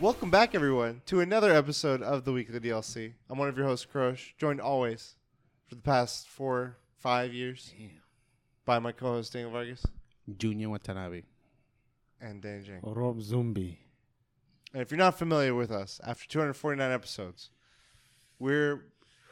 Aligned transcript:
Welcome 0.00 0.30
back, 0.30 0.54
everyone, 0.54 1.02
to 1.06 1.20
another 1.20 1.52
episode 1.52 2.02
of 2.02 2.24
the 2.24 2.32
Weekly 2.32 2.58
DLC. 2.58 3.12
I'm 3.28 3.38
one 3.38 3.48
of 3.48 3.56
your 3.58 3.66
hosts, 3.66 3.84
Crush, 3.84 4.34
joined 4.38 4.60
always 4.60 5.16
for 5.66 5.74
the 5.74 5.82
past 5.82 6.26
four, 6.26 6.78
five 6.98 7.34
years 7.34 7.72
by 8.64 8.78
my 8.78 8.92
co-host 8.92 9.34
Daniel 9.34 9.50
Vargas 9.50 9.84
Junior 10.38 10.70
Watanabe. 10.70 11.22
and 12.20 12.40
Danny 12.40 12.62
Jang. 12.62 12.80
Rob 12.82 13.18
Zumbi. 13.20 13.76
And 14.72 14.80
if 14.80 14.90
you're 14.90 14.98
not 14.98 15.18
familiar 15.18 15.54
with 15.54 15.70
us, 15.70 16.00
after 16.06 16.26
249 16.28 16.90
episodes, 16.90 17.50
we're 18.38 18.86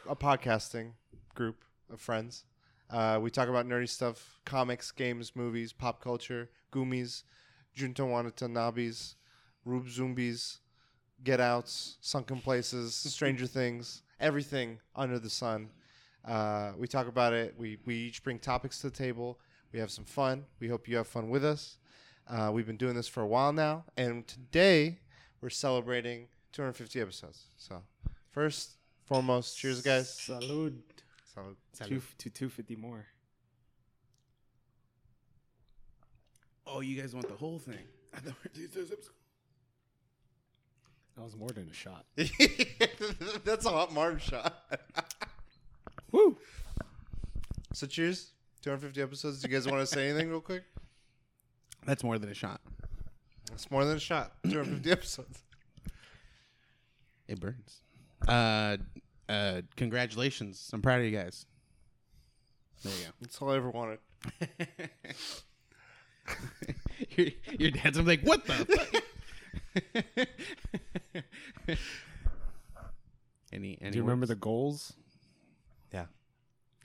a 0.06 0.16
podcasting 0.16 0.92
group 1.34 1.64
of 1.90 1.98
friends. 2.00 2.44
Uh, 2.90 3.18
we 3.22 3.30
talk 3.30 3.48
about 3.48 3.66
nerdy 3.66 3.88
stuff, 3.88 4.40
comics, 4.44 4.90
games, 4.90 5.32
movies, 5.34 5.72
pop 5.72 6.02
culture, 6.02 6.50
goomies, 6.72 7.22
Junto 7.74 8.06
Wanatanabes, 8.06 9.14
Rube 9.68 9.86
Zumbies, 9.86 10.58
Get 11.22 11.40
Outs, 11.40 11.98
Sunken 12.00 12.40
Places, 12.40 12.94
Stranger 13.14 13.46
Things, 13.46 14.02
everything 14.18 14.78
under 14.96 15.18
the 15.18 15.28
sun. 15.28 15.68
Uh, 16.26 16.72
we 16.76 16.88
talk 16.88 17.06
about 17.06 17.34
it. 17.34 17.54
We, 17.58 17.78
we 17.84 17.94
each 17.94 18.22
bring 18.22 18.38
topics 18.38 18.80
to 18.80 18.90
the 18.90 18.96
table. 18.96 19.38
We 19.72 19.78
have 19.78 19.90
some 19.90 20.04
fun. 20.04 20.46
We 20.58 20.68
hope 20.68 20.88
you 20.88 20.96
have 20.96 21.06
fun 21.06 21.28
with 21.28 21.44
us. 21.44 21.76
Uh, 22.26 22.50
we've 22.52 22.66
been 22.66 22.76
doing 22.78 22.94
this 22.94 23.08
for 23.08 23.22
a 23.22 23.26
while 23.26 23.52
now, 23.52 23.84
and 23.96 24.26
today 24.26 24.98
we're 25.40 25.50
celebrating 25.50 26.28
250 26.52 27.00
episodes. 27.00 27.44
So, 27.56 27.82
first, 28.30 28.76
foremost, 29.04 29.58
cheers, 29.58 29.80
guys. 29.82 30.10
Salud. 30.10 30.78
Salud. 31.36 31.56
Two, 31.86 32.02
to 32.18 32.30
250 32.30 32.76
more. 32.76 33.06
Oh, 36.66 36.80
you 36.80 37.00
guys 37.00 37.14
want 37.14 37.28
the 37.28 37.34
whole 37.34 37.58
thing? 37.58 37.78
I 38.14 38.20
thought 38.20 38.34
we 38.54 38.62
were 38.62 38.86
That 41.18 41.24
was 41.24 41.36
more 41.36 41.48
than 41.48 41.68
a 41.68 41.74
shot. 41.74 42.04
That's 43.44 43.66
a 43.66 43.70
hot 43.70 43.92
Martin 43.92 44.20
shot. 44.20 44.54
Woo! 46.12 46.38
so, 47.72 47.88
cheers. 47.88 48.30
250 48.62 49.02
episodes. 49.02 49.42
Do 49.42 49.48
you 49.48 49.54
guys 49.56 49.66
want 49.66 49.80
to 49.80 49.86
say 49.86 50.08
anything 50.08 50.30
real 50.30 50.40
quick? 50.40 50.62
That's 51.84 52.04
more 52.04 52.20
than 52.20 52.30
a 52.30 52.34
shot. 52.34 52.60
It's 53.52 53.68
more 53.68 53.84
than 53.84 53.96
a 53.96 54.00
shot. 54.00 54.30
250 54.44 54.92
episodes. 54.92 55.42
It 57.26 57.40
burns. 57.40 57.80
Uh, 58.28 58.76
uh, 59.28 59.62
congratulations. 59.74 60.70
I'm 60.72 60.82
proud 60.82 61.00
of 61.00 61.06
you 61.06 61.16
guys. 61.18 61.46
There 62.84 62.92
you 62.92 63.06
go. 63.06 63.10
That's 63.20 63.42
all 63.42 63.50
I 63.50 63.56
ever 63.56 63.70
wanted. 63.70 63.98
go. 64.22 64.46
your, 67.16 67.26
your 67.58 67.70
dad's 67.72 67.98
I'm 67.98 68.06
like, 68.06 68.22
what 68.22 68.46
the? 68.46 68.52
fuck? 68.52 69.02
any, 73.52 73.78
any 73.80 73.90
Do 73.90 73.96
you 73.96 74.02
remember 74.02 74.22
words? 74.22 74.30
the 74.30 74.36
goals? 74.36 74.92
Yeah. 75.92 76.06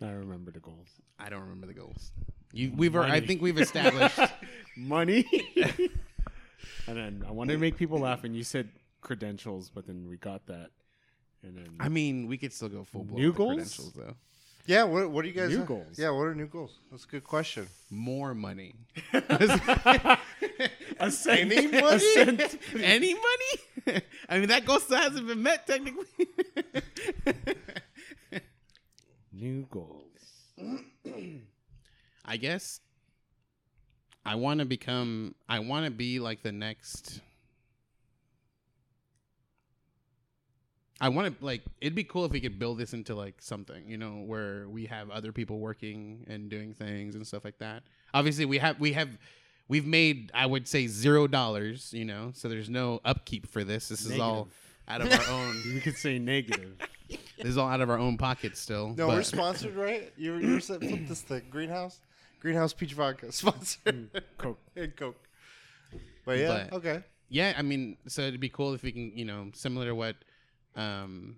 I 0.02 0.12
remember 0.12 0.52
the 0.52 0.60
goals. 0.60 0.90
I 1.20 1.30
don't 1.30 1.42
remember 1.42 1.68
the 1.68 1.74
goals. 1.74 2.12
You, 2.52 2.72
we've, 2.76 2.96
I 2.96 3.20
think 3.20 3.42
we've 3.42 3.58
established. 3.58 4.20
Money. 4.78 5.26
and 6.88 6.98
then 6.98 7.26
I 7.28 7.32
wanted 7.32 7.54
to 7.54 7.60
make 7.60 7.78
people 7.78 8.00
laugh, 8.00 8.24
and 8.24 8.36
you 8.36 8.44
said 8.44 8.70
credentials, 9.02 9.70
but 9.70 9.88
then 9.88 10.08
we 10.08 10.18
got 10.18 10.46
that. 10.48 10.70
And 11.44 11.58
then 11.58 11.68
I 11.80 11.90
mean, 11.90 12.28
we 12.28 12.38
could 12.38 12.54
still 12.54 12.70
go 12.70 12.84
full 12.84 13.04
blown. 13.04 13.20
New 13.20 13.34
goals? 13.34 13.56
credentials, 13.56 13.94
though. 13.94 14.16
Yeah. 14.66 14.84
What, 14.84 15.10
what 15.12 15.22
do 15.24 15.28
you 15.28 15.34
guys 15.34 15.50
New 15.50 15.58
have? 15.60 15.68
goals. 15.68 15.98
Yeah. 16.00 16.10
What 16.12 16.24
are 16.24 16.36
new 16.36 16.48
goals? 16.48 16.78
That's 16.92 17.04
a 17.06 17.08
good 17.08 17.24
question. 17.24 17.68
More 17.90 18.34
money. 18.34 18.76
a 19.14 21.12
cent, 21.12 21.52
Any 21.52 21.66
a 21.78 21.82
money? 21.82 22.00
cent. 22.14 22.60
Any 22.76 23.14
money? 23.14 24.02
I 24.30 24.40
mean, 24.40 24.50
that 24.50 24.66
goal 24.66 24.80
still 24.80 24.98
hasn't 24.98 25.28
been 25.28 25.44
met 25.44 25.68
technically. 25.68 26.06
New 29.32 29.68
goals. 29.70 30.02
I 32.26 32.38
guess 32.38 32.80
I 34.26 34.36
want 34.36 34.60
to 34.60 34.66
become. 34.66 35.36
I 35.50 35.60
want 35.60 35.86
to 35.86 35.92
be 35.92 36.20
like 36.20 36.44
the 36.44 36.52
next. 36.52 37.20
I 41.04 41.10
want 41.10 41.38
to 41.38 41.46
like. 41.46 41.62
It'd 41.82 41.96
be 41.96 42.06
cool 42.06 42.24
if 42.24 42.32
we 42.32 42.40
could 42.40 42.58
build 42.58 42.78
this 42.78 42.94
into 42.94 43.14
like 43.14 43.42
something, 43.42 43.84
you 43.88 43.98
know, 43.98 44.24
where 44.26 44.70
we 44.70 44.86
have 44.86 45.10
other 45.10 45.34
people 45.34 45.60
working 45.60 46.26
and 46.30 46.50
doing 46.50 46.74
things 46.74 47.16
and 47.16 47.28
stuff 47.28 47.44
like 47.44 47.58
that. 47.60 47.84
Obviously, 48.14 48.46
we 48.46 48.58
have 48.60 48.80
we 48.80 48.94
have 48.94 49.10
we've 49.68 49.86
made 49.86 50.32
I 50.34 50.46
would 50.46 50.66
say 50.68 50.88
zero 50.88 51.28
dollars, 51.28 51.94
you 51.94 52.06
know, 52.06 52.32
so 52.34 52.48
there's 52.48 52.70
no 52.70 53.02
upkeep 53.04 53.48
for 53.48 53.66
this. 53.66 53.90
This 53.90 54.06
is 54.06 54.18
all 54.18 54.48
out 54.88 55.02
of 55.02 55.12
our 55.12 55.30
own. 55.30 55.62
We 55.74 55.82
could 55.82 55.98
say 55.98 56.20
negative. 56.20 56.78
This 57.38 57.48
is 57.50 57.58
all 57.58 57.68
out 57.68 57.82
of 57.82 57.90
our 57.90 58.00
own 58.00 58.18
pockets 58.18 58.60
still. 58.62 58.96
No, 58.98 59.08
but- 59.08 59.16
we're 59.18 59.24
sponsored, 59.24 59.76
right? 59.76 60.12
You 60.18 60.38
you 60.38 60.60
said 60.62 60.80
flip 60.80 61.06
this 61.08 61.22
thing. 61.22 61.42
Greenhouse, 61.50 62.00
Greenhouse 62.40 62.72
Peach 62.72 62.94
Vodka 62.94 63.32
sponsored. 63.42 64.10
Hmm, 64.14 64.18
Coke. 64.38 64.60
and 64.78 64.96
Coke. 64.96 65.28
But 66.26 66.38
yeah, 66.40 66.68
But- 66.70 66.78
okay. 66.78 67.04
yeah, 67.30 67.54
I 67.58 67.62
mean, 67.62 67.98
so 68.08 68.22
it'd 68.22 68.40
be 68.40 68.48
cool 68.50 68.74
if 68.74 68.82
we 68.84 68.92
can, 68.94 69.12
you 69.18 69.26
know, 69.26 69.52
similar 69.54 69.88
to 69.88 69.96
what 69.96 70.16
um 70.76 71.36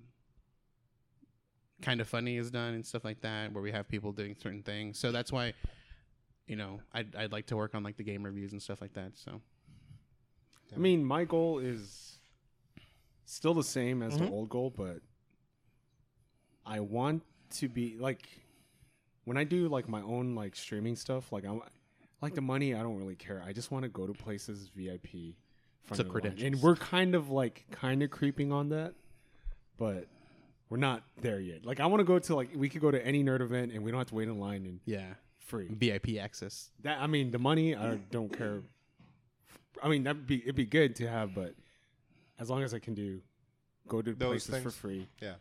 kind 1.82 2.00
of 2.02 2.08
funny 2.08 2.38
is 2.38 2.52
done 2.52 2.74
and 2.74 2.86
stuff 2.86 3.04
like 3.04 3.22
that, 3.22 3.52
where 3.54 3.62
we 3.62 3.72
have 3.72 3.88
people 3.88 4.12
doing 4.12 4.36
certain 4.42 4.64
things. 4.64 4.98
So 4.98 5.12
that's 5.12 5.32
why, 5.32 5.54
you 6.48 6.56
know, 6.56 6.80
I'd 6.94 7.16
I'd 7.16 7.32
like 7.32 7.48
to 7.48 7.58
work 7.58 7.76
on 7.76 7.84
like 7.84 7.98
the 7.98 8.04
game 8.04 8.24
reviews 8.24 8.52
and 8.54 8.62
stuff 8.62 8.82
like 8.82 8.94
that. 8.94 9.12
So 9.18 9.42
I 10.74 10.78
mean, 10.80 11.04
my 11.06 11.26
goal 11.26 11.60
is 11.60 12.18
still 13.26 13.54
the 13.54 13.64
same 13.64 14.02
as 14.02 14.14
Mhm. 14.16 14.20
the 14.20 14.30
old 14.30 14.50
goal, 14.50 14.70
but 14.76 15.02
I 16.66 16.80
want 16.80 17.24
to 17.52 17.68
be 17.70 17.98
like 17.98 18.28
when 19.26 19.38
I 19.38 19.44
do 19.44 19.68
like 19.68 19.88
my 19.88 20.02
own 20.02 20.36
like 20.36 20.56
streaming 20.56 20.96
stuff. 20.96 21.32
Like 21.32 21.46
I'm 21.46 21.62
like 22.22 22.34
the 22.36 22.42
money. 22.42 22.74
I 22.74 22.82
don't 22.82 22.98
really 22.98 23.16
care. 23.16 23.44
I 23.46 23.54
just 23.54 23.70
want 23.72 23.84
to 23.84 23.90
go 23.90 24.08
to 24.08 24.14
places 24.14 24.70
VIP. 24.76 25.36
front 25.84 25.98
So 26.02 26.08
of 26.08 26.14
the 26.14 26.30
line. 26.30 26.40
and 26.42 26.62
we're 26.64 26.76
kind 26.76 27.14
of 27.14 27.30
like 27.30 27.66
kind 27.70 28.02
of 28.02 28.10
creeping 28.10 28.52
on 28.52 28.70
that, 28.70 28.96
but 29.78 30.08
we're 30.70 30.78
not 30.78 31.04
there 31.22 31.40
yet. 31.40 31.66
Like 31.66 31.80
I 31.80 31.86
want 31.86 32.00
to 32.02 32.06
go 32.06 32.20
to 32.20 32.36
like 32.36 32.50
we 32.56 32.70
could 32.70 32.82
go 32.82 32.92
to 32.92 33.06
any 33.06 33.24
nerd 33.24 33.42
event 33.42 33.72
and 33.72 33.84
we 33.84 33.92
don't 33.92 34.00
have 34.00 34.08
to 34.08 34.16
wait 34.16 34.28
in 34.28 34.40
line 34.40 34.66
and 34.66 34.80
yeah, 34.86 35.14
free. 35.40 35.68
VIP 35.70 36.18
access. 36.20 36.72
That 36.84 37.00
I 37.02 37.08
mean, 37.08 37.32
the 37.32 37.40
money 37.40 37.76
I 37.76 37.96
don't 38.12 38.36
care. 38.36 38.62
I 39.84 39.90
mean, 39.90 40.04
that'd 40.04 40.26
be 40.26 40.42
it'd 40.42 40.56
be 40.56 40.66
good 40.66 40.96
to 40.98 41.08
have, 41.08 41.36
but 41.36 41.54
as 42.40 42.50
long 42.50 42.64
as 42.64 42.74
I 42.74 42.80
can 42.80 42.94
do, 42.94 43.22
go 43.88 44.02
to 44.02 44.14
Those 44.14 44.48
places 44.48 44.64
for 44.64 44.72
free. 44.72 45.08
Yeah. 45.22 45.34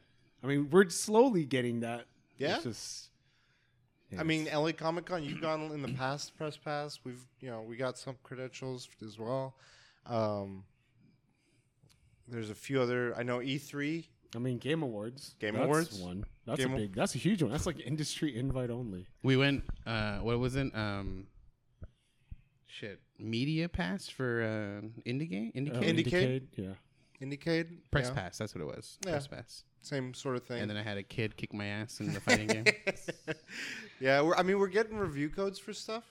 I 0.43 0.47
mean, 0.47 0.69
we're 0.71 0.89
slowly 0.91 1.45
getting 1.45 1.81
that. 1.81 2.05
Yeah? 2.37 2.57
It's 2.57 2.65
just. 2.65 3.09
yeah, 4.11 4.21
I 4.21 4.25
mean, 4.25 4.43
it's- 4.43 4.57
LA 4.57 4.73
Comic 4.73 5.07
Con, 5.07 5.25
you've 5.25 5.41
gone 5.41 5.63
in 5.73 5.81
the 5.83 5.93
past, 5.95 6.37
press 6.37 6.57
pass. 6.57 7.01
We've, 7.05 7.25
you 7.41 7.51
know, 7.51 7.63
we 7.63 7.77
got 7.77 7.97
some 7.97 8.17
credentials 8.23 8.89
as 9.05 9.19
well. 9.19 9.57
Um, 10.07 10.65
there's 12.29 12.51
a 12.51 12.55
few 12.55 12.81
other. 12.81 13.15
I 13.17 13.23
know 13.23 13.41
E 13.41 13.57
E3. 13.59 14.05
I 14.35 14.39
mean, 14.39 14.59
Game 14.59 14.83
Awards. 14.83 15.35
Game 15.41 15.55
that's 15.55 15.65
Awards? 15.65 15.99
one. 15.99 16.25
That's 16.47 16.59
Game 16.65 16.75
a 16.75 16.77
big. 16.77 16.95
That's 16.95 17.15
a 17.15 17.19
huge 17.19 17.43
one. 17.43 17.51
That's 17.53 17.67
like 17.67 17.81
industry 17.81 18.37
invite 18.37 18.71
only. 18.71 19.07
We 19.23 19.37
went. 19.37 19.65
uh 19.87 20.19
What 20.19 20.39
was 20.39 20.57
it? 20.57 20.75
Um, 20.75 21.27
shit, 22.67 23.01
media 23.19 23.69
pass 23.69 24.09
for 24.09 24.43
uh, 24.43 24.87
indie 25.09 25.29
game, 25.31 25.53
indie 25.55 25.71
Uh, 25.75 25.81
game? 25.81 25.89
Indicate? 25.91 26.43
Yeah. 26.57 26.73
Indiecade. 27.23 27.79
press 27.91 28.09
yeah, 28.09 28.15
pass. 28.15 28.39
That's 28.39 28.55
what 28.55 28.63
it 28.63 28.67
was. 28.67 28.99
Yeah. 29.05 29.13
Press 29.13 29.27
pass. 29.29 29.65
Same 29.83 30.15
sort 30.15 30.37
of 30.37 30.45
thing. 30.45 30.61
And 30.61 30.69
then 30.71 30.77
I 30.77 30.83
had 30.83 30.97
a 30.99 31.03
kid 31.03 31.37
kick 31.37 31.53
my 31.55 31.67
ass 31.67 32.01
in 32.01 32.13
the 32.13 32.21
fighting 32.21 32.49
game. 32.49 32.65
yeah, 34.01 34.21
we're, 34.23 34.35
I 34.35 34.43
mean, 34.43 34.59
we're 34.59 34.69
getting 34.69 34.97
review 34.97 35.29
codes 35.29 35.59
for 35.59 35.73
stuff. 35.73 36.05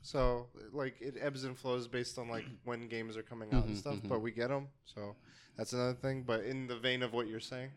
So, 0.00 0.46
like, 0.72 0.94
it 1.00 1.16
ebbs 1.20 1.44
and 1.44 1.56
flows 1.58 1.86
based 1.88 2.18
on, 2.18 2.28
like, 2.28 2.44
when 2.64 2.88
games 2.88 3.16
are 3.16 3.22
coming 3.22 3.52
out 3.52 3.64
and 3.66 3.76
Mhm, 3.76 3.78
stuff, 3.78 3.96
mhm. 3.96 4.08
but 4.08 4.20
we 4.20 4.30
get 4.30 4.48
them. 4.48 4.68
So, 4.86 5.14
that's 5.58 5.72
another 5.74 5.94
thing. 5.94 6.22
But 6.22 6.44
in 6.44 6.68
the 6.68 6.76
vein 6.76 7.02
of 7.02 7.12
what 7.12 7.26
you're 7.26 7.40
saying. 7.40 7.70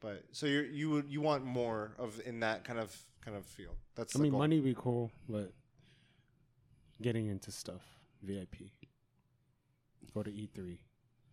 But, 0.00 0.24
so 0.32 0.46
you 0.46 0.60
you 0.60 0.90
would 0.90 1.08
you 1.08 1.20
want 1.20 1.44
more 1.44 1.92
of 1.98 2.20
in 2.26 2.40
that 2.40 2.64
kind 2.64 2.78
of 2.78 2.94
kind 3.24 3.36
of 3.36 3.46
field. 3.46 3.76
That's 3.94 4.16
I 4.16 4.18
mean, 4.18 4.32
goal. 4.32 4.40
money 4.40 4.56
would 4.56 4.64
be 4.64 4.74
cool, 4.76 5.10
but 5.28 5.52
getting 7.00 7.28
into 7.28 7.52
stuff 7.52 7.82
VIP. 8.22 8.56
Go 10.12 10.22
to 10.22 10.30
E3. 10.30 10.78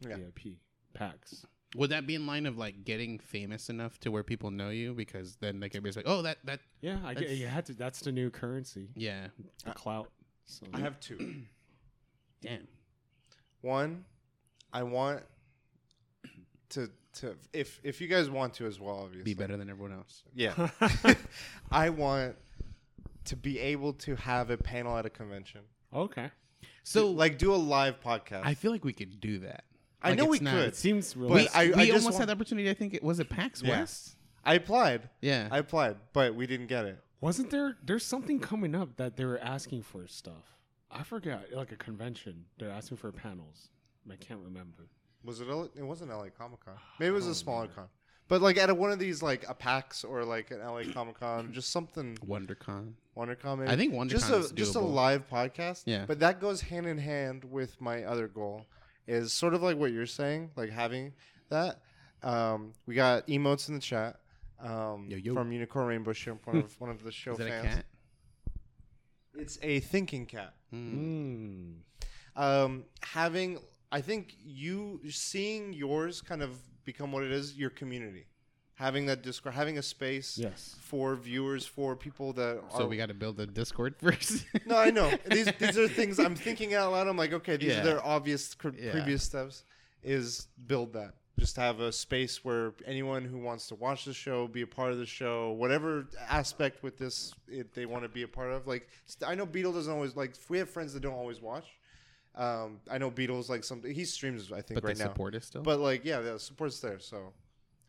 Yeah. 0.01 0.15
VIP 0.15 0.57
packs. 0.93 1.45
Would 1.75 1.91
that 1.91 2.05
be 2.05 2.15
in 2.15 2.27
line 2.27 2.45
of 2.45 2.57
like 2.57 2.83
getting 2.83 3.19
famous 3.19 3.69
enough 3.69 3.99
to 3.99 4.11
where 4.11 4.23
people 4.23 4.51
know 4.51 4.69
you? 4.69 4.93
Because 4.93 5.37
then 5.39 5.59
they 5.59 5.69
could 5.69 5.83
be 5.83 5.91
like, 5.91 6.05
oh, 6.07 6.21
that 6.21 6.37
that 6.45 6.59
Yeah, 6.81 6.97
I 7.05 7.13
get. 7.13 7.29
You 7.29 7.47
had 7.47 7.65
to. 7.67 7.73
That's 7.73 8.01
the 8.01 8.11
new 8.11 8.29
currency. 8.29 8.89
yeah, 8.95 9.27
The 9.65 9.71
clout. 9.71 10.11
So 10.45 10.65
I 10.73 10.79
have 10.79 10.99
two. 10.99 11.43
damn. 12.41 12.67
One, 13.61 14.05
I 14.73 14.83
want 14.83 15.23
to 16.69 16.89
to 17.13 17.35
if 17.53 17.79
if 17.83 17.99
you 18.01 18.07
guys 18.07 18.29
want 18.29 18.53
to 18.55 18.65
as 18.65 18.79
well, 18.79 18.99
obviously 19.03 19.23
Be 19.23 19.33
better 19.33 19.57
than 19.57 19.69
everyone 19.69 19.93
else. 19.93 20.23
Yeah, 20.33 20.69
I 21.71 21.89
want 21.89 22.35
to 23.25 23.35
be 23.35 23.59
able 23.59 23.93
to 23.93 24.15
have 24.15 24.49
a 24.49 24.57
panel 24.57 24.97
at 24.97 25.05
a 25.05 25.09
convention. 25.09 25.61
okay. 25.93 26.31
So 26.83 27.11
like 27.11 27.37
do 27.37 27.53
a 27.53 27.57
live 27.57 27.99
podcast. 28.01 28.41
I 28.43 28.55
feel 28.55 28.71
like 28.71 28.83
we 28.83 28.93
could 28.93 29.19
do 29.21 29.39
that. 29.39 29.65
I 30.01 30.09
Like, 30.09 30.17
know 30.17 30.25
we 30.25 30.39
not- 30.39 30.55
could. 30.55 30.67
It 30.69 30.75
seems 30.75 31.13
But 31.13 31.21
really. 31.21 31.33
we 31.43 31.47
I- 31.53 31.65
we 31.67 31.73
I 31.73 31.85
just 31.85 31.91
almost 31.91 32.03
want- 32.05 32.15
had 32.17 32.27
the 32.29 32.31
opportunity. 32.33 32.69
I 32.71 32.73
think 32.73 32.95
it 32.95 33.03
was 33.03 33.19
it 33.19 33.29
PAX 33.29 33.61
Yeah. 33.61 33.79
West. 33.81 34.15
I 34.43 34.55
applied. 34.55 35.09
Yeah. 35.21 35.47
I 35.51 35.59
applied, 35.59 35.97
but 36.13 36.33
we 36.33 36.47
didn't 36.47 36.65
get 36.67 36.85
it. 36.85 36.97
Wasn't 37.19 37.51
there? 37.51 37.77
There's 37.83 38.03
something 38.03 38.39
coming 38.39 38.73
up 38.73 38.97
that 38.97 39.15
they 39.15 39.25
were 39.25 39.37
asking 39.39 39.83
for 39.83 40.07
stuff. 40.07 40.57
I 40.89 41.03
forgot, 41.03 41.51
like 41.53 41.71
a 41.71 41.75
convention. 41.75 42.45
They're 42.57 42.71
asking 42.71 42.97
for 42.97 43.11
panels. 43.11 43.69
I 44.09 44.15
can't 44.15 44.39
remember. 44.41 44.87
Was 45.23 45.41
it? 45.41 45.49
L- 45.49 45.69
It 45.75 45.83
wasn't 45.83 46.09
LA 46.11 46.27
Comic 46.35 46.63
Con. 46.65 46.75
Maybe 46.99 47.09
it 47.09 47.13
was 47.13 47.27
a 47.27 47.35
smaller 47.35 47.61
remember. 47.63 47.81
con. 47.81 47.89
But 48.27 48.41
like 48.41 48.57
at 48.57 48.69
a, 48.69 48.73
one 48.75 48.91
of 48.91 48.99
these 48.99 49.21
like 49.21 49.45
a 49.49 49.53
PAX 49.53 50.03
or 50.05 50.23
like 50.23 50.51
an 50.51 50.59
LA 50.59 50.83
Comic 50.93 51.19
Con, 51.19 51.51
just 51.51 51.71
something 51.71 52.17
WonderCon. 52.25 52.93
WonderCon. 53.17 53.59
Maybe. 53.59 53.69
I 53.71 53.75
think 53.75 53.93
WonderCon 53.93 54.07
just 54.09 54.29
a 54.29 54.37
is 54.37 54.51
just 54.53 54.75
a 54.75 54.79
live 54.79 55.27
podcast. 55.29 55.83
Yeah. 55.85 56.05
But 56.07 56.19
that 56.21 56.39
goes 56.39 56.61
hand 56.61 56.85
in 56.87 56.97
hand 56.97 57.43
with 57.43 57.79
my 57.81 58.03
other 58.05 58.27
goal, 58.29 58.65
is 59.05 59.33
sort 59.33 59.53
of 59.53 59.61
like 59.61 59.75
what 59.77 59.91
you're 59.91 60.05
saying, 60.05 60.51
like 60.55 60.69
having 60.69 61.13
that. 61.49 61.81
Um, 62.23 62.71
we 62.85 62.95
got 62.95 63.27
emotes 63.27 63.67
in 63.67 63.75
the 63.75 63.81
chat 63.81 64.17
um, 64.63 65.07
Yo, 65.09 65.17
yo. 65.17 65.33
from 65.33 65.51
Unicorn 65.51 65.87
Rainbow 65.87 66.13
Shrimp, 66.13 66.45
one 66.47 66.57
of 66.57 66.73
one 66.79 66.89
of 66.89 67.03
the 67.03 67.11
show 67.11 67.33
Is 67.33 67.39
that 67.39 67.49
fans. 67.49 67.65
a 67.65 67.67
cat? 67.75 67.85
It's 69.35 69.59
a 69.61 69.79
thinking 69.81 70.25
cat. 70.25 70.53
Mm. 70.73 71.73
Mm. 72.37 72.41
um, 72.41 72.83
having 73.01 73.59
I 73.91 74.01
think 74.01 74.35
you 74.43 75.01
seeing 75.09 75.73
yours 75.73 76.21
kind 76.21 76.41
of 76.41 76.51
become 76.85 77.11
what 77.11 77.23
it 77.23 77.31
is, 77.31 77.55
your 77.57 77.69
community, 77.69 78.25
having 78.75 79.05
that 79.07 79.21
discord, 79.21 79.53
having 79.53 79.77
a 79.77 79.81
space 79.81 80.37
Yes. 80.37 80.75
for 80.81 81.15
viewers, 81.15 81.65
for 81.65 81.95
people 81.95 82.33
that 82.33 82.57
are. 82.71 82.77
So 82.77 82.87
we 82.87 82.97
got 82.97 83.07
to 83.07 83.13
build 83.13 83.39
a 83.39 83.45
Discord 83.47 83.95
first. 84.01 84.45
no, 84.65 84.77
I 84.77 84.89
know 84.91 85.11
these 85.29 85.51
these 85.59 85.77
are 85.77 85.87
things 85.87 86.19
I'm 86.19 86.35
thinking 86.35 86.73
out 86.73 86.91
loud. 86.93 87.07
I'm 87.07 87.17
like, 87.17 87.33
okay, 87.33 87.57
these 87.57 87.73
Yeah. 87.73 87.81
are 87.81 87.83
their 87.83 88.05
obvious 88.05 88.53
cr- 88.55 88.69
Yeah. 88.77 88.91
previous 88.91 89.23
steps. 89.23 89.63
Is 90.03 90.47
build 90.65 90.93
that. 90.93 91.13
Just 91.37 91.55
have 91.57 91.79
a 91.79 91.91
space 91.91 92.43
where 92.43 92.73
anyone 92.85 93.23
who 93.23 93.37
wants 93.39 93.67
to 93.67 93.75
watch 93.75 94.05
the 94.05 94.13
show, 94.15 94.47
be 94.47 94.61
a 94.63 94.67
part 94.67 94.91
of 94.91 94.97
the 94.97 95.05
show, 95.05 95.51
whatever 95.51 96.07
aspect 96.27 96.81
with 96.81 96.97
this 96.97 97.33
it, 97.47 97.73
they 97.73 97.85
want 97.85 98.01
to 98.03 98.09
be 98.09 98.23
a 98.23 98.27
part 98.27 98.51
of. 98.51 98.65
Like 98.65 98.87
st- 99.05 99.29
I 99.29 99.35
know 99.35 99.45
Beetle 99.45 99.73
doesn't 99.73 99.93
always 99.93 100.15
like. 100.15 100.33
We 100.49 100.57
have 100.57 100.69
friends 100.71 100.93
that 100.93 101.01
don't 101.01 101.13
always 101.13 101.39
watch. 101.41 101.65
Um, 102.35 102.79
I 102.89 102.97
know 102.97 103.11
Beatles 103.11 103.49
like 103.49 103.63
something. 103.63 103.93
He 103.93 104.05
streams, 104.05 104.51
I 104.51 104.61
think, 104.61 104.75
but 104.75 104.83
right 104.85 104.95
they 104.97 105.03
now. 105.03 105.09
support 105.09 105.35
us 105.35 105.45
still. 105.45 105.63
But 105.63 105.79
like, 105.79 106.05
yeah, 106.05 106.19
the 106.21 106.39
support's 106.39 106.79
there. 106.79 106.99
So 106.99 107.33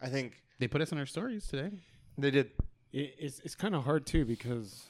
I 0.01 0.09
think 0.09 0.43
they 0.59 0.67
put 0.69 0.81
us 0.81 0.91
in 0.93 0.99
our 0.99 1.07
stories 1.07 1.47
today. 1.47 1.71
they 2.19 2.31
did. 2.31 2.51
It, 2.93 3.15
it's 3.19 3.39
it's 3.41 3.55
kind 3.55 3.75
of 3.75 3.85
hard 3.85 4.05
too 4.07 4.25
because, 4.25 4.83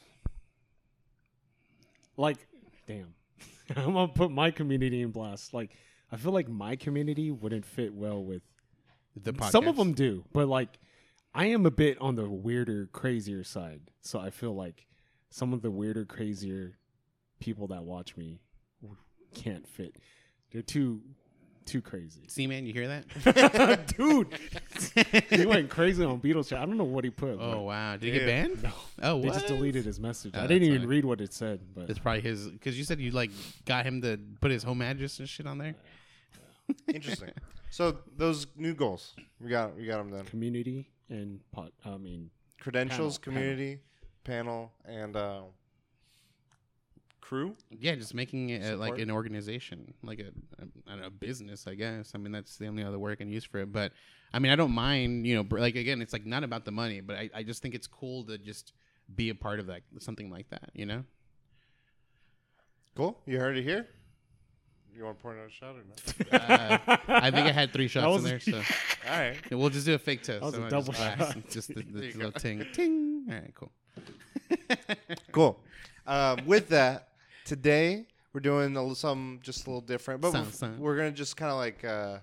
like, 2.17 2.39
damn, 2.87 3.15
I'm 3.77 3.93
gonna 3.93 4.09
put 4.09 4.31
my 4.31 4.51
community 4.51 5.03
in 5.03 5.11
blast. 5.11 5.55
Like, 5.55 5.77
I 6.11 6.17
feel 6.17 6.33
like 6.33 6.49
my 6.49 6.77
community 6.77 7.31
wouldn't 7.31 7.65
fit 7.65 7.95
well 7.95 8.23
with 8.25 8.43
The 9.23 9.33
podcast. 9.33 9.51
some 9.51 9.69
of 9.69 9.77
them 9.77 9.93
do, 9.93 10.25
but 10.33 10.49
like, 10.49 10.79
I 11.35 11.47
am 11.47 11.67
a 11.67 11.71
bit 11.71 11.99
on 12.01 12.17
the 12.17 12.29
weirder, 12.29 12.87
crazier 12.93 13.45
side. 13.45 13.83
So 14.01 14.19
I 14.19 14.31
feel 14.31 14.55
like 14.55 14.87
some 15.31 15.53
of 15.53 15.63
the 15.63 15.71
weirder, 15.71 16.05
crazier 16.05 16.79
people 17.41 17.67
that 17.69 17.85
watch 17.85 18.17
me 18.17 18.41
can't 19.35 19.67
fit. 19.69 19.97
They're 20.53 20.63
too 20.63 21.01
too 21.65 21.81
crazy. 21.81 22.23
See, 22.27 22.49
man, 22.49 22.67
you 22.67 22.73
hear 22.73 22.89
that? 22.89 23.87
Dude, 23.97 24.27
he 25.31 25.47
went 25.47 25.71
crazy 25.71 26.05
on 26.05 26.21
Beatles 26.21 26.49
chat. 26.49 26.59
I 26.61 26.67
don't 26.67 26.77
know 26.77 26.83
what 26.85 27.05
he 27.05 27.11
put. 27.11 27.39
Oh 27.41 27.63
wow, 27.63 27.93
did 27.97 28.13
he 28.13 28.19
get 28.19 28.27
banned? 28.27 28.63
No. 28.65 28.71
Oh, 29.03 29.21
They 29.23 29.29
just 29.29 29.47
deleted 29.47 29.85
his 29.85 30.01
message. 30.01 30.33
Oh, 30.37 30.41
I 30.43 30.47
didn't 30.49 30.65
even 30.65 30.81
fine. 30.81 30.89
read 30.89 31.05
what 31.05 31.21
it 31.21 31.33
said, 31.33 31.61
but 31.75 31.89
It's 31.89 31.99
probably 32.01 32.21
his 32.23 32.49
because 32.49 32.77
you 32.77 32.85
said 32.85 32.99
you 33.01 33.13
like 33.13 33.31
got 33.65 33.87
him 33.87 34.03
to 34.03 34.19
put 34.41 34.51
his 34.51 34.63
home 34.65 34.83
address 34.83 35.19
and 35.21 35.29
shit 35.29 35.47
on 35.47 35.59
there. 35.59 35.75
Interesting. 36.93 37.31
so 37.71 37.99
those 38.17 38.47
new 38.57 38.75
goals, 38.75 39.15
we 39.41 39.49
got 39.49 39.77
we 39.77 39.87
got 39.87 39.99
them 39.99 40.11
then. 40.11 40.25
community 40.25 40.91
and 41.09 41.41
pot. 41.53 41.71
I 41.85 41.97
mean, 41.97 42.31
Credentials, 42.61 43.19
Panel, 43.19 43.35
panel. 43.41 43.43
community, 43.55 43.81
panel, 44.25 44.73
and 44.85 45.17
uh, 45.17 45.43
crew. 47.23 47.57
Yeah, 47.71 47.95
just 47.95 48.13
making 48.15 48.51
it 48.51 48.75
uh, 48.75 48.77
like 48.77 48.99
an 48.99 49.11
organization, 49.11 49.95
like 50.03 50.19
a, 50.21 50.25
a, 50.63 50.67
I 50.87 50.97
don't 50.97 51.05
a 51.05 51.11
business, 51.11 51.67
I 51.67 51.75
guess. 51.75 52.13
I 52.15 52.19
mean, 52.19 52.33
that's 52.33 52.57
the 52.59 52.67
only 52.67 52.85
other 52.85 52.99
word 52.99 53.13
I 53.13 53.15
can 53.15 53.31
use 53.31 53.45
for 53.45 53.59
it. 53.61 53.73
But 53.73 53.93
I 54.35 54.39
mean, 54.39 54.53
I 54.53 54.57
don't 54.57 54.73
mind, 54.73 55.27
you 55.27 55.35
know, 55.37 55.43
br- 55.43 55.61
like 55.61 55.77
again, 55.77 56.03
it's 56.03 56.13
like 56.13 56.27
not 56.27 56.45
about 56.45 56.67
the 56.67 56.71
money, 56.73 57.01
but 57.01 57.17
I, 57.17 57.31
I 57.35 57.43
just 57.43 57.63
think 57.63 57.75
it's 57.75 57.87
cool 57.87 58.25
to 58.25 58.37
just 58.37 58.75
be 59.15 59.31
a 59.31 59.35
part 59.35 59.59
of 59.61 59.67
that, 59.69 59.83
something 60.01 60.31
like 60.31 60.51
that, 60.51 60.71
you 60.75 60.85
know? 60.85 61.05
Cool. 62.95 63.19
You 63.27 63.39
heard 63.39 63.57
it 63.57 63.63
here. 63.63 63.87
You 64.95 65.05
want 65.05 65.17
to 65.19 65.23
pour 65.23 65.33
another 65.33 65.49
shot 65.51 65.75
or 65.77 65.85
not? 65.89 66.03
Uh, 66.33 66.97
I 67.09 67.31
think 67.31 67.47
I 67.47 67.53
had 67.53 67.73
three 67.73 67.89
shots 67.89 68.07
was- 68.07 68.25
in 68.25 68.31
there, 68.31 68.41
so 68.41 68.57
All 69.11 69.19
right. 69.19 69.37
We'll 69.51 69.71
just 69.71 69.87
do 69.87 69.95
a 69.95 69.99
fake 69.99 70.23
test. 70.23 70.43
was 70.43 70.55
a 70.55 70.57
So 70.59 70.65
I 70.67 70.69
double 70.69 70.93
just 70.93 70.99
shot. 71.19 71.37
Just 71.51 71.69
the, 71.69 71.83
the 71.83 72.13
little 72.15 72.31
go. 72.31 72.39
ting, 72.39 72.67
ting. 72.73 73.25
All 73.29 73.35
right, 73.35 73.55
cool. 73.55 73.73
Cool. 75.33 75.61
Um, 76.07 76.45
with 76.47 76.69
that, 76.71 77.09
today 77.53 78.07
we're 78.33 78.41
doing 78.41 78.75
a, 78.79 78.95
some 78.95 79.39
just 79.43 79.67
a 79.67 79.69
little 79.69 79.83
different, 79.83 80.23
but 80.23 80.33
Some- 80.33 80.45
we're, 80.47 80.51
some. 80.53 80.79
we're 80.81 80.97
gonna 80.97 81.13
just 81.13 81.37
kind 81.37 81.51
of 81.53 81.59
like 81.59 81.85
uh, 81.85 82.19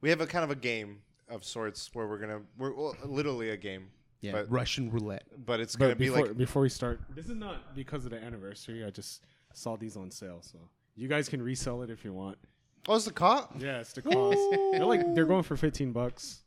we 0.00 0.08
have 0.08 0.22
a 0.22 0.26
kind 0.26 0.44
of 0.44 0.50
a 0.50 0.54
game 0.54 1.02
of 1.28 1.44
sorts 1.44 1.90
where 1.92 2.06
we're 2.06 2.16
gonna 2.18 2.40
we're 2.56 2.72
well, 2.72 2.96
literally 3.04 3.50
a 3.50 3.56
game, 3.58 3.88
Yeah, 4.22 4.32
But- 4.32 4.50
Russian 4.50 4.90
roulette. 4.90 5.24
but 5.44 5.60
it's 5.60 5.76
gonna 5.76 5.90
but 5.90 5.98
be 5.98 6.06
before 6.06 6.26
like 6.28 6.36
before 6.38 6.62
we 6.62 6.70
start, 6.70 7.00
this 7.14 7.26
is 7.26 7.34
not 7.36 7.74
because 7.74 8.06
of 8.06 8.12
the 8.12 8.22
anniversary. 8.22 8.82
I 8.82 8.88
just 8.88 9.22
saw 9.52 9.76
these 9.76 9.94
on 9.94 10.10
sale, 10.10 10.38
so 10.40 10.58
you 10.96 11.06
guys 11.06 11.28
can 11.28 11.42
resell 11.42 11.82
it 11.82 11.90
if 11.90 12.02
you 12.02 12.14
want. 12.14 12.38
oh, 12.88 12.96
it's 12.96 13.04
the 13.04 13.12
cop. 13.12 13.54
Yeah, 13.60 13.80
it's 13.80 13.92
the 13.92 14.00
cost. 14.00 14.38
they're 14.72 14.86
like 14.86 15.14
they're 15.14 15.26
going 15.26 15.42
for 15.42 15.56
fifteen 15.58 15.92
bucks. 15.92 16.40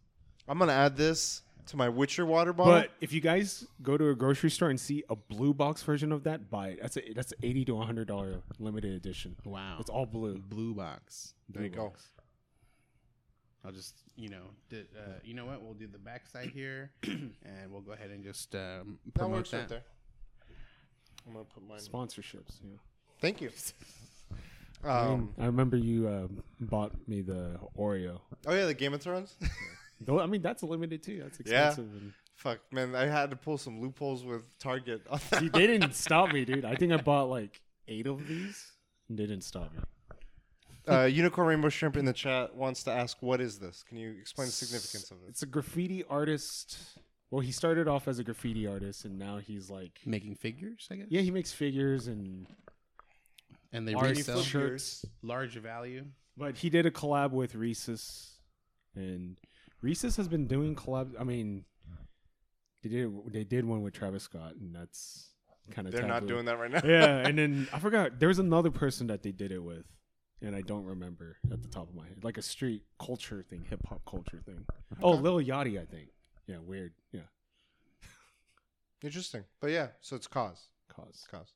I'm 0.48 0.58
gonna 0.58 0.72
add 0.74 0.98
this 0.98 1.44
to 1.68 1.78
my 1.78 1.90
Witcher 1.90 2.26
water 2.26 2.54
bottle. 2.54 2.74
But 2.74 2.92
if 3.02 3.12
you 3.14 3.22
guys 3.22 3.66
go 3.82 3.98
to 3.98 4.10
a 4.10 4.16
grocery 4.16 4.50
store 4.50 4.70
and 4.70 4.80
see 4.80 5.04
a 5.10 5.16
blue 5.16 5.54
box 5.54 5.84
version 5.84 6.12
of 6.12 6.24
that, 6.24 6.50
buy 6.50 6.70
it. 6.70 6.80
That's 6.82 6.98
a 6.98 7.14
that's 7.14 7.32
an 7.34 7.40
eighty 7.44 7.64
to 7.66 7.78
hundred 7.80 8.08
dollar 8.08 8.42
limited 8.60 8.94
edition. 8.94 9.36
Wow. 9.46 9.78
It's 9.80 9.90
all 9.90 10.06
blue. 10.06 10.38
blue 10.38 10.74
box. 10.74 11.34
there 11.50 11.64
you 11.64 11.70
Blue 11.70 11.78
go. 11.78 11.94
I'll 13.66 13.72
just, 13.74 13.96
you 14.16 14.30
know, 14.30 14.44
did, 14.70 14.88
uh, 14.98 15.14
you 15.26 15.34
know 15.34 15.46
what? 15.46 15.62
We'll 15.62 15.74
do 15.74 15.88
the 15.88 15.98
backside 15.98 16.52
here, 16.52 16.92
and 17.04 17.32
we'll 17.70 17.82
go 17.82 17.92
ahead 17.92 18.12
and 18.12 18.24
just 18.24 18.56
um, 18.56 18.98
That 19.06 19.14
promote 19.16 19.38
works 19.38 19.52
that. 19.52 19.58
right 19.58 19.68
there. 19.70 19.84
I'm 21.28 21.34
gonna 21.34 21.44
put 21.46 21.68
mine. 21.68 21.80
Sponsorships. 21.80 22.60
Yeah. 22.64 22.78
Thank 23.20 23.42
you. 23.42 23.50
I, 24.86 25.04
mean, 25.06 25.14
Um, 25.14 25.34
I 25.40 25.46
remember 25.48 25.76
you 25.76 26.08
uh, 26.08 26.28
bought 26.62 26.94
me 27.10 27.22
the 27.22 27.60
Oreo. 27.78 28.22
oh 28.46 28.54
yeah, 28.54 28.66
the 28.68 28.74
Game 28.74 28.94
of 28.94 29.02
Thrones. 29.02 29.36
Though 30.02 30.20
I 30.20 30.26
mean 30.28 30.42
that's 30.42 30.64
limited 30.64 31.02
too. 31.04 31.20
That's 31.24 31.40
Yeah. 31.46 31.68
expensive. 31.70 31.94
and- 32.02 32.14
Fuck, 32.36 32.60
man, 32.72 32.94
I 32.94 33.08
had 33.08 33.32
to 33.32 33.36
pull 33.36 33.58
some 33.58 33.82
loopholes 33.82 34.24
with 34.24 34.44
Target. 34.60 35.02
See, 35.40 35.48
they 35.50 35.66
didn't 35.66 35.96
stop 36.06 36.32
me, 36.32 36.46
dude. 36.46 36.66
I 36.66 36.76
think 36.76 36.92
I 36.94 36.98
bought 36.98 37.30
like 37.30 37.60
eight 37.88 38.06
of 38.06 38.28
these. 38.28 38.74
And 39.10 39.18
they 39.18 39.26
didn't 39.26 39.44
stop 39.44 39.74
me. 39.74 39.80
uh, 40.88 41.06
Unicorn 41.06 41.48
Rainbow 41.48 41.70
Shrimp 41.70 41.98
in 41.98 42.06
the 42.06 42.14
chat 42.14 42.54
wants 42.56 42.84
to 42.84 42.92
ask, 42.92 43.18
"What 43.22 43.42
is 43.42 43.58
this? 43.58 43.82
Can 43.84 43.98
you 43.98 44.12
explain 44.20 44.46
the 44.48 44.52
significance 44.52 45.10
of 45.10 45.18
it?" 45.24 45.30
It's 45.30 45.42
a 45.42 45.46
graffiti 45.48 46.04
artist. 46.04 46.78
Well, 47.32 47.42
he 47.42 47.52
started 47.52 47.88
off 47.88 48.08
as 48.08 48.20
a 48.20 48.24
graffiti 48.24 48.68
artist, 48.68 49.04
and 49.04 49.18
now 49.18 49.38
he's 49.40 49.70
like, 49.70 50.00
Making 50.06 50.36
figures, 50.36 50.88
I 50.92 50.96
guess. 50.98 51.08
yeah, 51.10 51.22
he 51.22 51.32
makes 51.32 51.52
figures 51.52 52.08
and 52.08 52.46
and 53.74 53.88
they 53.88 53.94
Art 53.96 54.12
resell 54.16 54.42
shirts. 54.44 55.04
large 55.24 55.56
value. 55.58 56.06
But 56.38 56.58
he 56.58 56.70
did 56.70 56.86
a 56.86 56.92
collab 56.92 57.32
with 57.32 57.56
Reese's, 57.56 58.38
and 58.96 59.38
Reese's 59.82 60.16
has 60.18 60.28
been 60.28 60.48
doing 60.48 60.76
collabs. 60.76 61.14
I 61.20 61.24
mean, 61.24 61.66
they 62.84 62.90
did 62.90 63.12
they 63.32 63.44
did 63.44 63.66
one 63.66 63.82
with 63.82 63.94
Travis 63.94 64.24
Scott, 64.24 64.56
and 64.60 64.76
that's 64.76 65.30
kind 65.72 65.88
of 65.88 65.94
They're 65.94 66.08
not 66.08 66.28
doing 66.28 66.46
that 66.46 66.58
right 66.60 66.72
now. 66.72 66.82
yeah, 66.84 67.28
and 67.28 67.38
then 67.38 67.68
I 67.74 67.80
forgot 67.80 68.20
there 68.20 68.30
was 68.30 68.40
another 68.40 68.72
person 68.72 69.08
that 69.08 69.24
they 69.24 69.32
did 69.32 69.52
it 69.52 69.64
with, 69.64 69.86
and 70.42 70.56
I 70.56 70.62
don't 70.62 70.86
remember 70.86 71.38
at 71.52 71.62
the 71.62 71.68
top 71.68 71.90
of 71.90 71.96
my 71.96 72.06
head, 72.08 72.24
like 72.24 72.38
a 72.38 72.42
street 72.42 72.84
culture 73.00 73.44
thing, 73.50 73.66
hip 73.70 73.82
hop 73.88 74.02
culture 74.06 74.42
thing. 74.46 74.66
Oh, 75.02 75.12
Lil 75.12 75.40
Yachty, 75.40 75.80
I 75.82 75.86
think. 75.86 76.10
Yeah, 76.48 76.58
weird. 76.60 76.94
Yeah, 77.12 77.22
Interesting, 79.04 79.44
but 79.60 79.72
yeah. 79.72 79.88
So 80.02 80.16
it's 80.16 80.28
KAWS, 80.28 80.70
KAWS. 80.96 81.28
KAWS. 81.30 81.54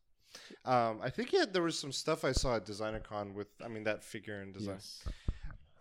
Um, 0.64 1.00
I 1.02 1.10
think 1.10 1.34
yeah, 1.34 1.46
there 1.52 1.64
was 1.64 1.78
some 1.78 1.92
stuff 1.92 2.24
I 2.24 2.32
saw 2.32 2.56
at 2.56 2.66
DesignerCon 2.66 3.34
with, 3.34 3.48
I 3.64 3.68
mean, 3.68 3.84
that 3.86 4.04
figure 4.04 4.40
and 4.42 4.54
design. 4.54 4.76
Yes. 4.76 5.04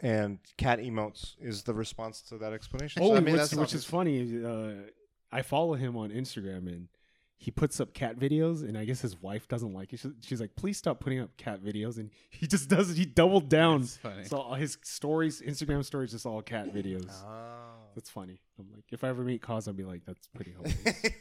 And 0.03 0.39
cat 0.57 0.79
emotes 0.79 1.35
is 1.41 1.63
the 1.63 1.75
response 1.75 2.23
to 2.23 2.39
that 2.39 2.53
explanation. 2.53 3.03
Oh, 3.03 3.09
so, 3.09 3.17
I 3.17 3.21
mean, 3.21 3.35
which, 3.35 3.41
that's 3.41 3.55
which 3.55 3.75
is 3.75 3.85
funny. 3.85 4.45
Uh, 4.45 4.91
I 5.31 5.43
follow 5.43 5.75
him 5.75 5.97
on 5.97 6.11
Instagram, 6.11 6.69
and 6.69 6.89
he 7.37 7.51
puts 7.51 7.81
up 7.81 7.93
cat 7.93 8.19
videos, 8.19 8.63
and 8.63 8.79
I 8.79 8.85
guess 8.85 9.01
his 9.01 9.21
wife 9.21 9.47
doesn't 9.47 9.75
like 9.75 9.93
it. 9.93 10.01
She's, 10.01 10.13
she's 10.23 10.41
like, 10.41 10.57
"Please 10.57 10.79
stop 10.79 11.01
putting 11.01 11.21
up 11.21 11.37
cat 11.37 11.63
videos," 11.63 11.99
and 11.99 12.11
he 12.31 12.47
just 12.47 12.69
does 12.69 12.91
it. 12.91 12.97
He 12.97 13.05
doubled 13.05 13.49
down. 13.51 13.81
That's 13.81 13.97
funny. 13.99 14.25
So 14.25 14.43
his 14.55 14.79
stories, 14.83 15.43
Instagram 15.43 15.85
stories, 15.85 16.13
just 16.13 16.25
all 16.25 16.41
cat 16.41 16.75
videos. 16.75 17.11
Oh. 17.23 17.91
That's 17.95 18.09
funny. 18.09 18.41
I'm 18.59 18.69
like, 18.75 18.85
if 18.91 19.05
I 19.05 19.09
ever 19.09 19.23
meet 19.23 19.43
KAWS, 19.43 19.69
I'll 19.69 19.75
be 19.75 19.85
like, 19.85 20.05
that's 20.07 20.29
pretty 20.29 20.53
hilarious. 20.57 21.15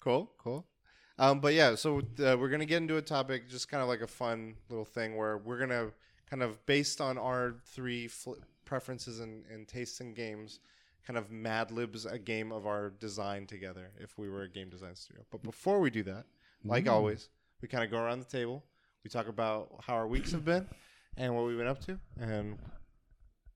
cool, 0.00 0.30
cool. 0.38 0.66
Um, 1.18 1.40
but 1.40 1.54
yeah, 1.54 1.74
so 1.74 1.98
uh, 1.98 2.36
we're 2.38 2.48
gonna 2.48 2.66
get 2.66 2.78
into 2.78 2.96
a 2.96 3.02
topic, 3.02 3.48
just 3.48 3.68
kind 3.68 3.82
of 3.82 3.88
like 3.88 4.02
a 4.02 4.06
fun 4.06 4.54
little 4.68 4.84
thing 4.84 5.16
where 5.16 5.38
we're 5.38 5.58
gonna 5.58 5.88
kind 6.28 6.42
of 6.42 6.64
based 6.66 7.00
on 7.00 7.18
our 7.18 7.54
three 7.66 8.08
fl- 8.08 8.34
preferences 8.64 9.20
and, 9.20 9.44
and 9.46 9.66
tastes 9.66 10.00
in 10.00 10.14
games, 10.14 10.60
kind 11.06 11.16
of 11.16 11.30
Mad 11.30 11.70
Libs 11.70 12.04
a 12.06 12.18
game 12.18 12.52
of 12.52 12.66
our 12.66 12.90
design 12.90 13.46
together 13.46 13.92
if 13.98 14.18
we 14.18 14.28
were 14.28 14.42
a 14.42 14.48
game 14.48 14.68
design 14.68 14.94
studio. 14.94 15.24
But 15.30 15.42
before 15.42 15.80
we 15.80 15.90
do 15.90 16.02
that, 16.04 16.24
like 16.64 16.84
Mm. 16.84 16.92
always, 16.92 17.30
we 17.62 17.68
kind 17.68 17.84
of 17.84 17.90
go 17.90 17.98
around 17.98 18.18
the 18.20 18.26
table. 18.38 18.64
We 19.04 19.10
talk 19.10 19.28
about 19.28 19.82
how 19.86 19.94
our 19.94 20.06
weeks 20.06 20.32
have 20.32 20.44
been 20.44 20.66
and 21.16 21.34
what 21.34 21.46
we've 21.46 21.56
been 21.56 21.66
up 21.68 21.80
to, 21.86 21.98
and 22.20 22.58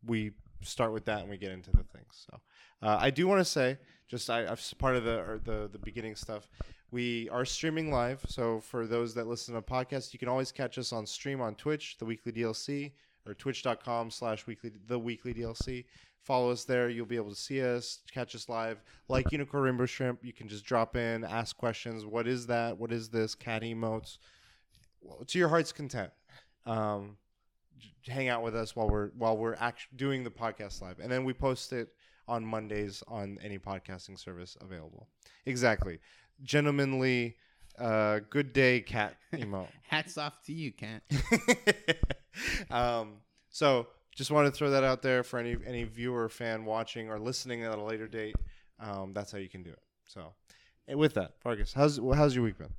we 0.05 0.33
start 0.63 0.93
with 0.93 1.05
that 1.07 1.21
and 1.21 1.31
we 1.31 1.37
get 1.37 1.53
into 1.53 1.71
the 1.71 1.83
things. 1.85 2.27
So 2.31 2.41
uh, 2.83 2.97
I 3.01 3.11
do 3.11 3.27
want 3.27 3.41
to 3.41 3.45
say, 3.45 3.79
just 4.09 4.31
I, 4.31 4.47
I've 4.51 4.63
part 4.79 4.97
of 4.97 5.05
the 5.05 5.19
or 5.21 5.41
the 5.45 5.69
the 5.71 5.79
beginning 5.79 6.15
stuff. 6.17 6.49
We 6.93 7.27
are 7.31 7.47
streaming 7.47 7.91
live, 7.91 8.23
so 8.29 8.61
for 8.61 8.87
those 8.87 9.15
that 9.15 9.27
listen 9.27 9.55
to 9.55 9.63
podcasts, 9.63 10.13
you 10.13 10.19
can 10.19 10.29
always 10.29 10.53
catch 10.53 10.77
us 10.77 10.93
on 10.93 11.07
stream 11.07 11.41
on 11.41 11.55
Twitch, 11.55 11.97
the 11.99 12.05
Weekly 12.05 12.33
DLC, 12.33 12.93
or 13.27 13.33
twitch.com 13.33 14.11
slash 14.11 14.47
weekly 14.47 14.73
the 14.89 14.99
weekly 14.99 15.33
DLC. 15.33 15.87
Follow 16.21 16.51
us 16.51 16.65
there. 16.65 16.91
You'll 16.91 17.07
be 17.07 17.17
able 17.17 17.31
to 17.31 17.37
see 17.37 17.63
us, 17.63 18.01
catch 18.13 18.35
us 18.35 18.47
live. 18.51 18.83
Like 19.09 19.33
Unicorn 19.33 19.63
Rainbow 19.63 19.87
Shrimp, 19.87 20.23
you 20.23 20.35
can 20.35 20.49
just 20.49 20.67
drop 20.67 20.95
in, 20.95 21.25
ask 21.25 21.57
questions. 21.57 22.05
What 22.05 22.29
is 22.29 22.47
that? 22.49 22.77
What 22.77 22.93
is 22.93 23.09
this? 23.09 23.35
Cat 23.35 23.63
emotes. 23.63 24.19
Well, 25.01 25.25
to 25.27 25.39
your 25.39 25.49
heart's 25.49 25.73
content. 25.73 26.11
Um, 26.67 27.17
hang 28.07 28.29
out 28.29 28.43
with 28.43 28.55
us 28.55 28.77
while 28.77 28.91
we're 28.91 29.09
while 29.17 29.39
we're 29.39 29.55
act- 29.55 29.97
doing 29.97 30.25
the 30.25 30.31
podcast 30.31 30.83
live, 30.83 30.99
and 30.99 31.11
then 31.11 31.25
we 31.25 31.33
post 31.33 31.73
it 31.73 31.89
on 32.29 32.45
Mondays 32.45 33.03
on 33.09 33.39
any 33.43 33.59
podcasting 33.59 34.19
service 34.19 34.57
available. 34.61 35.09
Exactly, 35.47 35.99
gentlemanly, 36.43 37.37
uh, 37.79 38.21
good 38.31 38.53
day 38.53 38.81
cat 38.81 39.17
emote. 39.33 39.69
Hats 39.89 40.17
off 40.19 40.43
to 40.47 40.53
you, 40.53 40.73
Cat. 40.73 41.03
um, 42.71 43.15
so 43.51 43.89
just 44.15 44.31
wanted 44.31 44.51
to 44.51 44.57
throw 44.57 44.71
that 44.71 44.85
out 44.85 45.03
there 45.03 45.23
for 45.23 45.39
any 45.39 45.57
any 45.67 45.85
viewer, 45.85 46.29
fan 46.29 46.65
watching 46.65 47.11
or 47.11 47.19
listening 47.19 47.63
at 47.63 47.77
a 47.79 47.83
later 47.83 48.09
date. 48.09 48.37
Um, 48.81 49.13
that's 49.13 49.33
how 49.33 49.39
you 49.39 49.49
can 49.49 49.63
do 49.63 49.71
it. 49.71 49.83
So, 50.07 50.33
and 50.89 50.99
with 50.99 51.15
that, 51.15 51.35
Vargas, 51.43 51.73
how's 51.73 51.99
how's 52.15 52.35
your 52.35 52.45
week 52.45 52.59
been? 52.59 52.73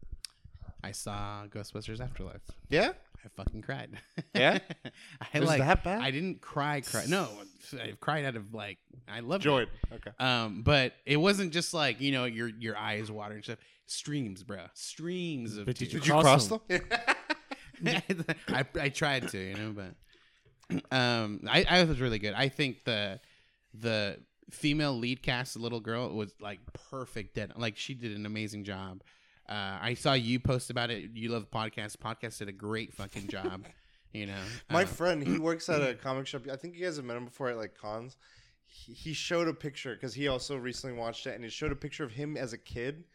I 0.83 0.91
saw 0.91 1.45
Ghostbusters 1.47 2.01
Afterlife. 2.01 2.41
Yeah, 2.69 2.91
I 3.25 3.29
fucking 3.35 3.61
cried. 3.61 3.89
Yeah? 4.35 4.59
I 5.33 5.39
Was 5.39 5.47
like 5.47 5.59
that 5.59 5.83
bad? 5.83 6.01
I 6.01 6.11
didn't 6.11 6.41
cry. 6.41 6.81
Cry. 6.81 7.05
No, 7.07 7.27
I 7.73 7.93
cried 7.99 8.25
out 8.25 8.35
of 8.35 8.53
like 8.53 8.79
I 9.07 9.21
love 9.21 9.41
it. 9.41 9.43
joy. 9.43 9.65
Okay. 9.93 10.11
Um, 10.19 10.61
but 10.63 10.93
it 11.05 11.17
wasn't 11.17 11.53
just 11.53 11.73
like 11.73 12.01
you 12.01 12.11
know 12.11 12.25
your 12.25 12.49
your 12.49 12.77
eyes 12.77 13.11
watering 13.11 13.43
stuff. 13.43 13.59
Streams, 13.85 14.43
bro. 14.43 14.65
Streams 14.73 15.57
of 15.57 15.65
But 15.65 15.75
did 15.77 15.89
tears. 15.91 16.03
Did 16.03 16.07
you 16.07 16.19
cross 16.21 16.47
them? 16.47 16.61
I 17.85 18.65
I 18.79 18.89
tried 18.89 19.29
to, 19.29 19.37
you 19.37 19.55
know, 19.55 19.73
but 19.73 20.95
um, 20.95 21.41
I 21.49 21.65
I 21.69 21.83
was 21.83 21.99
really 21.99 22.19
good. 22.19 22.33
I 22.33 22.49
think 22.49 22.83
the 22.85 23.19
the 23.73 24.19
female 24.51 24.97
lead 24.97 25.21
cast, 25.21 25.53
the 25.53 25.59
little 25.59 25.79
girl, 25.79 26.09
was 26.09 26.33
like 26.39 26.59
perfect. 26.89 27.35
Dead, 27.35 27.53
like 27.57 27.77
she 27.77 27.93
did 27.93 28.15
an 28.15 28.25
amazing 28.25 28.63
job. 28.63 29.01
Uh, 29.49 29.77
I 29.81 29.93
saw 29.95 30.13
you 30.13 30.39
post 30.39 30.69
about 30.69 30.89
it. 30.89 31.11
You 31.13 31.29
love 31.29 31.49
podcast. 31.51 31.97
Podcast 31.97 32.37
did 32.39 32.49
a 32.49 32.53
great 32.53 32.93
fucking 32.93 33.27
job. 33.27 33.65
You 34.15 34.27
know, 34.27 34.43
My 34.69 34.83
Uh, 34.83 34.85
friend, 34.85 35.27
he 35.27 35.39
works 35.39 35.67
at 35.69 35.81
a 35.81 35.95
comic 35.95 36.27
shop. 36.27 36.43
I 36.47 36.55
think 36.55 36.75
you 36.75 36.85
guys 36.85 36.97
have 36.97 37.05
met 37.05 37.17
him 37.17 37.25
before 37.25 37.49
at 37.49 37.57
like 37.57 37.75
cons. 37.75 38.15
He, 38.67 38.93
he 38.93 39.11
showed 39.13 39.47
a 39.47 39.55
picture 39.55 39.95
because 39.95 40.13
he 40.13 40.27
also 40.27 40.55
recently 40.55 40.95
watched 40.95 41.25
it, 41.25 41.33
and 41.33 41.43
he 41.43 41.49
showed 41.49 41.71
a 41.71 41.75
picture 41.75 42.03
of 42.03 42.11
him 42.11 42.37
as 42.37 42.53
a 42.53 42.59
kid 42.59 43.05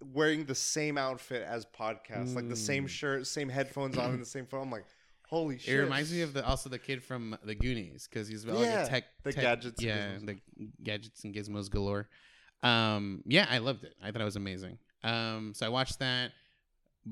wearing 0.00 0.44
the 0.44 0.54
same 0.54 0.96
outfit 0.98 1.42
as 1.42 1.66
podcast, 1.66 2.36
like 2.36 2.48
the 2.48 2.54
same 2.54 2.84
Mm. 2.84 2.88
shirt, 2.90 3.26
same 3.26 3.48
headphones 3.48 3.98
on, 3.98 4.12
and 4.12 4.22
the 4.22 4.24
same 4.24 4.46
phone. 4.46 4.62
I'm 4.62 4.70
like, 4.70 4.84
holy 5.28 5.58
shit! 5.58 5.74
It 5.74 5.80
reminds 5.80 6.12
me 6.12 6.20
of 6.22 6.32
the 6.32 6.46
also 6.46 6.68
the 6.68 6.78
kid 6.78 7.02
from 7.02 7.36
the 7.42 7.56
Goonies 7.56 8.06
because 8.08 8.28
he's 8.28 8.44
like 8.46 8.68
Yeah, 8.68 8.84
a 8.84 8.88
tech, 8.88 9.04
the 9.24 9.32
tech- 9.32 9.42
gadgets 9.42 9.82
yeah, 9.82 10.18
the 10.22 10.38
gadgets 10.80 11.24
and 11.24 11.34
gizmos 11.34 11.68
galore. 11.68 12.08
Um, 12.62 13.22
yeah, 13.26 13.48
I 13.50 13.58
loved 13.58 13.82
it. 13.82 13.94
I 14.00 14.12
thought 14.12 14.22
it 14.22 14.26
was 14.26 14.36
amazing. 14.36 14.78
Um, 15.06 15.52
so 15.54 15.66
I 15.66 15.68
watched 15.68 15.98
that. 16.00 16.32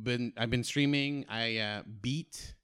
Been 0.02 0.32
I've 0.36 0.50
been 0.50 0.64
streaming. 0.64 1.24
I 1.28 1.58
uh, 1.58 1.82
beat 2.02 2.54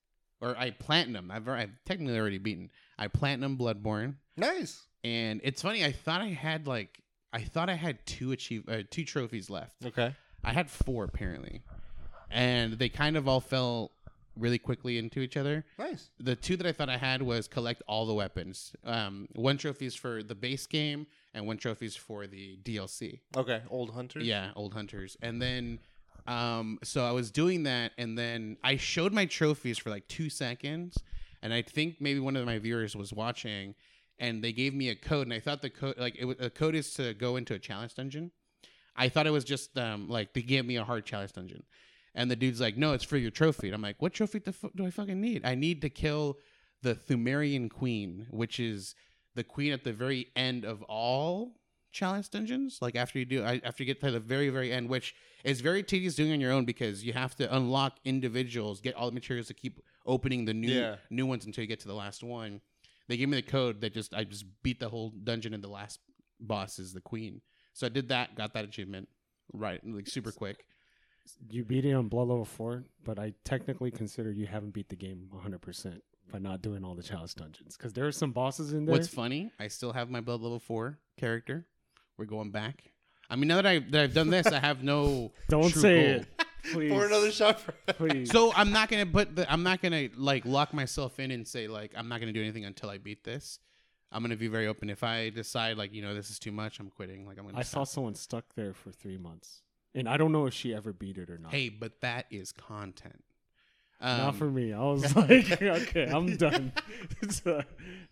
or 0.40 0.56
I 0.58 0.70
platinum. 0.70 1.30
I've 1.30 1.48
I've 1.48 1.70
technically 1.84 2.18
already 2.18 2.38
beaten. 2.38 2.70
I 2.98 3.06
platinum 3.08 3.56
Bloodborne, 3.56 4.14
nice. 4.36 4.82
and 5.04 5.40
it's 5.44 5.62
funny. 5.62 5.84
I 5.84 5.92
thought 5.92 6.20
I 6.20 6.28
had 6.28 6.66
like 6.66 6.98
I 7.32 7.40
thought 7.42 7.70
I 7.70 7.74
had 7.74 8.04
two 8.04 8.32
achieve 8.32 8.68
uh, 8.68 8.82
two 8.90 9.04
trophies 9.04 9.48
left. 9.48 9.86
Okay. 9.86 10.14
I 10.42 10.52
had 10.52 10.68
four 10.70 11.04
apparently, 11.04 11.62
and 12.30 12.72
they 12.74 12.88
kind 12.88 13.16
of 13.16 13.28
all 13.28 13.40
fell 13.40 13.92
really 14.36 14.58
quickly 14.58 14.96
into 14.96 15.20
each 15.20 15.36
other 15.36 15.64
Nice. 15.78 16.08
the 16.18 16.34
two 16.36 16.56
that 16.56 16.66
I 16.66 16.72
thought 16.72 16.88
I 16.88 16.96
had 16.96 17.20
was 17.20 17.46
collect 17.46 17.82
all 17.86 18.06
the 18.06 18.14
weapons. 18.14 18.72
Um, 18.84 19.28
one 19.34 19.58
trophy 19.58 19.86
is 19.86 19.94
for 19.94 20.22
the 20.22 20.34
base 20.34 20.66
game, 20.66 21.06
and 21.34 21.46
one 21.46 21.56
trophies 21.56 21.96
for 21.96 22.26
the 22.26 22.58
DLC. 22.62 23.20
Okay. 23.36 23.62
Old 23.70 23.90
hunters. 23.90 24.26
Yeah, 24.26 24.50
old 24.56 24.74
hunters. 24.74 25.16
And 25.22 25.40
then, 25.40 25.78
um, 26.26 26.78
so 26.82 27.04
I 27.04 27.12
was 27.12 27.30
doing 27.30 27.64
that, 27.64 27.92
and 27.98 28.18
then 28.18 28.56
I 28.62 28.76
showed 28.76 29.12
my 29.12 29.26
trophies 29.26 29.78
for 29.78 29.90
like 29.90 30.06
two 30.08 30.28
seconds, 30.30 30.98
and 31.42 31.52
I 31.52 31.62
think 31.62 32.00
maybe 32.00 32.20
one 32.20 32.36
of 32.36 32.44
my 32.46 32.58
viewers 32.58 32.96
was 32.96 33.12
watching, 33.12 33.74
and 34.18 34.42
they 34.44 34.52
gave 34.52 34.74
me 34.74 34.88
a 34.90 34.94
code, 34.94 35.26
and 35.26 35.34
I 35.34 35.40
thought 35.40 35.62
the 35.62 35.70
code, 35.70 35.94
like, 35.98 36.16
it, 36.18 36.24
was, 36.24 36.36
a 36.40 36.50
code 36.50 36.74
is 36.74 36.92
to 36.94 37.14
go 37.14 37.36
into 37.36 37.54
a 37.54 37.58
challenge 37.58 37.94
dungeon. 37.94 38.32
I 38.96 39.08
thought 39.08 39.26
it 39.26 39.30
was 39.30 39.44
just 39.44 39.78
um, 39.78 40.08
like 40.08 40.34
they 40.34 40.42
gave 40.42 40.66
me 40.66 40.76
a 40.76 40.84
hard 40.84 41.06
challenge 41.06 41.32
dungeon, 41.32 41.62
and 42.14 42.30
the 42.30 42.36
dude's 42.36 42.60
like, 42.60 42.76
"No, 42.76 42.92
it's 42.92 43.04
for 43.04 43.16
your 43.16 43.30
trophy." 43.30 43.68
And 43.68 43.74
I'm 43.74 43.82
like, 43.82 44.02
"What 44.02 44.12
trophy 44.12 44.40
the 44.40 44.52
fu- 44.52 44.72
do 44.74 44.84
I 44.84 44.90
fucking 44.90 45.20
need? 45.20 45.42
I 45.44 45.54
need 45.54 45.80
to 45.82 45.88
kill 45.88 46.38
the 46.82 46.94
Pthumerian 46.94 47.70
Queen, 47.70 48.26
which 48.30 48.58
is 48.58 48.94
the 49.34 49.44
queen 49.44 49.72
at 49.72 49.84
the 49.84 49.92
very 49.92 50.28
end 50.36 50.64
of 50.64 50.82
all 50.84 51.54
challenge 51.92 52.30
dungeons. 52.30 52.78
Like 52.80 52.96
after 52.96 53.18
you 53.18 53.24
do, 53.24 53.42
I, 53.44 53.60
after 53.64 53.82
you 53.82 53.86
get 53.86 54.00
to 54.00 54.10
the 54.10 54.20
very 54.20 54.48
very 54.50 54.72
end, 54.72 54.88
which 54.88 55.14
is 55.44 55.60
very 55.60 55.82
tedious 55.82 56.14
doing 56.14 56.32
on 56.32 56.40
your 56.40 56.52
own 56.52 56.64
because 56.64 57.04
you 57.04 57.12
have 57.12 57.34
to 57.36 57.54
unlock 57.54 57.98
individuals, 58.04 58.80
get 58.80 58.94
all 58.94 59.06
the 59.06 59.12
materials 59.14 59.48
to 59.48 59.54
keep 59.54 59.80
opening 60.06 60.44
the 60.44 60.54
new 60.54 60.68
Yeah. 60.72 60.96
new 61.10 61.26
ones 61.26 61.46
until 61.46 61.62
you 61.62 61.68
get 61.68 61.80
to 61.80 61.88
the 61.88 61.94
last 61.94 62.22
one. 62.22 62.60
They 63.08 63.16
gave 63.16 63.28
me 63.28 63.36
the 63.36 63.42
code 63.42 63.80
that 63.80 63.92
just 63.92 64.14
I 64.14 64.24
just 64.24 64.44
beat 64.62 64.78
the 64.80 64.88
whole 64.88 65.10
dungeon 65.10 65.52
and 65.54 65.64
the 65.64 65.68
last 65.68 65.98
boss 66.38 66.78
is 66.78 66.92
the 66.92 67.00
queen. 67.00 67.40
So 67.72 67.86
I 67.86 67.90
did 67.90 68.08
that, 68.08 68.34
got 68.36 68.52
that 68.54 68.64
achievement 68.64 69.08
right, 69.52 69.80
like 69.84 70.06
super 70.08 70.32
quick. 70.32 70.64
You 71.50 71.64
beat 71.64 71.84
it 71.84 71.92
on 71.92 72.08
blood 72.08 72.28
level 72.28 72.44
four, 72.44 72.84
but 73.04 73.18
I 73.18 73.34
technically 73.44 73.90
consider 73.90 74.32
you 74.32 74.46
haven't 74.46 74.70
beat 74.74 74.88
the 74.88 74.96
game 74.96 75.26
100 75.30 75.60
percent 75.60 76.02
by 76.30 76.38
not 76.38 76.62
doing 76.62 76.84
all 76.84 76.94
the 76.94 77.02
challenge 77.02 77.34
dungeons 77.34 77.76
because 77.76 77.92
there 77.92 78.06
are 78.06 78.12
some 78.12 78.32
bosses 78.32 78.72
in 78.72 78.86
there. 78.86 78.92
What's 78.92 79.08
funny? 79.08 79.50
I 79.58 79.68
still 79.68 79.92
have 79.92 80.10
my 80.10 80.20
blood 80.20 80.40
level 80.40 80.58
four 80.58 80.98
character. 81.16 81.66
We're 82.16 82.26
going 82.26 82.50
back. 82.50 82.92
I 83.28 83.36
mean, 83.36 83.48
now 83.48 83.56
that 83.56 83.66
I 83.66 83.78
that 83.78 84.02
I've 84.02 84.14
done 84.14 84.30
this, 84.30 84.46
I 84.46 84.58
have 84.58 84.82
no. 84.82 85.32
Don't 85.48 85.70
true 85.70 85.82
say 85.82 86.12
goal. 86.12 86.20
it, 86.22 86.26
please. 86.72 86.90
For 86.90 87.06
another 87.06 87.30
shot. 87.30 87.60
For 87.60 87.72
please. 87.94 88.30
So 88.30 88.52
I'm 88.54 88.72
not 88.72 88.88
gonna 88.88 89.06
put 89.06 89.36
the. 89.36 89.50
I'm 89.50 89.62
not 89.62 89.80
gonna 89.80 90.08
like 90.16 90.44
lock 90.44 90.74
myself 90.74 91.18
in 91.20 91.30
and 91.30 91.46
say 91.46 91.68
like 91.68 91.92
I'm 91.96 92.08
not 92.08 92.20
gonna 92.20 92.32
do 92.32 92.40
anything 92.42 92.64
until 92.64 92.90
I 92.90 92.98
beat 92.98 93.24
this. 93.24 93.58
I'm 94.12 94.22
gonna 94.22 94.36
be 94.36 94.48
very 94.48 94.66
open. 94.66 94.90
If 94.90 95.04
I 95.04 95.30
decide 95.30 95.76
like 95.76 95.94
you 95.94 96.02
know 96.02 96.14
this 96.14 96.30
is 96.30 96.38
too 96.38 96.50
much, 96.50 96.80
I'm 96.80 96.90
quitting. 96.90 97.26
Like 97.26 97.38
I'm 97.38 97.46
gonna. 97.46 97.58
I 97.58 97.62
saw 97.62 97.84
someone 97.84 98.16
stuck 98.16 98.44
there 98.56 98.74
for 98.74 98.90
three 98.90 99.16
months, 99.16 99.62
and 99.94 100.08
I 100.08 100.16
don't 100.16 100.32
know 100.32 100.46
if 100.46 100.54
she 100.54 100.74
ever 100.74 100.92
beat 100.92 101.16
it 101.16 101.30
or 101.30 101.38
not. 101.38 101.52
Hey, 101.52 101.68
but 101.68 102.00
that 102.00 102.26
is 102.30 102.50
content. 102.50 103.22
Um, 104.00 104.18
not 104.18 104.34
for 104.36 104.50
me. 104.50 104.72
I 104.72 104.80
was 104.80 105.14
like, 105.16 105.60
okay, 105.62 106.10
I'm 106.10 106.36
done. 106.36 106.72
Uh, 107.46 107.62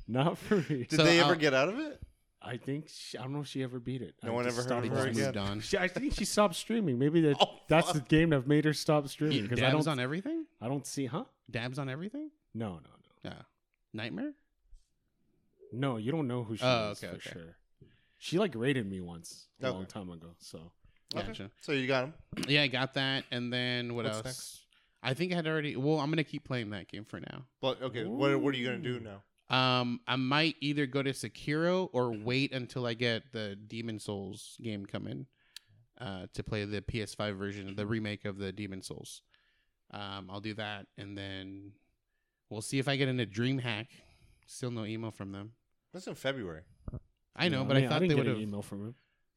not 0.07 0.37
for 0.39 0.57
me. 0.57 0.85
Did 0.85 0.93
So 0.93 1.03
they 1.05 1.19
ever 1.21 1.31
I'll- 1.31 1.35
get 1.37 1.55
out 1.55 1.69
of 1.69 1.79
it? 1.79 2.01
I 2.41 2.57
think 2.57 2.89
she, 2.89 3.19
I 3.19 3.23
don't 3.23 3.33
know 3.33 3.41
if 3.41 3.49
she 3.49 3.63
ever 3.63 3.81
beat 3.81 4.01
it. 4.01 4.15
No 4.23 4.31
I 4.31 4.35
one 4.35 4.47
ever 4.47 4.55
heard 4.55 4.61
of 4.61 4.67
stopped 4.67 4.87
her 4.87 5.07
again. 5.09 5.25
moved 5.25 5.37
on. 5.37 5.61
She, 5.61 5.77
I 5.77 5.89
think 5.89 6.15
she 6.15 6.25
stopped 6.25 6.55
streaming. 6.55 6.99
Maybe 6.99 7.21
that 7.23 7.37
Oh, 7.41 7.49
that's 7.69 7.93
the 7.93 8.01
game 8.01 8.31
that 8.31 8.47
made 8.47 8.65
her 8.65 8.73
stop 8.73 9.09
streaming 9.09 9.37
You 9.39 9.43
because 9.43 9.59
I 9.59 9.71
dabs 9.71 9.85
don't 9.87 9.93
on 9.93 10.01
everything. 10.01 10.45
I 10.61 10.69
don't 10.69 10.87
see 10.87 11.07
huh? 11.07 11.25
Dabs 11.51 11.79
on 11.79 11.89
everything. 11.91 12.31
No, 12.55 12.75
no, 12.75 12.75
no. 13.25 13.31
Yeah. 13.31 13.43
Nightmare. 13.93 14.33
No, 15.73 15.97
you 15.97 16.13
don't 16.13 16.29
know 16.29 16.45
who 16.45 16.57
she 16.57 16.63
Oh, 16.65 16.93
is 16.93 17.03
okay, 17.03 17.13
for 17.13 17.17
okay. 17.17 17.31
sure. 17.33 17.57
She 18.19 18.39
like 18.39 18.55
rated 18.55 18.89
me 18.89 19.01
once 19.01 19.47
a 19.63 19.67
Okay. 19.67 19.75
long 19.77 19.87
time 19.87 20.11
ago. 20.11 20.29
So 20.39 20.71
Okay. 21.17 21.27
Gotcha. 21.27 21.51
So 21.61 21.73
you 21.73 21.87
got 21.87 22.05
him. 22.05 22.15
Yeah, 22.47 22.63
I 22.63 22.67
got 22.69 22.95
that, 22.95 23.25
and 23.31 23.53
then 23.53 23.95
what 23.95 24.05
What's 24.05 24.17
else? 24.19 24.25
next? 24.27 24.61
I 25.03 25.15
think 25.15 25.33
I 25.33 25.37
had 25.37 25.47
already. 25.47 25.77
Well, 25.77 25.99
I'm 26.01 26.11
gonna 26.11 26.25
keep 26.25 26.45
playing 26.45 26.71
that 26.71 26.89
game 26.89 27.05
for 27.05 27.21
now. 27.21 27.45
But 27.61 27.81
okay, 27.83 28.05
what 28.05 28.39
what 28.41 28.55
are 28.55 28.59
you 28.59 28.67
gonna 28.67 28.79
do 28.79 29.01
now? 29.01 29.23
Um, 29.55 30.01
I 30.07 30.17
might 30.17 30.57
either 30.61 30.85
go 30.87 31.03
to 31.03 31.11
Sekiro 31.11 31.89
or 31.93 32.13
wait 32.13 32.53
until 32.53 32.85
I 32.87 32.93
get 32.95 33.33
the 33.33 33.57
Demon's 33.57 34.05
Souls 34.05 34.59
game 34.63 34.85
coming, 34.85 35.27
uh, 35.99 36.27
to 36.35 36.43
play 36.43 36.65
the 36.67 36.83
PS5 36.83 37.35
version, 37.39 37.69
of 37.71 37.77
the 37.77 37.87
remake 37.87 38.27
of 38.27 38.37
the 38.37 38.53
Demon's 38.53 38.89
Souls. 38.89 39.23
Um, 39.91 40.29
I'll 40.31 40.41
do 40.41 40.53
that, 40.55 40.87
and 40.99 41.17
then 41.17 41.73
we'll 42.51 42.61
see 42.61 42.79
if 42.79 42.89
I 42.89 42.97
get 42.97 43.09
into 43.09 43.25
DreamHack. 43.25 43.87
Still 44.47 44.71
no 44.71 44.85
email 44.85 45.11
from 45.11 45.33
them. 45.33 45.53
That's 45.95 46.07
in 46.07 46.15
February. 46.15 46.63
I 47.35 47.49
know, 47.49 47.63
Yeah, 47.63 47.69
but 47.69 47.77
I, 47.77 47.81
mean, 47.81 47.89
thought 47.89 48.01
didn't 48.01 48.09
they 48.09 48.15
get 48.17 48.19
would 48.19 48.27
an 48.27 48.35
have. 48.35 48.43
email 48.43 48.63
from 48.63 48.87
him. 48.89 48.95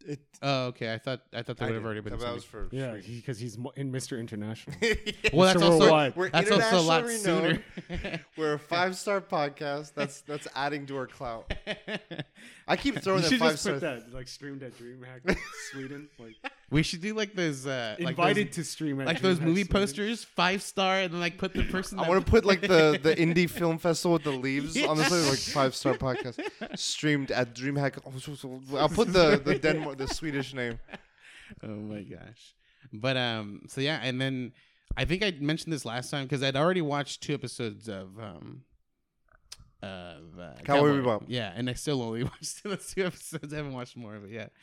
It, 0.08 0.20
Oh, 0.44 0.66
okay. 0.68 0.94
I 0.94 0.98
thought 0.98 1.22
I 1.34 1.44
thought 1.44 1.58
they 1.58 1.66
I 1.66 1.68
would 1.70 1.76
have 1.76 1.84
did. 1.84 1.86
already 1.86 2.02
been. 2.02 2.14
That 2.14 2.22
Sunday. 2.22 2.36
was 2.36 2.44
for 2.44 2.68
Yeah, 2.72 2.98
streaming. 3.00 3.18
because 3.20 3.40
he's 3.40 3.58
mo- 3.58 3.74
in 3.76 3.92
Mr. 3.92 4.20
International. 4.20 4.76
well, 5.34 5.48
that's 5.54 5.60
Mr. 5.62 5.66
also 5.66 5.80
Worldwide. 5.80 6.16
We're 6.16 6.30
that's 6.30 6.52
also 6.52 6.78
a 6.78 6.82
lot 6.82 7.04
internationally 7.10 7.64
sooner. 7.90 8.22
We're 8.38 8.54
a 8.54 8.60
five 8.60 8.96
star 8.98 9.22
podcast. 9.22 9.94
That's 9.94 10.22
that's 10.22 10.48
adding 10.56 10.86
to 10.88 10.98
our 10.98 11.08
clout. 11.08 11.54
I 12.68 12.76
keep 12.78 13.00
throwing 13.02 13.24
you 13.24 13.24
that 13.24 13.30
should 13.30 13.40
five 13.40 13.52
just 13.52 13.64
star. 13.64 13.74
put 13.76 13.82
that 13.82 14.14
like 14.14 14.28
streamed 14.28 14.64
at 14.64 14.74
DreamHack 14.78 15.38
Sweden. 15.72 16.10
Like 16.18 16.36
we 16.72 16.84
should 16.84 17.02
do 17.02 17.14
like 17.14 17.36
those 17.36 17.68
uh, 17.68 17.96
like 18.00 18.12
invited 18.12 18.48
those, 18.48 18.56
to 18.56 18.64
stream 18.64 19.02
at 19.02 19.08
like 19.08 19.22
those 19.22 19.42
movie 19.42 19.64
Sweden. 19.64 19.74
posters, 19.74 20.24
five 20.24 20.62
star, 20.62 21.02
and 21.02 21.14
then 21.14 21.20
like 21.20 21.38
put 21.38 21.54
the 21.54 21.64
person. 21.66 22.00
I 22.00 22.08
want 22.08 22.26
to 22.26 22.32
put 22.32 22.46
like 22.46 22.62
the 22.62 22.98
the 23.04 23.14
indie 23.14 23.50
film 23.50 23.78
festival 23.78 24.14
with 24.14 24.24
the 24.24 24.32
leaves 24.32 24.82
on 24.82 24.98
the 24.98 25.04
side, 25.04 25.30
like 25.30 25.38
five 25.38 25.76
star 25.76 25.96
podcast 25.96 26.40
streamed 26.80 27.30
at 27.30 27.54
DreamHack. 27.54 28.00
I'll 28.78 28.90
put 28.90 29.12
the 29.12 29.42
the 29.44 29.60
Denmark 29.60 29.98
the 29.98 30.08
Swedish 30.08 30.54
name. 30.54 30.80
Oh 31.62 31.68
my 31.68 32.02
gosh. 32.04 32.56
But 32.94 33.18
um 33.18 33.64
so 33.68 33.82
yeah, 33.82 34.00
and 34.02 34.22
then 34.22 34.54
I 34.96 35.04
think 35.04 35.22
I 35.22 35.32
mentioned 35.38 35.74
this 35.74 35.84
last 35.84 36.10
time 36.10 36.24
because 36.24 36.42
I'd 36.42 36.56
already 36.56 36.82
watched 36.82 37.22
two 37.22 37.34
episodes 37.34 37.90
of 37.90 38.18
um 38.18 38.62
of 39.84 40.40
uh, 40.40 40.54
Cowboy 40.64 41.02
Bebop. 41.02 41.26
Yeah, 41.28 41.52
and 41.54 41.70
I 41.70 41.74
still 41.74 42.02
only 42.02 42.24
watched 42.32 42.64
those 42.64 42.94
two 42.94 43.06
episodes. 43.06 43.54
I 43.54 43.58
haven't 43.58 43.74
watched 43.74 43.98
more 43.98 44.16
of 44.16 44.24
it 44.24 44.32
yet. 44.32 44.54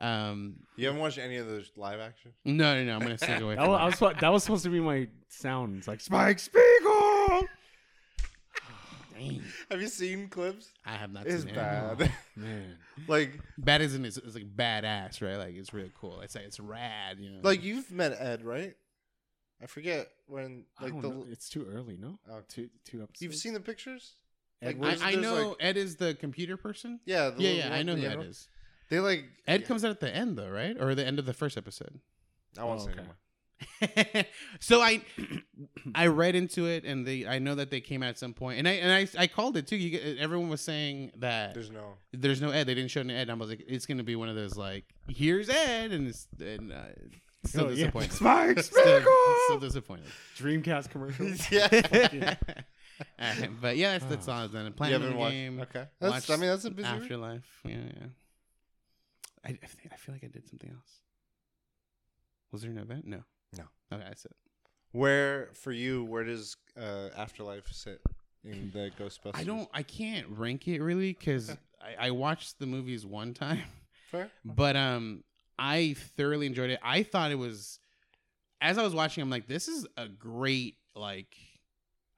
Um 0.00 0.56
You 0.76 0.86
haven't 0.86 1.00
watched 1.00 1.18
any 1.18 1.36
of 1.36 1.46
those 1.46 1.70
live 1.76 2.00
action? 2.00 2.32
no 2.44 2.74
no 2.74 2.84
no, 2.84 2.94
I'm 2.94 3.00
gonna 3.00 3.18
stay 3.18 3.38
away 3.38 3.54
That 3.56 3.64
from 3.64 3.70
was, 3.72 3.98
that. 3.98 4.00
Was, 4.00 4.20
that 4.20 4.28
was 4.32 4.42
supposed 4.44 4.64
to 4.64 4.70
be 4.70 4.80
my 4.80 5.08
sounds, 5.28 5.86
like 5.86 6.00
Spike 6.00 6.38
Spiegel. 6.38 7.42
Dang. 9.14 9.42
Have 9.70 9.80
you 9.82 9.88
seen 9.88 10.28
clips? 10.28 10.68
I 10.86 10.92
have 10.92 11.12
not 11.12 11.26
It's 11.26 11.42
seen 11.42 11.50
it. 11.50 11.54
bad. 11.54 12.10
Man, 12.36 12.78
like 13.06 13.38
Bad 13.58 13.82
isn't 13.82 14.04
it's, 14.04 14.16
it's 14.16 14.34
like 14.34 14.56
badass, 14.56 15.20
right? 15.20 15.36
Like 15.36 15.54
it's 15.54 15.74
really 15.74 15.92
cool. 16.00 16.20
It's 16.22 16.34
like 16.34 16.44
it's 16.44 16.58
rad, 16.60 17.18
you 17.20 17.30
know. 17.30 17.40
like 17.42 17.62
you've 17.62 17.90
met 17.90 18.12
Ed, 18.18 18.44
right? 18.44 18.74
I 19.62 19.66
forget 19.66 20.08
when 20.26 20.64
like 20.80 20.98
the 21.02 21.08
know. 21.08 21.26
it's 21.30 21.50
too 21.50 21.66
early, 21.70 21.98
no? 22.00 22.18
Oh. 22.30 22.40
Two 22.48 22.70
two 22.86 23.02
episodes. 23.02 23.20
you've 23.20 23.34
seen 23.34 23.52
the 23.52 23.60
pictures. 23.60 24.12
Ed 24.62 24.78
like, 24.80 25.02
I, 25.02 25.12
I 25.12 25.14
know 25.16 25.48
like- 25.48 25.56
Ed 25.60 25.76
is 25.76 25.96
the 25.96 26.14
computer 26.14 26.56
person. 26.56 27.00
Yeah, 27.04 27.28
the 27.30 27.42
Yeah, 27.42 27.48
little 27.50 27.70
yeah, 27.70 27.74
I 27.76 27.82
know 27.82 27.96
who 27.96 28.06
Ed 28.06 28.14
no? 28.16 28.20
is. 28.22 28.48
They 28.90 29.00
like 29.00 29.24
Ed 29.46 29.62
yeah, 29.62 29.66
comes 29.66 29.84
out 29.84 29.90
at 29.92 30.00
the 30.00 30.14
end 30.14 30.36
though, 30.36 30.50
right? 30.50 30.76
Or 30.78 30.94
the 30.94 31.06
end 31.06 31.18
of 31.18 31.24
the 31.26 31.32
first 31.34 31.56
episode. 31.56 32.00
I 32.58 32.64
won't 32.64 32.80
Oh, 32.80 32.84
say 32.84 32.90
okay. 32.90 32.98
anymore. 33.00 33.16
so 34.60 34.80
I 34.80 35.02
I 35.94 36.06
read 36.06 36.34
into 36.34 36.66
it 36.66 36.84
and 36.84 37.06
they 37.06 37.26
I 37.26 37.38
know 37.38 37.54
that 37.56 37.70
they 37.70 37.80
came 37.80 38.02
out 38.02 38.08
at 38.08 38.18
some 38.18 38.32
point 38.32 38.58
and 38.58 38.66
I 38.66 38.72
and 38.72 38.90
I, 38.92 39.22
I 39.22 39.26
called 39.26 39.56
it 39.56 39.66
too. 39.66 39.76
You 39.76 39.90
get, 39.90 40.18
everyone 40.18 40.48
was 40.48 40.60
saying 40.62 41.12
that 41.18 41.52
there's, 41.54 41.70
no 41.70 41.94
There's 42.12 42.40
no. 42.40 42.48
no 42.48 42.52
Ed. 42.54 42.64
They 42.66 42.74
didn't 42.74 42.90
show 42.90 43.00
any 43.00 43.14
Ed. 43.14 43.22
And 43.22 43.32
I 43.32 43.34
was 43.34 43.50
like, 43.50 43.62
it's 43.68 43.84
gonna 43.86 44.02
be 44.02 44.16
one 44.16 44.28
of 44.30 44.34
those 44.34 44.56
like 44.56 44.84
here's 45.08 45.48
Ed 45.50 45.92
and 45.92 46.08
it's 46.08 46.26
and 46.40 46.72
uh, 46.72 46.76
still 47.44 47.66
Oh, 47.66 47.68
yeah. 47.68 47.74
disappointed. 47.76 48.12
Spike 48.12 48.58
still, 48.62 48.82
Spiegel. 48.82 49.12
still 49.46 49.58
disappointed. 49.60 50.06
Dreamcast 50.38 50.88
commercials. 50.90 51.50
yeah. 51.52 52.34
Uh, 53.18 53.34
but 53.60 53.76
yeah, 53.76 53.92
that's 53.92 54.04
that's 54.06 54.28
all 54.28 54.40
I've 54.44 54.52
done. 54.52 54.66
You 54.66 54.70
Playing 54.72 55.00
the 55.02 55.28
game. 55.30 55.60
Okay. 55.60 55.84
That's. 56.00 56.28
I 56.30 56.36
mean, 56.36 56.48
that's 56.50 56.64
a 56.64 56.70
busy. 56.70 56.90
week. 56.92 57.02
Afterlife. 57.02 57.60
Yeah, 57.64 57.76
yeah. 57.76 58.06
I 59.44 59.50
I, 59.50 59.96
feel 59.96 60.14
like 60.14 60.24
I 60.24 60.28
did 60.28 60.48
something 60.48 60.70
else. 60.70 61.00
Was 62.52 62.62
there 62.62 62.70
an 62.70 62.78
event? 62.78 63.06
No. 63.06 63.22
No. 63.56 63.64
Okay, 63.92 64.04
I 64.04 64.14
said. 64.14 64.32
Where 64.92 65.50
for 65.54 65.72
you? 65.72 66.04
Where 66.04 66.24
does 66.24 66.56
uh, 66.76 67.08
Afterlife 67.16 67.72
sit 67.72 68.00
in 68.44 68.70
the 68.74 68.90
Ghostbusters? 68.98 69.32
I 69.34 69.44
don't. 69.44 69.68
I 69.72 69.82
can't 69.82 70.26
rank 70.30 70.68
it 70.68 70.80
really 70.82 71.12
because 71.12 71.50
I, 71.80 72.08
I 72.08 72.10
watched 72.10 72.58
the 72.58 72.66
movies 72.66 73.06
one 73.06 73.34
time, 73.34 73.62
Fair. 74.10 74.30
but 74.44 74.76
um, 74.76 75.24
I 75.58 75.94
thoroughly 76.16 76.46
enjoyed 76.46 76.70
it. 76.70 76.80
I 76.82 77.02
thought 77.02 77.30
it 77.30 77.36
was, 77.36 77.78
as 78.60 78.78
I 78.78 78.82
was 78.82 78.94
watching, 78.94 79.22
I'm 79.22 79.30
like, 79.30 79.46
this 79.46 79.68
is 79.68 79.86
a 79.96 80.08
great 80.08 80.76
like 80.94 81.36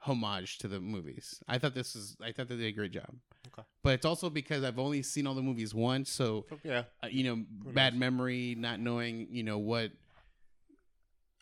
homage 0.00 0.58
to 0.58 0.68
the 0.68 0.80
movies. 0.80 1.42
I 1.46 1.58
thought 1.58 1.74
this 1.74 1.94
is. 1.94 2.16
I 2.22 2.32
thought 2.32 2.48
they 2.48 2.56
did 2.56 2.66
a 2.66 2.72
great 2.72 2.92
job. 2.92 3.14
Okay. 3.58 3.66
But 3.82 3.94
it's 3.94 4.06
also 4.06 4.30
because 4.30 4.64
I've 4.64 4.78
only 4.78 5.02
seen 5.02 5.26
all 5.26 5.34
the 5.34 5.42
movies 5.42 5.74
once, 5.74 6.10
so 6.10 6.46
Yeah. 6.64 6.84
uh, 7.02 7.08
you 7.08 7.24
know, 7.24 7.44
Who 7.64 7.72
bad 7.72 7.92
knows? 7.94 8.00
memory, 8.00 8.54
not 8.58 8.80
knowing, 8.80 9.28
you 9.30 9.42
know, 9.42 9.58
what. 9.58 9.92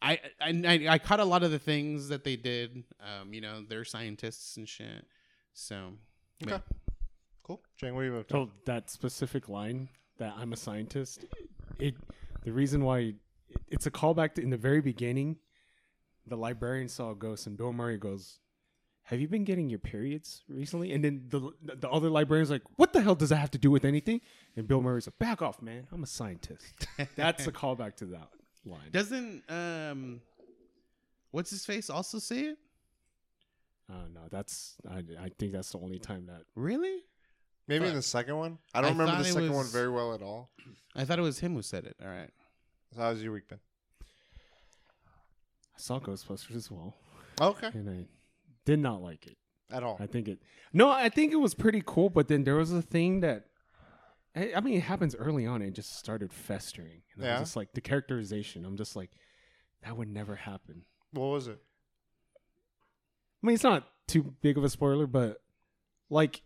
I, 0.03 0.19
I 0.41 0.51
I 0.67 0.87
I 0.95 0.99
caught 0.99 1.21
a 1.21 1.25
lot 1.25 1.43
of 1.43 1.51
the 1.51 1.59
things 1.59 2.09
that 2.09 2.25
they 2.25 2.37
did. 2.37 2.85
Um, 3.01 3.35
you 3.35 3.41
know, 3.43 3.63
they're 3.69 3.85
scientists 3.85 4.57
and 4.57 4.67
shit. 4.69 5.05
So, 5.53 5.93
Okay. 6.43 6.53
yeah. 6.53 6.61
Cool. 7.43 7.61
Jane, 7.77 7.95
what 7.95 8.01
are 8.03 8.05
you 8.07 8.17
up 8.17 8.29
to? 8.29 8.33
So 8.35 8.51
that 8.65 8.89
specific 8.91 9.49
line 9.49 9.89
that 10.19 10.35
I'm 10.39 10.53
a 10.53 10.57
scientist, 10.57 11.25
it 11.79 11.95
the 12.45 12.53
reason 12.53 12.83
why 12.85 12.99
it, 13.01 13.15
it's 13.69 13.87
a 13.87 13.91
callback 13.91 14.35
to 14.37 14.43
in 14.43 14.49
the 14.51 14.57
very 14.57 14.81
beginning, 14.81 15.37
the 16.27 16.37
librarian 16.37 16.89
saw 16.89 17.11
a 17.11 17.15
ghost 17.15 17.47
and 17.47 17.57
Bill 17.59 17.73
Murray 17.73 17.99
goes, 17.99 18.39
"Have 19.05 19.21
you 19.21 19.29
been 19.29 19.45
getting 19.45 19.69
your 19.71 19.79
periods 19.79 20.43
recently?" 20.49 20.93
And 20.93 21.03
then 21.05 21.25
the 21.29 21.51
the 21.63 21.89
other 21.91 22.11
librarian's 22.11 22.51
like, 22.51 22.63
"What 22.77 22.93
the 22.93 23.01
hell 23.01 23.15
does 23.15 23.29
that 23.31 23.37
have 23.37 23.51
to 23.53 23.59
do 23.59 23.71
with 23.71 23.85
anything?" 23.85 24.21
And 24.57 24.67
Bill 24.69 24.81
Murray's 24.81 25.07
like, 25.07 25.19
"Back 25.19 25.43
off, 25.43 25.61
man! 25.63 25.87
I'm 25.93 26.03
a 26.03 26.07
scientist." 26.07 26.87
That's 27.17 27.47
a 27.47 27.53
callback 27.53 27.97
to 27.97 28.07
that 28.07 28.29
line. 28.65 28.91
Doesn't 28.93 29.43
um, 29.51 30.21
what's 31.31 31.51
his 31.51 31.65
face 31.67 31.89
also 31.91 32.19
say 32.19 32.41
it? 32.41 32.59
Uh, 33.91 34.07
no, 34.15 34.21
that's 34.31 34.77
I, 34.89 34.99
I 35.21 35.31
think 35.37 35.51
that's 35.53 35.73
the 35.73 35.79
only 35.79 35.99
time 35.99 36.27
that 36.27 36.43
Really? 36.55 37.01
Maybe 37.67 37.87
in 37.87 37.95
the 37.95 38.03
second 38.03 38.37
one. 38.37 38.59
I 38.73 38.81
don't 38.81 38.91
I 38.91 38.93
remember 38.93 39.13
thought 39.13 39.23
the 39.25 39.29
it 39.29 39.33
second 39.33 39.49
one 39.51 39.59
was- 39.59 39.73
very 39.73 39.89
well 39.91 40.15
at 40.15 40.23
all. 40.23 40.51
I 40.95 41.05
thought 41.05 41.19
it 41.19 41.23
was 41.23 41.41
him 41.41 41.55
who 41.55 41.63
said 41.63 41.87
it. 41.87 41.97
All 42.01 42.09
right. 42.09 42.31
So 42.95 43.01
how's 43.01 43.21
your 43.23 43.33
week 43.33 43.49
been? 43.49 43.59
I 45.77 45.79
saw 45.81 45.99
Ghostbusters 46.01 46.57
as 46.57 46.71
well, 46.71 46.95
Okay. 47.41 47.69
and 47.73 47.89
I 47.89 48.07
did 48.71 48.79
not 48.79 49.03
like 49.03 49.27
it. 49.27 49.37
At 49.73 49.83
all. 49.83 49.97
I 50.01 50.07
think 50.07 50.29
it. 50.29 50.39
No, 50.73 50.91
I 50.91 51.09
think 51.09 51.33
it 51.33 51.37
was 51.37 51.55
pretty 51.55 51.83
cool. 51.85 52.09
But 52.09 52.29
then 52.29 52.45
there 52.45 52.55
was 52.57 52.73
a 52.73 52.83
thing 52.83 53.21
that, 53.21 53.47
I, 54.37 54.53
I 54.57 54.61
mean, 54.61 54.75
it 54.75 54.83
happens 54.83 55.15
early 55.17 55.45
on. 55.45 55.57
And 55.63 55.71
it 55.71 55.75
just 55.75 55.99
started 55.99 56.33
festering. 56.33 57.03
And 57.15 57.25
Yeah. 57.25 57.35
I'm 57.35 57.43
just 57.43 57.57
like 57.57 57.73
the 57.73 57.81
characterization. 57.81 58.65
I'm 58.65 58.77
just 58.77 58.95
like, 58.95 59.11
that 59.83 59.97
would 59.97 60.09
never 60.09 60.37
happen. 60.37 60.83
What 61.13 61.27
was 61.27 61.49
it? 61.49 61.61
I 63.43 63.47
mean, 63.47 63.55
it's 63.55 63.65
not 63.65 63.89
too 64.07 64.35
big 64.41 64.57
of 64.57 64.65
a 64.65 64.69
spoiler, 64.69 65.07
but 65.07 65.41
like, 66.09 66.43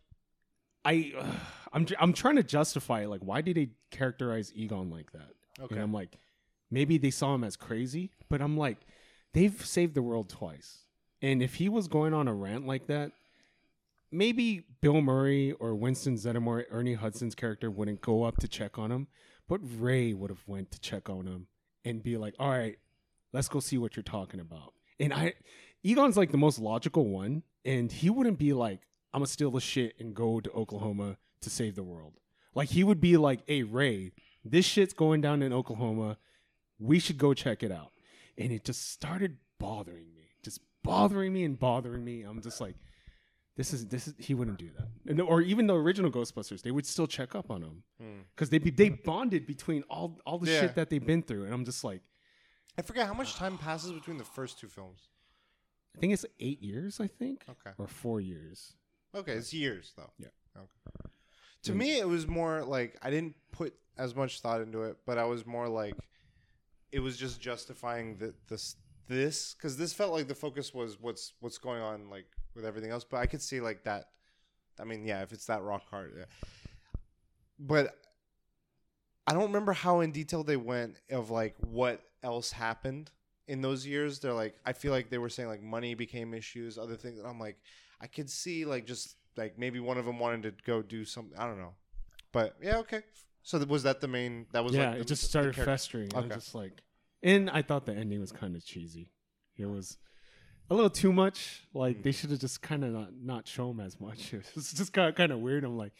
I, 0.85 1.13
I'm, 1.73 1.87
I'm 1.99 2.13
trying 2.13 2.37
to 2.37 2.43
justify 2.43 3.03
it. 3.03 3.09
Like, 3.09 3.23
why 3.23 3.41
did 3.43 3.57
they 3.57 3.71
characterize 3.91 4.53
Egon 4.55 4.89
like 4.91 5.13
that? 5.13 5.31
Okay. 5.61 5.75
And 5.75 5.83
I'm 5.85 5.93
like, 5.93 6.17
maybe 6.71 6.97
they 6.99 7.11
saw 7.11 7.35
him 7.35 7.45
as 7.45 7.57
crazy, 7.57 8.13
but 8.31 8.41
I'm 8.41 8.57
like, 8.57 8.79
they've 9.33 9.65
saved 9.65 9.95
the 9.95 10.03
world 10.03 10.29
twice. 10.31 10.84
And 11.25 11.43
if 11.43 11.55
he 11.55 11.71
was 11.71 11.89
going 11.89 12.13
on 12.13 12.29
a 12.29 12.35
rant 12.35 12.67
like 12.67 12.87
that, 12.89 13.13
maybe 14.13 14.67
Bill 14.83 15.01
Murray 15.01 15.53
or 15.53 15.75
Winston 15.75 16.17
Zeddemore, 16.17 16.67
Ernie 16.71 16.93
Hudson's 16.93 17.35
character 17.35 17.71
wouldn't 17.71 18.03
go 18.03 18.25
up 18.25 18.37
to 18.41 18.47
check 18.47 18.79
on 18.79 18.93
him, 18.93 19.07
but 19.49 19.59
Ray 19.63 20.13
would 20.13 20.29
have 20.29 20.47
went 20.47 20.71
to 20.73 20.81
check 20.81 21.09
on 21.09 21.27
him 21.27 21.47
and 21.83 22.03
be 22.03 22.19
like, 22.19 22.35
"All 22.39 22.51
right, 22.51 22.77
let's 23.33 23.49
go 23.49 23.59
see 23.59 23.79
what 23.79 23.97
you're 23.97 24.03
talking 24.03 24.39
about." 24.39 24.75
And 25.01 25.15
I, 25.15 25.33
Egon's 25.83 26.19
like 26.19 26.31
the 26.31 26.37
most 26.37 26.59
logical 26.59 27.09
one, 27.09 27.43
and 27.65 27.91
he 27.91 28.11
wouldn't 28.11 28.39
be 28.39 28.53
like, 28.53 28.83
"I'm 29.15 29.21
gonna 29.21 29.27
steal 29.27 29.51
the 29.51 29.63
shit 29.63 29.99
and 29.99 30.15
go 30.15 30.41
to 30.41 30.53
Oklahoma 30.53 31.17
to 31.41 31.49
save 31.49 31.75
the 31.75 31.83
world." 31.83 32.21
Like 32.55 32.69
he 32.69 32.85
would 32.85 33.01
be 33.01 33.17
like, 33.17 33.41
"Hey 33.47 33.63
Ray, 33.63 34.13
this 34.45 34.67
shit's 34.67 34.93
going 34.93 35.23
down 35.23 35.41
in 35.41 35.55
Oklahoma. 35.55 36.19
We 36.79 36.99
should 36.99 37.17
go 37.17 37.33
check 37.33 37.63
it 37.63 37.73
out." 37.73 37.93
And 38.37 38.53
it 38.53 38.67
just 38.67 38.91
started 38.91 39.39
bothering 39.59 40.14
bothering 40.85 41.33
me 41.33 41.43
and 41.45 41.59
bothering 41.59 42.05
me. 42.05 42.23
I'm 42.23 42.41
just 42.41 42.61
like, 42.61 42.77
this 43.57 43.73
is 43.73 43.89
this 43.89 44.07
is 44.07 44.15
he 44.19 44.35
wouldn't 44.35 44.59
do 44.59 44.71
that. 44.79 44.89
And, 45.11 45.21
or 45.21 45.41
even 45.41 45.67
the 45.67 45.75
original 45.75 46.11
Ghostbusters, 46.13 46.63
they 46.63 46.71
would 46.71 46.87
still 46.87 47.07
check 47.09 47.35
up 47.35 47.51
on 47.51 47.63
him 47.63 47.83
Hmm. 48.01 48.21
because 48.35 48.51
they 48.51 48.59
be, 48.59 48.71
they 48.71 48.91
bonded 48.91 49.47
between 49.47 49.83
all 49.91 50.21
all 50.25 50.39
the 50.39 50.51
Yeah. 50.51 50.61
shit 50.61 50.75
that 50.77 50.91
they've 50.91 51.05
been 51.05 51.23
through. 51.23 51.45
And 51.47 51.53
I'm 51.55 51.65
just 51.65 51.83
like, 51.83 52.03
I 52.79 52.83
forget 52.83 53.07
how 53.09 53.15
much 53.15 53.35
time 53.43 53.59
passes 53.59 53.91
between 53.93 54.19
the 54.19 54.25
first 54.25 54.59
two 54.61 54.69
films. 54.69 55.09
I 55.97 56.01
think 56.01 56.13
it's 56.13 56.27
eight 56.41 56.61
years, 56.63 57.01
I 57.01 57.07
think, 57.07 57.45
Okay. 57.49 57.71
or 57.79 57.87
four 57.87 58.21
years. 58.21 58.75
Okay, 59.15 59.33
it's 59.33 59.53
years 59.55 59.93
though. 59.97 60.11
Yeah. 60.19 60.29
Okay. 60.57 61.11
To 61.65 61.75
me, 61.75 61.99
it 61.99 62.07
was 62.09 62.27
more 62.27 62.63
like 62.65 62.99
I 63.03 63.11
didn't 63.11 63.37
put 63.53 63.75
as 63.97 64.15
much 64.15 64.41
thought 64.41 64.61
into 64.61 64.83
it, 64.83 64.97
but 65.07 65.17
I 65.19 65.25
was 65.25 65.47
more 65.47 65.69
like 65.69 65.95
it 66.91 66.99
was 67.01 67.17
just 67.17 67.41
justifying 67.41 68.17
that 68.19 68.35
the 68.49 68.55
this 68.57 68.77
this 69.09 69.55
because 69.55 69.77
this 69.77 69.93
felt 69.93 70.13
like 70.13 70.29
the 70.29 70.35
focus 70.35 70.73
was 70.73 71.01
what's 71.01 71.33
what's 71.41 71.59
going 71.59 71.83
on 71.83 72.11
like 72.11 72.27
with 72.55 72.65
everything 72.65 72.91
else. 72.91 73.05
But 73.05 73.19
I 73.19 73.27
could 73.27 73.43
see 73.43 73.61
like 73.61 73.85
that. 73.85 74.07
I 74.79 74.85
mean, 74.85 75.05
yeah, 75.05 75.23
if 75.23 75.33
it's 75.33 75.47
that 75.47 75.63
rock 75.63 75.83
hard, 75.91 76.13
yeah. 76.17 76.25
But 77.59 77.97
I 79.27 79.33
don't 79.33 79.45
remember 79.45 79.73
how 79.73 80.01
in 80.01 80.13
detail 80.13 80.45
they 80.45 80.57
went 80.57 80.97
of 81.11 81.31
like 81.31 81.55
what 81.61 82.03
else 82.23 82.51
happened 82.53 83.11
in 83.47 83.63
those 83.63 83.87
years. 83.87 84.19
They're 84.19 84.33
like, 84.33 84.57
I 84.67 84.73
feel 84.73 84.93
like 84.93 85.11
they 85.11 85.19
were 85.19 85.29
saying 85.29 85.49
like 85.49 85.63
money 85.63 85.95
became 85.95 86.35
issues, 86.35 86.79
other 86.79 86.97
things. 86.97 87.19
And 87.19 87.29
I'm 87.29 87.39
like, 87.39 87.59
I 88.01 88.07
could 88.07 88.29
see 88.29 88.65
like 88.65 88.87
just 88.87 89.17
like 89.37 89.59
maybe 89.59 89.81
one 89.81 89.99
of 89.99 90.05
them 90.05 90.19
wanted 90.19 90.43
to 90.43 90.65
go 90.65 90.83
do 90.83 91.05
something. 91.05 91.39
I 91.39 91.47
don't 91.47 91.59
know, 91.59 91.75
but 92.33 92.57
yeah, 92.61 92.79
okay, 92.79 93.03
So 93.43 93.59
was 93.65 93.83
that 93.85 94.01
the 94.01 94.09
main? 94.09 94.47
That 94.53 94.65
was 94.65 94.75
yeah, 94.75 94.89
like 94.89 94.95
the, 94.95 95.01
it 95.03 95.07
just 95.07 95.25
started 95.25 95.55
festering. 95.55 96.11
Okay. 96.15 96.29
just 96.35 96.55
like, 96.55 96.83
and 97.25 97.51
I 97.51 97.63
thought 97.63 97.87
the 97.87 97.95
ending 97.95 98.21
was 98.21 98.31
kind 98.31 98.55
of 98.55 98.65
cheesy. 98.65 99.11
It 99.57 99.67
was 99.67 99.99
a 100.71 100.75
little 100.75 100.91
too 100.91 101.13
much. 101.13 101.65
Like 101.75 101.99
Mm. 101.99 102.03
they 102.05 102.13
should 102.13 102.31
have 102.31 102.39
just 102.41 102.63
kind 102.63 102.85
of 102.85 102.93
not, 102.93 103.09
not 103.21 103.49
show 103.49 103.71
him 103.71 103.81
as 103.81 103.99
much. 104.01 104.33
It's 104.57 104.73
just 104.73 104.93
kind 104.93 105.09
of 105.09 105.15
kind 105.17 105.33
of 105.33 105.41
weird. 105.41 105.65
I'm 105.65 105.77
like, 105.77 105.93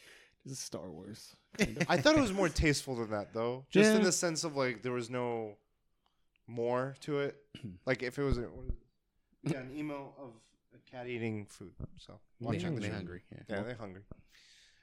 this 0.45 0.53
is 0.53 0.59
Star 0.59 0.89
Wars. 0.89 1.35
kind 1.57 1.77
of. 1.81 1.85
I 1.89 1.97
thought 1.97 2.15
it 2.17 2.21
was 2.21 2.31
more 2.33 2.49
tasteful 2.49 2.95
than 2.95 3.09
that, 3.11 3.33
though. 3.33 3.65
Just 3.69 3.91
in 3.95 4.03
the 4.03 4.11
sense 4.11 4.43
of 4.45 4.55
like 4.55 4.81
there 4.83 4.93
was 4.93 5.09
no 5.09 5.57
more 6.47 6.95
to 7.01 7.19
it. 7.19 7.35
like 7.85 8.03
if 8.03 8.17
it 8.19 8.23
was 8.23 8.37
a, 8.37 8.41
what 8.43 8.65
is 8.65 8.69
it? 8.71 9.51
yeah, 9.53 9.59
an 9.59 9.71
email 9.75 10.13
of 10.19 10.31
a 10.73 10.91
cat 10.91 11.07
eating 11.07 11.45
food. 11.47 11.73
So 11.97 12.19
They, 12.39 12.45
watching 12.47 12.75
they 12.79 12.87
show. 12.87 12.93
hungry. 12.93 13.21
Yeah. 13.31 13.39
Yeah, 13.49 13.63
they're 13.63 13.75
hungry. 13.75 14.01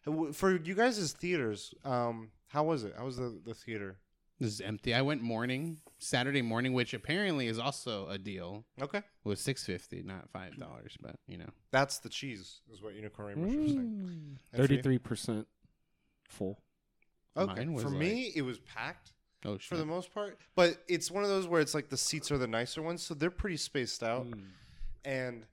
Uh, 0.07 0.33
For 0.33 0.57
you 0.57 0.75
guys' 0.75 1.13
theaters, 1.13 1.75
um, 1.85 2.31
how 2.49 2.65
was 2.65 2.85
it? 2.85 2.95
How 2.97 3.05
was 3.05 3.17
the, 3.17 3.41
the 3.45 3.55
theater? 3.55 3.99
This 4.43 4.55
is 4.55 4.61
empty. 4.61 4.93
I 4.93 5.03
went 5.03 5.23
morning, 5.23 5.79
Saturday 6.01 6.43
morning, 6.43 6.73
which 6.73 6.95
apparently 6.95 7.47
is 7.47 7.61
also 7.61 8.09
a 8.09 8.19
deal. 8.19 8.65
Okay, 8.83 8.99
It 8.99 9.05
was 9.23 9.41
six 9.41 9.65
fifty, 9.65 10.03
not 10.03 10.29
five 10.31 10.57
dollars, 10.57 10.97
but 11.01 11.15
you 11.29 11.39
know. 11.39 11.49
that's 11.71 11.99
the 11.99 12.09
cheese, 12.09 12.61
is 12.73 12.83
what 12.83 12.95
Unicorn 12.95 13.29
Rainbow 13.29 13.47
was 13.63 13.71
saying. 13.71 13.79
And 13.79 14.39
for 14.51 14.57
you? 14.57 14.67
Thirty-three 14.67 14.99
percent 14.99 15.47
full. 16.29 16.59
Okay, 17.37 17.67
for 17.77 17.89
like- 17.89 17.99
me, 17.99 18.33
it 18.35 18.43
was 18.43 18.59
packed 18.59 19.13
Oh 19.45 19.59
sure. 19.59 19.77
for 19.77 19.77
the 19.77 19.87
most 19.87 20.13
part, 20.13 20.39
but 20.57 20.83
it's 20.89 21.09
one 21.09 21.23
of 21.23 21.29
those 21.31 21.47
where 21.47 21.61
it's 21.61 21.73
like 21.75 21.89
the 21.89 21.97
seats 21.97 22.33
are 22.33 22.39
the 22.39 22.49
nicer 22.49 22.83
ones, 22.83 23.01
so 23.01 23.15
they're 23.15 23.31
pretty 23.31 23.57
spaced 23.57 24.03
out. 24.03 24.29
Mm. 24.29 24.43
And 25.05 25.47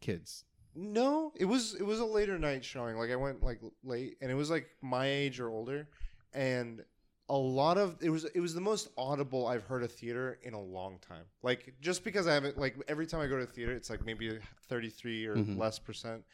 Kids. 0.00 0.44
no, 0.76 1.32
it 1.36 1.44
was 1.44 1.74
it 1.74 1.84
was 1.84 1.98
a 1.98 2.04
later 2.04 2.38
night 2.38 2.64
showing. 2.64 2.96
Like 2.96 3.10
I 3.10 3.16
went 3.16 3.42
like 3.42 3.60
late, 3.82 4.16
and 4.20 4.30
it 4.30 4.34
was 4.34 4.48
like 4.48 4.68
my 4.80 5.06
age 5.08 5.40
or 5.40 5.50
older, 5.50 5.88
and 6.32 6.84
a 7.30 7.36
lot 7.36 7.78
of 7.78 7.96
it 8.02 8.10
was 8.10 8.24
it 8.26 8.40
was 8.40 8.54
the 8.54 8.60
most 8.60 8.88
audible 8.98 9.46
I've 9.46 9.64
heard 9.64 9.84
a 9.84 9.88
theater 9.88 10.38
in 10.42 10.52
a 10.54 10.60
long 10.60 10.98
time. 10.98 11.24
Like 11.42 11.74
just 11.80 12.04
because 12.04 12.26
I 12.26 12.34
haven't 12.34 12.58
like 12.58 12.76
every 12.88 13.06
time 13.06 13.20
I 13.20 13.28
go 13.28 13.38
to 13.38 13.46
the 13.46 13.52
theater, 13.52 13.72
it's 13.72 13.88
like 13.88 14.04
maybe 14.04 14.38
thirty 14.68 14.90
three 14.90 15.26
or 15.26 15.36
Mhm. 15.36 15.58
less 15.58 15.78
percent, 15.78 16.24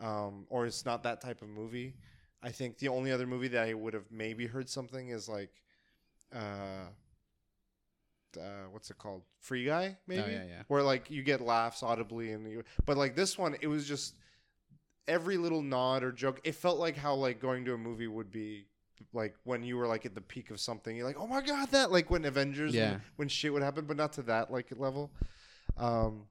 um, 0.00 0.46
or 0.50 0.66
it's 0.66 0.84
not 0.84 1.02
that 1.04 1.20
type 1.20 1.42
of 1.42 1.48
movie. 1.48 1.94
I 2.42 2.50
think 2.50 2.78
the 2.78 2.88
only 2.88 3.12
other 3.12 3.26
movie 3.26 3.48
that 3.48 3.68
I 3.68 3.74
would 3.74 3.94
have 3.94 4.10
maybe 4.10 4.46
heard 4.46 4.68
something 4.68 5.10
is 5.10 5.28
like, 5.28 5.50
uh, 6.34 6.88
uh, 8.38 8.64
what's 8.70 8.90
it 8.90 8.98
called? 8.98 9.22
Free 9.40 9.64
Guy, 9.64 9.96
maybe. 10.06 10.22
Oh, 10.22 10.26
yeah, 10.26 10.44
yeah. 10.48 10.62
Where 10.68 10.82
like 10.82 11.10
you 11.10 11.22
get 11.22 11.40
laughs 11.40 11.82
audibly, 11.82 12.32
and 12.32 12.50
you, 12.50 12.64
but 12.86 12.96
like 12.96 13.14
this 13.16 13.38
one, 13.38 13.56
it 13.60 13.66
was 13.68 13.86
just 13.86 14.14
every 15.08 15.36
little 15.36 15.62
nod 15.62 16.02
or 16.02 16.12
joke. 16.12 16.40
It 16.44 16.54
felt 16.54 16.78
like 16.78 16.96
how 16.96 17.14
like 17.14 17.40
going 17.40 17.64
to 17.66 17.74
a 17.74 17.78
movie 17.78 18.08
would 18.08 18.30
be. 18.30 18.66
Like 19.12 19.34
when 19.44 19.62
you 19.62 19.76
were 19.76 19.86
like 19.86 20.06
at 20.06 20.14
the 20.14 20.20
peak 20.20 20.50
of 20.50 20.60
something, 20.60 20.94
you're 20.96 21.06
like, 21.06 21.18
"Oh 21.18 21.26
my 21.26 21.40
god!" 21.40 21.70
That 21.70 21.90
like 21.90 22.10
when 22.10 22.24
Avengers, 22.24 22.74
Yeah. 22.74 22.90
when, 22.90 23.02
when 23.16 23.28
shit 23.28 23.52
would 23.52 23.62
happen, 23.62 23.84
but 23.86 23.96
not 23.96 24.12
to 24.14 24.22
that 24.24 24.50
like 24.52 24.68
level. 24.76 25.10
Um, 25.76 26.26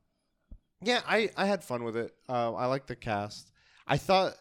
yeah, 0.82 1.02
I 1.08 1.30
I 1.36 1.46
had 1.46 1.64
fun 1.64 1.84
with 1.84 1.98
it. 1.98 2.14
Uh, 2.28 2.54
I 2.54 2.66
liked 2.68 2.88
the 2.88 2.96
cast. 2.96 3.52
I 3.88 3.98
thought, 3.98 4.36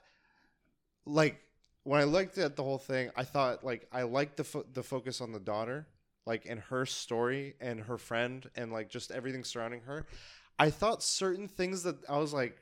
like, 1.07 1.41
when 1.85 2.01
I 2.01 2.05
looked 2.05 2.39
at 2.39 2.55
the 2.57 2.63
whole 2.63 2.79
thing, 2.79 3.11
I 3.17 3.25
thought 3.25 3.65
like 3.65 3.89
I 3.93 4.03
liked 4.03 4.37
the 4.37 4.45
fo- 4.45 4.67
the 4.73 4.83
focus 4.83 5.21
on 5.21 5.33
the 5.33 5.41
daughter, 5.41 5.87
like 6.27 6.47
and 6.47 6.61
her 6.61 6.85
story 6.87 7.55
and 7.61 7.81
her 7.81 7.99
friend 7.99 8.49
and 8.57 8.73
like 8.73 8.89
just 8.91 9.11
everything 9.11 9.43
surrounding 9.45 9.81
her. 9.83 10.07
I 10.59 10.71
thought 10.71 11.03
certain 11.03 11.49
things 11.49 11.85
that 11.85 11.97
I 12.09 12.19
was 12.19 12.33
like, 12.35 12.61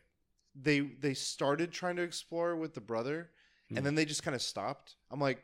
they 0.55 0.81
they 0.81 1.15
started 1.15 1.73
trying 1.73 1.97
to 1.97 2.03
explore 2.03 2.55
with 2.57 2.75
the 2.75 2.81
brother, 2.81 3.31
Hmm. 3.69 3.79
and 3.79 3.87
then 3.87 3.95
they 3.97 4.05
just 4.05 4.23
kind 4.23 4.35
of 4.35 4.43
stopped. 4.43 4.97
I'm 5.11 5.21
like. 5.21 5.43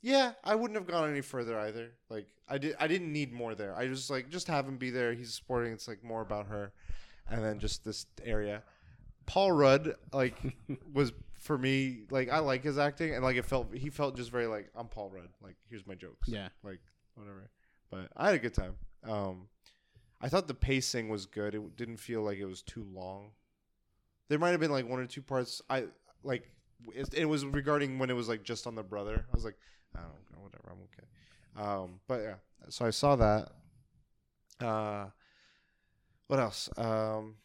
Yeah, 0.00 0.32
I 0.44 0.54
wouldn't 0.54 0.78
have 0.78 0.86
gone 0.86 1.10
any 1.10 1.20
further 1.20 1.58
either. 1.58 1.90
Like 2.08 2.26
I 2.48 2.58
did, 2.58 2.76
I 2.78 2.86
didn't 2.86 3.12
need 3.12 3.32
more 3.32 3.54
there. 3.54 3.76
I 3.76 3.88
just 3.88 4.10
like 4.10 4.28
just 4.28 4.46
have 4.48 4.66
him 4.66 4.76
be 4.76 4.90
there. 4.90 5.12
He's 5.12 5.34
supporting. 5.34 5.72
It's 5.72 5.88
like 5.88 6.04
more 6.04 6.22
about 6.22 6.46
her, 6.46 6.72
and 7.28 7.44
then 7.44 7.58
just 7.58 7.84
this 7.84 8.06
area. 8.22 8.62
Paul 9.26 9.52
Rudd 9.52 9.94
like 10.12 10.36
was 10.92 11.12
for 11.34 11.58
me 11.58 12.04
like 12.10 12.30
I 12.30 12.38
like 12.38 12.62
his 12.62 12.78
acting 12.78 13.14
and 13.14 13.22
like 13.22 13.36
it 13.36 13.44
felt 13.44 13.74
he 13.74 13.90
felt 13.90 14.16
just 14.16 14.30
very 14.30 14.46
like 14.46 14.70
I'm 14.74 14.88
Paul 14.88 15.10
Rudd. 15.10 15.28
Like 15.42 15.56
here's 15.68 15.86
my 15.86 15.94
jokes. 15.94 16.28
Yeah. 16.28 16.48
Like 16.62 16.80
whatever. 17.14 17.50
But 17.90 18.08
I 18.16 18.26
had 18.26 18.34
a 18.34 18.38
good 18.38 18.54
time. 18.54 18.74
Um, 19.04 19.48
I 20.20 20.28
thought 20.28 20.48
the 20.48 20.54
pacing 20.54 21.08
was 21.08 21.26
good. 21.26 21.54
It 21.54 21.76
didn't 21.76 21.98
feel 21.98 22.22
like 22.22 22.38
it 22.38 22.44
was 22.46 22.62
too 22.62 22.86
long. 22.92 23.30
There 24.28 24.38
might 24.38 24.50
have 24.50 24.60
been 24.60 24.70
like 24.70 24.88
one 24.88 25.00
or 25.00 25.06
two 25.06 25.22
parts. 25.22 25.62
I 25.70 25.86
like 26.22 26.50
it, 26.94 27.12
it 27.14 27.24
was 27.24 27.44
regarding 27.44 27.98
when 27.98 28.10
it 28.10 28.14
was 28.14 28.28
like 28.28 28.42
just 28.42 28.66
on 28.66 28.74
the 28.74 28.82
brother. 28.82 29.24
I 29.30 29.34
was 29.34 29.44
like, 29.44 29.56
I 29.98 30.02
don't 30.02 30.38
know, 30.38 30.42
whatever. 30.42 30.72
I'm 30.72 30.78
okay. 30.82 31.78
Um, 31.82 32.00
but 32.06 32.20
yeah, 32.22 32.34
so 32.68 32.86
I 32.86 32.90
saw 32.90 33.16
that. 33.16 33.48
Uh, 34.60 35.06
what 36.26 36.40
else? 36.40 36.68
Um, 36.76 37.36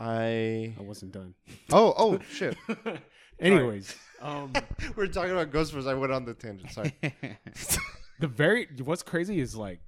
I 0.00 0.74
I 0.78 0.82
wasn't 0.82 1.12
done. 1.12 1.34
oh 1.72 1.94
oh 1.96 2.18
shit. 2.30 2.56
Anyways, 3.40 3.94
um, 4.20 4.52
we 4.96 5.04
are 5.04 5.08
talking 5.08 5.30
about 5.30 5.50
Ghostbusters. 5.50 5.88
I 5.88 5.94
went 5.94 6.12
on 6.12 6.24
the 6.24 6.34
tangent. 6.34 6.70
Sorry. 6.72 6.92
the 8.20 8.26
very 8.26 8.68
what's 8.84 9.02
crazy 9.02 9.40
is 9.40 9.54
like 9.54 9.80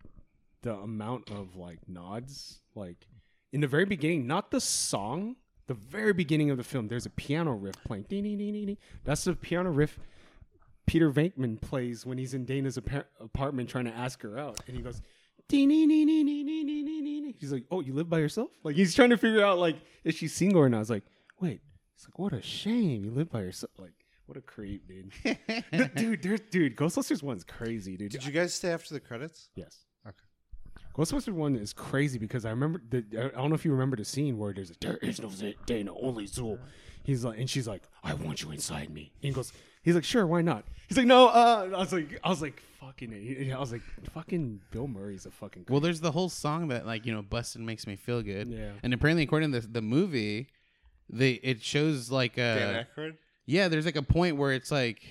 the 0.63 0.75
amount 0.75 1.31
of 1.31 1.57
like 1.57 1.81
nods. 1.89 2.61
Like 2.75 3.07
in 3.53 3.61
the 3.61 3.67
very 3.67 3.85
beginning, 3.85 4.27
not 4.27 4.51
the 4.51 4.61
song. 4.61 5.37
The 5.67 5.75
very 5.75 6.13
beginning 6.13 6.51
of 6.51 6.57
the 6.57 6.65
film, 6.65 6.89
there's 6.89 7.07
a 7.07 7.11
piano 7.11 7.53
riff 7.53 7.77
playing. 7.85 8.07
Ding, 8.09 8.25
ding, 8.25 8.39
ding, 8.39 8.53
ding, 8.53 8.67
ding. 8.67 8.79
That's 9.05 9.23
the 9.23 9.37
piano 9.37 9.71
riff 9.71 10.01
Peter 10.91 11.11
Venkman 11.13 11.61
plays 11.61 12.05
when 12.05 12.19
he's 12.19 12.35
in 12.35 12.45
Dana's 12.45 12.77
apartment 12.77 13.69
trying 13.69 13.85
to 13.85 13.93
ask 13.93 14.21
her 14.23 14.37
out, 14.37 14.59
and 14.67 14.77
he 14.77 14.83
goes. 14.83 15.01
He's 15.49 15.69
like, 17.53 17.65
oh, 17.71 17.81
you 17.81 17.93
live 17.93 18.11
by 18.11 18.19
yourself? 18.19 18.51
Like 18.65 18.75
he's 18.75 18.93
trying 18.93 19.11
to 19.11 19.17
figure 19.17 19.45
out 19.45 19.59
like 19.59 19.77
is 20.03 20.17
she 20.17 20.27
single 20.27 20.61
or 20.61 20.69
not? 20.69 20.79
I 20.79 20.81
was 20.81 20.91
like, 20.91 21.05
wait, 21.41 21.61
it's 21.95 22.07
like 22.07 22.19
what 22.19 22.33
a 22.33 22.43
shame 22.43 23.05
you 23.05 23.13
live 23.13 23.31
by 23.31 23.41
yourself. 23.41 23.71
Like 23.79 23.93
what 24.27 24.37
a 24.37 24.41
creep, 24.41 24.89
dude. 24.89 25.13
dude, 26.23 26.51
dude, 26.51 26.77
Ghostbusters 26.77 27.23
one's 27.23 27.45
crazy, 27.45 27.97
dude. 27.97 28.11
Did 28.11 28.25
you 28.25 28.33
guys 28.33 28.53
stay 28.53 28.73
after 28.73 28.93
the 28.93 29.01
credits? 29.01 29.49
Yes. 29.55 29.85
Okay. 30.07 30.17
Ghostbusters 30.97 31.35
one 31.35 31.55
is 31.55 31.73
crazy 31.73 32.19
because 32.19 32.45
I 32.45 32.51
remember 32.51 32.83
the, 32.89 33.05
I 33.17 33.41
don't 33.41 33.49
know 33.49 33.55
if 33.55 33.65
you 33.65 33.71
remember 33.71 33.97
the 33.97 34.05
scene 34.05 34.39
where 34.39 34.53
there's 34.53 34.71
a 34.71 34.75
there 34.81 34.97
is 34.99 35.21
no 35.21 35.31
Dana 35.67 35.93
only 36.01 36.27
Zuul, 36.27 36.59
He's 37.03 37.25
like, 37.25 37.39
and 37.39 37.49
she's 37.49 37.67
like, 37.67 37.83
I 38.05 38.15
want 38.15 38.43
you 38.43 38.51
inside 38.51 38.91
me. 38.91 39.13
And 39.23 39.29
he 39.29 39.33
goes, 39.33 39.53
he's 39.83 39.95
like, 39.95 40.05
sure, 40.05 40.27
why 40.27 40.43
not? 40.43 40.65
He's 40.89 40.97
like, 40.97 41.07
no. 41.07 41.29
Uh, 41.29 41.71
I 41.75 41.79
was 41.79 41.93
like, 41.93 42.19
I 42.23 42.29
was 42.29 42.43
like, 42.43 42.63
fucking. 42.81 43.13
it. 43.13 43.53
I 43.53 43.59
was 43.59 43.73
like, 43.73 43.83
fucking 44.13 44.61
Bill 44.71 44.87
Murray's 44.89 45.27
a 45.27 45.31
fucking. 45.31 45.67
well, 45.69 45.81
there's 45.81 46.01
the 46.01 46.13
whole 46.13 46.29
song 46.29 46.69
that 46.69 46.87
like 46.87 47.07
you 47.07 47.13
know, 47.13 47.23
busted 47.23 47.63
makes 47.63 47.87
me 47.87 47.97
feel 47.97 48.23
good. 48.23 48.49
Yeah. 48.49 48.73
And 48.83 48.93
apparently, 48.93 49.23
according 49.23 49.53
to 49.53 49.61
the, 49.61 49.67
the 49.67 49.83
movie, 49.83 50.49
they 51.09 51.33
it 51.33 51.63
shows 51.63 52.11
like 52.11 52.33
uh 52.39 52.55
Dan 52.55 52.87
Aykroyd. 52.97 53.17
yeah, 53.47 53.69
there's 53.69 53.87
like 53.87 53.97
a 53.97 54.03
point 54.03 54.37
where 54.37 54.53
it's 54.53 54.71
like, 54.71 55.03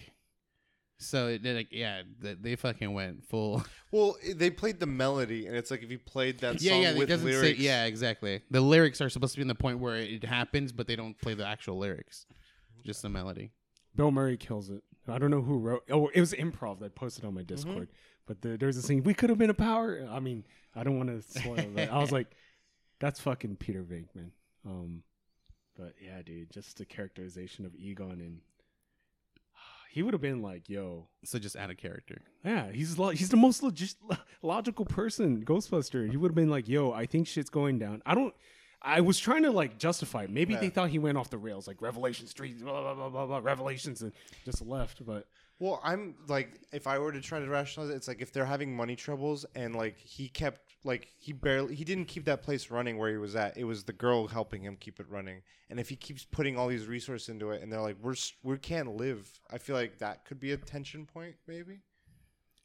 so 1.00 1.28
it 1.28 1.42
did 1.42 1.56
like 1.56 1.68
yeah, 1.72 2.04
they, 2.22 2.36
they 2.36 2.56
fucking 2.56 2.94
went 2.94 3.26
full. 3.28 3.64
Well, 3.92 4.18
they 4.36 4.52
played 4.52 4.80
the 4.80 4.86
melody, 4.86 5.48
and 5.48 5.56
it's 5.56 5.72
like 5.72 5.82
if 5.82 5.90
you 5.90 5.98
played 5.98 6.38
that 6.42 6.62
yeah, 6.62 6.74
song 6.74 6.82
yeah, 6.84 6.92
it 6.92 6.98
with 7.00 7.10
doesn't 7.10 7.26
lyrics. 7.26 7.58
say 7.58 7.64
yeah, 7.64 7.86
exactly. 7.86 8.42
The 8.52 8.62
lyrics 8.62 9.02
are 9.02 9.10
supposed 9.10 9.34
to 9.34 9.40
be 9.40 9.42
in 9.42 9.48
the 9.48 9.56
point 9.56 9.80
where 9.80 9.96
it 9.96 10.24
happens, 10.24 10.72
but 10.72 10.86
they 10.86 10.96
don't 10.96 11.20
play 11.20 11.34
the 11.34 11.44
actual 11.48 11.80
lyrics, 11.80 12.28
just 12.86 13.02
the 13.02 13.10
melody. 13.10 13.50
Bill 13.96 14.12
Murray 14.12 14.38
kills 14.38 14.70
it. 14.70 14.84
I 15.08 15.18
don't 15.18 15.32
know 15.32 15.42
who 15.42 15.58
wrote. 15.58 15.86
Oh, 15.90 16.08
it 16.14 16.20
was 16.20 16.34
improv 16.34 16.82
that 16.82 16.94
posted 16.94 17.26
on 17.26 17.34
my 17.34 17.42
Mm-hmm. 17.42 17.48
Discord. 17.56 17.88
But 18.28 18.44
the, 18.44 18.58
there's 18.58 18.78
a 18.78 18.84
scene. 18.84 19.02
We 19.02 19.16
could 19.16 19.32
have 19.32 19.40
been 19.40 19.50
a 19.50 19.56
power. 19.56 20.08
I 20.12 20.20
mean, 20.20 20.46
I 20.76 20.84
don't 20.84 20.98
want 20.98 21.10
to 21.10 21.40
spoil 21.40 21.58
it. 21.80 21.90
I 21.92 21.98
was 21.98 22.12
like, 22.20 22.28
that's 23.00 23.20
fucking 23.20 23.56
Peter 23.56 23.82
Venkman. 23.82 24.30
Um, 24.68 25.02
but 25.76 25.96
yeah, 26.00 26.22
dude, 26.22 26.52
just 26.52 26.78
the 26.78 26.86
characterization 26.86 27.66
of 27.66 27.74
Egon 27.74 28.22
and 28.22 28.42
he 29.90 30.04
would 30.04 30.14
have 30.14 30.22
been 30.22 30.42
like, 30.42 30.70
yo, 30.70 31.08
So 31.26 31.40
just 31.40 31.56
add 31.56 31.70
a 31.70 31.76
character. 31.76 32.22
yeah, 32.46 32.72
he's 32.72 32.98
lo- 33.00 33.10
he's 33.10 33.30
the 33.30 33.38
most 33.38 33.62
logis- 33.62 33.96
logical 34.42 34.86
person, 34.86 35.44
Ghostbuster. 35.44 36.10
He 36.10 36.18
would 36.18 36.30
have 36.32 36.36
been 36.36 36.50
like, 36.50 36.68
"Yo, 36.68 36.92
I 36.92 37.06
think 37.06 37.28
shit's 37.28 37.50
going 37.50 37.80
down." 37.80 38.02
I 38.06 38.16
don't. 38.16 38.34
I 38.82 39.02
was 39.02 39.20
trying 39.20 39.44
to 39.44 39.52
like 39.52 39.78
justify. 39.78 40.24
it. 40.24 40.30
Maybe 40.30 40.56
they 40.56 40.70
thought 40.70 40.90
he 40.90 41.00
went 41.00 41.18
off 41.18 41.30
the 41.30 41.38
rails, 41.38 41.68
like 41.68 41.82
Revelations 41.82 42.32
three, 42.32 42.54
blah 42.54 42.82
blah 42.82 42.94
blah 42.96 43.10
blah 43.10 43.26
blah, 43.28 43.40
Revelations, 43.44 44.02
and 44.02 44.14
just 44.46 44.62
left. 44.66 45.06
But 45.06 45.28
Well, 45.60 45.82
I'm 45.84 46.16
like, 46.30 46.62
if 46.72 46.88
I 46.88 46.98
were 47.00 47.12
to 47.12 47.20
try 47.20 47.40
to 47.40 47.48
rationalize 47.50 47.92
it, 47.94 47.98
it's 47.98 48.08
like 48.08 48.22
if 48.22 48.32
they're 48.32 48.46
having 48.46 48.74
money 48.76 48.96
troubles 48.96 49.46
and 49.56 49.76
like 49.76 49.98
he 50.00 50.30
kept 50.30 50.62
like 50.84 51.10
he 51.18 51.34
barely 51.34 51.76
he 51.76 51.84
didn't 51.84 52.06
keep 52.06 52.26
that 52.26 52.42
place 52.42 52.70
running 52.72 52.98
where 52.98 53.12
he 53.12 53.18
was 53.18 53.36
at. 53.36 53.58
It 53.58 53.66
was 53.66 53.84
the 53.84 53.94
girl 53.94 54.28
helping 54.28 54.62
him 54.64 54.78
keep 54.80 55.00
it 55.00 55.08
running. 55.10 55.42
And 55.70 55.80
if 55.80 55.90
he 55.90 55.96
keeps 55.96 56.26
putting 56.26 56.58
all 56.58 56.68
these 56.68 56.88
resources 56.88 57.30
into 57.30 57.52
it, 57.52 57.62
and 57.62 57.72
they're 57.72 57.82
like, 57.82 57.98
we're 58.02 58.16
we 58.44 58.58
can't 58.58 58.96
live. 58.96 59.28
I 59.52 59.58
feel 59.58 59.76
like 59.76 60.00
that 60.00 60.26
could 60.26 60.40
be 60.40 60.52
a 60.52 60.58
tension 60.58 61.06
point, 61.06 61.36
maybe. 61.48 61.80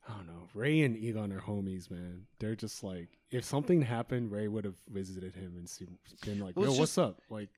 I 0.09 0.13
don't 0.13 0.27
know. 0.27 0.49
Ray 0.55 0.83
and 0.83 0.97
Egon 0.97 1.33
are 1.33 1.41
homies, 1.41 1.91
man. 1.91 2.27
They're 2.39 2.55
just 2.55 2.85
like, 2.85 3.09
if 3.31 3.43
something 3.43 3.81
happened, 3.81 4.31
Ray 4.31 4.49
would 4.49 4.65
have 4.67 4.77
visited 4.93 5.35
him 5.35 5.55
and 5.57 5.69
seen, 5.69 5.97
been 6.27 6.41
like, 6.41 6.57
Well, 6.57 6.67
"Yo, 6.67 6.71
it's 6.73 6.79
what's 6.81 6.99
up? 6.99 7.23
Like, 7.31 7.49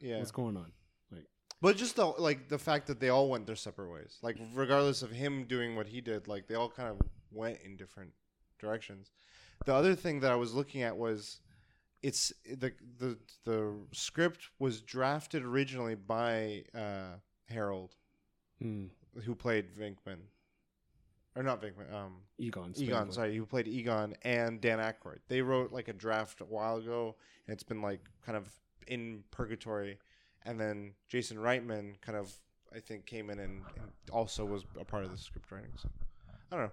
Yeah. 0.00 0.18
what's 0.18 0.32
going 0.32 0.56
on?" 0.56 0.72
Like, 1.12 1.26
But 1.60 1.76
just 1.76 1.96
the 1.96 2.06
like 2.06 2.48
the 2.48 2.58
fact 2.58 2.88
that 2.88 2.98
they 2.98 3.08
all 3.08 3.28
went 3.28 3.46
their 3.46 3.56
separate 3.56 3.90
ways. 3.90 4.18
Like 4.20 4.36
regardless 4.52 5.02
of 5.02 5.10
him 5.12 5.44
doing 5.44 5.76
what 5.76 5.86
he 5.86 6.00
did, 6.00 6.26
like 6.26 6.48
they 6.48 6.54
all 6.56 6.68
kind 6.68 6.88
of 6.88 7.00
went 7.30 7.60
in 7.64 7.76
different 7.76 8.12
directions. 8.58 9.10
The 9.64 9.74
other 9.74 9.94
thing 9.94 10.20
that 10.20 10.30
I 10.32 10.36
was 10.36 10.54
looking 10.54 10.82
at 10.82 10.96
was 10.96 11.40
it's 12.02 12.32
the 12.44 12.72
the 12.98 13.16
the 13.44 13.74
script 13.92 14.48
was 14.58 14.80
drafted 14.80 15.44
originally 15.44 15.94
by 15.94 16.64
uh, 16.74 17.16
Harold, 17.48 17.94
Hmm. 18.60 18.86
who 19.24 19.34
played 19.34 19.74
Vinkman, 19.76 20.18
or 21.36 21.42
not 21.42 21.60
Vinkman, 21.62 21.92
um, 21.92 22.22
Egon. 22.38 22.72
Egon. 22.76 23.12
Sorry, 23.12 23.36
who 23.36 23.46
played 23.46 23.68
Egon 23.68 24.14
and 24.22 24.60
Dan 24.60 24.78
Aykroyd. 24.78 25.18
They 25.28 25.42
wrote 25.42 25.72
like 25.72 25.88
a 25.88 25.92
draft 25.92 26.40
a 26.40 26.44
while 26.44 26.76
ago, 26.76 27.16
and 27.46 27.54
it's 27.54 27.62
been 27.62 27.82
like 27.82 28.00
kind 28.24 28.36
of 28.36 28.48
in 28.86 29.22
purgatory. 29.30 29.98
And 30.44 30.58
then 30.58 30.94
Jason 31.08 31.36
Reitman 31.36 32.00
kind 32.00 32.18
of, 32.18 32.32
I 32.74 32.80
think, 32.80 33.06
came 33.06 33.30
in 33.30 33.38
and, 33.38 33.62
and 33.76 33.92
also 34.10 34.44
was 34.44 34.64
a 34.80 34.84
part 34.84 35.04
of 35.04 35.12
the 35.12 35.16
script 35.18 35.52
writing. 35.52 35.70
So 35.80 35.88
I 36.50 36.56
don't 36.56 36.64
know. 36.66 36.72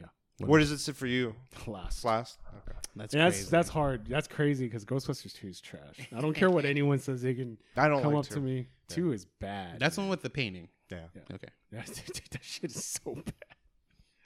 Yeah. 0.00 0.06
Where 0.48 0.60
does 0.60 0.70
it 0.72 0.78
sit 0.78 0.96
for 0.96 1.06
you? 1.06 1.34
Last. 1.66 2.04
Last. 2.04 2.38
Okay. 2.68 2.78
That's 2.96 3.14
Yeah, 3.14 3.24
that's 3.24 3.36
crazy. 3.36 3.50
that's 3.50 3.68
hard. 3.68 4.06
That's 4.06 4.28
crazy 4.28 4.66
because 4.66 4.84
Ghostbusters 4.84 5.32
Two 5.34 5.48
is 5.48 5.60
trash. 5.60 6.08
I 6.16 6.20
don't 6.20 6.34
care 6.34 6.50
what 6.50 6.64
anyone 6.74 6.98
says. 6.98 7.22
They 7.22 7.34
can 7.34 7.58
I 7.76 7.88
don't 7.88 8.02
come 8.02 8.12
like 8.14 8.24
up 8.24 8.28
two. 8.28 8.34
to 8.36 8.40
me. 8.40 8.56
Yeah. 8.56 8.94
Two 8.94 9.12
is 9.12 9.24
bad. 9.40 9.78
That's 9.80 9.96
the 9.96 10.02
one 10.02 10.10
with 10.10 10.22
the 10.22 10.30
painting. 10.30 10.68
Yeah. 10.90 11.06
Okay. 11.32 11.48
That, 11.72 11.86
dude, 11.86 12.20
that 12.32 12.44
shit 12.44 12.70
is 12.76 12.84
so 12.84 13.14
bad. 13.14 13.32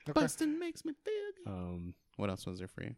Okay. 0.09 0.21
Bustin' 0.21 0.59
makes 0.59 0.85
me 0.85 0.93
feel. 1.05 1.15
good. 1.45 1.51
Um, 1.53 1.95
What 2.17 2.29
else 2.29 2.45
was 2.45 2.59
there 2.59 2.67
for 2.67 2.83
you? 2.83 2.95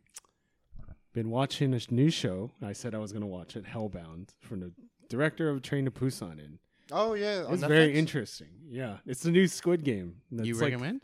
been 1.12 1.28
watching 1.30 1.74
a 1.74 1.80
new 1.90 2.08
show. 2.10 2.50
I 2.62 2.72
said 2.72 2.94
I 2.94 2.98
was 2.98 3.12
gonna 3.12 3.26
watch 3.26 3.56
it, 3.56 3.64
Hellbound, 3.66 4.28
from 4.40 4.60
the 4.60 4.72
director 5.10 5.50
of 5.50 5.60
Train 5.62 5.84
to 5.86 5.90
Busan, 5.90 6.38
In 6.38 6.58
Oh 6.90 7.12
yeah. 7.14 7.44
on 7.46 7.52
it's 7.54 7.62
very 7.62 7.92
interesting. 7.94 8.48
Yeah, 8.68 8.98
it's 9.04 9.22
the 9.22 9.30
new 9.30 9.46
Squid 9.48 9.84
Game. 9.84 10.16
you 10.30 10.40
It's 10.52 10.60
like- 10.62 10.72
recommend? 10.72 11.02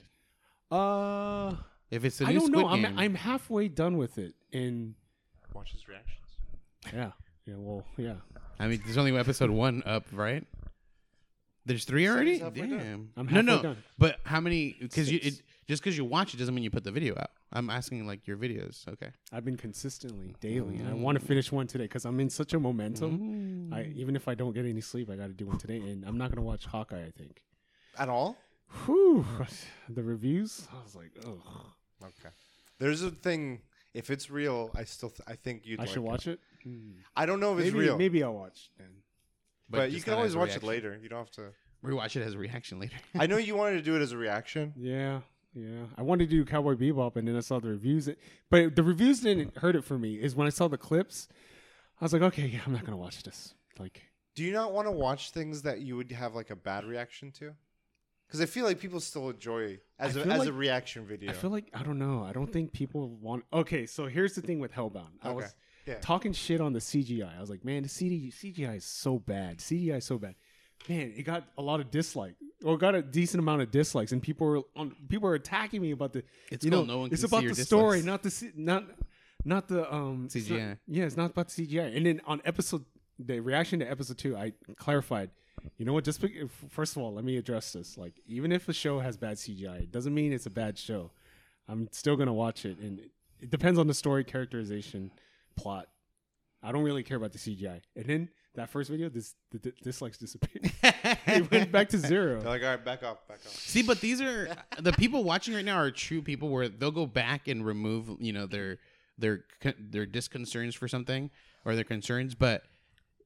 uh, 0.71 1.57
if 1.95 2.05
it's 2.05 2.19
the 2.19 2.27
I 2.27 2.33
don't 2.33 2.47
Squid 2.47 2.59
know. 2.65 2.69
I'm 2.69 2.99
I'm 2.99 3.15
halfway 3.15 3.69
done 3.69 3.97
with 3.97 4.19
it, 4.19 4.35
and 4.53 4.95
Watch 5.55 5.73
his 5.73 5.87
reactions. 5.89 6.27
yeah, 6.93 7.13
yeah. 7.47 7.55
Well, 7.57 7.85
yeah. 7.97 8.15
I 8.59 8.67
mean, 8.69 8.81
there's 8.85 8.99
only 8.99 9.17
episode 9.17 9.51
one 9.51 9.83
up, 9.87 10.05
right? 10.13 10.45
There's 11.67 11.85
three 11.85 12.07
already. 12.09 12.33
he's 12.35 12.41
halfway 12.43 12.61
done. 12.67 12.79
Damn. 12.79 13.11
I'm 13.17 13.27
no, 13.27 13.33
halfway 13.33 13.43
no. 13.43 13.63
done. 13.63 13.77
But 13.99 14.19
how 14.25 14.41
many? 14.41 14.77
Because 14.81 15.11
you 15.11 15.19
it, 15.23 15.41
just 15.67 15.83
because 15.83 15.97
you 15.97 16.05
watch 16.05 16.35
it 16.35 16.37
doesn't 16.39 16.55
mean 16.55 16.63
you 16.65 16.71
put 16.71 16.85
the 16.85 16.91
video 16.93 17.15
out. 17.19 17.31
I'm 17.53 17.71
asking 17.71 18.07
like 18.07 18.27
your 18.27 18.37
videos. 18.37 18.87
Okay. 18.89 19.11
I've 19.33 19.45
been 19.45 19.57
consistently 19.57 20.35
daily, 20.41 20.77
and 20.77 20.89
I 20.89 20.93
Mm. 20.93 20.99
want 21.01 21.19
to 21.21 21.25
finish 21.25 21.51
one 21.53 21.67
today 21.67 21.85
because 21.85 22.05
I'm 22.05 22.19
in 22.21 22.29
such 22.29 22.53
a 22.53 22.61
momentum. 22.61 23.71
Mm. 23.71 23.75
I 23.75 23.93
even 23.97 24.15
if 24.17 24.29
I 24.29 24.35
don't 24.35 24.53
get 24.53 24.67
any 24.67 24.81
sleep, 24.81 25.09
I 25.09 25.17
got 25.17 25.29
to 25.29 25.33
do 25.33 25.47
one 25.47 25.57
today, 25.59 25.79
and 25.79 26.05
I'm 26.05 26.19
not 26.19 26.31
gonna 26.31 26.43
watch 26.43 26.67
Hawkeye. 26.67 27.03
I 27.07 27.11
think. 27.11 27.43
At 27.99 28.09
all? 28.09 28.37
Whew, 28.85 29.25
the 29.89 30.03
reviews. 30.03 30.67
I 30.73 30.83
was 30.83 30.97
like, 30.97 31.13
oh, 31.25 31.41
Okay. 32.05 32.35
There's 32.79 33.03
a 33.03 33.11
thing. 33.11 33.61
If 33.93 34.11
it's 34.11 34.31
real, 34.31 34.71
I 34.75 34.85
still 34.85 35.11
th- 35.11 35.21
I 35.29 35.35
think 35.37 35.63
you'd. 35.65 35.79
I 35.81 35.85
like 35.85 35.93
should 35.93 36.03
watch 36.03 36.27
it. 36.27 36.41
Hmm. 36.65 36.91
I 37.17 37.27
don't 37.27 37.39
know 37.41 37.53
if 37.55 37.61
it's 37.65 37.73
Maybe, 37.73 37.87
real, 37.87 37.99
maybe 37.99 38.23
I'll 38.25 38.35
watch 38.35 38.71
then. 38.79 38.89
but, 39.71 39.91
you 39.91 39.97
just 39.97 40.05
can 40.05 40.13
not 40.13 40.17
always 40.19 40.33
as 40.33 40.35
a 40.35 40.39
watch 40.39 40.49
reaction. 40.49 40.65
it 40.65 40.73
later. 40.73 40.99
You 41.03 41.09
don't 41.09 41.19
have 41.19 41.31
to. 41.33 41.53
Rewatch 41.85 42.17
it 42.17 42.23
as 42.23 42.35
a 42.35 42.39
reaction 42.39 42.81
later. 42.81 42.97
I 43.19 43.27
know 43.27 43.37
you 43.37 43.55
wanted 43.55 43.77
to 43.77 43.83
do 43.83 43.95
it 43.95 44.01
as 44.01 44.13
a 44.13 44.17
reaction. 44.17 44.73
Yeah, 44.77 45.21
yeah. 45.55 45.85
I 45.99 46.03
wanted 46.03 46.31
to 46.31 46.37
do 46.37 46.45
Cowboy 46.45 46.75
Bebop, 46.75 47.17
and 47.17 47.29
then 47.29 47.37
I 47.37 47.41
saw 47.41 47.61
the 47.61 47.69
reviews. 47.69 48.09
But 48.51 48.75
the 48.75 48.83
reviews 48.83 49.21
didn't 49.21 49.59
hurt 49.59 49.77
it 49.77 49.85
for 49.85 49.99
me. 49.99 50.15
Is 50.15 50.35
when 50.35 50.47
I 50.47 50.51
saw 50.51 50.67
the 50.67 50.79
clips, 50.79 51.29
I 52.01 52.05
was 52.07 52.13
like, 52.15 52.23
okay, 52.23 52.47
yeah, 52.47 52.61
I'm 52.67 52.73
not 52.73 52.85
gonna 52.85 52.97
watch 52.97 53.23
this. 53.23 53.55
Like, 53.79 54.01
Do 54.35 54.43
you 54.43 54.53
not 54.53 54.73
want 54.73 54.89
to 54.89 54.93
watch 54.93 55.31
things 55.31 55.63
that 55.63 55.81
you 55.83 55.95
would 55.97 56.11
have 56.11 56.35
like 56.35 56.51
a 56.51 56.57
bad 56.57 56.85
reaction 56.85 57.31
to? 57.33 57.53
Because 58.27 58.41
I 58.41 58.47
feel 58.47 58.65
like 58.65 58.81
people 58.81 59.01
still 59.01 59.31
enjoy 59.31 59.79
as 59.99 60.17
I 60.17 60.21
a, 60.21 60.25
feel 60.25 60.33
as 60.33 60.47
a 60.47 60.53
reaction 60.53 61.05
video. 61.07 61.31
I 61.31 61.35
feel 61.35 61.51
like 61.51 61.67
I 61.75 61.83
don't 61.83 61.99
know. 61.99 62.25
I 62.25 62.33
don't 62.33 62.53
think 62.53 62.73
people 62.73 63.09
want. 63.21 63.45
Okay, 63.53 63.87
so 63.87 64.07
here's 64.07 64.35
the 64.35 64.41
thing 64.43 64.59
with 64.59 64.73
Hellbound. 64.73 65.11
I 65.23 65.29
Okay. 65.29 65.37
was 65.37 65.55
Yeah. 65.87 65.99
talking 66.01 66.33
shit 66.33 66.61
on 66.61 66.73
the 66.73 66.81
CGI. 66.81 67.37
I 67.37 67.41
was 67.41 67.51
like, 67.51 67.65
man, 67.65 67.83
the 67.83 67.89
CD, 67.89 68.31
CGI 68.31 68.77
is 68.77 68.85
so 68.85 69.19
bad. 69.19 69.59
CGI 69.59 69.99
is 69.99 70.05
so 70.05 70.19
bad. 70.19 70.35
Man, 70.89 71.13
it 71.17 71.23
got 71.23 71.47
a 71.57 71.63
lot 71.63 71.81
of 71.81 71.91
dislike, 71.91 72.35
or 72.65 72.77
got 72.77 72.95
a 72.95 73.03
decent 73.03 73.39
amount 73.41 73.63
of 73.63 73.71
dislikes, 73.71 74.13
and 74.13 74.21
people 74.23 74.47
were 74.47 74.63
on. 74.77 74.95
People 75.09 75.29
were 75.29 75.35
attacking 75.35 75.81
me 75.81 75.93
about 75.93 76.13
the. 76.13 76.25
It's 76.51 76.65
you 76.65 76.71
know, 76.71 76.79
cool, 76.79 76.87
no 76.87 76.99
one 77.01 77.11
it's 77.13 77.23
can 77.23 77.31
about 77.31 77.41
see 77.43 77.49
the 77.49 77.55
story, 77.65 77.99
dislikes. 77.99 78.07
not 78.07 78.23
the 78.23 78.31
C- 78.31 78.53
not 78.57 78.85
not 79.45 79.69
the 79.69 79.95
um 79.95 80.25
it's 80.27 80.35
not- 80.35 80.59
CGI. 80.59 80.79
yeah, 80.89 81.05
it's 81.05 81.17
not 81.17 81.31
about 81.31 81.49
the 81.49 81.67
CGI. 81.67 81.97
And 81.97 82.05
then 82.07 82.21
on 82.27 82.43
episode, 82.45 82.85
the 83.19 83.41
reaction 83.41 83.79
to 83.81 83.91
episode 83.91 84.19
two, 84.19 84.37
I 84.37 84.53
clarified. 84.77 85.31
You 85.79 85.85
know 85.85 85.93
what? 85.93 86.05
Just 86.05 86.21
be- 86.21 86.49
first 86.69 86.97
of 86.97 87.03
all, 87.03 87.15
let 87.15 87.25
me 87.25 87.37
address 87.37 87.73
this. 87.73 87.97
Like, 87.97 88.15
even 88.27 88.53
if 88.53 88.69
a 88.69 88.73
show 88.73 89.01
has 89.01 89.17
bad 89.17 89.37
CGI, 89.37 89.83
it 89.83 89.93
doesn't 89.93 90.15
mean 90.15 90.33
it's 90.33 90.47
a 90.47 90.51
bad 90.51 90.79
show. 90.79 91.11
I'm 91.69 91.89
still 91.93 92.17
gonna 92.17 92.33
watch 92.33 92.65
it, 92.65 92.79
and 92.79 92.99
it, 92.99 93.11
it 93.41 93.51
depends 93.51 93.79
on 93.79 93.87
the 93.87 93.95
story, 93.95 94.25
characterization, 94.25 95.11
plot. 95.57 95.89
I 96.63 96.73
don't 96.73 96.83
really 96.83 97.03
care 97.03 97.17
about 97.17 97.33
the 97.33 97.39
CGI. 97.39 97.81
And 97.97 98.05
then 98.07 98.29
that 98.55 98.71
first 98.71 98.91
video, 98.91 99.09
this 99.09 99.35
the, 99.51 99.59
the 99.59 99.73
dislikes 99.83 100.19
disappeared. 100.19 100.73
it 100.83 101.51
went 101.51 101.73
back 101.73 101.89
to 101.91 101.99
zero. 101.99 102.35
They're 102.35 102.41
zero. 102.41 102.51
like, 102.51 102.63
all 102.63 102.69
right, 102.69 102.85
back 102.85 103.03
off, 103.03 103.27
back 103.29 103.39
off. 103.45 103.53
See, 103.53 103.83
but 103.83 104.01
these 104.01 104.21
are 104.21 104.49
the 104.81 104.93
people 104.93 105.25
watching 105.25 105.55
right 105.55 105.65
now 105.65 105.77
are 105.77 105.91
true 105.91 106.23
people 106.23 106.49
where 106.49 106.69
they'll 106.69 106.91
go 106.91 107.07
back 107.07 107.49
and 107.49 107.65
remove, 107.65 108.11
you 108.19 108.33
know, 108.33 108.47
their 108.47 108.79
their 109.19 109.45
their 109.79 110.07
disconcerns 110.07 110.75
for 110.75 110.89
something 110.89 111.31
or 111.65 111.75
their 111.75 111.85
concerns. 111.85 112.35
But 112.35 112.63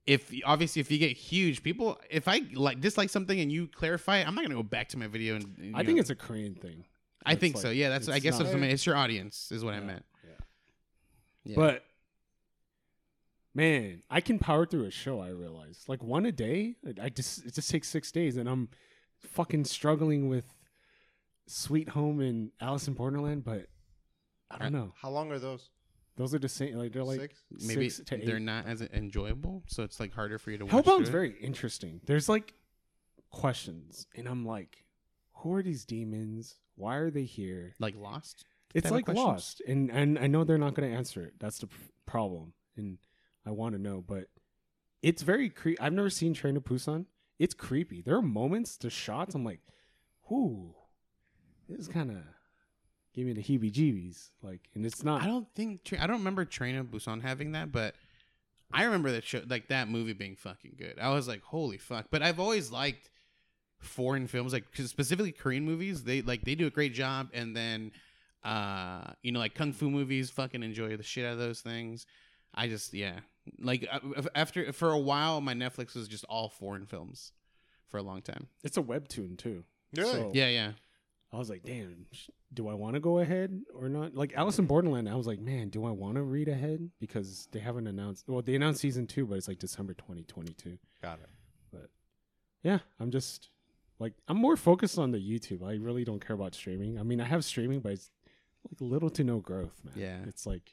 if 0.08 0.32
obviously 0.44 0.80
if 0.80 0.90
you 0.90 0.98
get 0.98 1.12
huge, 1.16 1.62
people 1.62 2.00
if 2.10 2.26
I 2.28 2.40
like 2.54 2.80
dislike 2.80 3.10
something 3.10 3.38
and 3.38 3.52
you 3.52 3.68
clarify, 3.68 4.18
it, 4.18 4.26
I'm 4.26 4.34
not 4.34 4.42
gonna 4.42 4.54
go 4.54 4.62
back 4.62 4.88
to 4.90 4.98
my 4.98 5.06
video 5.06 5.36
and. 5.36 5.54
you 5.58 5.72
I 5.74 5.84
think 5.84 5.96
know- 5.96 6.00
it's 6.00 6.10
a 6.10 6.14
Korean 6.16 6.54
thing. 6.54 6.84
I 7.26 7.32
it's 7.32 7.40
think 7.40 7.54
like- 7.56 7.62
so. 7.62 7.70
Yeah, 7.70 7.90
that's. 7.90 8.08
I 8.08 8.14
it's 8.16 8.22
guess 8.24 8.38
not- 8.38 8.46
it's, 8.46 8.54
I 8.54 8.58
mean, 8.58 8.70
it's 8.70 8.86
your 8.86 8.96
audience 8.96 9.52
is 9.52 9.62
what 9.64 9.74
I 9.74 9.78
Yeah, 9.78 9.84
meant. 9.84 10.04
yeah. 10.24 10.30
Yeah. 11.44 11.56
But 11.56 11.84
man, 13.54 14.02
I 14.10 14.20
can 14.20 14.38
power 14.38 14.64
through 14.66 14.84
a 14.86 14.90
show. 14.90 15.20
I 15.20 15.28
realize, 15.28 15.84
like 15.88 16.02
one 16.02 16.24
a 16.26 16.32
day. 16.32 16.76
I- 16.86 17.04
I 17.04 17.08
just 17.10 17.44
it 17.44 17.54
just 17.54 17.70
takes 17.70 17.88
six 17.88 18.10
days, 18.10 18.36
and 18.36 18.48
I'm 18.48 18.68
fucking 19.18 19.64
struggling 19.64 20.28
with 20.28 20.54
Sweet 21.46 21.90
Home 21.90 22.20
and 22.20 22.50
Alice 22.60 22.88
in 22.88 22.94
Borderland. 22.94 23.44
But 23.44 23.66
I 24.50 24.58
don't 24.58 24.72
know. 24.72 24.94
How 25.02 25.10
long 25.10 25.30
are 25.32 25.38
those? 25.38 25.68
Those 26.18 26.34
are 26.34 26.38
the 26.38 26.48
same. 26.48 26.74
Like 26.76 26.92
they're 26.92 27.02
like 27.04 27.20
Six? 27.20 27.42
maybe 27.66 27.88
six 27.88 28.10
to 28.10 28.16
they're 28.18 28.36
eight. 28.36 28.42
not 28.42 28.66
as 28.66 28.82
enjoyable, 28.82 29.62
so 29.68 29.82
it's 29.84 29.98
like 29.98 30.12
harder 30.12 30.38
for 30.38 30.50
you 30.50 30.58
to 30.58 30.66
watch. 30.66 30.74
Hellbound's 30.74 30.84
through 30.84 31.02
it. 31.06 31.10
very 31.10 31.34
interesting. 31.40 32.00
There's 32.04 32.28
like 32.28 32.52
questions, 33.30 34.06
and 34.16 34.28
I'm 34.28 34.44
like, 34.44 34.84
who 35.32 35.54
are 35.54 35.62
these 35.62 35.84
demons? 35.84 36.56
Why 36.74 36.96
are 36.96 37.10
they 37.10 37.24
here? 37.24 37.74
like 37.78 37.94
Lost. 37.96 38.44
It's 38.74 38.84
type 38.84 38.90
of 38.90 38.96
like 38.96 39.04
questions. 39.06 39.24
lost, 39.26 39.62
and 39.66 39.90
and 39.90 40.18
I 40.18 40.26
know 40.26 40.44
they're 40.44 40.58
not 40.58 40.74
going 40.74 40.90
to 40.90 40.96
answer 40.96 41.22
it. 41.24 41.34
That's 41.38 41.58
the 41.58 41.68
p- 41.68 41.76
problem, 42.04 42.52
and 42.76 42.98
I 43.46 43.50
want 43.52 43.74
to 43.74 43.80
know, 43.80 44.04
but 44.06 44.24
it's 45.02 45.22
very 45.22 45.48
creepy. 45.48 45.80
I've 45.80 45.92
never 45.94 46.10
seen 46.10 46.34
Train 46.34 46.54
to 46.54 46.60
Busan. 46.60 47.06
It's 47.38 47.54
creepy. 47.54 48.02
There 48.02 48.16
are 48.16 48.22
moments, 48.22 48.76
the 48.76 48.90
shots. 48.90 49.34
I'm 49.34 49.44
like, 49.44 49.60
whoo, 50.28 50.74
this 51.68 51.78
is 51.78 51.88
kind 51.88 52.10
of 52.10 52.18
give 53.18 53.26
me 53.26 53.32
the 53.32 53.42
heebie-jeebies. 53.42 54.30
Like, 54.42 54.60
and 54.74 54.86
it's 54.86 55.02
not. 55.02 55.22
I 55.22 55.26
don't 55.26 55.48
think 55.54 55.80
I 55.98 56.06
don't 56.06 56.18
remember 56.18 56.44
Train 56.44 56.76
of 56.76 56.86
Busan 56.86 57.20
having 57.20 57.52
that, 57.52 57.72
but 57.72 57.96
I 58.72 58.84
remember 58.84 59.10
that 59.12 59.24
show, 59.24 59.42
like 59.48 59.68
that 59.68 59.88
movie 59.88 60.12
being 60.12 60.36
fucking 60.36 60.76
good. 60.78 60.98
I 61.00 61.10
was 61.10 61.26
like, 61.26 61.42
holy 61.42 61.78
fuck! 61.78 62.06
But 62.10 62.22
I've 62.22 62.38
always 62.38 62.70
liked 62.70 63.10
foreign 63.80 64.26
films, 64.26 64.52
like 64.52 64.70
'cause 64.72 64.88
specifically 64.90 65.32
Korean 65.32 65.64
movies. 65.64 66.04
They 66.04 66.22
like 66.22 66.42
they 66.44 66.54
do 66.54 66.66
a 66.66 66.70
great 66.70 66.94
job, 66.94 67.30
and 67.34 67.56
then 67.56 67.90
uh, 68.44 69.12
you 69.22 69.32
know, 69.32 69.40
like 69.40 69.54
kung 69.54 69.72
fu 69.72 69.90
movies. 69.90 70.30
Fucking 70.30 70.62
enjoy 70.62 70.96
the 70.96 71.02
shit 71.02 71.26
out 71.26 71.32
of 71.32 71.38
those 71.38 71.60
things. 71.60 72.06
I 72.54 72.68
just 72.68 72.94
yeah, 72.94 73.20
like 73.58 73.86
uh, 73.90 74.22
after 74.34 74.72
for 74.72 74.90
a 74.90 74.98
while, 74.98 75.40
my 75.40 75.54
Netflix 75.54 75.96
was 75.96 76.06
just 76.06 76.24
all 76.24 76.48
foreign 76.48 76.86
films 76.86 77.32
for 77.88 77.98
a 77.98 78.02
long 78.02 78.22
time. 78.22 78.46
It's 78.62 78.76
a 78.76 78.82
webtoon 78.82 79.36
too. 79.36 79.64
Really? 79.96 80.12
So 80.12 80.30
Yeah, 80.34 80.48
yeah. 80.48 80.72
I 81.32 81.36
was 81.36 81.50
like, 81.50 81.62
damn, 81.62 82.06
do 82.54 82.68
I 82.68 82.74
want 82.74 82.94
to 82.94 83.00
go 83.00 83.18
ahead 83.18 83.60
or 83.74 83.88
not? 83.88 84.14
Like 84.14 84.32
Alice 84.34 84.58
in 84.58 84.64
Borderland, 84.66 85.08
I 85.08 85.14
was 85.14 85.26
like, 85.26 85.40
man, 85.40 85.68
do 85.68 85.84
I 85.84 85.90
want 85.90 86.14
to 86.16 86.22
read 86.22 86.48
ahead 86.48 86.88
because 87.00 87.48
they 87.52 87.58
haven't 87.58 87.86
announced. 87.86 88.24
Well, 88.28 88.40
they 88.40 88.54
announced 88.54 88.80
season 88.80 89.06
two, 89.06 89.26
but 89.26 89.36
it's 89.36 89.48
like 89.48 89.58
December 89.58 89.92
2022. 89.94 90.78
Got 91.02 91.20
it. 91.20 91.28
But 91.70 91.90
yeah, 92.62 92.78
I'm 92.98 93.10
just 93.10 93.50
like 93.98 94.14
I'm 94.26 94.38
more 94.38 94.56
focused 94.56 94.98
on 94.98 95.10
the 95.10 95.18
YouTube. 95.18 95.62
I 95.62 95.74
really 95.74 96.04
don't 96.04 96.24
care 96.24 96.34
about 96.34 96.54
streaming. 96.54 96.98
I 96.98 97.02
mean, 97.02 97.20
I 97.20 97.24
have 97.24 97.44
streaming, 97.44 97.80
but 97.80 97.92
it's 97.92 98.10
like 98.70 98.80
little 98.80 99.10
to 99.10 99.24
no 99.24 99.38
growth, 99.40 99.78
man. 99.84 99.94
Yeah. 99.96 100.18
it's 100.26 100.46
like 100.46 100.72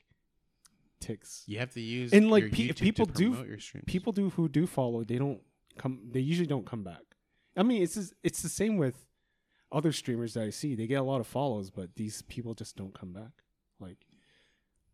ticks. 1.01 1.43
You 1.47 1.59
have 1.59 1.71
to 1.73 1.81
use 1.81 2.13
And, 2.13 2.31
like, 2.31 2.51
pe- 2.51 2.71
people 2.73 3.05
do- 3.05 3.45
your. 3.47 3.57
People 3.85 4.13
do 4.13 4.29
who 4.31 4.47
do 4.49 4.65
follow, 4.67 5.03
they 5.03 5.17
don't 5.17 5.41
come. 5.77 5.99
They 6.11 6.21
usually 6.21 6.47
don't 6.47 6.65
come 6.65 6.83
back. 6.83 7.01
I 7.57 7.63
mean, 7.63 7.83
it's 7.83 7.95
just, 7.95 8.13
it's 8.23 8.41
the 8.41 8.49
same 8.49 8.77
with 8.77 9.05
other 9.71 9.91
streamers 9.91 10.33
that 10.33 10.43
I 10.43 10.49
see. 10.49 10.75
They 10.75 10.87
get 10.87 10.95
a 10.95 11.03
lot 11.03 11.21
of 11.21 11.27
follows, 11.27 11.69
but 11.69 11.95
these 11.95 12.21
people 12.23 12.53
just 12.53 12.75
don't 12.75 12.97
come 12.97 13.13
back. 13.13 13.43
Like, 13.79 13.97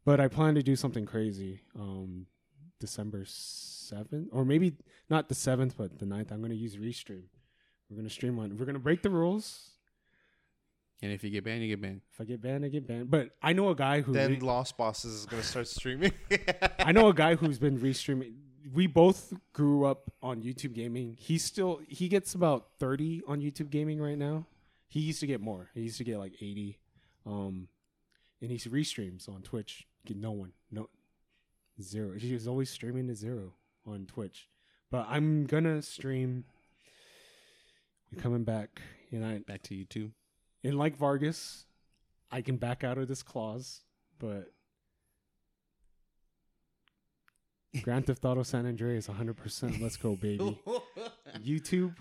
but 0.06 0.20
I 0.20 0.28
plan 0.28 0.56
to 0.56 0.64
do 0.64 0.76
something 0.76 1.06
crazy. 1.06 1.62
Um, 1.78 2.26
December 2.80 3.24
seventh, 3.26 4.30
or 4.34 4.44
maybe 4.44 4.74
not 5.10 5.30
the 5.30 5.36
seventh, 5.36 5.78
but 5.78 6.00
the 6.00 6.06
9th, 6.06 6.32
I'm 6.32 6.42
gonna 6.42 6.56
use 6.56 6.76
Restream. 6.76 7.24
We're 7.90 7.98
gonna 7.98 8.10
stream 8.10 8.40
on. 8.40 8.58
We're 8.58 8.66
gonna 8.66 8.80
break 8.80 9.04
the 9.04 9.10
rules. 9.10 9.70
And 11.04 11.12
if 11.12 11.24
you 11.24 11.30
get 11.30 11.44
banned, 11.44 11.64
you 11.64 11.70
get 11.70 11.82
banned. 11.82 12.02
If 12.12 12.22
I 12.22 12.26
get 12.26 12.42
banned, 12.42 12.64
I 12.64 12.68
get 12.68 12.88
banned. 12.88 13.10
But 13.10 13.32
I 13.42 13.54
know 13.54 13.70
a 13.70 13.76
guy 13.76 14.02
who. 14.02 14.12
Then 14.14 14.32
re- 14.32 14.40
Lost 14.40 14.78
Bosses 14.78 15.14
is 15.14 15.26
gonna 15.26 15.44
start 15.44 15.68
streaming. 15.68 16.14
I 16.80 16.92
know 16.92 17.08
a 17.08 17.14
guy 17.14 17.36
who's 17.36 17.60
been 17.60 17.80
restreaming. 17.80 18.34
We 18.74 18.88
both 18.88 19.34
grew 19.54 19.86
up 19.86 20.12
on 20.22 20.42
YouTube 20.42 20.74
gaming. 20.74 21.16
He 21.20 21.38
still 21.38 21.82
he 21.88 22.08
gets 22.08 22.36
about 22.36 22.68
30 22.80 23.22
on 23.28 23.42
YouTube 23.42 23.70
gaming 23.70 24.00
right 24.00 24.18
now. 24.18 24.46
He 24.92 25.00
used 25.00 25.22
to 25.22 25.26
get 25.28 25.40
more. 25.40 25.70
He 25.74 25.82
used 25.84 25.98
to 26.00 26.04
get 26.04 26.18
like 26.18 26.34
80. 26.42 26.78
Um 27.26 27.70
and 28.42 28.52
he 28.52 28.58
restreams 28.58 29.30
on 29.30 29.42
Twitch. 29.42 29.88
Get 30.06 30.18
no 30.18 30.32
one. 30.32 30.52
No 30.70 30.90
zero. 31.82 32.18
He 32.18 32.34
was 32.34 32.46
always 32.46 32.70
streaming 32.70 33.08
to 33.08 33.16
zero 33.16 33.54
on 33.88 34.06
Twitch. 34.06 34.50
But 34.90 35.08
I'm 35.10 35.46
gonna 35.46 35.82
stream 35.82 36.44
we're 38.12 38.22
coming 38.22 38.44
back 38.44 38.82
and 39.12 39.26
I 39.26 39.38
Back 39.40 39.64
to 39.64 39.76
you 39.76 39.86
too. 39.86 40.12
and 40.62 40.78
like 40.78 40.98
Vargas, 40.98 41.66
I 42.30 42.42
can 42.42 42.58
back 42.58 42.84
out 42.84 42.98
of 42.98 43.08
this 43.08 43.24
clause, 43.24 43.84
but 44.20 44.52
Grand 47.82 48.08
Theft 48.08 48.26
Auto 48.26 48.44
San 48.44 48.66
Andreas 48.66 49.08
100%. 49.08 49.82
Let's 49.82 49.96
go, 49.96 50.18
baby. 50.18 50.60
YouTube 51.38 51.96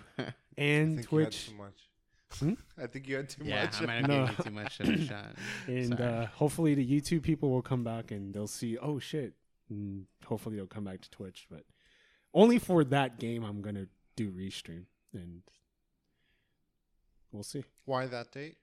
and 0.57 1.01
Twitch. 1.01 1.47
You 1.47 1.53
had 1.53 1.57
too 1.57 1.63
much. 1.63 1.90
Hmm? 2.39 2.53
I 2.81 2.87
think 2.87 3.07
you 3.07 3.17
had 3.17 3.29
too 3.29 3.43
yeah, 3.43 3.65
much. 3.65 3.81
I 3.81 3.85
might 3.85 3.93
have 3.95 4.07
No. 4.07 4.25
given 4.25 4.35
you 4.37 4.43
too 4.43 4.51
much 4.51 4.79
of 4.79 4.89
a 4.89 5.05
shot. 5.05 5.25
And 5.67 5.99
uh, 6.01 6.25
hopefully 6.27 6.75
the 6.75 6.85
YouTube 6.85 7.23
people 7.23 7.49
will 7.49 7.61
come 7.61 7.83
back 7.83 8.11
and 8.11 8.33
they'll 8.33 8.47
see, 8.47 8.77
oh 8.77 8.99
shit. 8.99 9.33
And 9.69 10.05
hopefully 10.25 10.55
they'll 10.55 10.67
come 10.67 10.83
back 10.83 11.01
to 11.01 11.09
Twitch. 11.09 11.47
But 11.49 11.63
only 12.33 12.59
for 12.59 12.83
that 12.85 13.19
game, 13.19 13.43
I'm 13.43 13.61
going 13.61 13.75
to 13.75 13.87
do 14.15 14.31
restream. 14.31 14.83
And 15.13 15.41
we'll 17.31 17.43
see. 17.43 17.63
Why 17.85 18.05
that 18.07 18.31
date? 18.31 18.57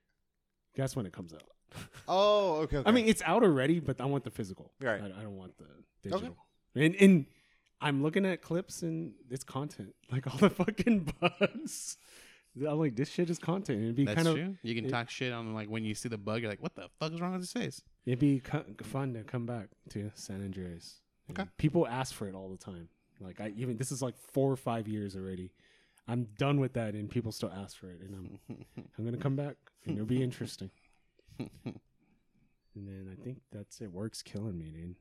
That's 0.74 0.94
when 0.96 1.06
it 1.06 1.12
comes 1.12 1.32
out. 1.32 1.42
Oh, 2.08 2.60
okay. 2.62 2.78
okay. 2.78 2.88
I 2.88 2.92
mean, 2.92 3.06
it's 3.06 3.20
out 3.26 3.42
already, 3.42 3.78
but 3.80 4.00
I 4.00 4.06
want 4.06 4.24
the 4.24 4.30
physical. 4.30 4.72
Right. 4.80 5.02
I, 5.02 5.06
I 5.20 5.22
don't 5.22 5.36
want 5.36 5.58
the 5.58 5.66
digital. 6.02 6.34
And 6.74 6.94
and 6.94 7.26
I'm 7.80 8.02
looking 8.02 8.24
at 8.24 8.40
clips 8.40 8.82
and 8.82 9.12
it's 9.30 9.44
content. 9.44 9.94
Like 10.10 10.26
all 10.26 10.38
the 10.38 10.48
fucking 10.64 11.12
bugs. 11.20 11.98
I'm 12.66 12.78
like, 12.78 12.96
this 12.96 13.08
shit 13.10 13.28
is 13.30 13.38
content. 13.38 13.82
It'd 13.82 13.94
be 13.94 14.04
That's 14.04 14.16
kind 14.16 14.28
of 14.28 14.34
true. 14.34 14.56
You 14.62 14.74
can 14.74 14.86
it- 14.86 14.90
talk 14.90 15.10
shit 15.10 15.32
on 15.32 15.54
like 15.54 15.68
when 15.68 15.84
you 15.84 15.94
see 15.94 16.08
the 16.08 16.18
bug, 16.18 16.40
you're 16.42 16.50
like, 16.50 16.62
"What 16.62 16.74
the 16.74 16.88
fuck 16.98 17.12
is 17.12 17.20
wrong 17.20 17.32
with 17.32 17.42
his 17.42 17.52
face?" 17.52 17.82
it'd 18.06 18.18
be 18.18 18.40
co- 18.40 18.64
fun 18.82 19.12
to 19.14 19.22
come 19.24 19.44
back 19.46 19.68
to 19.90 20.10
San 20.14 20.42
Andreas. 20.42 21.00
And 21.28 21.38
Okay. 21.38 21.48
People 21.58 21.86
ask 21.86 22.14
for 22.14 22.26
it 22.28 22.34
all 22.34 22.48
the 22.48 22.56
time. 22.56 22.88
Like 23.20 23.40
I 23.40 23.52
even 23.56 23.76
this 23.76 23.90
is 23.92 24.00
like 24.02 24.16
four 24.16 24.50
or 24.52 24.56
five 24.56 24.88
years 24.88 25.14
already. 25.16 25.52
I'm 26.06 26.24
done 26.38 26.58
with 26.60 26.72
that, 26.74 26.94
and 26.94 27.10
people 27.10 27.32
still 27.32 27.52
ask 27.54 27.76
for 27.76 27.90
it, 27.90 28.00
and 28.00 28.14
I'm 28.48 28.64
I'm 28.98 29.04
gonna 29.04 29.16
come 29.18 29.36
back, 29.36 29.56
and 29.84 29.94
it'll 29.96 30.06
be 30.06 30.22
interesting. 30.22 30.70
And 32.74 32.86
then 32.86 33.08
I 33.12 33.20
think 33.24 33.40
that's 33.50 33.80
it. 33.80 33.90
Work's 33.92 34.22
killing 34.22 34.56
me, 34.56 34.70
dude. 34.70 34.94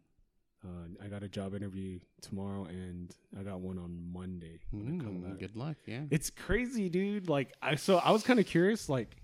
Uh, 0.65 1.03
I 1.03 1.07
got 1.07 1.21
a 1.23 1.27
job 1.29 1.53
interview 1.53 1.99
tomorrow, 2.21 2.65
and 2.65 3.15
I 3.39 3.43
got 3.43 3.59
one 3.59 3.77
on 3.77 4.11
Monday 4.11 4.59
when 4.71 4.87
I 4.87 5.03
come 5.03 5.15
Mm, 5.21 5.29
back. 5.29 5.39
good 5.39 5.55
luck. 5.55 5.77
Yeah. 5.85 6.03
It's 6.09 6.29
crazy, 6.29 6.89
dude. 6.89 7.29
Like 7.29 7.53
I 7.61 7.75
so 7.75 7.97
I 7.97 8.11
was 8.11 8.23
kind 8.23 8.39
of 8.39 8.45
curious. 8.47 8.89
Like 8.89 9.15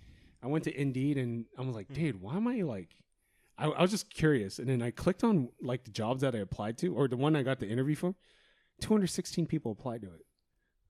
I 0.44 0.48
went 0.48 0.64
to 0.66 0.80
Indeed, 0.80 1.18
and 1.18 1.46
I 1.58 1.62
was 1.64 1.76
like, 1.76 1.92
dude, 1.92 2.22
why 2.22 2.36
am 2.38 2.48
I 2.48 2.62
like? 2.62 2.96
I, 3.58 3.68
I 3.68 3.82
was 3.82 3.92
just 3.92 4.14
curious, 4.14 4.60
and 4.60 4.68
then 4.70 4.82
I 4.82 4.92
clicked 4.92 5.24
on 5.24 5.50
like 5.62 5.84
the 5.86 5.92
jobs 5.92 6.22
that 6.22 6.36
I 6.36 6.40
applied 6.40 6.78
to, 6.80 6.94
or 6.96 7.08
the 7.08 7.18
one 7.18 7.36
I 7.36 7.44
got 7.44 7.60
the 7.60 7.68
interview 7.68 7.96
for. 7.96 8.16
Two 8.80 8.94
hundred 8.94 9.08
sixteen 9.08 9.46
people 9.48 9.72
applied 9.72 10.02
to 10.02 10.08
it. 10.08 10.22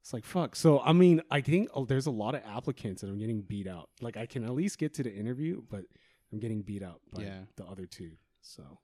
It's 0.01 0.11
like 0.13 0.25
fuck. 0.25 0.55
So 0.57 0.81
I 0.81 0.91
mean, 0.91 1.21
I 1.31 1.39
think 1.41 1.69
oh, 1.73 1.85
there's 1.85 2.05
a 2.07 2.11
lot 2.11 2.35
of 2.35 2.41
applicants, 2.45 3.01
and 3.03 3.11
I'm 3.11 3.17
getting 3.17 3.41
beat 3.41 3.67
out. 3.67 3.89
Like 4.01 4.17
I 4.17 4.25
can 4.25 4.43
at 4.43 4.51
least 4.51 4.77
get 4.77 4.93
to 4.95 5.03
the 5.03 5.13
interview, 5.13 5.61
but 5.69 5.85
I'm 6.33 6.39
getting 6.39 6.61
beat 6.63 6.83
out 6.83 6.99
by 7.13 7.23
Yeah. 7.23 7.39
the 7.55 7.63
other 7.65 7.85
two. 7.85 8.11
So, 8.41 8.79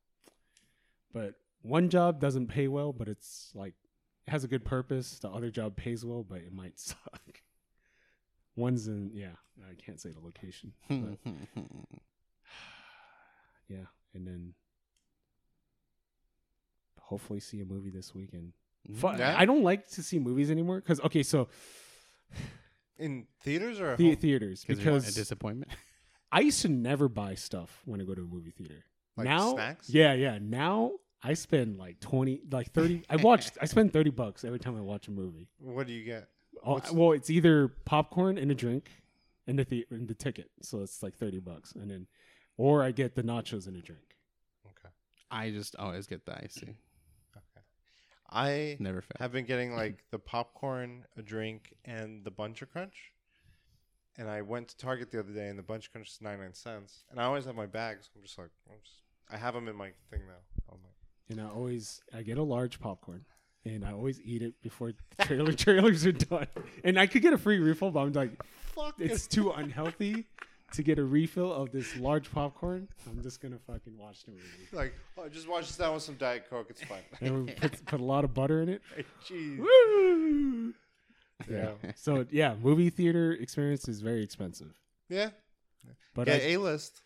but 1.14 1.36
one 1.62 1.90
job 1.90 2.20
doesn't 2.20 2.48
pay 2.48 2.68
well, 2.68 2.94
but 2.94 3.08
it's 3.08 3.52
like 3.54 3.74
it 4.28 4.32
has 4.32 4.44
a 4.44 4.48
good 4.48 4.66
purpose. 4.66 5.20
The 5.20 5.30
other 5.30 5.50
job 5.50 5.76
pays 5.76 6.06
well, 6.06 6.24
but 6.24 6.40
it 6.40 6.54
might 6.54 6.80
suck. 6.80 7.42
One's 8.56 8.88
in 8.88 9.12
yeah, 9.14 9.36
I 9.70 9.76
can't 9.76 10.00
say 10.00 10.12
the 10.12 10.20
location. 10.20 10.74
But 10.90 11.18
yeah, 13.68 13.86
and 14.14 14.28
then 14.28 14.54
hopefully 17.00 17.40
see 17.40 17.62
a 17.62 17.66
movie 17.66 17.90
this 17.90 18.14
weekend. 18.14 18.54
Fu- 18.96 19.08
mm-hmm. 19.08 19.20
Yeah? 19.20 19.36
I 19.38 19.46
don't 19.46 19.64
like 19.64 19.88
to 19.92 20.04
see 20.04 20.20
movies 20.20 20.52
anymore 20.52 20.78
because 20.78 21.00
okay, 21.02 21.24
so 21.24 21.50
in 22.98 23.28
theaters 23.42 23.80
or 23.80 23.96
the 23.96 24.16
theaters 24.16 24.64
because 24.66 25.08
a 25.08 25.12
disappointment. 25.12 25.72
I 26.32 26.42
used 26.42 26.62
to 26.62 26.70
never 26.70 27.10
buy 27.10 27.34
stuff 27.34 27.82
when 27.86 28.00
I 28.00 28.04
go 28.04 28.14
to 28.14 28.22
a 28.22 28.26
movie 28.26 28.52
theater. 28.52 28.86
Like 29.18 29.26
now, 29.26 29.54
snacks? 29.56 29.90
yeah, 29.90 30.14
yeah. 30.14 30.38
Now 30.40 30.92
I 31.22 31.34
spend 31.34 31.78
like 31.78 32.00
twenty, 32.00 32.42
like 32.52 32.72
thirty. 32.72 33.04
I 33.10 33.18
watch. 33.18 33.50
I 33.62 33.66
spend 33.66 33.92
thirty 33.94 34.10
bucks 34.10 34.44
every 34.46 34.60
time 34.60 34.78
I 34.78 34.82
watch 34.82 35.08
a 35.08 35.12
movie. 35.12 35.48
What 35.60 35.88
do 35.88 35.94
you 35.94 36.04
get? 36.06 36.30
Oh, 36.66 36.82
well, 36.94 37.12
it's 37.14 37.30
either 37.30 37.70
popcorn 37.86 38.38
and 38.38 38.52
a 38.52 38.56
drink, 38.56 38.90
and 39.48 39.60
the, 39.60 39.64
the 39.66 39.86
and 39.92 40.08
the 40.08 40.14
ticket. 40.14 40.50
So 40.62 40.82
it's 40.82 41.04
like 41.04 41.16
thirty 41.18 41.40
bucks, 41.40 41.74
and 41.74 41.90
then, 41.92 42.08
or 42.58 42.84
I 42.84 42.92
get 42.92 43.16
the 43.16 43.24
nachos 43.24 43.68
and 43.68 43.76
a 43.76 43.82
drink. 43.82 44.16
Okay. 44.66 44.94
I 45.32 45.52
just 45.52 45.76
always 45.76 46.08
get 46.08 46.26
the 46.26 46.38
icy. 46.38 46.78
Okay. 47.36 47.62
I 48.32 48.78
Never 48.80 49.02
fail. 49.02 49.18
have 49.20 49.32
been 49.32 49.46
getting 49.46 49.74
like 49.76 50.04
the 50.12 50.20
popcorn, 50.20 51.06
a 51.18 51.22
drink, 51.22 51.74
and 51.84 52.24
the 52.24 52.32
Buncha 52.32 52.70
Crunch. 52.70 53.12
And 54.18 54.30
I 54.30 54.42
went 54.42 54.68
to 54.70 54.78
Target 54.78 55.12
the 55.12 55.20
other 55.20 55.32
day, 55.32 55.48
and 55.48 55.58
the 55.58 55.64
Buncha 55.64 55.92
Crunch 55.92 56.10
is 56.12 56.20
ninety 56.22 56.44
nine 56.44 56.54
cents. 56.54 57.04
And 57.12 57.20
I 57.20 57.24
always 57.26 57.46
have 57.46 57.56
my 57.56 57.66
bags. 57.66 58.10
I'm 58.16 58.22
just 58.22 58.38
like, 58.38 58.52
I'm 58.70 58.78
just, 58.84 58.96
I 59.30 59.38
have 59.38 59.54
them 59.54 59.68
in 59.68 59.76
my 59.76 59.92
thing 60.10 60.22
now. 60.28 60.59
And 61.30 61.40
I 61.40 61.46
always 61.46 62.02
I 62.14 62.22
get 62.24 62.38
a 62.38 62.44
large 62.44 62.80
popcorn, 62.80 63.24
and 63.66 63.86
I 63.86 63.92
always 63.94 64.20
eat 64.22 64.42
it 64.42 64.54
before 64.62 64.92
the 65.18 65.26
trailer 65.26 65.54
trailers 65.66 66.06
are 66.06 66.12
done. 66.12 66.48
And 66.84 67.00
I 67.00 67.06
could 67.08 67.22
get 67.22 67.34
a 67.34 67.38
free 67.38 67.60
refill, 67.60 67.92
but 67.92 68.00
I'm 68.02 68.14
like, 68.14 68.32
fuck 68.76 68.96
it's 69.00 69.28
too 69.28 69.52
unhealthy 69.56 70.26
to 70.74 70.84
get 70.84 71.00
a 71.00 71.04
refill 71.04 71.52
of 71.52 71.72
this 71.72 71.96
large 71.98 72.32
popcorn. 72.32 72.88
I'm 73.10 73.22
just 73.22 73.42
gonna 73.42 73.60
fucking 73.68 73.98
watch 73.98 74.24
the 74.26 74.32
movie. 74.32 74.44
like, 74.72 74.94
oh, 75.18 75.28
just 75.30 75.48
watch 75.48 75.68
this 75.68 75.78
down 75.78 75.94
with 75.94 76.04
some 76.04 76.16
Diet 76.16 76.50
Coke. 76.50 76.68
It's 76.70 76.84
fine. 76.84 77.02
And 77.22 77.46
we 77.46 77.52
put, 77.54 77.86
put 77.86 78.00
a 78.00 78.04
lot 78.04 78.24
of 78.24 78.34
butter 78.34 78.62
in 78.62 78.70
it. 78.70 78.82
Jeez. 79.28 79.58
Woo! 79.60 80.74
Yeah. 81.50 81.72
So 81.96 82.26
yeah, 82.32 82.56
movie 82.62 82.90
theater 82.90 83.32
experience 83.34 83.88
is 83.88 84.02
very 84.02 84.24
expensive. 84.24 84.74
Yeah. 85.10 85.30
But 86.14 86.28
I, 86.28 86.34
A 86.34 86.58
list. 86.58 87.00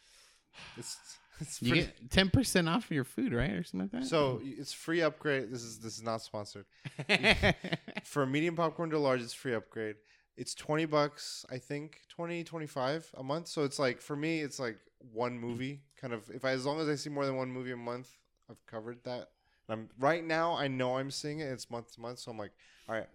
It's 0.77 0.97
You 1.59 1.69
free. 1.69 1.81
get 1.81 2.11
ten 2.11 2.29
percent 2.29 2.69
off 2.69 2.89
your 2.91 3.03
food, 3.03 3.33
right, 3.33 3.51
or 3.51 3.63
something 3.63 3.89
like 3.91 4.03
that. 4.03 4.07
so 4.09 4.39
it's 4.43 4.71
free 4.73 5.01
upgrade. 5.01 5.51
This 5.51 5.63
is 5.63 5.79
this 5.79 5.97
is 5.97 6.03
not 6.03 6.21
sponsored. 6.21 6.65
For 8.03 8.25
medium 8.25 8.55
popcorn 8.55 8.89
to 8.91 8.99
large, 8.99 9.21
it's 9.21 9.33
free 9.33 9.53
upgrade. 9.53 9.95
It's 10.35 10.55
20 10.55 10.85
bucks, 10.85 11.45
I 11.51 11.59
think, 11.59 12.01
20, 12.09 12.43
25 12.43 13.11
a 13.17 13.23
month. 13.23 13.47
So 13.47 13.63
it's 13.63 13.77
like, 13.77 14.01
for 14.01 14.15
me, 14.15 14.39
it's 14.41 14.59
like 14.59 14.77
one 15.11 15.37
movie. 15.37 15.81
Kind 16.01 16.11
of, 16.11 16.27
if 16.33 16.43
I, 16.43 16.51
as 16.51 16.65
long 16.65 16.79
as 16.79 16.89
I 16.89 16.95
see 16.95 17.09
more 17.11 17.25
than 17.25 17.35
one 17.35 17.51
movie 17.51 17.71
a 17.71 17.77
month, 17.77 18.09
I've 18.49 18.65
covered 18.65 19.03
that. 19.03 19.29
I'm 19.69 19.89
right 19.99 20.23
now, 20.23 20.53
I 20.55 20.67
know 20.67 20.97
I'm 20.97 21.11
seeing 21.11 21.39
it. 21.39 21.45
It's 21.45 21.69
month 21.69 21.93
to 21.95 22.01
month. 22.01 22.19
So 22.19 22.31
I'm 22.31 22.37
like, 22.37 22.51
all 22.89 22.95
right, 22.95 23.07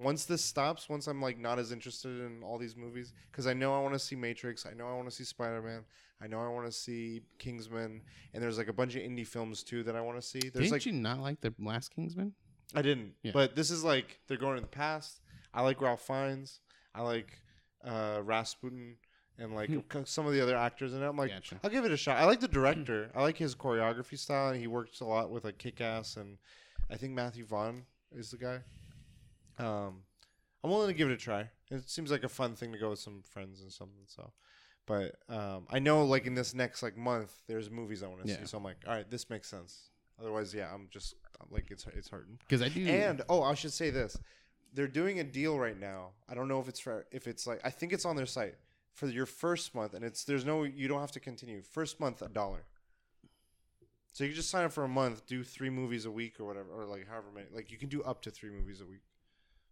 once 0.00 0.24
this 0.24 0.44
stops, 0.44 0.88
once 0.88 1.06
I'm 1.06 1.20
like 1.20 1.38
not 1.38 1.58
as 1.58 1.72
interested 1.72 2.20
in 2.20 2.42
all 2.42 2.58
these 2.58 2.76
movies, 2.76 3.12
because 3.30 3.46
I 3.46 3.52
know 3.52 3.74
I 3.74 3.80
want 3.80 3.94
to 3.94 3.98
see 3.98 4.16
Matrix, 4.16 4.66
I 4.66 4.72
know 4.74 4.88
I 4.88 4.94
want 4.94 5.08
to 5.08 5.14
see 5.14 5.24
Spider 5.24 5.60
Man, 5.62 5.84
I 6.22 6.26
know 6.26 6.40
I 6.40 6.48
want 6.48 6.66
to 6.66 6.72
see 6.72 7.22
Kingsman, 7.38 8.02
and 8.34 8.42
there's 8.42 8.58
like 8.58 8.68
a 8.68 8.72
bunch 8.72 8.94
of 8.96 9.02
indie 9.02 9.26
films 9.26 9.62
too 9.62 9.82
that 9.84 9.96
I 9.96 10.00
want 10.00 10.20
to 10.20 10.26
see. 10.26 10.40
There's 10.40 10.52
Didn't 10.54 10.72
like 10.72 10.86
you 10.86 10.92
not 10.92 11.20
like 11.20 11.40
the 11.40 11.52
last 11.58 11.94
Kingsman? 11.94 12.32
I 12.74 12.82
didn't. 12.82 13.14
Yeah. 13.22 13.32
But 13.34 13.56
this 13.56 13.70
is 13.70 13.82
like 13.84 14.20
they're 14.28 14.36
going 14.36 14.56
in 14.56 14.62
the 14.62 14.68
past. 14.68 15.20
I 15.52 15.62
like 15.62 15.80
Ralph 15.80 16.02
Fiennes. 16.06 16.60
I 16.94 17.02
like 17.02 17.38
uh, 17.84 18.20
Rasputin 18.22 18.96
and 19.38 19.54
like 19.54 19.68
Hmm. 19.70 20.02
some 20.04 20.26
of 20.26 20.32
the 20.32 20.40
other 20.40 20.56
actors 20.56 20.92
in 20.94 21.02
it. 21.02 21.06
I'm 21.06 21.16
like, 21.16 21.30
Gotcha. 21.30 21.58
I'll 21.64 21.70
give 21.70 21.84
it 21.84 21.90
a 21.92 21.96
shot. 21.96 22.18
I 22.18 22.24
like 22.26 22.40
the 22.40 22.48
director. 22.48 23.10
I 23.14 23.22
like 23.22 23.36
his 23.38 23.54
choreography 23.54 24.18
style, 24.18 24.50
and 24.50 24.60
he 24.60 24.66
works 24.66 25.00
a 25.00 25.04
lot 25.04 25.30
with 25.30 25.44
like 25.44 25.58
Kick 25.58 25.80
Ass 25.80 26.16
and 26.16 26.38
I 26.90 26.96
think 26.96 27.12
Matthew 27.12 27.44
Vaughn 27.44 27.84
is 28.12 28.30
the 28.30 28.36
guy. 28.36 28.58
Um, 29.60 30.02
I'm 30.62 30.70
willing 30.70 30.88
to 30.88 30.94
give 30.94 31.08
it 31.10 31.14
a 31.14 31.16
try. 31.16 31.48
It 31.70 31.88
seems 31.88 32.10
like 32.10 32.24
a 32.24 32.28
fun 32.28 32.54
thing 32.54 32.72
to 32.72 32.78
go 32.78 32.90
with 32.90 32.98
some 32.98 33.22
friends 33.22 33.62
and 33.62 33.72
something. 33.72 34.02
So, 34.06 34.32
but 34.86 35.16
um, 35.28 35.66
I 35.70 35.78
know 35.78 36.04
like 36.04 36.26
in 36.26 36.34
this 36.34 36.54
next 36.54 36.82
like 36.82 36.96
month, 36.96 37.32
there's 37.46 37.70
movies 37.70 38.02
I 38.02 38.08
want 38.08 38.22
to 38.22 38.28
Yeah. 38.28 38.38
see. 38.40 38.46
So 38.46 38.58
I'm 38.58 38.64
like, 38.64 38.78
all 38.86 38.94
right, 38.94 39.08
this 39.10 39.30
makes 39.30 39.48
sense. 39.48 39.90
Otherwise, 40.20 40.52
yeah, 40.52 40.72
I'm 40.72 40.88
just 40.90 41.14
like 41.50 41.70
it's 41.70 41.86
it's 41.94 42.08
hurting. 42.08 42.38
Because 42.40 42.62
I 42.62 42.68
do. 42.68 42.86
And 42.86 43.22
oh, 43.28 43.42
I 43.42 43.54
should 43.54 43.72
say 43.72 43.90
this: 43.90 44.18
they're 44.74 44.88
doing 44.88 45.20
a 45.20 45.24
deal 45.24 45.58
right 45.58 45.78
now. 45.78 46.10
I 46.28 46.34
don't 46.34 46.48
know 46.48 46.60
if 46.60 46.68
it's 46.68 46.80
for 46.80 47.06
if 47.10 47.26
it's 47.26 47.46
like 47.46 47.60
I 47.64 47.70
think 47.70 47.92
it's 47.92 48.04
on 48.04 48.16
their 48.16 48.26
site 48.26 48.56
for 48.92 49.06
your 49.06 49.26
first 49.26 49.74
month, 49.74 49.94
and 49.94 50.04
it's 50.04 50.24
there's 50.24 50.44
no 50.44 50.64
you 50.64 50.88
don't 50.88 51.00
have 51.00 51.12
to 51.12 51.20
continue. 51.20 51.62
First 51.62 52.00
month 52.00 52.20
a 52.20 52.28
dollar. 52.28 52.64
So 54.12 54.24
you 54.24 54.30
can 54.30 54.36
just 54.36 54.50
sign 54.50 54.64
up 54.64 54.72
for 54.72 54.82
a 54.84 54.88
month, 54.88 55.24
do 55.26 55.44
three 55.44 55.70
movies 55.70 56.04
a 56.04 56.10
week 56.10 56.40
or 56.40 56.44
whatever, 56.44 56.68
or 56.70 56.84
like 56.84 57.06
however 57.08 57.28
many. 57.32 57.46
Like 57.54 57.70
you 57.70 57.78
can 57.78 57.88
do 57.88 58.02
up 58.02 58.22
to 58.22 58.30
three 58.30 58.50
movies 58.50 58.80
a 58.80 58.84
week. 58.84 59.02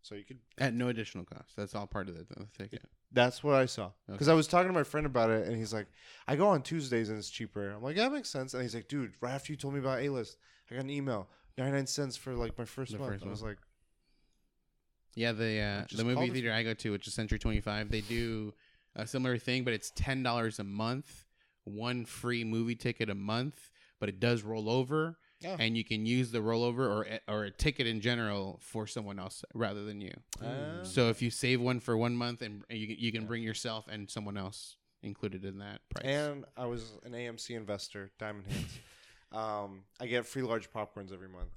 So 0.08 0.14
you 0.14 0.24
could. 0.24 0.38
At 0.56 0.72
no 0.72 0.88
additional 0.88 1.24
cost. 1.24 1.54
That's 1.54 1.74
all 1.74 1.86
part 1.86 2.08
of 2.08 2.14
the, 2.16 2.24
the 2.24 2.46
ticket. 2.56 2.82
That's 3.12 3.44
what 3.44 3.56
I 3.56 3.66
saw. 3.66 3.90
Because 4.06 4.28
Okay. 4.28 4.32
I 4.32 4.36
was 4.36 4.46
talking 4.46 4.68
to 4.68 4.72
my 4.72 4.82
friend 4.82 5.04
about 5.04 5.28
it, 5.28 5.46
and 5.46 5.54
he's 5.54 5.74
like, 5.74 5.86
"I 6.26 6.34
go 6.34 6.48
on 6.48 6.62
Tuesdays 6.62 7.10
and 7.10 7.18
it's 7.18 7.28
cheaper." 7.28 7.68
I'm 7.70 7.82
like, 7.82 7.94
"Yeah, 7.96 8.04
that 8.04 8.12
makes 8.14 8.30
sense." 8.30 8.54
And 8.54 8.62
he's 8.62 8.74
like, 8.74 8.88
"Dude, 8.88 9.12
right 9.20 9.32
after 9.34 9.52
you 9.52 9.56
told 9.58 9.74
me 9.74 9.80
about 9.80 10.00
A 10.00 10.08
List, 10.08 10.38
I 10.70 10.76
got 10.76 10.84
an 10.84 10.90
email, 10.90 11.28
ninety 11.58 11.72
nine 11.72 11.86
cents 11.86 12.16
for 12.16 12.34
like 12.34 12.56
my 12.56 12.64
first 12.64 12.92
The 12.92 12.98
month." 12.98 13.12
first 13.12 13.26
I 13.26 13.28
was 13.28 13.42
like, 13.42 13.58
Yeah, 15.14 15.32
the 15.32 15.60
uh, 15.60 15.84
the 15.94 16.04
movie 16.04 16.30
theater 16.30 16.52
I 16.52 16.62
go 16.62 16.72
to, 16.74 16.92
which 16.92 17.06
is 17.06 17.12
Century 17.12 17.38
Twenty 17.38 17.60
Five, 17.60 17.90
they 17.90 18.00
do 18.00 18.54
a 18.96 19.06
similar 19.06 19.36
thing, 19.36 19.62
but 19.64 19.74
it's 19.74 19.90
ten 19.94 20.22
dollars 20.22 20.58
a 20.58 20.64
month, 20.64 21.26
one 21.64 22.06
free 22.06 22.44
movie 22.44 22.76
ticket 22.76 23.10
a 23.10 23.14
month, 23.14 23.70
but 24.00 24.08
it 24.08 24.20
does 24.20 24.42
roll 24.42 24.70
over, 24.70 25.18
Yeah. 25.40 25.56
and 25.60 25.76
you 25.76 25.84
can 25.84 26.04
use 26.04 26.30
the 26.32 26.40
rollover 26.40 26.80
or 26.88 27.06
or 27.28 27.44
a 27.44 27.50
ticket 27.50 27.86
in 27.86 28.00
general 28.00 28.58
for 28.60 28.86
someone 28.86 29.18
else 29.20 29.44
rather 29.54 29.84
than 29.84 30.00
you. 30.00 30.12
uh, 30.42 30.82
So 30.82 31.10
if 31.10 31.22
you 31.22 31.30
save 31.30 31.60
one 31.60 31.78
for 31.80 31.96
one 31.96 32.16
month, 32.16 32.42
and 32.42 32.64
you 32.70 32.88
can- 32.88 32.96
you 32.98 33.12
can 33.12 33.26
bring 33.26 33.42
yourself 33.42 33.86
and 33.88 34.10
someone 34.10 34.36
else 34.36 34.76
included 35.02 35.44
in 35.44 35.58
that 35.58 35.80
price. 35.90 36.04
and 36.04 36.44
I 36.56 36.66
was 36.66 36.92
an 37.04 37.12
AMC 37.14 37.54
investor, 37.54 38.10
Diamond 38.18 38.46
Hands. 38.48 38.78
um, 39.32 39.84
I 40.00 40.06
get 40.06 40.26
free 40.26 40.42
large 40.42 40.72
popcorns 40.72 41.12
every 41.12 41.28
month, 41.28 41.50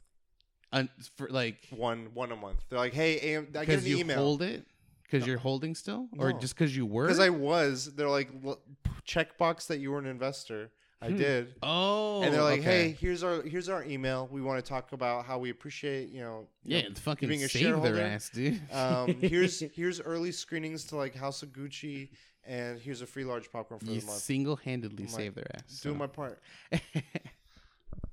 Un- 0.72 0.90
for 1.16 1.28
like 1.30 1.68
one 1.72 2.14
one 2.14 2.32
a 2.32 2.36
month. 2.36 2.64
They're 2.70 2.78
like, 2.78 2.94
"Hey, 2.94 3.20
AM, 3.34 3.48
I 3.58 3.66
get 3.66 3.80
an 3.80 3.86
you 3.86 3.98
email." 3.98 4.18
hold 4.18 4.44
it 4.44 4.66
because 5.04 5.26
you're 5.26 5.40
holding 5.40 5.74
still, 5.74 6.08
or 6.20 6.32
No. 6.34 6.40
just 6.40 6.54
because 6.56 6.76
you 6.78 6.86
were. 6.86 7.08
because 7.08 7.20
I 7.20 7.30
was. 7.30 7.96
They're 7.96 8.08
like, 8.10 8.30
"L- 8.46 8.62
checkbox 9.08 9.66
that 9.68 9.80
you 9.80 9.90
were 9.92 9.98
an 10.00 10.06
investor. 10.06 10.72
I 11.04 11.10
Hmm. 11.10 11.18
did. 11.18 11.56
oh, 11.64 12.22
and 12.22 12.32
they're 12.34 12.43
like, 12.43 12.60
okay. 12.60 12.89
"Hey, 12.89 12.97
here's 12.99 13.24
our 13.24 13.41
here's 13.41 13.70
our 13.70 13.84
email. 13.84 14.28
We 14.32 14.41
want 14.41 14.64
to 14.64 14.70
talk 14.70 14.91
about 14.91 15.26
how 15.26 15.39
we 15.39 15.49
appreciate 15.49 16.10
you 16.10 16.22
know, 16.22 16.47
you 16.64 16.78
yeah, 16.78 16.88
know, 16.89 16.93
fucking 16.95 17.28
being 17.28 17.43
a 17.43 17.49
save 17.49 17.62
shareholder. 17.64 17.93
their 17.93 18.06
ass, 18.06 18.30
dude. 18.30 18.62
Um, 18.72 19.16
here's 19.22 19.60
here's 19.74 19.99
early 19.99 20.32
screenings 20.32 20.84
to 20.86 20.97
like 20.97 21.16
House 21.16 21.41
of 21.41 21.49
Gucci, 21.49 22.10
and 22.45 22.80
here's 22.80 23.02
a 23.02 23.08
free 23.08 23.24
large 23.24 23.52
popcorn 23.52 23.80
for 23.80 23.88
you 23.88 23.99
the 24.02 24.06
month. 24.06 24.20
single-handedly 24.20 25.06
I'm 25.06 25.12
like, 25.12 25.16
save 25.22 25.34
their 25.36 25.47
ass. 25.56 25.80
Doing 25.82 25.97
my 25.97 26.08
part. 26.08 26.39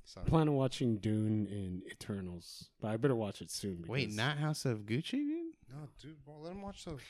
So 0.05 0.23
Plan 0.23 0.49
on 0.49 0.55
watching 0.55 0.97
Dune 0.97 1.47
and 1.51 1.83
Eternals, 1.93 2.71
but 2.81 2.89
I 2.89 2.97
better 2.97 3.15
watch 3.15 3.43
it 3.43 3.51
soon. 3.51 3.85
Wait, 3.87 4.05
because- 4.07 4.17
not 4.17 4.39
House 4.39 4.65
of 4.65 4.87
Gucci, 4.87 5.11
dude. 5.13 5.53
no, 5.71 5.87
dude, 6.01 6.17
well, 6.25 6.41
let 6.41 6.53
him 6.53 6.63
watch 6.63 6.83
those. 6.87 7.01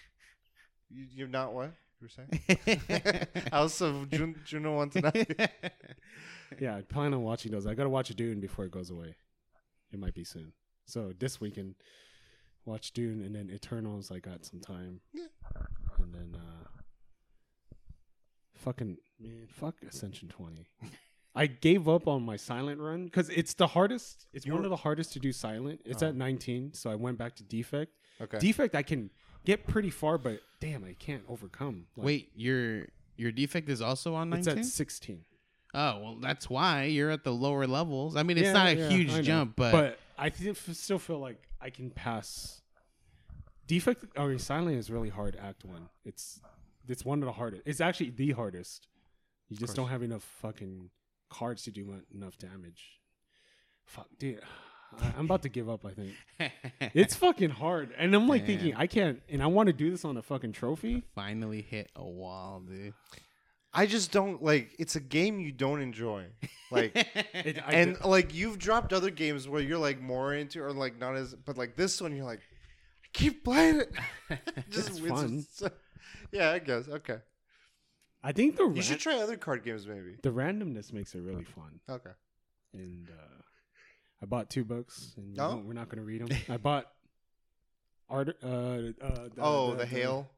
You, 0.91 1.07
you're 1.14 1.29
not 1.29 1.53
what 1.55 1.70
you 2.01 2.09
were 2.09 2.09
saying? 2.09 3.27
House 3.53 3.81
of 3.81 4.11
Jun, 4.11 4.37
Juno 4.45 4.77
one 4.77 4.91
tonight. 4.91 5.51
Yeah, 6.59 6.77
I 6.77 6.81
plan 6.81 7.13
on 7.13 7.23
watching 7.25 7.53
those. 7.53 7.67
I 7.67 7.75
gotta 7.75 7.91
watch 7.91 8.09
Dune 8.17 8.41
before 8.41 8.65
it 8.65 8.71
goes 8.71 8.89
away. 8.89 9.15
It 9.93 9.99
might 9.99 10.15
be 10.15 10.25
soon. 10.25 10.55
So 10.87 11.13
this 11.19 11.43
weekend, 11.43 11.75
watch 12.65 12.93
Dune 12.93 13.23
and 13.23 13.35
then 13.35 13.51
Eternals. 13.55 14.11
I 14.11 14.19
got 14.19 14.47
some 14.47 14.59
time. 14.61 15.01
Yeah. 15.13 15.27
And 15.99 16.15
then, 16.15 16.35
uh, 16.41 16.69
fucking 18.55 18.97
man, 19.21 19.47
fuck 19.47 19.75
Ascension 19.87 20.29
Twenty. 20.29 20.69
I 21.35 21.47
gave 21.47 21.87
up 21.87 22.09
on 22.09 22.23
my 22.23 22.37
silent 22.37 22.81
run 22.81 23.05
because 23.05 23.29
it's 23.29 23.53
the 23.53 23.67
hardest. 23.67 24.27
It's 24.33 24.47
You 24.47 24.55
one 24.55 24.65
of 24.65 24.71
the 24.71 24.77
hardest 24.77 25.13
to 25.13 25.21
do 25.21 25.33
silent. 25.33 25.83
It's 25.85 26.03
Oh. 26.03 26.09
at 26.09 26.17
19, 26.17 26.73
so 26.73 26.91
I 26.91 26.95
went 26.95 27.19
back 27.19 27.37
to 27.37 27.45
defect. 27.45 27.93
Okay. 28.23 28.39
Defect, 28.39 28.75
I 28.75 28.83
can 28.83 29.11
get 29.49 29.67
pretty 29.67 29.91
far, 29.91 30.19
but 30.19 30.41
damn, 30.61 30.85
I 30.85 30.93
can't 30.93 31.23
overcome. 31.29 31.87
Like, 31.97 32.07
Wait, 32.07 32.33
your 32.37 32.87
your 33.17 33.33
defect 33.33 33.69
is 33.69 33.81
also 33.83 34.15
on 34.15 34.33
it's 34.33 34.47
19? 34.47 34.61
at 34.63 34.67
16. 34.67 35.25
Oh, 35.75 35.99
well, 36.01 36.17
that's 36.21 36.49
why 36.49 36.85
you're 36.85 37.11
at 37.11 37.25
the 37.25 37.33
lower 37.33 37.67
levels. 37.67 38.15
I 38.17 38.23
mean, 38.23 38.39
it's 38.39 38.47
Yeah, 38.47 38.53
not 38.53 38.67
a 38.69 38.75
yeah, 38.77 38.89
huge 38.89 39.11
I 39.11 39.17
know. 39.17 39.23
jump, 39.23 39.57
but, 39.57 39.73
but 39.73 39.99
I 40.17 40.27
f- 40.29 40.69
still 40.73 40.99
feel 40.99 41.19
like 41.19 41.43
I 41.61 41.71
can 41.71 41.91
pass. 41.91 42.61
Defect 43.67 44.05
or 44.17 44.39
silent 44.39 44.77
is 44.79 44.91
really 44.91 45.11
hard. 45.11 45.37
Act 45.41 45.65
one. 45.65 45.89
It's 46.05 46.41
it's 46.87 47.05
one 47.05 47.19
of 47.23 47.27
the 47.27 47.33
hardest. 47.33 47.63
It's 47.67 47.81
actually 47.81 48.11
the 48.11 48.31
hardest. 48.31 48.87
You 49.49 49.57
just 49.57 49.75
don't 49.77 49.89
have 49.89 50.03
enough 50.03 50.23
fucking 50.43 50.91
cards 51.31 51.63
to 51.65 51.71
do 51.71 51.85
mu- 51.85 52.01
enough 52.15 52.39
damage. 52.39 53.01
Fuck, 53.85 54.09
dude. 54.19 54.41
I, 55.01 55.12
I'm 55.18 55.24
about 55.26 55.43
to 55.43 55.49
give 55.49 55.68
up. 55.68 55.84
I 55.84 55.93
think 55.93 56.12
it's 56.95 57.14
fucking 57.16 57.51
hard, 57.51 57.93
and 57.99 58.14
I'm 58.14 58.26
like 58.28 58.47
thinking 58.47 58.74
I 58.74 58.86
can't, 58.86 59.20
and 59.28 59.43
I 59.43 59.47
want 59.47 59.66
to 59.68 59.72
do 59.72 59.91
this 59.91 60.05
on 60.05 60.16
a 60.16 60.22
fucking 60.22 60.53
trophy. 60.53 61.03
finally 61.14 61.62
hit 61.62 61.91
a 61.97 62.05
wall, 62.05 62.61
dude. 62.66 62.95
I 63.74 63.84
just 63.86 64.11
don't 64.12 64.43
like. 64.43 64.70
It's 64.78 64.97
a 64.97 65.01
game 65.01 65.41
you 65.41 65.53
don't 65.53 65.82
enjoy. 65.82 66.26
Like, 66.70 66.93
It, 67.34 67.59
and 67.68 67.97
d- 67.97 68.09
like 68.09 68.34
you've 68.34 68.59
dropped 68.59 68.93
other 68.93 69.11
games 69.11 69.47
where 69.49 69.61
you're 69.61 69.78
like 69.78 70.01
more 70.01 70.34
into 70.34 70.62
or 70.62 70.72
like 70.72 70.99
not 70.99 71.16
as, 71.16 71.34
but 71.34 71.59
like 71.59 71.76
this 71.76 72.01
one 72.01 72.16
you're 72.16 72.24
like, 72.24 72.41
keep 73.12 73.45
playing 73.45 73.80
it. 73.82 73.93
just 74.70 74.89
It's 74.91 74.99
it's 75.01 75.09
fun. 75.09 75.36
just- 75.39 75.62
yeah, 76.32 76.51
I 76.53 76.59
guess. 76.61 76.89
Okay. 76.89 77.18
I 78.22 78.32
think 78.32 78.57
the 78.57 78.64
You 78.64 78.70
ran- 78.70 78.82
should 78.82 78.99
try 79.01 79.16
other 79.20 79.36
card 79.36 79.62
games 79.64 79.86
maybe. 79.86 80.16
the 80.22 80.30
randomness 80.30 80.93
makes 80.93 81.14
it 81.14 81.20
really 81.20 81.45
fun. 81.45 81.78
Okay. 81.89 82.11
and 82.72 83.09
uh, 83.11 83.43
I 84.23 84.27
bought 84.27 84.51
two 84.51 84.64
books, 84.64 85.14
and 85.16 85.39
oh. 85.39 85.62
we're 85.64 85.75
not 85.75 85.89
going 85.89 85.99
to 85.99 86.05
read 86.05 86.27
them. 86.27 86.37
I 86.49 86.57
bought 86.57 86.87
art. 88.09 88.37
Uh, 88.43 88.47
uh, 88.49 88.81
the, 89.01 89.33
oh, 89.39 89.75
the, 89.75 89.87
Hail 89.87 90.29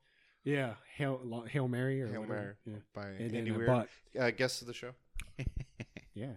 Yeah, 0.44 0.74
Hail 0.96 1.44
Hail 1.48 1.68
Mary 1.68 2.02
or 2.02 2.08
Hail 2.08 2.20
whatever. 2.20 2.40
Mary. 2.40 2.54
Yeah, 2.66 2.74
by 2.94 3.08
and 3.24 3.34
Andy 3.34 3.50
Weir, 3.52 3.66
bought. 3.66 3.88
uh, 4.18 4.30
guest 4.30 4.60
of 4.62 4.68
the 4.68 4.74
show. 4.74 4.92
Yeah, 6.12 6.32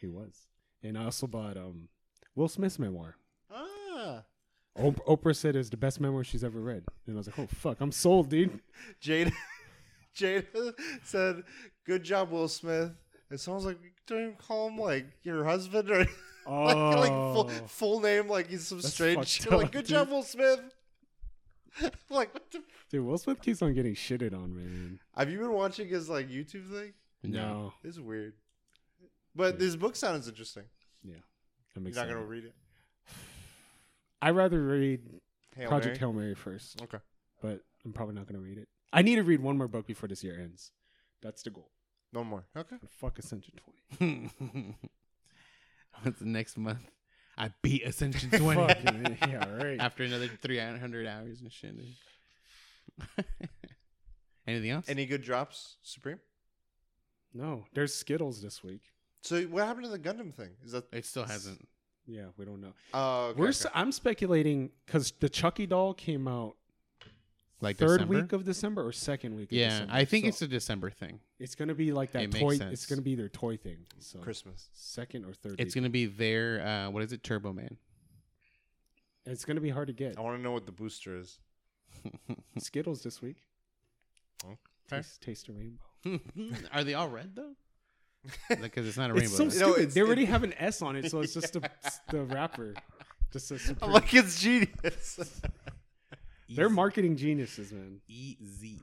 he 0.00 0.06
was, 0.06 0.46
and 0.82 0.96
I 0.96 1.04
also 1.04 1.26
bought 1.26 1.56
um 1.56 1.88
Will 2.36 2.48
Smith's 2.48 2.78
memoir. 2.78 3.16
Ah, 3.50 4.22
Oprah 4.78 5.34
said 5.34 5.56
it's 5.56 5.70
the 5.70 5.76
best 5.76 6.00
memoir 6.00 6.22
she's 6.22 6.44
ever 6.44 6.60
read, 6.60 6.84
and 7.06 7.16
I 7.16 7.18
was 7.18 7.26
like, 7.26 7.38
oh 7.38 7.46
fuck, 7.46 7.80
I'm 7.80 7.92
sold, 7.92 8.28
dude. 8.28 8.60
Jada. 9.02 9.32
Jada 10.16 10.74
said, 11.02 11.42
"Good 11.84 12.04
job, 12.04 12.30
Will 12.30 12.48
Smith." 12.48 12.92
It 13.30 13.40
sounds 13.40 13.64
like 13.64 13.78
don't 14.06 14.22
even 14.22 14.34
call 14.36 14.68
him 14.68 14.78
like 14.78 15.06
your 15.22 15.44
husband 15.44 15.90
or 15.90 16.06
Oh, 16.46 16.64
like, 16.64 16.76
like 16.96 17.08
full, 17.10 17.50
oh. 17.50 17.66
full 17.66 18.00
name, 18.00 18.28
like 18.28 18.48
he's 18.48 18.66
some 18.66 18.78
That's 18.78 18.92
strange 18.94 19.16
fucked 19.18 19.28
shit. 19.28 19.52
Like, 19.52 19.72
good 19.72 19.86
dude. 19.86 19.90
job, 19.90 20.10
Will 20.10 20.22
Smith. 20.22 20.60
like, 22.10 22.32
what 22.32 22.50
the? 22.50 22.62
dude, 22.90 23.04
Will 23.04 23.18
Smith 23.18 23.40
keeps 23.42 23.62
on 23.62 23.74
getting 23.74 23.94
shitted 23.94 24.32
on, 24.34 24.54
man. 24.56 25.00
Have 25.16 25.30
you 25.30 25.38
been 25.38 25.52
watching 25.52 25.88
his 25.88 26.08
like 26.08 26.28
YouTube 26.28 26.68
thing? 26.70 26.92
No, 27.22 27.72
It's 27.82 27.98
weird, 27.98 28.34
but 29.34 29.54
Yeah. 29.54 29.58
this 29.58 29.76
book 29.76 29.96
sounds 29.96 30.28
interesting. 30.28 30.64
Yeah, 31.02 31.16
I'm 31.74 31.82
You're 31.82 31.88
excited. 31.88 32.08
not 32.10 32.14
gonna 32.14 32.26
read 32.26 32.44
it. 32.44 32.54
I'd 34.22 34.36
rather 34.36 34.62
read 34.62 35.00
Hail 35.56 35.68
Project 35.68 35.86
Mary? 35.86 35.98
Hail 35.98 36.12
Mary 36.12 36.34
first. 36.34 36.80
Okay. 36.82 36.98
but 37.42 37.60
I'm 37.84 37.92
probably 37.92 38.14
not 38.14 38.26
going 38.26 38.40
to 38.40 38.44
read 38.44 38.58
it. 38.58 38.68
I 38.92 39.02
need 39.02 39.16
to 39.16 39.22
read 39.22 39.40
one 39.40 39.56
more 39.58 39.68
book 39.68 39.86
before 39.86 40.08
this 40.08 40.24
year 40.24 40.38
ends. 40.40 40.72
That's 41.22 41.42
the 41.42 41.50
goal. 41.50 41.70
No 42.12 42.24
more. 42.24 42.44
Okay. 42.56 42.76
Fuck 42.88 43.18
Ascension 43.18 43.54
20. 43.98 44.30
What's 46.02 46.18
the 46.20 46.26
next 46.26 46.56
month? 46.56 46.90
I 47.38 47.50
beat 47.62 47.84
Ascension 47.84 48.30
20 48.38 48.60
Fucking- 48.74 49.18
yeah, 49.28 49.48
right. 49.56 49.80
after 49.80 50.04
another 50.04 50.28
300 50.40 51.06
hours 51.06 51.40
and 51.40 51.52
shit. 51.52 51.74
Anything 54.46 54.70
else? 54.70 54.88
Any 54.88 55.06
good 55.06 55.22
drops, 55.22 55.76
Supreme? 55.82 56.20
No, 57.34 57.64
there's 57.74 57.92
Skittles 57.94 58.40
this 58.40 58.62
week. 58.62 58.82
So 59.22 59.42
what 59.44 59.66
happened 59.66 59.84
to 59.86 59.90
the 59.90 59.98
Gundam 59.98 60.32
thing? 60.32 60.50
Is 60.64 60.72
that 60.72 60.84
it 60.92 61.04
still 61.04 61.24
hasn't. 61.24 61.66
Yeah, 62.06 62.26
we 62.36 62.44
don't 62.44 62.60
know. 62.60 62.72
Oh, 62.94 63.26
okay, 63.30 63.40
We're 63.40 63.46
okay. 63.46 63.50
s- 63.50 63.66
I'm 63.74 63.90
speculating 63.90 64.70
because 64.86 65.12
the 65.18 65.28
Chucky 65.28 65.66
doll 65.66 65.92
came 65.92 66.28
out 66.28 66.54
Like 67.62 67.78
third 67.78 68.00
December? 68.00 68.14
week 68.20 68.32
of 68.32 68.44
December 68.44 68.86
or 68.86 68.92
second 68.92 69.34
week. 69.36 69.50
Of 69.50 69.56
Yeah, 69.58 69.68
December. 69.70 69.92
I 69.94 70.04
think 70.04 70.24
So 70.24 70.28
it's 70.28 70.42
a 70.42 70.48
December 70.48 70.90
thing. 70.90 71.20
it's 71.38 71.54
gonna 71.54 71.74
be 71.74 71.90
like 71.92 72.12
that 72.12 72.24
It 72.24 72.32
makes 72.34 72.40
toy. 72.42 72.56
sense. 72.58 72.72
It's 72.74 72.86
gonna 72.86 73.00
be 73.02 73.14
their 73.14 73.28
toy 73.30 73.56
thing. 73.56 73.86
So 73.98 74.18
Christmas. 74.18 74.68
second 74.74 75.24
or 75.24 75.32
third. 75.32 75.58
It's 75.58 75.74
week. 75.74 75.82
gonna 75.82 75.90
be 75.90 76.04
their 76.06 76.60
uh, 76.66 76.90
what 76.90 77.02
is 77.02 77.12
it, 77.12 77.22
Turbo 77.22 77.52
Man? 77.54 77.78
It's 79.24 79.44
gonna 79.44 79.60
be 79.62 79.70
hard 79.70 79.86
to 79.88 79.92
get. 79.94 80.18
I 80.18 80.20
want 80.20 80.36
to 80.38 80.42
know 80.42 80.52
what 80.52 80.66
the 80.66 80.72
booster 80.72 81.16
is. 81.16 81.38
Skittles 82.58 83.02
this 83.02 83.20
week. 83.22 83.42
Okay. 84.44 84.56
Taste, 84.88 85.20
taste 85.22 85.48
of 85.48 85.56
rainbow. 85.56 86.20
Are 86.72 86.84
they 86.84 86.94
all 86.94 87.08
red 87.08 87.34
though? 87.34 87.52
Because 88.60 88.86
it's 88.86 88.96
not 88.98 89.10
a 89.10 89.14
rainbow. 89.14 89.24
It's 89.24 89.36
so 89.36 89.44
right? 89.44 89.52
You 89.52 89.58
stupid. 89.58 89.78
it's- 89.80 89.94
they 89.94 90.02
already 90.02 90.22
it- 90.24 90.28
have 90.28 90.42
an 90.44 90.52
S 90.58 90.82
on 90.82 90.94
it, 90.96 91.10
so 91.10 91.20
it's 91.20 91.32
just 91.34 91.52
the 91.54 91.70
the 92.10 92.22
wrapper. 92.24 92.74
Just 93.32 93.50
a 93.50 93.54
I'm 93.54 93.60
Supreme. 93.60 93.92
like, 93.92 94.14
it's 94.14 94.40
genius. 94.40 95.40
They're 96.48 96.68
marketing 96.68 97.16
geniuses, 97.16 97.72
man. 97.72 98.00
Easy. 98.08 98.80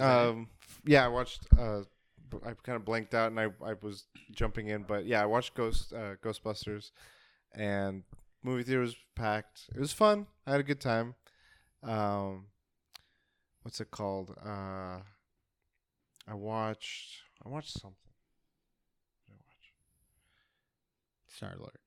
um, 0.00 0.48
yeah, 0.84 1.04
I 1.04 1.08
watched. 1.08 1.46
Uh, 1.58 1.82
b- 2.30 2.38
I 2.44 2.52
kind 2.62 2.76
of 2.76 2.84
blanked 2.84 3.14
out, 3.14 3.30
and 3.30 3.40
I, 3.40 3.46
I 3.64 3.74
was 3.80 4.04
jumping 4.32 4.68
in, 4.68 4.82
but 4.82 5.06
yeah, 5.06 5.22
I 5.22 5.26
watched 5.26 5.54
Ghost 5.54 5.92
uh, 5.92 6.16
Ghostbusters, 6.22 6.90
and 7.52 8.02
movie 8.42 8.62
theater 8.62 8.80
was 8.80 8.96
packed. 9.14 9.62
It 9.74 9.80
was 9.80 9.92
fun. 9.92 10.26
I 10.46 10.52
had 10.52 10.60
a 10.60 10.64
good 10.64 10.80
time. 10.80 11.14
Um, 11.82 12.46
what's 13.62 13.80
it 13.80 13.90
called? 13.90 14.34
Uh, 14.44 14.98
I 16.26 16.34
watched. 16.34 17.22
I 17.44 17.48
watched 17.48 17.72
something. 17.72 17.96
What 19.26 19.36
did 19.36 19.40
I 19.40 19.44
watch? 19.46 19.72
Star 21.34 21.54
Lord. 21.58 21.78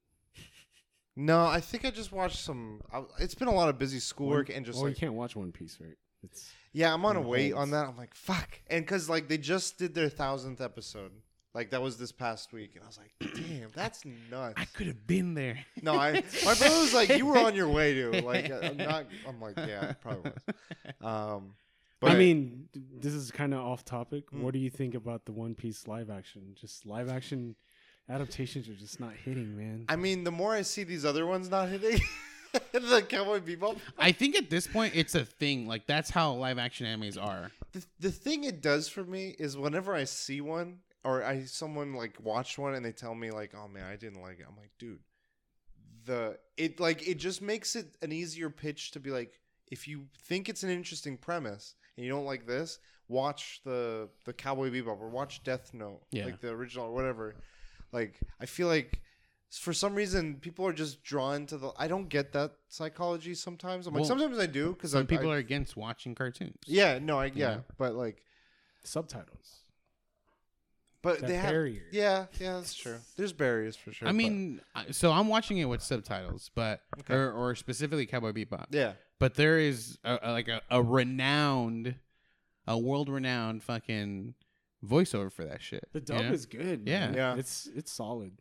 No, 1.15 1.45
I 1.45 1.59
think 1.59 1.85
I 1.85 1.91
just 1.91 2.11
watched 2.11 2.37
some. 2.37 2.81
I, 2.91 3.03
it's 3.19 3.35
been 3.35 3.47
a 3.47 3.53
lot 3.53 3.69
of 3.69 3.77
busy 3.77 3.99
schoolwork 3.99 4.49
One- 4.49 4.57
and 4.57 4.65
just 4.65 4.79
oh, 4.79 4.83
like 4.83 4.91
you 4.91 4.99
can't 4.99 5.13
watch 5.13 5.35
One 5.35 5.51
Piece, 5.51 5.77
right? 5.81 5.97
It's 6.23 6.51
yeah, 6.73 6.93
I'm 6.93 7.03
on 7.05 7.17
a 7.17 7.21
wait 7.21 7.53
on 7.53 7.71
that. 7.71 7.87
I'm 7.87 7.97
like 7.97 8.13
fuck, 8.15 8.59
and 8.69 8.85
because 8.85 9.09
like 9.09 9.27
they 9.27 9.37
just 9.37 9.77
did 9.77 9.93
their 9.93 10.09
thousandth 10.09 10.61
episode, 10.61 11.11
like 11.53 11.71
that 11.71 11.81
was 11.81 11.97
this 11.97 12.11
past 12.11 12.53
week, 12.53 12.75
and 12.75 12.83
I 12.83 12.87
was 12.87 12.99
like, 12.99 13.33
damn, 13.35 13.69
that's 13.75 14.03
nuts. 14.29 14.53
I 14.55 14.65
could 14.65 14.87
have 14.87 15.05
been 15.05 15.33
there. 15.33 15.59
No, 15.81 15.95
I 15.95 16.23
my 16.45 16.53
brother 16.55 16.79
was 16.79 16.93
like, 16.93 17.09
you 17.09 17.25
were 17.25 17.37
on 17.37 17.55
your 17.55 17.67
way 17.67 17.93
to 17.95 18.21
like 18.25 18.51
I'm 18.51 18.77
not. 18.77 19.05
I'm 19.27 19.41
like 19.41 19.57
yeah, 19.57 19.87
I 19.89 19.93
probably 19.93 20.31
was. 20.31 20.55
Um, 21.01 21.55
but 21.99 22.11
I 22.11 22.15
mean, 22.15 22.67
this 22.73 23.13
is 23.13 23.31
kind 23.31 23.53
of 23.53 23.59
off 23.59 23.83
topic. 23.83 24.29
Mm. 24.31 24.41
What 24.41 24.53
do 24.53 24.59
you 24.59 24.69
think 24.69 24.93
about 24.93 25.25
the 25.25 25.31
One 25.31 25.55
Piece 25.55 25.87
live 25.87 26.09
action? 26.09 26.55
Just 26.59 26.85
live 26.85 27.09
action 27.09 27.55
adaptations 28.11 28.67
are 28.69 28.73
just 28.73 28.99
not 28.99 29.13
hitting, 29.13 29.57
man. 29.57 29.85
I 29.87 29.95
mean, 29.95 30.23
the 30.23 30.31
more 30.31 30.53
I 30.53 30.61
see 30.63 30.83
these 30.83 31.05
other 31.05 31.25
ones 31.25 31.49
not 31.49 31.69
hitting, 31.69 31.99
the 32.73 33.05
Cowboy 33.07 33.39
Bebop. 33.39 33.77
I 33.97 34.11
think 34.11 34.35
at 34.35 34.49
this 34.49 34.67
point 34.67 34.93
it's 34.95 35.15
a 35.15 35.23
thing. 35.25 35.67
Like 35.67 35.87
that's 35.87 36.09
how 36.09 36.33
live 36.33 36.57
action 36.59 36.85
animes 36.85 37.21
are. 37.21 37.51
The, 37.71 37.85
the 37.99 38.11
thing 38.11 38.43
it 38.43 38.61
does 38.61 38.89
for 38.89 39.03
me 39.03 39.35
is 39.39 39.57
whenever 39.57 39.95
I 39.95 40.03
see 40.03 40.41
one 40.41 40.79
or 41.03 41.23
I 41.23 41.45
someone 41.45 41.93
like 41.93 42.17
watch 42.21 42.57
one 42.57 42.73
and 42.75 42.85
they 42.85 42.91
tell 42.91 43.15
me 43.15 43.31
like, 43.31 43.53
"Oh 43.55 43.67
man, 43.67 43.85
I 43.85 43.95
didn't 43.95 44.21
like 44.21 44.39
it." 44.39 44.45
I'm 44.49 44.57
like, 44.57 44.71
"Dude, 44.77 44.99
the 46.05 46.37
it 46.57 46.79
like 46.79 47.07
it 47.07 47.15
just 47.17 47.41
makes 47.41 47.75
it 47.75 47.95
an 48.01 48.11
easier 48.11 48.49
pitch 48.49 48.91
to 48.91 48.99
be 48.99 49.11
like, 49.11 49.39
if 49.71 49.87
you 49.87 50.05
think 50.27 50.49
it's 50.49 50.63
an 50.63 50.69
interesting 50.69 51.17
premise 51.17 51.75
and 51.95 52.05
you 52.05 52.11
don't 52.11 52.25
like 52.25 52.45
this, 52.45 52.79
watch 53.07 53.61
the 53.63 54.09
the 54.25 54.33
Cowboy 54.33 54.69
Bebop 54.69 54.99
or 54.99 55.09
watch 55.09 55.43
Death 55.43 55.73
Note, 55.73 56.01
Yeah. 56.11 56.25
like 56.25 56.41
the 56.41 56.49
original 56.49 56.87
or 56.87 56.93
whatever." 56.93 57.35
Like 57.91 58.19
I 58.39 58.45
feel 58.45 58.67
like 58.67 59.01
for 59.51 59.73
some 59.73 59.93
reason 59.95 60.35
people 60.35 60.65
are 60.65 60.73
just 60.73 61.03
drawn 61.03 61.45
to 61.47 61.57
the. 61.57 61.71
I 61.77 61.87
don't 61.87 62.07
get 62.09 62.31
that 62.33 62.53
psychology 62.69 63.35
sometimes. 63.35 63.85
I'm 63.87 63.93
like 63.93 64.01
Well, 64.01 64.07
sometimes 64.07 64.39
I 64.39 64.45
do 64.45 64.73
because 64.73 64.91
Some 64.91 65.05
people 65.07 65.31
are 65.31 65.37
against 65.37 65.75
watching 65.75 66.15
cartoons. 66.15 66.57
Yeah, 66.65 66.99
no, 66.99 67.19
I 67.19 67.25
yeah, 67.25 67.33
Yeah. 67.35 67.57
but 67.77 67.95
like. 67.95 68.23
Subtitles. 68.83 69.59
But 71.03 71.19
That 71.19 71.27
they 71.27 71.35
have 71.35 71.49
barrier. 71.51 71.83
Yeah, 71.91 72.25
yeah, 72.39 72.53
that's 72.55 72.73
true. 72.73 72.97
There's 73.15 73.33
barriers 73.33 73.75
for 73.75 73.91
sure. 73.91 74.07
I 74.07 74.11
but- 74.11 74.15
mean, 74.15 74.61
I- 74.75 74.91
so 74.91 75.11
I'm 75.11 75.27
watching 75.27 75.57
it 75.59 75.65
with 75.65 75.81
subtitles, 75.83 76.49
but 76.55 76.81
Okay. 76.99 77.13
or, 77.13 77.31
or 77.31 77.55
specifically 77.55 78.05
Cowboy 78.05 78.31
Bebop. 78.31 78.65
yeah, 78.71 78.93
But 79.19 79.35
there 79.35 79.59
is 79.59 79.97
a, 80.03 80.19
a- 80.21 80.31
like 80.31 80.47
a, 80.47 80.61
a 80.69 80.81
renowned, 80.81 81.95
a 82.67 82.77
world 82.77 83.09
renowned 83.09 83.63
fucking 83.63 84.35
voiceover 84.85 85.31
for 85.31 85.45
that 85.45 85.61
shit. 85.61 85.87
The 85.93 85.99
you 85.99 86.05
dub 86.05 86.21
know? 86.21 86.31
is 86.31 86.45
good. 86.45 86.83
Yeah. 86.85 87.07
man. 87.07 87.13
Yeah. 87.13 87.35
It's 87.35 87.67
it's 87.75 87.91
solid. 87.91 88.33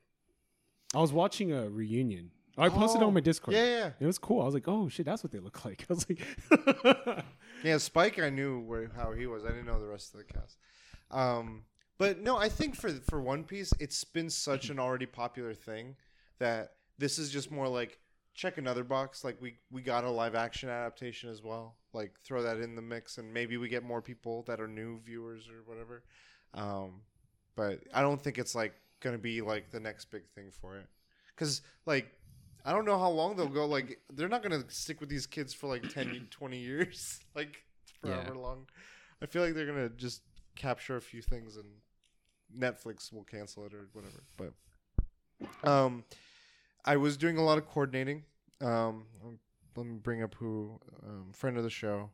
I 0.94 1.00
was 1.00 1.12
watching 1.12 1.52
a 1.52 1.68
reunion. 1.68 2.30
I 2.58 2.68
posted 2.68 3.00
it 3.00 3.04
Oh, 3.04 3.08
on 3.08 3.14
my 3.14 3.20
Discord. 3.20 3.56
Yeah, 3.56 3.64
yeah, 3.64 3.90
It 4.00 4.06
was 4.06 4.18
cool. 4.18 4.42
I 4.42 4.44
was 4.44 4.54
like, 4.54 4.66
oh 4.66 4.88
shit, 4.88 5.06
that's 5.06 5.22
what 5.22 5.30
they 5.32 5.38
look 5.38 5.64
like. 5.64 5.86
I 5.88 5.92
was 5.94 6.06
like, 6.08 7.24
yeah. 7.64 7.78
Spike, 7.78 8.18
I 8.18 8.28
knew 8.28 8.60
where 8.60 8.90
how 8.96 9.12
he 9.12 9.26
was. 9.26 9.44
I 9.44 9.48
didn't 9.48 9.66
know 9.66 9.80
the 9.80 9.86
rest 9.86 10.12
of 10.14 10.18
the 10.18 10.24
cast. 10.24 10.58
Um, 11.10 11.62
but 11.98 12.20
no, 12.20 12.36
I 12.36 12.48
think 12.48 12.76
for 12.76 12.90
for 12.90 13.20
One 13.20 13.44
Piece, 13.44 13.72
it's 13.78 14.04
been 14.04 14.30
such 14.30 14.68
an 14.70 14.78
already 14.78 15.06
popular 15.06 15.54
thing 15.54 15.96
that 16.38 16.72
this 16.98 17.18
is 17.18 17.30
just 17.30 17.50
more 17.50 17.68
like 17.68 17.98
check 18.34 18.58
another 18.58 18.84
box. 18.84 19.24
Like 19.24 19.40
we 19.40 19.54
we 19.70 19.82
got 19.82 20.04
a 20.04 20.10
live 20.10 20.34
action 20.34 20.68
adaptation 20.68 21.30
as 21.30 21.42
well. 21.42 21.76
Like 21.92 22.14
throw 22.24 22.42
that 22.42 22.58
in 22.58 22.74
the 22.74 22.82
mix, 22.82 23.18
and 23.18 23.32
maybe 23.32 23.56
we 23.56 23.68
get 23.68 23.84
more 23.84 24.02
people 24.02 24.42
that 24.48 24.60
are 24.60 24.68
new 24.68 25.00
viewers 25.04 25.48
or 25.48 25.62
whatever. 25.64 26.02
Um, 26.54 27.02
but 27.56 27.80
I 27.94 28.02
don't 28.02 28.20
think 28.20 28.38
it's 28.38 28.54
like 28.54 28.74
gonna 29.00 29.18
be 29.18 29.40
like 29.40 29.70
the 29.70 29.80
next 29.80 30.06
big 30.10 30.28
thing 30.34 30.50
for 30.60 30.76
it, 30.76 30.86
because 31.34 31.62
like. 31.86 32.12
I 32.62 32.72
don't 32.72 32.84
know 32.84 32.98
how 32.98 33.08
long 33.08 33.36
they'll 33.36 33.46
go. 33.48 33.64
Like, 33.64 34.00
they're 34.12 34.28
not 34.28 34.42
going 34.42 34.62
to 34.62 34.70
stick 34.70 35.00
with 35.00 35.08
these 35.08 35.26
kids 35.26 35.54
for 35.54 35.66
like 35.66 35.88
10, 35.88 36.26
20 36.30 36.58
years. 36.58 37.18
Like, 37.34 37.64
forever 38.02 38.34
long. 38.34 38.66
I 39.22 39.24
feel 39.24 39.42
like 39.42 39.54
they're 39.54 39.64
going 39.64 39.88
to 39.88 39.96
just 39.96 40.20
capture 40.56 40.96
a 40.96 41.00
few 41.00 41.22
things 41.22 41.56
and 41.56 41.64
Netflix 42.54 43.14
will 43.14 43.24
cancel 43.24 43.64
it 43.64 43.72
or 43.72 43.88
whatever. 43.94 44.22
But, 44.36 45.66
um, 45.66 46.04
I 46.84 46.98
was 46.98 47.16
doing 47.16 47.38
a 47.38 47.42
lot 47.42 47.56
of 47.56 47.66
coordinating. 47.66 48.24
Um, 48.60 49.06
let 49.74 49.86
me 49.86 49.96
bring 49.96 50.22
up 50.22 50.34
who, 50.34 50.78
um, 51.02 51.32
friend 51.32 51.56
of 51.56 51.64
the 51.64 51.70
show. 51.70 52.10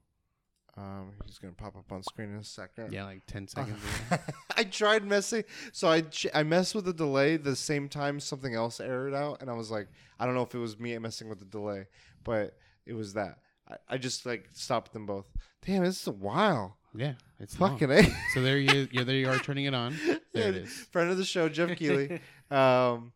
Um, 0.79 1.13
he's 1.25 1.39
going 1.39 1.55
to 1.55 1.57
pop 1.63 1.75
up 1.77 1.91
on 1.91 2.03
screen 2.03 2.31
in 2.31 2.37
a 2.37 2.45
second. 2.45 2.93
Yeah, 2.93 3.05
like 3.05 3.25
ten 3.27 3.49
seconds. 3.49 3.79
ago. 4.11 4.21
I 4.57 4.65
tried 4.65 5.05
messing, 5.05 5.45
so 5.73 5.89
I 5.89 6.03
ch- 6.03 6.27
I 6.35 6.43
messed 6.43 6.75
with 6.75 6.85
the 6.85 6.93
delay 6.93 7.37
the 7.39 7.57
same 7.57 7.89
time 7.89 8.21
something 8.21 8.55
else 8.55 8.79
aired 8.81 9.15
out, 9.15 9.41
and 9.41 9.49
I 9.51 9.55
was 9.55 9.71
like, 9.71 9.89
I 10.21 10.27
don't 10.27 10.35
know 10.35 10.43
if 10.43 10.55
it 10.55 10.59
was 10.59 10.79
me 10.79 10.97
messing 10.99 11.29
with 11.31 11.39
the 11.39 11.47
delay, 11.47 11.87
but 12.25 12.59
it 12.85 12.93
was 12.93 13.15
that. 13.15 13.39
I, 13.69 13.77
I 13.95 13.97
just 13.99 14.27
like 14.27 14.49
stopped 14.53 14.93
them 14.93 15.07
both. 15.07 15.27
Damn, 15.65 15.83
this 15.83 16.01
is 16.03 16.07
a 16.09 16.13
while. 16.13 16.77
yeah, 16.95 17.15
it's 17.41 17.59
long. 17.59 17.79
Fucking 17.79 17.91
a. 17.91 18.03
So 18.35 18.43
there 18.43 18.59
you, 18.59 18.87
you 18.93 19.03
there 19.05 19.17
you 19.17 19.31
are 19.31 19.39
turning 19.39 19.65
it 19.65 19.75
on. 19.75 19.95
There 20.35 20.49
it 20.51 20.55
Yeah, 20.57 20.61
is. 20.63 20.73
Friend 20.93 21.11
of 21.11 21.17
the 21.17 21.25
show, 21.25 21.49
Geoff 21.49 21.71
Keighley. 21.79 22.21
um, 22.51 23.13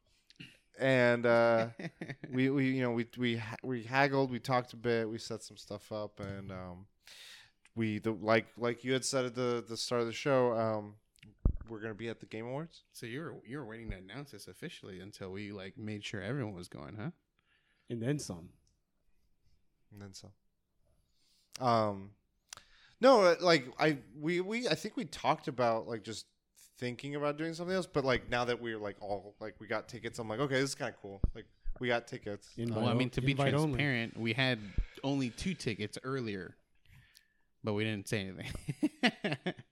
and 0.79 1.27
uh, 1.27 1.67
we 2.33 2.49
we 2.49 2.71
you 2.71 2.81
know 2.83 2.93
we 2.93 3.07
we 3.19 3.37
ha- 3.37 3.57
we 3.63 3.83
haggled, 3.83 4.31
we 4.31 4.39
talked 4.41 4.73
a 4.73 4.77
bit, 4.77 5.09
we 5.11 5.19
set 5.19 5.43
some 5.43 5.59
stuff 5.59 5.93
up, 5.93 6.19
and 6.21 6.51
um, 6.51 6.87
we 7.81 7.99
the, 7.99 8.13
like 8.13 8.47
like 8.59 8.85
you 8.85 8.93
had 8.93 9.07
said 9.07 9.25
at 9.25 9.35
the 9.35 9.65
the 9.67 9.77
start 9.77 10.03
of 10.03 10.07
the 10.07 10.13
show, 10.13 10.53
um, 10.53 10.95
we're 11.69 11.81
gonna 11.81 11.95
be 11.95 12.11
at 12.11 12.21
the 12.21 12.27
Game 12.27 12.47
Awards. 12.47 12.83
So 12.93 13.07
you 13.07 13.21
were 13.21 13.35
you 13.47 13.57
were 13.57 13.65
waiting 13.65 13.91
to 13.91 13.97
announce 13.97 14.33
this 14.33 14.49
officially 14.49 15.01
until 15.01 15.31
we 15.31 15.51
like 15.51 15.79
made 15.79 16.05
sure 16.05 16.21
everyone 16.21 16.55
was 16.55 16.69
going, 16.69 16.97
huh? 17.01 17.11
and 17.89 18.03
then 18.03 18.19
some. 18.19 18.51
and 19.93 20.01
then 20.01 20.13
some. 20.13 20.31
Um, 21.67 22.11
no, 23.01 23.25
uh, 23.25 23.37
like 23.41 23.65
I 23.79 23.97
we 24.19 24.43
we 24.43 24.69
I 24.69 24.75
think 24.75 24.99
we 24.99 25.07
talked 25.07 25.49
about 25.49 25.89
like 25.89 26.05
just 26.05 26.27
thinking 26.79 27.17
about 27.17 27.39
doing 27.39 27.55
something 27.55 27.75
else, 27.75 27.87
but 27.87 28.05
like 28.05 28.29
now 28.29 28.45
that 28.45 28.61
we're 28.61 28.79
like 28.79 28.97
all 29.01 29.35
like 29.41 29.55
we 29.59 29.67
got 29.67 29.89
tickets, 29.89 30.19
I'm 30.19 30.29
like, 30.29 30.41
okay, 30.41 30.61
this 30.61 30.71
is 30.71 30.75
kind 30.75 30.95
of 30.95 31.01
cool. 31.01 31.21
Like 31.35 31.47
we 31.81 31.89
got 31.89 32.07
tickets. 32.07 32.51
Invite 32.59 32.77
Well, 32.77 32.91
I 32.91 32.95
mean, 32.95 33.11
to 33.11 33.23
be 33.23 33.33
invite 33.33 33.55
only. 33.55 33.77
transparent, 33.77 34.19
we 34.19 34.35
had 34.35 34.59
only 35.03 35.31
two 35.31 35.55
tickets 35.55 35.99
earlier, 36.05 36.57
but 37.63 37.75
we 37.75 37.85
didn't 37.85 38.09
say 38.09 38.21
anything. 38.21 39.55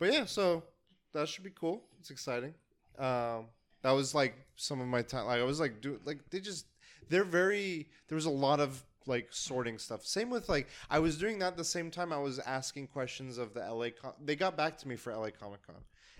But 0.00 0.14
yeah, 0.14 0.24
so 0.24 0.64
that 1.12 1.28
should 1.28 1.44
be 1.44 1.50
cool. 1.50 1.84
It's 2.00 2.10
exciting. 2.10 2.54
Um, 2.98 3.46
that 3.82 3.92
was 3.92 4.14
like 4.14 4.34
some 4.56 4.80
of 4.80 4.88
my 4.88 5.02
time. 5.02 5.26
Like 5.26 5.40
I 5.40 5.44
was 5.44 5.60
like, 5.60 5.80
do 5.80 6.00
like 6.04 6.18
they 6.30 6.40
just 6.40 6.66
they're 7.08 7.22
very. 7.22 7.88
There 8.08 8.16
was 8.16 8.24
a 8.24 8.30
lot 8.30 8.60
of 8.60 8.82
like 9.06 9.28
sorting 9.30 9.78
stuff. 9.78 10.04
Same 10.04 10.30
with 10.30 10.48
like 10.48 10.68
I 10.88 10.98
was 10.98 11.18
doing 11.18 11.38
that 11.40 11.56
the 11.56 11.64
same 11.64 11.90
time. 11.90 12.12
I 12.12 12.18
was 12.18 12.38
asking 12.40 12.88
questions 12.88 13.36
of 13.36 13.52
the 13.52 13.60
LA. 13.60 13.88
Com- 13.90 14.14
they 14.24 14.34
got 14.34 14.56
back 14.56 14.78
to 14.78 14.88
me 14.88 14.96
for 14.96 15.14
LA 15.14 15.28
Comic 15.30 15.64
Con, 15.66 15.76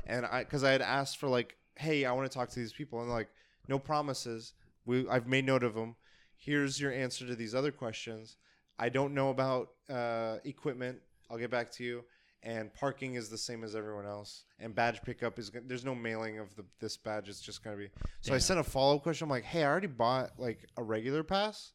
and 0.06 0.26
I 0.26 0.44
because 0.44 0.62
I 0.62 0.72
had 0.72 0.82
asked 0.82 1.16
for 1.16 1.28
like, 1.28 1.56
hey, 1.76 2.04
I 2.04 2.12
want 2.12 2.30
to 2.30 2.36
talk 2.36 2.50
to 2.50 2.60
these 2.60 2.74
people, 2.74 3.00
and 3.00 3.10
like, 3.10 3.30
no 3.66 3.78
promises. 3.78 4.52
We 4.84 5.08
I've 5.08 5.26
made 5.26 5.46
note 5.46 5.62
of 5.62 5.74
them. 5.74 5.96
Here's 6.36 6.80
your 6.80 6.92
answer 6.92 7.26
to 7.26 7.34
these 7.34 7.54
other 7.54 7.72
questions. 7.72 8.36
I 8.80 8.88
don't 8.88 9.14
know 9.14 9.30
about 9.30 9.68
uh, 9.88 10.38
equipment. 10.44 10.98
I'll 11.30 11.38
get 11.38 11.50
back 11.50 11.70
to 11.72 11.84
you 11.84 12.04
and 12.42 12.72
parking 12.72 13.14
is 13.14 13.28
the 13.28 13.36
same 13.36 13.62
as 13.62 13.76
everyone 13.76 14.06
else 14.06 14.44
and 14.58 14.74
badge 14.74 15.02
pickup 15.02 15.38
is 15.38 15.50
go- 15.50 15.60
there's 15.66 15.84
no 15.84 15.94
mailing 15.94 16.38
of 16.38 16.54
the 16.56 16.64
this 16.80 16.96
badge 16.96 17.28
it's 17.28 17.40
just 17.40 17.62
going 17.62 17.76
to 17.76 17.82
be 17.82 17.90
so 18.22 18.32
i 18.32 18.36
Damn. 18.36 18.40
sent 18.40 18.60
a 18.60 18.64
follow-up 18.64 19.02
question 19.02 19.26
i'm 19.26 19.30
like 19.30 19.44
hey 19.44 19.62
i 19.62 19.66
already 19.66 19.86
bought 19.86 20.30
like 20.38 20.64
a 20.78 20.82
regular 20.82 21.22
pass 21.22 21.72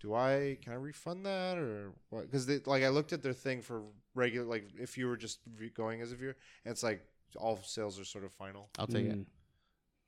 do 0.00 0.14
i 0.14 0.56
can 0.62 0.72
i 0.72 0.76
refund 0.76 1.26
that 1.26 1.58
or 1.58 1.92
what 2.08 2.22
because 2.22 2.48
like 2.66 2.82
i 2.82 2.88
looked 2.88 3.12
at 3.12 3.22
their 3.22 3.34
thing 3.34 3.60
for 3.60 3.82
regular 4.14 4.46
like 4.46 4.70
if 4.78 4.96
you 4.96 5.06
were 5.06 5.16
just 5.16 5.40
v- 5.46 5.68
going 5.68 6.00
as 6.00 6.10
a 6.10 6.16
viewer 6.16 6.34
and 6.64 6.72
it's 6.72 6.82
like 6.82 7.02
all 7.36 7.60
sales 7.62 8.00
are 8.00 8.04
sort 8.04 8.24
of 8.24 8.32
final 8.32 8.70
I'll 8.78 8.86
take 8.86 9.04
it. 9.04 9.18
Mm. 9.18 9.26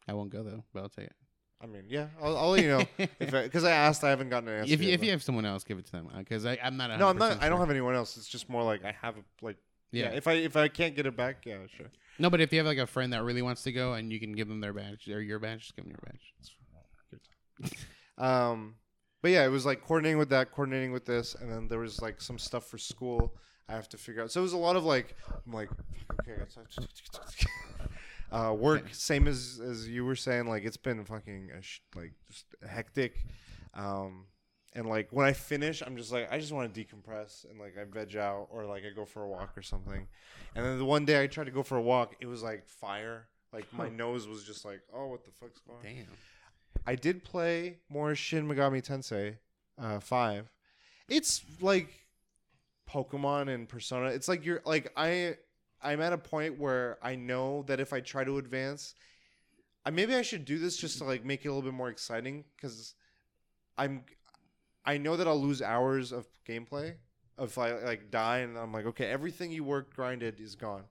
I 0.08 0.14
won't 0.14 0.30
go 0.30 0.42
though, 0.42 0.64
but 0.72 0.82
I'll 0.82 0.88
take 0.88 1.06
it. 1.06 1.16
I 1.60 1.66
mean 1.66 1.84
yeah 1.88 2.06
i'll, 2.22 2.36
I'll 2.36 2.50
let 2.50 2.62
you 2.62 2.68
know 2.70 3.06
because 3.18 3.64
I, 3.64 3.72
asked 3.72 4.02
i 4.04 4.10
haven't 4.10 4.30
gotten 4.30 4.48
an 4.48 4.60
answer 4.60 4.72
if 4.72 4.80
you 4.80 4.88
yet, 4.88 4.94
if 4.94 5.04
you 5.04 5.10
have 5.10 5.22
someone 5.22 5.44
else, 5.44 5.64
give 5.64 5.78
it 5.78 5.86
to 5.86 5.92
them 5.92 6.08
because 6.18 6.46
I'm 6.46 6.76
not. 6.76 6.98
no 6.98 7.08
i'm 7.08 7.18
not 7.18 7.38
100% 7.38 7.42
i 7.42 7.48
don't 7.48 7.60
have 7.60 7.70
anyone 7.70 7.94
else 7.94 8.16
it's 8.16 8.28
just 8.28 8.48
more 8.48 8.62
like 8.62 8.84
i 8.84 8.94
have 9.02 9.16
a 9.16 9.22
like 9.44 9.56
yeah. 9.92 10.04
Yeah. 10.10 10.16
if 10.16 10.26
i 10.26 10.32
if 10.34 10.56
i 10.56 10.68
can't 10.68 10.94
get 10.94 11.06
it 11.06 11.16
back 11.16 11.44
yeah 11.44 11.58
sure 11.76 11.90
No, 12.18 12.28
but 12.28 12.40
if 12.40 12.52
you 12.52 12.58
have 12.58 12.66
like 12.66 12.78
a 12.78 12.86
friend 12.86 13.12
that 13.12 13.22
really 13.24 13.40
wants 13.42 13.62
to 13.62 13.72
go 13.72 13.94
and 13.94 14.12
you 14.12 14.20
can 14.20 14.32
give 14.32 14.46
them 14.46 14.60
their 14.60 14.74
badge 14.74 15.08
or 15.08 15.22
your 15.22 15.38
badge, 15.38 15.60
just 15.62 15.76
give 15.76 15.84
them 15.86 15.92
your 15.92 16.02
badge. 16.04 17.72
Um, 18.18 18.74
but 19.22 19.30
yeah, 19.30 19.46
it 19.46 19.48
was 19.48 19.64
like 19.64 19.82
coordinating 19.82 20.18
with 20.18 20.28
that, 20.28 20.52
coordinating 20.52 20.92
with 20.92 21.06
this, 21.06 21.34
and 21.34 21.50
then 21.50 21.68
there 21.68 21.78
was 21.78 22.02
like 22.02 22.20
some 22.20 22.38
stuff 22.38 22.66
for 22.66 22.76
school 22.76 23.34
I 23.68 23.72
have 23.72 23.88
to 23.90 23.96
figure 23.96 24.22
out. 24.22 24.30
So 24.30 24.40
it 24.40 24.42
was 24.42 24.52
a 24.52 24.58
lot 24.58 24.76
of 24.76 24.84
like, 24.84 25.16
I'm 25.46 25.52
like, 25.52 25.70
okay, 26.20 26.42
uh, 28.32 28.54
work 28.56 28.88
same 28.92 29.26
as 29.26 29.60
as 29.64 29.88
you 29.88 30.04
were 30.04 30.16
saying. 30.16 30.46
Like 30.46 30.64
it's 30.64 30.76
been 30.76 31.04
fucking 31.04 31.50
sh- 31.60 31.80
like 31.94 32.12
just 32.30 32.46
hectic. 32.68 33.14
Um, 33.74 34.26
and 34.74 34.88
like 34.88 35.08
when 35.10 35.26
I 35.26 35.32
finish, 35.32 35.82
I'm 35.84 35.96
just 35.96 36.12
like 36.12 36.30
I 36.32 36.38
just 36.38 36.52
want 36.52 36.72
to 36.72 36.80
decompress 36.84 37.44
and 37.48 37.58
like 37.58 37.74
I 37.80 37.84
veg 37.84 38.16
out 38.16 38.48
or 38.50 38.66
like 38.66 38.84
I 38.84 38.94
go 38.94 39.04
for 39.04 39.24
a 39.24 39.28
walk 39.28 39.56
or 39.56 39.62
something. 39.62 40.06
And 40.54 40.64
then 40.64 40.78
the 40.78 40.84
one 40.84 41.04
day 41.04 41.22
I 41.22 41.26
tried 41.26 41.44
to 41.44 41.50
go 41.50 41.62
for 41.62 41.76
a 41.76 41.82
walk, 41.82 42.16
it 42.20 42.26
was 42.26 42.42
like 42.42 42.66
fire. 42.66 43.28
Like 43.52 43.72
my 43.72 43.88
nose 43.88 44.28
was 44.28 44.44
just 44.44 44.64
like, 44.64 44.80
oh, 44.94 45.08
what 45.08 45.24
the 45.24 45.32
fuck's 45.32 45.60
going 45.60 45.78
on? 45.78 45.84
Damn. 45.84 46.06
I 46.86 46.94
did 46.94 47.24
play 47.24 47.78
more 47.88 48.14
Shin 48.14 48.46
Megami 48.46 48.82
Tensei 48.82 49.36
uh, 49.76 49.98
five. 49.98 50.50
It's 51.08 51.42
like 51.60 51.88
Pokemon 52.88 53.52
and 53.52 53.68
Persona. 53.68 54.06
It's 54.08 54.28
like 54.28 54.44
you're 54.44 54.62
like 54.64 54.92
I 54.96 55.36
I'm 55.82 56.00
at 56.00 56.12
a 56.12 56.18
point 56.18 56.58
where 56.58 56.98
I 57.02 57.14
know 57.16 57.64
that 57.66 57.80
if 57.80 57.92
I 57.92 58.00
try 58.00 58.24
to 58.24 58.38
advance, 58.38 58.94
I 59.84 59.90
maybe 59.90 60.14
I 60.14 60.22
should 60.22 60.44
do 60.44 60.58
this 60.58 60.76
just 60.76 60.98
to 60.98 61.04
like 61.04 61.24
make 61.24 61.44
it 61.44 61.48
a 61.48 61.52
little 61.52 61.68
bit 61.70 61.76
more 61.76 61.88
exciting 61.88 62.44
because 62.56 62.94
I'm 63.78 64.04
I 64.84 64.98
know 64.98 65.16
that 65.16 65.26
I'll 65.26 65.40
lose 65.40 65.62
hours 65.62 66.12
of 66.12 66.26
gameplay 66.48 66.94
if 67.38 67.56
I 67.56 67.72
like 67.78 68.10
die 68.10 68.38
and 68.38 68.58
I'm 68.58 68.72
like 68.72 68.86
okay 68.86 69.06
everything 69.06 69.50
you 69.52 69.64
worked 69.64 69.96
grinded 69.96 70.38
is 70.40 70.54
gone. 70.54 70.84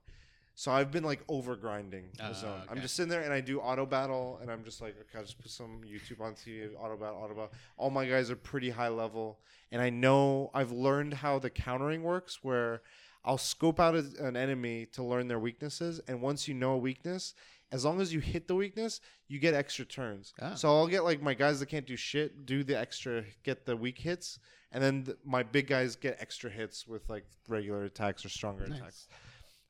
So 0.56 0.70
I've 0.72 0.90
been 0.90 1.04
like 1.04 1.20
over 1.28 1.56
grinding 1.56 2.06
the 2.18 2.24
Ah, 2.24 2.32
zone. 2.32 2.62
I'm 2.68 2.80
just 2.82 2.94
sitting 2.96 3.08
there 3.08 3.22
and 3.22 3.32
I 3.32 3.40
do 3.40 3.60
auto 3.60 3.86
battle 3.86 4.38
and 4.42 4.50
I'm 4.50 4.64
just 4.64 4.80
like 4.80 4.96
okay 5.00 5.18
I'll 5.18 5.24
just 5.24 5.38
put 5.40 5.50
some 5.50 5.80
YouTube 5.86 6.20
on 6.20 6.34
TV 6.34 6.68
auto 6.76 6.96
battle 6.96 7.16
auto 7.22 7.34
battle. 7.34 7.52
All 7.76 7.90
my 7.90 8.06
guys 8.06 8.30
are 8.30 8.36
pretty 8.36 8.70
high 8.70 8.88
level 8.88 9.38
and 9.70 9.80
I 9.80 9.90
know 9.90 10.50
I've 10.52 10.72
learned 10.72 11.14
how 11.14 11.38
the 11.38 11.48
countering 11.50 12.02
works 12.02 12.40
where 12.42 12.82
I'll 13.24 13.38
scope 13.38 13.78
out 13.80 13.94
a, 13.94 14.04
an 14.20 14.36
enemy 14.36 14.86
to 14.92 15.02
learn 15.02 15.28
their 15.28 15.38
weaknesses 15.38 16.00
and 16.08 16.20
once 16.22 16.48
you 16.48 16.54
know 16.54 16.72
a 16.72 16.78
weakness 16.78 17.34
as 17.72 17.84
long 17.84 18.00
as 18.00 18.12
you 18.12 18.20
hit 18.20 18.48
the 18.48 18.54
weakness, 18.54 19.00
you 19.28 19.38
get 19.38 19.54
extra 19.54 19.84
turns. 19.84 20.32
Ah. 20.42 20.54
So 20.54 20.68
I'll 20.68 20.88
get 20.88 21.04
like 21.04 21.22
my 21.22 21.34
guys 21.34 21.60
that 21.60 21.66
can't 21.66 21.86
do 21.86 21.96
shit 21.96 22.44
do 22.44 22.64
the 22.64 22.76
extra, 22.76 23.22
get 23.44 23.64
the 23.64 23.76
weak 23.76 23.98
hits, 23.98 24.38
and 24.72 24.82
then 24.82 25.04
th- 25.04 25.18
my 25.24 25.42
big 25.42 25.68
guys 25.68 25.96
get 25.96 26.16
extra 26.20 26.50
hits 26.50 26.86
with 26.86 27.08
like 27.08 27.24
regular 27.48 27.84
attacks 27.84 28.24
or 28.24 28.28
stronger 28.28 28.66
Nice. 28.66 28.78
attacks. 28.78 29.08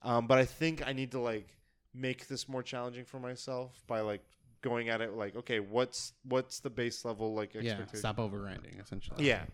Um, 0.03 0.27
but 0.27 0.39
I 0.39 0.47
think 0.47 0.87
I 0.87 0.93
need 0.95 1.11
to 1.13 1.21
like 1.21 1.49
make 1.93 2.27
this 2.27 2.49
more 2.49 2.63
challenging 2.63 3.05
for 3.05 3.19
myself 3.19 3.83
by 3.87 4.01
like 4.01 4.23
going 4.63 4.89
at 4.89 5.01
it 5.01 5.15
like, 5.15 5.37
okay, 5.37 5.61
what's 5.61 6.13
what's 6.25 6.61
the 6.61 6.71
base 6.71 7.05
level 7.05 7.35
like 7.35 7.55
Yeah, 7.55 7.61
expectation? 7.63 7.99
stop 7.99 8.17
overgrinding 8.19 8.81
essentially. 8.83 9.27
Yeah. 9.27 9.45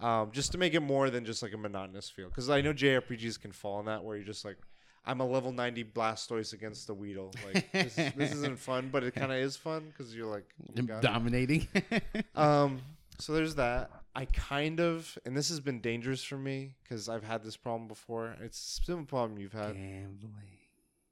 Um, 0.00 0.30
just 0.32 0.52
to 0.52 0.58
make 0.58 0.74
it 0.74 0.80
more 0.80 1.10
than 1.10 1.24
just 1.24 1.42
like 1.42 1.54
a 1.54 1.56
monotonous 1.58 2.10
feel. 2.10 2.28
Because 2.28 2.50
I 2.50 2.60
know 2.60 2.72
JRPGs 2.74 3.40
can 3.40 3.52
fall 3.52 3.80
in 3.80 3.86
that 3.86 4.04
where 4.04 4.16
you're 4.16 4.26
just 4.26 4.44
like, 4.44 4.58
I'm 5.06 5.20
a 5.20 5.26
level 5.26 5.52
90 5.52 5.84
Blastoise 5.84 6.52
against 6.52 6.86
the 6.86 6.94
Weedle. 6.94 7.32
Like, 7.52 7.70
this, 7.72 7.94
this 7.94 8.32
isn't 8.32 8.58
fun, 8.70 8.88
but 8.90 9.04
it 9.04 9.14
kind 9.14 9.32
of 9.32 9.38
is 9.38 9.56
fun 9.56 9.84
because 9.86 10.14
you're 10.14 10.30
like, 10.30 10.46
you 10.74 10.82
dominating. 11.00 11.68
um, 12.34 12.80
so 13.18 13.32
there's 13.32 13.54
that. 13.56 13.90
I 14.16 14.26
kind 14.26 14.80
of, 14.80 15.18
and 15.26 15.36
this 15.36 15.48
has 15.48 15.60
been 15.60 15.80
dangerous 15.80 16.22
for 16.22 16.36
me 16.38 16.74
because 16.82 17.08
I've 17.08 17.24
had 17.24 17.42
this 17.44 17.56
problem 17.56 17.88
before. 17.88 18.36
It's 18.40 18.58
still 18.58 19.00
a 19.00 19.02
problem 19.04 19.38
you've 19.38 19.52
had. 19.52 19.74
Gambling. 19.74 20.58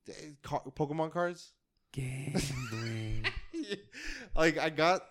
Eh, 0.08 0.12
Pokemon 0.44 1.12
cards? 1.12 1.52
Gambling. 1.92 3.26
like, 4.36 4.58
I 4.58 4.70
got 4.70 5.02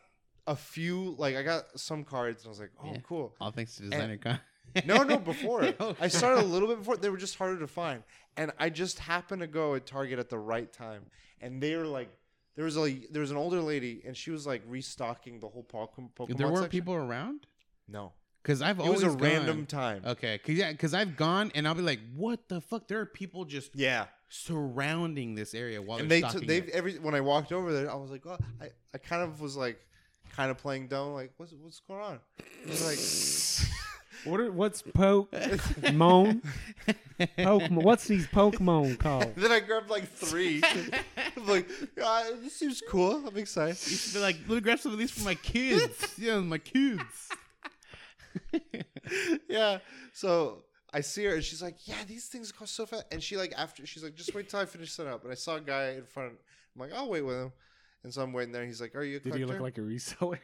a 0.48 0.56
few, 0.56 1.16
like, 1.18 1.36
I 1.36 1.44
got 1.44 1.80
some 1.80 2.04
cards 2.04 2.44
and 2.44 2.48
I 2.48 2.50
was 2.50 2.60
like, 2.60 2.72
oh, 2.84 2.92
Yeah. 2.92 2.98
cool. 3.04 3.36
All 3.40 3.52
thanks 3.52 3.76
to 3.78 3.84
DesignerCon. 3.84 4.40
No, 4.86 5.04
no, 5.04 5.18
before. 5.18 5.74
Oh, 5.82 5.96
I 6.00 6.08
started 6.08 6.44
a 6.44 6.48
little 6.48 6.70
bit 6.70 6.78
before. 6.78 6.96
They 6.96 7.10
were 7.10 7.18
just 7.18 7.36
harder 7.36 7.60
to 7.60 7.68
find. 7.68 8.04
And 8.38 8.52
I 8.58 8.70
just 8.70 9.00
happened 9.00 9.42
to 9.42 9.48
go 9.48 9.76
at 9.76 9.86
Target 9.86 10.18
at 10.18 10.30
the 10.30 10.40
right 10.40 10.72
time. 10.72 11.04
And 11.42 11.62
they 11.62 11.76
were 11.76 11.86
like, 11.86 12.10
there 12.56 12.64
was 12.66 12.78
a 12.78 12.90
there 13.12 13.22
was 13.22 13.32
an 13.32 13.38
older 13.38 13.62
lady, 13.62 14.02
and 14.06 14.16
she 14.16 14.32
was 14.32 14.46
like 14.48 14.62
restocking 14.68 15.40
the 15.40 15.48
whole 15.48 15.64
Pokemon. 15.64 16.12
Pokemon 16.18 16.38
there 16.38 16.48
weren't 16.48 16.58
section. 16.60 16.70
people 16.70 16.94
around. 16.94 17.48
No, 17.88 18.14
Because 18.42 18.62
I've 18.62 18.80
always 18.80 19.02
it 19.02 19.06
always 19.06 19.06
was 19.06 19.16
a 19.16 19.18
gone- 19.18 19.38
random 19.46 19.66
time. 19.66 20.04
Okay, 20.06 20.38
cause 20.40 20.56
yeah, 20.56 20.74
cause 20.74 20.94
I've 20.94 21.16
gone 21.16 21.52
and 21.54 21.68
I'll 21.68 21.76
be 21.76 21.82
like, 21.84 22.00
"What 22.16 22.48
the 22.50 22.60
fuck?" 22.62 22.88
There 22.88 23.00
are 23.00 23.06
people 23.06 23.46
just 23.46 23.72
Yeah, 23.76 24.06
surrounding 24.30 25.36
this 25.36 25.54
area 25.54 25.82
while 25.82 26.00
and 26.00 26.10
they're 26.10 26.18
they 26.22 26.28
stocking 26.28 26.40
took 26.42 26.48
they 26.48 26.58
it. 26.58 26.70
every 26.72 26.98
when 27.00 27.14
I 27.16 27.22
walked 27.22 27.52
over 27.52 27.72
there, 27.72 27.92
I 27.92 27.96
was 27.96 28.10
like, 28.12 28.26
oh, 28.26 28.38
I 28.62 28.70
I 28.94 28.98
kind 28.98 29.22
of 29.22 29.42
was 29.42 29.56
like, 29.56 29.80
kind 30.36 30.50
of 30.52 30.58
playing 30.58 30.88
dumb, 30.88 31.14
like 31.14 31.34
what's 31.38 31.54
what's 31.54 31.80
going 31.82 32.02
on? 32.02 32.20
It 32.64 32.70
was 32.70 33.62
like. 33.62 33.70
What 34.24 34.40
are, 34.40 34.52
what's 34.52 34.84
Pokemon? 34.84 36.44
Pokemon. 37.20 37.84
What's 37.84 38.06
these 38.08 38.28
Pokemon 38.28 39.00
called? 39.00 39.34
then 39.36 39.52
I 39.52 39.60
grabbed 39.62 39.90
like 39.90 40.08
three. 40.14 40.62
I'm 41.38 41.48
like, 41.48 41.68
ah, 42.00 42.26
this 42.40 42.56
seems 42.56 42.84
cool. 42.88 43.26
I'm 43.28 43.36
excited. 43.38 43.70
Used 43.90 44.10
to 44.10 44.14
be 44.16 44.20
like, 44.22 44.38
"Let 44.48 44.56
me 44.56 44.62
grab 44.62 44.78
some 44.80 44.92
of 44.94 45.00
these 45.00 45.10
for 45.10 45.24
my 45.24 45.34
kids." 45.34 46.14
yeah, 46.20 46.40
my 46.40 46.60
kids. 46.60 47.02
yeah. 49.50 49.80
So 50.14 50.64
I 50.94 51.02
see 51.02 51.24
her 51.26 51.36
and 51.36 51.44
she's 51.44 51.62
like, 51.62 51.78
"Yeah, 51.88 52.04
these 52.08 52.28
things 52.28 52.52
cost 52.52 52.76
so 52.76 52.86
fast." 52.86 53.06
And 53.12 53.22
she 53.22 53.38
like 53.38 53.54
after 53.58 53.86
she's 53.86 54.04
like, 54.04 54.16
"Just 54.16 54.34
wait 54.34 54.50
till 54.50 54.60
I 54.60 54.66
finish 54.66 54.92
setting 54.92 55.12
up." 55.12 55.24
And 55.24 55.32
I 55.32 55.36
saw 55.36 55.56
a 55.56 55.62
guy 55.62 55.92
in 55.92 56.06
front. 56.06 56.34
I'm 56.76 56.82
like, 56.82 56.94
"I'll 56.94 57.10
wait 57.10 57.22
with 57.22 57.38
him." 57.38 57.52
And 58.04 58.14
so 58.14 58.22
I'm 58.22 58.34
waiting 58.34 58.52
there. 58.52 58.66
He's 58.66 58.82
like, 58.82 58.96
"Are 58.96 59.04
you 59.04 59.18
a 59.18 59.20
Did 59.20 59.34
collector?" 59.34 59.46
he 59.46 59.46
look 59.54 59.62
like 59.62 59.78
a 59.78 59.82
reseller? 59.82 60.40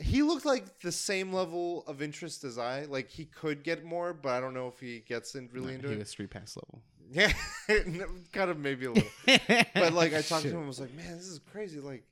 he 0.00 0.22
looked 0.22 0.44
like 0.44 0.80
the 0.80 0.90
same 0.90 1.32
level 1.32 1.84
of 1.86 2.02
interest 2.02 2.42
as 2.44 2.58
I. 2.58 2.84
Like 2.86 3.10
he 3.10 3.26
could 3.26 3.62
get 3.62 3.84
more, 3.84 4.12
but 4.12 4.30
I 4.32 4.40
don't 4.40 4.54
know 4.54 4.68
if 4.68 4.80
he 4.80 5.00
gets 5.00 5.34
in 5.34 5.48
really 5.52 5.74
into 5.74 5.88
he 5.88 5.94
it. 5.94 5.98
was 5.98 6.08
street 6.10 6.30
pass 6.30 6.56
level. 6.56 6.82
Yeah, 7.12 7.30
kind 8.32 8.50
of 8.50 8.58
maybe 8.58 8.86
a 8.86 8.90
little. 8.92 9.10
but 9.74 9.92
like 9.92 10.14
I 10.14 10.22
talked 10.22 10.44
to 10.44 10.48
him, 10.48 10.64
I 10.64 10.66
was 10.66 10.80
like, 10.80 10.92
"Man, 10.94 11.16
this 11.16 11.26
is 11.26 11.38
crazy." 11.38 11.78
Like. 11.78 12.02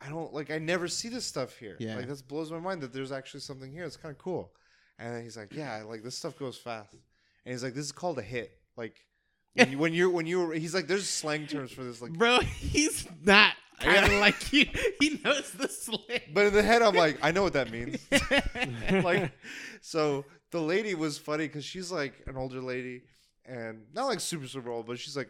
I 0.00 0.08
don't 0.08 0.32
like. 0.32 0.50
I 0.50 0.58
never 0.58 0.88
see 0.88 1.08
this 1.08 1.26
stuff 1.26 1.56
here. 1.56 1.76
Yeah. 1.78 1.96
like 1.96 2.08
that 2.08 2.26
blows 2.28 2.50
my 2.50 2.58
mind 2.58 2.80
that 2.82 2.92
there's 2.92 3.12
actually 3.12 3.40
something 3.40 3.70
here. 3.70 3.84
It's 3.84 3.96
kind 3.96 4.12
of 4.12 4.18
cool. 4.18 4.52
And 4.98 5.14
then 5.14 5.22
he's 5.22 5.36
like, 5.36 5.52
"Yeah, 5.54 5.82
like 5.86 6.02
this 6.02 6.16
stuff 6.16 6.38
goes 6.38 6.56
fast." 6.56 6.92
And 6.92 7.52
he's 7.52 7.62
like, 7.62 7.74
"This 7.74 7.84
is 7.86 7.92
called 7.92 8.18
a 8.18 8.22
hit." 8.22 8.50
Like 8.76 8.96
when, 9.54 9.70
you, 9.72 9.78
when 9.78 9.92
you're 9.94 10.10
when 10.10 10.26
you're 10.26 10.52
he's 10.54 10.74
like, 10.74 10.86
"There's 10.86 11.08
slang 11.08 11.46
terms 11.46 11.72
for 11.72 11.84
this." 11.84 12.00
Like, 12.00 12.12
Bro, 12.14 12.40
he's 12.40 13.06
not 13.22 13.54
kind 13.80 14.04
of 14.06 14.12
like 14.20 14.52
you. 14.52 14.66
He 15.00 15.20
knows 15.24 15.52
the 15.52 15.68
slang. 15.68 16.20
but 16.32 16.46
in 16.46 16.54
the 16.54 16.62
head, 16.62 16.82
I'm 16.82 16.94
like, 16.94 17.18
I 17.22 17.30
know 17.30 17.42
what 17.42 17.52
that 17.54 17.70
means. 17.70 17.98
like, 19.04 19.32
so 19.80 20.24
the 20.50 20.60
lady 20.60 20.94
was 20.94 21.18
funny 21.18 21.46
because 21.46 21.64
she's 21.64 21.90
like 21.92 22.14
an 22.26 22.36
older 22.36 22.60
lady 22.60 23.02
and 23.46 23.82
not 23.94 24.06
like 24.06 24.20
super 24.20 24.46
super 24.46 24.70
old, 24.70 24.86
but 24.86 24.98
she's 24.98 25.16
like 25.16 25.28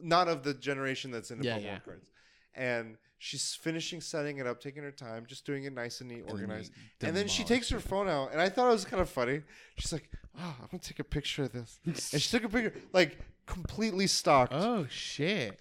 not 0.00 0.28
of 0.28 0.42
the 0.42 0.52
generation 0.54 1.10
that's 1.10 1.30
into 1.30 1.44
Yeah, 1.44 1.58
Pokemon 1.58 1.64
yeah. 1.64 1.78
cards. 1.80 2.06
And 2.54 2.96
she's 3.22 3.54
finishing 3.54 4.00
setting 4.00 4.38
it 4.38 4.46
up, 4.48 4.60
taking 4.60 4.82
her 4.82 4.90
time, 4.90 5.24
just 5.26 5.46
doing 5.46 5.62
it 5.62 5.72
nice 5.72 6.00
and 6.00 6.10
neat, 6.10 6.24
organized. 6.28 6.72
And 7.00 7.16
then 7.16 7.28
she 7.28 7.44
takes 7.44 7.68
her 7.70 7.78
phone 7.78 8.08
out, 8.08 8.32
and 8.32 8.40
I 8.40 8.48
thought 8.48 8.68
it 8.68 8.72
was 8.72 8.84
kind 8.84 9.00
of 9.00 9.08
funny. 9.08 9.42
She's 9.78 9.92
like, 9.92 10.08
"Oh, 10.36 10.56
I'm 10.60 10.66
gonna 10.70 10.80
take 10.82 10.98
a 10.98 11.04
picture 11.04 11.44
of 11.44 11.52
this," 11.52 11.78
and 11.86 11.96
she 12.20 12.28
took 12.30 12.44
a 12.44 12.48
picture, 12.48 12.74
like 12.92 13.18
completely 13.46 14.08
stocked. 14.08 14.52
Oh 14.54 14.86
shit. 14.90 15.58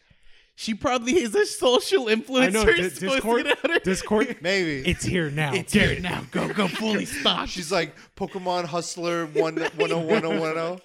She 0.55 0.73
probably 0.73 1.13
is 1.13 1.33
a 1.33 1.45
social 1.45 2.05
influencer. 2.05 2.47
I 2.47 2.49
know. 2.49 2.65
To 2.65 2.89
Discord. 2.89 3.43
get 3.45 3.57
out 3.65 3.71
her- 3.71 3.79
Discord. 3.79 4.37
Maybe 4.41 4.87
It's 4.87 5.03
here 5.03 5.31
now. 5.31 5.53
It's 5.53 5.73
Get 5.73 5.87
here 5.89 5.97
it. 5.97 6.01
now. 6.03 6.23
Go, 6.29 6.51
go, 6.53 6.67
fully 6.67 7.05
stocked. 7.19 7.49
she's 7.49 7.71
like 7.71 7.95
Pokemon 8.15 8.65
Hustler 8.65 9.25
one 9.27 9.55
one 9.55 9.91
oh 9.91 9.97
one 9.99 10.25
oh 10.25 10.39
one 10.39 10.57
oh. 10.57 10.79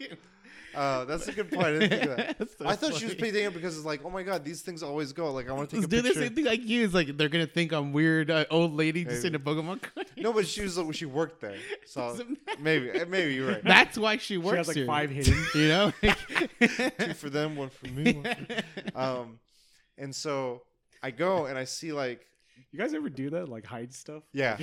Uh, 0.77 1.05
that's 1.07 1.27
a 1.29 1.33
good 1.33 1.51
point. 1.51 1.67
I 1.67 1.73
didn't 1.73 1.89
think 1.91 2.03
of 2.11 2.17
that. 2.17 2.49
So 2.59 2.67
I 2.67 2.77
thought 2.77 2.95
she 2.95 3.07
was 3.07 3.15
funny. 3.15 3.33
paying 3.33 3.47
it 3.47 3.55
because 3.55 3.77
it's 3.77 3.87
like, 3.87 4.03
oh 4.05 4.11
my 4.11 4.23
god, 4.23 4.45
these 4.45 4.61
things 4.63 4.83
always 4.83 5.13
go. 5.13 5.33
Like 5.33 5.49
I 5.49 5.53
want 5.53 5.71
to 5.71 5.77
take 5.77 5.83
Let's 5.83 5.93
a 5.93 5.97
do 5.97 6.03
the 6.03 6.09
picture. 6.11 6.21
same 6.27 6.35
thing 6.35 6.45
like 6.45 6.65
you. 6.65 6.85
It's 6.85 6.95
like 6.95 7.17
they're 7.17 7.29
gonna 7.31 7.47
think 7.47 7.73
I'm 7.73 7.93
weird, 7.93 8.31
uh, 8.31 8.45
old 8.51 8.75
lady 8.75 9.05
just 9.05 9.23
Maybe. 9.25 9.29
in 9.29 9.35
a 9.37 9.39
Pokemon 9.39 9.83
card. 9.83 10.07
No, 10.19 10.33
but 10.33 10.47
she 10.47 10.63
was 10.63 10.79
she 10.93 11.07
worked 11.07 11.41
there, 11.41 11.57
so 11.87 12.19
maybe 12.61 12.91
eh, 12.91 13.05
maybe 13.09 13.35
you're 13.35 13.49
right. 13.53 13.65
That's 13.65 13.97
why 13.99 14.19
she 14.19 14.37
works 14.39 14.53
She 14.55 14.57
has 14.59 14.69
like 14.69 14.77
here. 14.77 14.87
five 14.87 15.11
hidden. 15.11 15.47
You 15.55 15.69
know. 15.69 15.93
Two 16.99 17.15
for 17.15 17.31
them, 17.31 17.57
one 17.57 17.71
for 17.71 17.87
me. 17.89 18.13
One 18.13 18.37
for 18.93 18.99
um, 18.99 19.39
and 19.99 20.15
so 20.15 20.63
I 21.03 21.11
go 21.11 21.47
and 21.47 21.57
I 21.59 21.65
see 21.65 21.93
like, 21.93 22.27
You 22.71 22.79
guys 22.79 22.93
ever 22.95 23.09
do 23.09 23.31
that? 23.31 23.49
Like 23.49 23.65
hide 23.67 23.93
stuff? 23.95 24.23
yeah. 24.33 24.59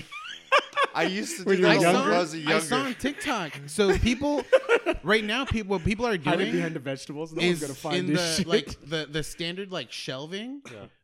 I 0.95 1.03
used 1.03 1.37
to 1.37 1.43
When 1.43 1.55
do 1.57 1.61
you 1.63 1.67
were 1.67 1.73
that 1.75 1.85
I 1.85 1.89
when 1.89 1.95
younger? 1.95 2.11
I 2.11 2.13
saw, 2.13 2.19
was 2.19 2.33
I 2.33 2.37
younger. 2.37 2.59
saw 2.61 2.77
on 2.83 2.93
TikTok. 2.95 3.51
So 3.67 3.97
people, 3.97 4.43
right 5.03 5.23
now, 5.23 5.45
people 5.45 5.71
what 5.71 5.83
people 5.83 6.05
are 6.05 6.11
Hide 6.11 6.19
it 6.19 6.37
doing 6.37 6.51
behind 6.51 6.75
the 6.75 6.79
vegetables. 6.79 7.33
No 7.33 7.41
one's 7.41 7.61
is 7.61 7.61
gonna 7.61 7.73
find 7.73 7.97
in 7.97 8.07
this 8.13 8.21
the 8.21 8.35
shit. 8.43 8.47
like 8.47 8.89
the 8.89 9.07
the 9.09 9.23
standard 9.23 9.71
like 9.71 9.91
shelving. 9.91 10.61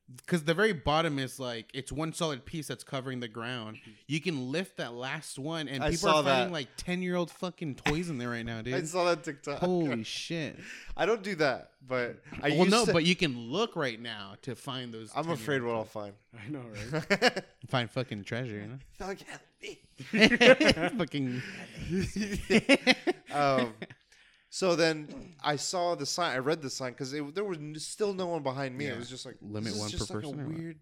Yeah. 0.09 0.15
Because 0.17 0.43
the 0.43 0.53
very 0.53 0.73
bottom 0.73 1.19
is 1.19 1.39
like 1.39 1.69
it's 1.73 1.91
one 1.91 2.13
solid 2.13 2.45
piece 2.45 2.67
that's 2.67 2.83
covering 2.83 3.19
the 3.19 3.27
ground. 3.27 3.77
You 4.07 4.19
can 4.19 4.51
lift 4.51 4.77
that 4.77 4.93
last 4.93 5.37
one, 5.37 5.67
and 5.67 5.83
I 5.83 5.91
people 5.91 6.09
saw 6.09 6.19
are 6.19 6.23
finding 6.23 6.47
that. 6.47 6.53
like 6.53 6.67
ten 6.77 7.01
year 7.01 7.15
old 7.15 7.29
fucking 7.29 7.75
toys 7.75 8.09
in 8.09 8.17
there 8.17 8.29
right 8.29 8.45
now, 8.45 8.61
dude. 8.63 8.73
I 8.73 8.81
saw 8.83 9.05
that 9.05 9.23
TikTok. 9.23 9.59
Holy 9.59 10.03
shit! 10.03 10.57
I 10.97 11.05
don't 11.05 11.21
do 11.21 11.35
that, 11.35 11.71
but 11.87 12.21
I 12.41 12.49
well, 12.49 12.57
used 12.57 12.71
no, 12.71 12.85
to, 12.85 12.93
but 12.93 13.05
you 13.05 13.15
can 13.15 13.37
look 13.37 13.75
right 13.75 13.99
now 14.01 14.33
to 14.43 14.55
find 14.55 14.93
those. 14.93 15.11
I'm 15.15 15.29
afraid 15.29 15.61
what 15.61 15.73
10-year-old 15.73 15.75
I'll 15.75 15.85
find. 15.85 16.13
I 16.33 16.49
know, 16.49 16.63
right? 17.11 17.43
find 17.67 17.89
fucking 17.89 18.23
treasure, 18.23 18.55
you 18.55 18.79
Thug 18.97 19.17
had 19.19 19.41
me. 19.61 19.79
know. 20.11 20.89
fucking. 20.97 21.41
um, 23.33 23.73
so 24.49 24.75
then 24.75 25.35
I 25.43 25.55
saw 25.55 25.95
the 25.95 26.05
sign. 26.05 26.35
I 26.35 26.39
read 26.39 26.61
the 26.61 26.69
sign 26.69 26.91
because 26.93 27.11
there 27.11 27.43
was 27.43 27.57
n- 27.57 27.75
still 27.77 28.13
no 28.13 28.27
one 28.27 28.43
behind 28.43 28.77
me. 28.77 28.85
Yeah. 28.85 28.93
It 28.93 28.97
was 28.99 29.09
just 29.09 29.25
like 29.25 29.35
Limit 29.41 29.65
this 29.65 29.73
is 29.75 29.79
one 29.79 29.89
per 29.91 29.97
just 29.97 30.09
like 30.09 30.21
person 30.23 30.39
A 30.39 30.43
or 30.43 30.47
what? 30.47 30.57
weird 30.57 30.77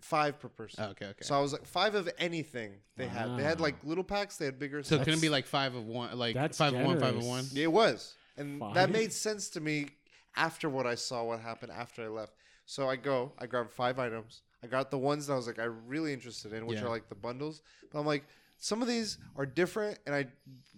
five 0.00 0.40
per 0.40 0.48
person. 0.48 0.84
Oh, 0.84 0.90
okay, 0.90 1.06
okay. 1.06 1.18
So 1.22 1.34
I 1.36 1.40
was 1.40 1.52
like 1.52 1.64
five 1.66 1.94
of 1.94 2.08
anything 2.18 2.72
they 2.96 3.06
had. 3.06 3.36
They 3.38 3.42
had 3.44 3.58
Wow. 3.60 3.64
like 3.66 3.76
little 3.84 4.02
packs. 4.04 4.36
They 4.36 4.46
had 4.46 4.58
bigger. 4.58 4.82
So 4.82 4.96
sizes. 4.96 5.04
can 5.04 5.14
it 5.14 5.20
be 5.20 5.28
like 5.28 5.46
five 5.46 5.74
of 5.74 5.86
one, 5.86 6.18
like 6.18 6.34
That's 6.34 6.58
five 6.58 6.74
of 6.74 6.80
one, 6.84 6.98
five 6.98 7.16
of 7.16 7.24
one? 7.24 7.44
Yeah, 7.52 7.64
it 7.64 7.72
was, 7.72 8.14
and 8.36 8.58
Five? 8.58 8.74
that 8.74 8.90
made 8.90 9.12
sense 9.12 9.48
to 9.50 9.60
me 9.60 9.88
after 10.34 10.68
what 10.68 10.86
I 10.86 10.94
saw. 10.96 11.22
What 11.24 11.40
happened 11.40 11.72
after 11.72 12.02
I 12.04 12.08
left. 12.08 12.32
So 12.66 12.88
I 12.88 12.96
go. 12.96 13.32
I 13.38 13.46
grab 13.46 13.70
five 13.70 13.98
items. 13.98 14.42
I 14.62 14.66
got 14.68 14.90
the 14.90 14.98
ones 14.98 15.26
that 15.26 15.34
I 15.34 15.36
was 15.36 15.46
like, 15.48 15.58
I'm 15.58 15.86
really 15.86 16.12
interested 16.12 16.52
in, 16.52 16.64
which 16.66 16.78
Yeah. 16.78 16.86
are 16.86 16.88
like 16.88 17.08
the 17.08 17.14
bundles. 17.16 17.60
But 17.92 17.98
I'm 18.00 18.06
like, 18.06 18.24
some 18.62 18.80
of 18.80 18.86
these 18.86 19.18
are 19.34 19.44
different, 19.44 19.98
and 20.06 20.14
I 20.14 20.28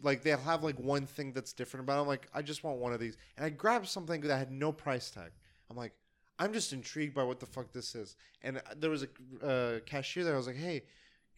like 0.03 0.23
they'll 0.23 0.39
have 0.39 0.65
like 0.65 0.79
one 0.79 1.05
thing 1.05 1.35
that's 1.35 1.53
different 1.53 1.85
about. 1.85 1.99
It. 1.99 2.01
I'm 2.01 2.07
like, 2.07 2.27
I 2.33 2.41
just 2.41 2.65
want 2.65 2.79
one 2.79 2.95
of 2.95 2.99
these, 2.99 3.19
and 3.37 3.45
I 3.45 3.51
grabbed 3.51 3.87
something 3.89 4.23
that 4.23 4.39
had 4.39 4.51
no 4.51 4.73
price 4.73 5.11
tag. 5.11 5.33
I'm 5.71 5.77
like, 5.77 5.93
I'm 6.39 6.55
just 6.55 6.73
intrigued 6.73 7.15
by 7.15 7.25
what 7.25 7.41
the 7.41 7.47
fuck 7.47 7.75
this 7.75 7.95
is. 7.95 8.17
And 8.41 8.57
uh, 8.57 8.61
there 8.75 8.89
was 8.89 9.03
a 9.03 9.47
uh, 9.47 9.81
cashier 9.81 10.25
there. 10.25 10.33
I 10.33 10.39
was 10.39 10.47
like, 10.47 10.57
hey, 10.57 10.85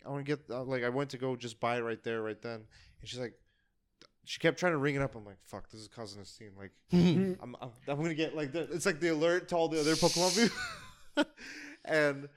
I 0.07 0.09
want 0.09 0.25
to 0.25 0.37
get 0.37 0.49
uh, 0.49 0.63
like 0.63 0.85
I 0.85 0.89
went 0.89 1.11
to 1.11 1.19
go 1.19 1.35
just 1.35 1.59
buy 1.59 1.79
it 1.79 1.81
right 1.81 2.01
there, 2.05 2.23
right 2.23 2.41
then, 2.41 2.63
and 3.01 3.09
she's 3.09 3.19
like. 3.19 3.35
She 4.29 4.41
kept 4.41 4.59
trying 4.59 4.73
to 4.73 4.79
ring 4.79 4.97
it 4.97 5.03
up. 5.03 5.15
I'm 5.15 5.25
like, 5.25 5.39
"Fuck, 5.45 5.71
this 5.71 5.81
is 5.81 5.87
causing 5.87 6.21
a 6.21 6.25
scene." 6.25 6.51
Like, 6.59 6.73
I'm, 6.93 7.57
I'm, 7.63 7.71
I'm 7.87 7.97
gonna 7.97 8.13
get 8.13 8.35
like 8.35 8.51
the, 8.51 8.63
it's 8.73 8.85
like 8.85 8.99
the 8.99 9.11
alert 9.11 9.47
to 9.51 9.57
all 9.57 9.69
the 9.69 9.79
other 9.79 9.95
Pokemon 9.95 10.51
people. 11.15 11.33
and 11.85 12.29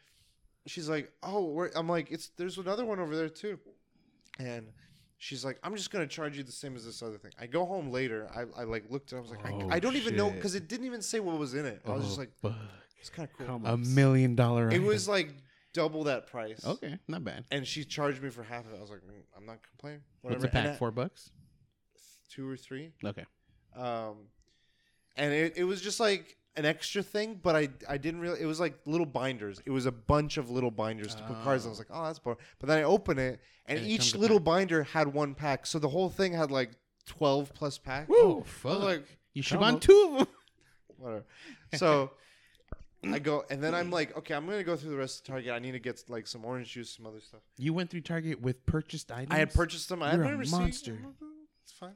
she's 0.68 0.88
like, 0.88 1.12
"Oh, 1.24 1.45
where-" 1.45 1.72
I'm 1.76 1.89
like, 1.89 2.12
it's 2.12 2.30
there's 2.38 2.60
another 2.60 2.86
one 2.86 2.99
over 2.99 3.16
there 3.16 3.28
too," 3.28 3.57
and 4.40 4.68
she's 5.18 5.44
like, 5.46 5.60
"I'm 5.64 5.76
just 5.76 5.92
gonna 5.92 6.08
charge 6.08 6.38
you 6.38 6.44
the 6.44 6.52
same 6.52 6.76
as 6.76 6.86
this 6.86 7.02
other 7.04 7.18
thing." 7.18 7.32
I 7.40 7.46
go 7.46 7.66
home 7.66 7.92
later. 7.92 8.30
I, 8.36 8.62
I 8.62 8.64
like 8.64 8.86
looked. 8.90 9.12
and 9.12 9.20
I 9.20 9.22
was 9.22 9.30
like, 9.32 9.40
Oh, 9.46 9.70
I, 9.70 9.76
I 9.76 9.80
don't 9.80 9.96
even 9.96 10.16
know 10.16 10.28
shit. 10.28 10.36
because 10.38 10.56
it 10.56 10.68
didn't 10.68 10.86
even 10.88 11.02
say 11.02 11.20
what 11.20 11.38
was 11.38 11.54
in 11.54 11.66
it. 11.66 11.82
I 11.86 11.92
was 11.92 12.06
just 12.06 12.18
Oh, 12.18 12.22
like, 12.22 12.32
fuck. 12.42 12.56
it's 13.00 13.10
kind 13.10 13.28
of 13.30 13.38
cool. 13.38 13.48
Come 13.48 13.66
a 13.66 13.78
million 13.78 14.36
dollar. 14.36 14.68
It 14.70 14.74
item. 14.76 14.86
was 14.86 15.08
like 15.08 15.30
double 15.74 16.06
that 16.06 16.26
price. 16.28 16.66
okay, 16.66 16.98
not 17.08 17.24
bad. 17.24 17.46
And 17.52 17.66
she 17.68 17.84
charged 17.84 18.24
me 18.24 18.30
for 18.30 18.44
half 18.44 18.66
of 18.66 18.74
it. 18.74 18.78
I 18.78 18.82
was 18.82 18.90
like, 18.90 19.02
"Mm, 19.02 19.22
I'm 19.38 19.46
not 19.46 19.60
complaining. 19.68 20.02
What's 20.22 20.36
Whatever. 20.36 20.48
a 20.48 20.50
pack? 20.52 20.66
And 20.66 20.74
I- 20.74 20.78
Four 20.78 20.92
bucks. 20.92 21.32
two 22.32 22.48
or 22.50 22.58
three. 22.58 22.92
Okay. 23.04 23.26
um, 23.76 24.28
and 25.16 25.34
it, 25.34 25.54
it 25.58 25.64
was 25.66 25.82
just 25.82 26.00
like 26.00 26.38
an 26.60 26.66
extra 26.66 27.01
thing, 27.01 27.39
but 27.41 27.55
I 27.55 27.70
I 27.88 27.97
didn't 27.97 28.20
really. 28.20 28.39
It 28.41 28.45
was 28.45 28.60
like 28.60 28.78
little 28.86 29.05
binders. 29.05 29.62
It 29.66 29.72
was 29.72 29.86
a 29.86 29.91
bunch 29.91 30.38
of 30.38 30.49
little 30.49 30.72
binders 30.72 31.16
to 31.16 31.24
put 31.24 31.41
cards. 31.43 31.64
in. 31.66 31.70
I 31.70 31.72
was 31.72 31.80
like, 31.80 31.88
oh, 31.91 32.03
that's 32.05 32.20
boring. 32.20 32.38
But 32.60 32.68
then 32.68 32.78
I 32.80 32.84
open 32.84 33.18
it, 33.18 33.39
and, 33.66 33.80
And 33.80 33.88
it 33.88 33.89
each 33.89 34.12
comes 34.12 34.18
little 34.18 34.39
binder 34.39 34.84
had 34.84 35.07
one 35.07 35.34
pack, 35.34 35.66
so 35.66 35.80
the 35.80 35.89
whole 35.89 36.10
thing 36.10 36.34
had 36.34 36.51
like 36.51 36.72
twelve 37.05 37.53
plus 37.53 37.78
packs. 37.78 38.10
Oh, 38.12 38.32
I 38.32 38.38
was 38.39 38.47
fuck. 38.47 38.80
like, 38.84 39.05
you 39.34 39.41
should 39.41 39.60
come 39.60 39.74
buy 39.76 39.80
two 39.80 40.10
of 40.12 40.18
them. 40.20 40.28
whatever. 40.97 41.26
So. 41.76 42.12
I 43.01 43.18
go 43.20 43.45
and 43.49 43.64
then 43.64 43.74
I'm 43.74 43.91
like, 43.99 44.18
okay, 44.18 44.34
I'm 44.34 44.45
gonna 44.45 44.62
go 44.62 44.76
through 44.76 44.89
the 44.91 44.97
rest 44.97 45.22
of 45.22 45.26
Target. 45.28 45.53
I 45.53 45.60
need 45.60 45.72
to 45.72 45.80
get 45.80 46.03
like 46.10 46.28
some 46.28 46.43
orange 46.43 46.74
juice, 46.74 46.89
some 46.97 47.05
other 47.05 47.22
stuff. 47.22 47.39
You 47.57 47.74
went 47.74 47.89
through 47.89 48.01
Target 48.01 48.41
with 48.41 48.66
purchased 48.66 49.10
items. 49.10 49.32
I 49.32 49.38
had 49.38 49.53
purchased 49.53 49.88
them. 49.88 50.03
I 50.03 50.16
You're 50.16 50.24
had 50.26 50.34
a 50.34 50.36
my 50.36 50.39
receipt. 50.39 50.60
monster. 50.60 50.97
It's 51.64 51.72
fine. 51.72 51.95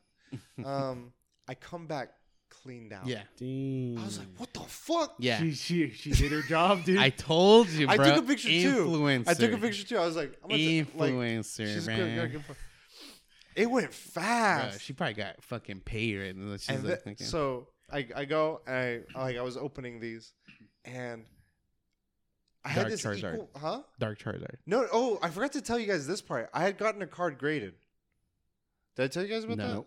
um, 0.66 1.12
I 1.46 1.56
come 1.56 1.88
back 1.88 2.12
cleaned 2.62 2.94
out. 2.94 3.08
Yeah. 3.08 3.24
Dang. 3.38 3.98
I 4.00 4.06
was 4.06 4.20
like, 4.20 4.28
what 4.38 4.54
the 4.54 4.60
fuck? 4.62 5.16
Yeah. 5.20 5.40
She, 5.40 5.54
she, 5.54 5.90
she 5.92 6.12
did 6.12 6.32
her 6.32 6.42
job, 6.42 6.84
dude. 6.84 6.98
I 6.98 7.10
told 7.10 7.70
you, 7.70 7.88
bro. 7.88 7.96
I 7.96 7.98
took 8.10 8.18
a 8.24 8.28
picture 8.28 8.50
too. 8.50 8.86
Influencer. 8.86 9.28
I 9.30 9.34
took 9.34 9.54
a 9.54 9.58
picture 9.58 9.84
too. 9.88 9.98
I 9.98 10.06
was 10.06 10.16
like, 10.16 10.34
I'm 10.44 10.50
gonna 10.50 10.58
t- 10.62 10.86
like, 10.96 11.12
Influencer, 11.14 11.74
she's 11.74 11.88
man. 11.88 11.98
good, 12.16 12.32
good, 12.34 12.44
good 12.48 12.56
It 13.56 13.70
went 13.70 13.88
Bro, 13.88 13.94
fast. 14.24 14.82
she 14.82 14.94
probably 14.94 15.14
got 15.16 15.44
fucking 15.44 15.82
paid 15.82 16.18
right 16.18 16.36
now. 16.36 16.54
She's 16.58 16.70
and 16.70 16.84
like, 16.84 16.98
the- 16.98 17.02
thinking, 17.04 17.28
so 17.28 17.68
I, 17.92 18.08
I 18.16 18.26
go 18.26 18.62
and 18.68 19.04
I 19.16 19.22
like 19.24 19.38
I 19.38 19.42
was 19.42 19.58
opening 19.58 20.00
these, 20.00 20.34
and 20.86 21.24
I 22.66 22.70
had 22.70 22.90
this 22.90 23.04
Charizard. 23.04 23.34
equal, 23.36 23.50
huh? 23.56 23.82
Dark 24.00 24.20
Charizard. 24.20 24.56
No, 24.66 24.88
oh, 24.92 25.20
I 25.22 25.30
forgot 25.30 25.52
to 25.54 25.62
tell 25.62 25.78
you 25.78 25.86
guys 25.88 26.08
this 26.08 26.22
part. 26.22 26.50
I 26.54 26.64
had 26.64 26.78
gotten 26.78 27.02
a 27.02 27.08
card 27.08 27.38
graded. 27.38 27.74
Did 28.96 29.04
I 29.04 29.08
tell 29.08 29.24
you 29.24 29.30
guys 29.30 29.44
about 29.44 29.58
No. 29.58 29.68
that? 29.74 29.86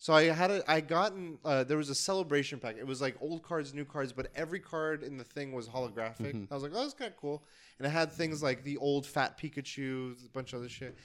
So 0.00 0.12
I 0.14 0.24
had 0.26 0.50
a, 0.52 0.70
I 0.70 0.80
gotten, 0.80 1.38
uh, 1.44 1.64
there 1.64 1.76
was 1.76 1.90
a 1.90 1.94
celebration 1.94 2.60
pack. 2.60 2.76
It 2.78 2.86
was 2.86 3.00
like 3.00 3.16
old 3.20 3.42
cards, 3.42 3.74
new 3.74 3.84
cards, 3.84 4.12
but 4.12 4.30
every 4.36 4.60
card 4.60 5.02
in 5.02 5.16
the 5.16 5.24
thing 5.24 5.52
was 5.52 5.66
holographic. 5.68 6.34
Mhm. 6.34 6.46
I 6.50 6.54
was 6.54 6.62
like, 6.62 6.72
oh, 6.74 6.82
that's 6.82 6.94
kind 6.94 7.10
of 7.10 7.16
cool. 7.16 7.42
And 7.78 7.86
it 7.86 7.90
had 7.90 8.12
things 8.12 8.40
like 8.42 8.62
the 8.62 8.76
old 8.76 9.06
fat 9.06 9.36
Pikachu, 9.38 10.14
a 10.24 10.28
bunch 10.30 10.52
of 10.52 10.60
other 10.60 10.68
shit. 10.68 10.96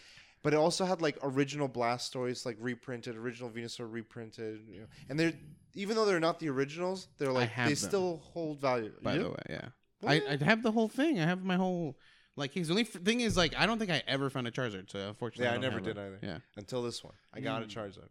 But 0.43 0.53
it 0.53 0.57
also 0.57 0.85
had 0.85 1.01
like 1.01 1.17
original 1.23 1.67
Blastoise, 1.69 2.45
like 2.45 2.57
reprinted, 2.59 3.15
original 3.15 3.49
Venusaur 3.49 3.91
reprinted. 3.91 4.61
You 4.69 4.81
know. 4.81 4.87
And 5.09 5.19
they're, 5.19 5.33
even 5.73 5.95
though 5.95 6.05
they're 6.05 6.19
not 6.19 6.39
the 6.39 6.49
originals, 6.49 7.07
they're 7.17 7.31
like, 7.31 7.49
they 7.55 7.63
them. 7.63 7.75
still 7.75 8.17
hold 8.17 8.59
value. 8.61 8.91
By 9.01 9.15
You 9.15 9.23
the 9.23 9.29
way, 9.29 9.35
yeah. 9.49 9.67
I, 10.05 10.21
I 10.39 10.43
have 10.43 10.61
the 10.61 10.71
whole 10.71 10.89
thing. 10.89 11.19
I 11.19 11.23
have 11.25 11.43
my 11.45 11.55
whole 11.55 11.97
like. 12.35 12.51
His 12.53 12.69
only 12.69 12.81
f- 12.83 12.89
thing 12.89 13.21
is 13.21 13.37
like 13.37 13.55
I 13.57 13.65
don't 13.65 13.79
think 13.79 13.89
I 13.89 14.03
ever 14.05 14.29
found 14.29 14.45
a 14.47 14.51
Charizard. 14.51 14.91
So 14.91 14.99
unfortunately, 15.07 15.45
Yeah, 15.45 15.51
I 15.51 15.53
don't 15.53 15.61
never 15.61 15.79
did 15.79 15.97
it. 15.97 16.01
either. 16.01 16.19
Yeah. 16.21 16.37
Until 16.57 16.83
this 16.83 17.01
one. 17.03 17.13
I 17.33 17.39
got 17.39 17.63
a 17.63 17.65
Mm. 17.65 17.69
Charizard. 17.73 18.09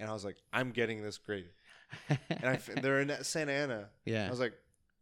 And 0.00 0.08
I 0.10 0.12
was 0.12 0.24
like, 0.24 0.36
I'm 0.52 0.70
getting 0.70 1.02
this 1.02 1.18
graded. 1.18 1.50
and 2.08 2.18
I, 2.42 2.54
f- 2.54 2.70
they're 2.82 3.00
in 3.00 3.12
Santa 3.22 3.52
Ana. 3.52 3.88
yeah. 4.04 4.26
I 4.26 4.30
was 4.30 4.40
like, 4.40 4.54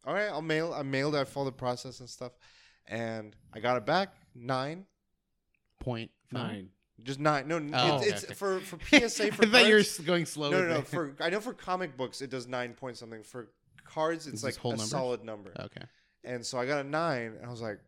all 0.07 0.13
right, 0.13 0.29
I'll 0.29 0.43
mail. 0.43 0.75
I 0.75 0.83
mailed. 0.83 1.15
it. 1.15 1.19
I 1.19 1.25
followed 1.25 1.47
the 1.49 1.53
process 1.53 2.01
and 2.01 2.09
stuff, 2.09 2.33
and 2.87 3.35
I 3.53 3.61
got 3.61 3.77
it 3.77 3.87
back 3.87 4.15
nine 4.35 4.85
point 5.81 6.11
nine. 6.33 6.71
Just 7.03 7.21
nine. 7.21 7.47
No, 7.47 7.57
Oh, 7.57 7.61
it's, 7.61 7.75
okay, 7.75 8.09
it's 8.09 8.25
okay. 8.25 8.35
for 8.35 8.61
for 8.61 8.79
PSA 9.09 9.33
for 9.33 9.45
I 9.45 9.49
thought 9.49 9.67
you 9.67 9.75
were 9.77 10.05
going 10.05 10.27
slow. 10.27 10.51
No, 10.51 10.63
no, 10.63 10.69
no. 10.75 10.83
For 10.83 11.15
I 11.21 11.31
know 11.31 11.41
for 11.41 11.53
comic 11.53 11.97
books 11.97 12.21
it 12.23 12.31
does 12.31 12.47
nine 12.49 12.75
point 12.75 12.97
something. 12.97 13.23
For 13.23 13.51
cards, 13.85 14.27
it's 14.27 14.39
Is 14.39 14.45
like 14.45 14.57
whole 14.57 14.73
a 14.73 14.77
numbers? 14.77 14.91
solid 14.91 15.25
number. 15.25 15.53
okay. 15.59 15.87
And 16.25 16.45
so 16.45 16.59
I 16.59 16.67
got 16.67 16.85
a 16.85 16.89
nine, 16.89 17.35
and 17.37 17.47
I 17.47 17.51
was 17.51 17.63
like, 17.63 17.79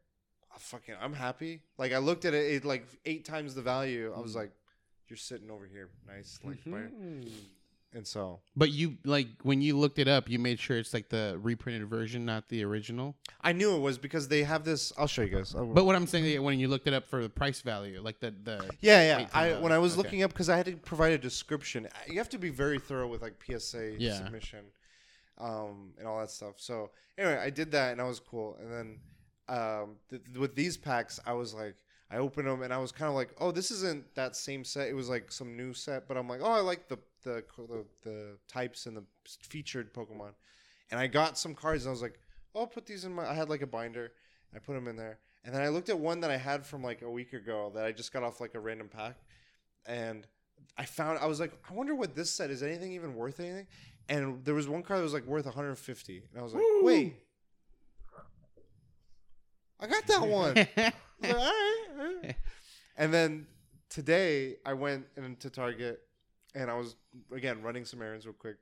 oh, 0.52 0.56
fucking, 0.58 0.94
I'm 1.00 1.12
happy. 1.12 1.62
Like 1.78 1.92
I 1.92 1.98
looked 1.98 2.24
at 2.24 2.34
it, 2.34 2.54
it 2.54 2.64
like 2.64 2.86
eight 3.04 3.24
times 3.24 3.54
the 3.54 3.62
value. 3.62 4.12
I 4.16 4.20
was 4.20 4.32
mm. 4.32 4.36
like, 4.36 4.52
you're 5.10 5.16
sitting 5.16 5.50
over 5.50 5.66
here, 5.66 5.88
nice, 6.06 6.38
like, 6.44 6.64
by-" 6.64 6.70
Mhm. 6.88 7.28
and 7.92 8.06
so 8.06 8.40
But 8.56 8.70
you 8.70 8.96
like 9.04 9.26
when 9.42 9.60
you 9.60 9.76
looked 9.76 9.98
it 9.98 10.06
up, 10.06 10.28
you 10.30 10.38
made 10.38 10.60
sure 10.60 10.78
it's 10.78 10.94
like 10.94 11.08
the 11.08 11.36
reprinted 11.42 11.88
version, 11.88 12.24
not 12.24 12.48
the 12.48 12.62
original. 12.62 13.16
I 13.40 13.52
knew 13.52 13.74
it 13.74 13.80
was 13.80 13.98
because 13.98 14.28
they 14.28 14.44
have 14.44 14.64
this. 14.64 14.92
I'll 14.96 15.08
show 15.08 15.22
you 15.22 15.30
guys. 15.36 15.54
I'll- 15.54 15.66
But 15.66 15.84
what 15.86 15.96
I'm 15.96 16.06
saying 16.06 16.24
is 16.26 16.38
when 16.40 16.58
you 16.60 16.68
looked 16.68 16.86
it 16.86 16.94
up 16.94 17.08
for 17.08 17.20
the 17.22 17.28
price 17.28 17.60
value, 17.62 18.00
like 18.00 18.20
the 18.20 18.30
the 18.30 18.70
Yeah, 18.80 19.18
yeah. 19.18 19.28
I 19.34 19.54
when 19.60 19.72
I 19.72 19.78
was 19.78 19.94
okay. 19.94 20.02
looking 20.02 20.22
up 20.22 20.30
because 20.32 20.48
I 20.48 20.56
had 20.56 20.66
to 20.66 20.76
provide 20.76 21.12
a 21.12 21.18
description. 21.18 21.88
You 22.08 22.18
have 22.18 22.28
to 22.30 22.38
be 22.38 22.50
very 22.50 22.78
thorough 22.78 23.08
with 23.08 23.22
like 23.22 23.42
PSA 23.44 23.96
Yeah. 23.98 24.16
submission, 24.18 24.64
um, 25.38 25.94
and 25.98 26.06
all 26.06 26.20
that 26.20 26.30
stuff. 26.30 26.60
So 26.60 26.92
anyway, 27.18 27.38
I 27.38 27.50
did 27.50 27.72
that 27.72 27.90
and 27.92 28.00
that 28.00 28.06
was 28.06 28.20
cool. 28.20 28.56
And 28.60 28.70
then 28.72 29.00
um, 29.48 29.96
th- 30.10 30.22
with 30.38 30.54
these 30.54 30.76
packs, 30.76 31.18
I 31.26 31.32
was 31.32 31.52
like, 31.54 31.74
I 32.10 32.16
opened 32.16 32.48
them 32.48 32.62
and 32.62 32.72
I 32.72 32.78
was 32.78 32.90
kind 32.90 33.08
of 33.08 33.14
like, 33.14 33.30
oh, 33.38 33.52
this 33.52 33.70
isn't 33.70 34.14
that 34.16 34.34
same 34.34 34.64
set. 34.64 34.88
It 34.88 34.94
was 34.94 35.08
like 35.08 35.30
some 35.30 35.56
new 35.56 35.72
set, 35.72 36.08
but 36.08 36.16
I'm 36.16 36.28
like, 36.28 36.40
oh, 36.42 36.50
I 36.50 36.60
like 36.60 36.88
the 36.88 36.98
the 37.22 37.44
the, 37.56 37.84
the 38.02 38.38
types 38.48 38.86
and 38.86 38.96
the 38.96 39.04
featured 39.42 39.94
Pokemon. 39.94 40.32
And 40.90 40.98
I 40.98 41.06
got 41.06 41.38
some 41.38 41.54
cards 41.54 41.84
and 41.84 41.90
I 41.90 41.92
was 41.92 42.02
like, 42.02 42.18
oh, 42.54 42.60
I'll 42.60 42.66
put 42.66 42.86
these 42.86 43.04
in 43.04 43.12
my. 43.12 43.28
I 43.28 43.34
had 43.34 43.48
like 43.48 43.62
a 43.62 43.66
binder. 43.66 44.12
I 44.54 44.58
put 44.58 44.74
them 44.74 44.88
in 44.88 44.96
there. 44.96 45.18
And 45.44 45.54
then 45.54 45.62
I 45.62 45.68
looked 45.68 45.88
at 45.88 45.98
one 45.98 46.20
that 46.20 46.30
I 46.30 46.36
had 46.36 46.66
from 46.66 46.82
like 46.82 47.02
a 47.02 47.10
week 47.10 47.32
ago 47.32 47.70
that 47.74 47.84
I 47.84 47.92
just 47.92 48.12
got 48.12 48.24
off 48.24 48.40
like 48.40 48.54
a 48.54 48.60
random 48.60 48.88
pack. 48.88 49.16
And 49.86 50.26
I 50.76 50.84
found 50.84 51.18
I 51.20 51.26
was 51.26 51.38
like, 51.38 51.52
I 51.70 51.72
wonder 51.72 51.94
what 51.94 52.16
this 52.16 52.30
set 52.30 52.50
is. 52.50 52.62
Anything 52.62 52.92
even 52.92 53.14
worth 53.14 53.38
anything? 53.38 53.68
And 54.08 54.44
there 54.44 54.54
was 54.54 54.68
one 54.68 54.82
card 54.82 54.98
that 54.98 55.04
was 55.04 55.14
like 55.14 55.26
worth 55.26 55.44
150. 55.44 56.22
And 56.32 56.40
I 56.40 56.42
was 56.42 56.54
like, 56.54 56.62
Woo! 56.62 56.84
wait. 56.84 57.14
I 59.78 59.86
got 59.86 60.06
that 60.08 60.26
one. 60.26 60.66
All 61.24 61.34
right. 61.34 62.36
And 62.96 63.12
then 63.12 63.46
today 63.88 64.56
I 64.64 64.74
went 64.74 65.06
into 65.16 65.50
Target 65.50 66.00
and 66.54 66.70
I 66.70 66.74
was 66.74 66.96
again 67.34 67.62
running 67.62 67.84
some 67.84 68.02
errands 68.02 68.26
real 68.26 68.34
quick. 68.34 68.56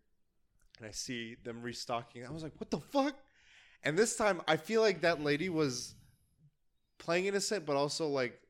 And 0.79 0.87
I 0.87 0.93
see 0.93 1.37
them 1.43 1.63
restocking. 1.63 2.25
I 2.25 2.31
was 2.31 2.43
like, 2.43 2.53
what 2.59 2.71
the 2.71 2.79
fuck? 2.79 3.15
And 3.83 3.99
this 3.99 4.17
time 4.17 4.41
I 4.47 4.57
feel 4.57 4.81
like 4.81 5.01
that 5.03 5.23
lady 5.23 5.49
was 5.49 5.95
playing 6.99 7.27
innocent, 7.27 7.67
but 7.67 7.77
also 7.77 8.09
like 8.09 8.41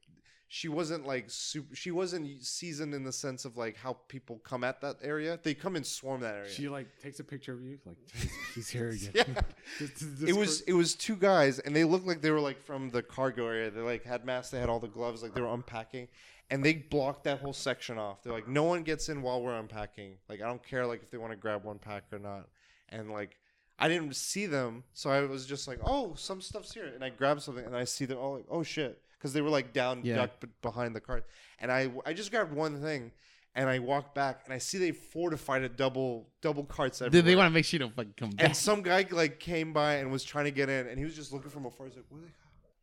she 0.51 0.67
wasn't 0.69 1.07
like 1.07 1.27
super 1.29 1.77
she 1.77 1.91
wasn't 1.91 2.43
seasoned 2.43 2.95
in 2.95 3.05
the 3.05 3.13
sense 3.13 3.45
of 3.45 3.57
like 3.59 3.77
how 3.77 3.99
people 4.09 4.39
come 4.45 4.65
at 4.65 4.81
that 4.81 4.97
area. 5.03 5.39
They 5.43 5.53
come 5.55 5.77
and 5.77 5.87
swarm 5.87 6.23
that 6.23 6.35
area. 6.37 6.51
She 6.51 6.69
like 6.69 6.87
takes 7.03 7.21
a 7.21 7.25
picture 7.25 7.53
of 7.53 7.63
you, 7.63 7.79
like 7.85 7.97
he's, 8.55 8.69
here 8.71 8.89
again. 8.89 9.13
yeah. 9.15 9.25
This- 9.79 9.91
this- 9.91 10.21
this 10.21 10.31
it 10.31 10.37
was 10.37 10.61
it 10.63 10.73
was 10.73 10.95
two 10.95 11.17
guys 11.17 11.59
and 11.59 11.77
they 11.77 11.85
looked 11.85 12.07
like 12.07 12.23
they 12.23 12.31
were 12.31 12.41
like 12.41 12.59
from 12.61 12.91
the 12.91 13.03
cargo 13.03 13.47
area 13.47 13.71
they 13.71 13.83
like 13.83 14.05
had 14.05 14.25
masks 14.25 14.51
they 14.51 14.59
had 14.59 14.71
all 14.71 14.81
the 14.81 14.89
gloves 14.89 15.23
like 15.23 15.35
they 15.35 15.41
were 15.43 15.53
unpacking 15.53 16.09
and 16.51 16.65
they 16.65 16.73
blocked 16.73 17.25
that 17.25 17.41
whole 17.41 17.53
section 17.53 17.99
off 17.99 18.23
they're 18.23 18.33
like 18.33 18.49
no 18.49 18.63
one 18.65 18.83
gets 18.83 19.11
in 19.11 19.21
while 19.21 19.43
we're 19.43 19.55
unpacking 19.59 20.15
like 20.31 20.41
i 20.41 20.47
don't 20.47 20.65
care 20.65 20.87
like 20.87 21.03
if 21.03 21.11
they 21.11 21.19
want 21.19 21.31
to 21.31 21.37
grab 21.37 21.63
one 21.63 21.79
pack 21.79 22.05
or 22.11 22.19
not 22.19 22.49
and 22.89 23.11
like 23.11 23.37
i 23.79 23.87
didn't 23.87 24.17
see 24.17 24.47
them 24.47 24.83
so 24.95 25.11
i 25.11 25.21
was 25.21 25.45
just 25.45 25.69
like 25.69 25.79
oh 25.85 26.15
some 26.17 26.41
stuff's 26.41 26.73
here 26.73 26.87
and 26.95 27.05
i 27.05 27.11
grabbed 27.11 27.43
something 27.43 27.67
and 27.67 27.77
i 27.77 27.85
see 27.85 28.07
them 28.07 28.17
oh 28.19 28.33
like, 28.33 28.47
oh 28.51 28.63
shit 28.63 29.03
because 29.19 29.33
they 29.33 29.41
were 29.41 29.51
like 29.51 29.73
down 29.73 30.01
Yeah. 30.05 30.17
ducked 30.17 30.45
behind 30.63 30.95
the 30.95 31.01
cart 31.01 31.27
and 31.59 31.71
i 31.73 31.91
i 32.07 32.13
just 32.13 32.31
grabbed 32.31 32.53
one 32.53 32.81
thing 32.81 33.11
and 33.55 33.69
i 33.69 33.79
walked 33.79 34.15
back 34.15 34.43
and 34.45 34.55
i 34.55 34.59
see 34.59 34.79
they 34.79 34.93
fortified 34.93 35.63
a 35.63 35.69
double 35.69 36.29
double 36.41 36.65
carts 36.65 37.01
Did 37.01 37.25
they 37.25 37.35
want 37.37 37.47
to 37.47 37.51
make 37.51 37.65
sure 37.65 37.77
you 37.77 37.81
don't 37.81 37.95
fucking 37.97 38.15
come 38.17 38.31
back? 38.31 38.47
And 38.47 38.57
some 38.57 38.83
guy 38.83 39.07
like 39.11 39.41
came 39.41 39.73
by 39.73 39.95
and 39.97 40.11
was 40.13 40.23
trying 40.25 40.45
to 40.45 40.51
get 40.51 40.69
in, 40.69 40.87
and 40.87 40.99
he 40.99 41.05
was 41.05 41.15
just 41.17 41.33
looking 41.33 41.51
from 41.51 41.67
afar. 41.67 41.87
He's 41.87 41.97
like, 41.97 42.05
"What?" 42.09 42.23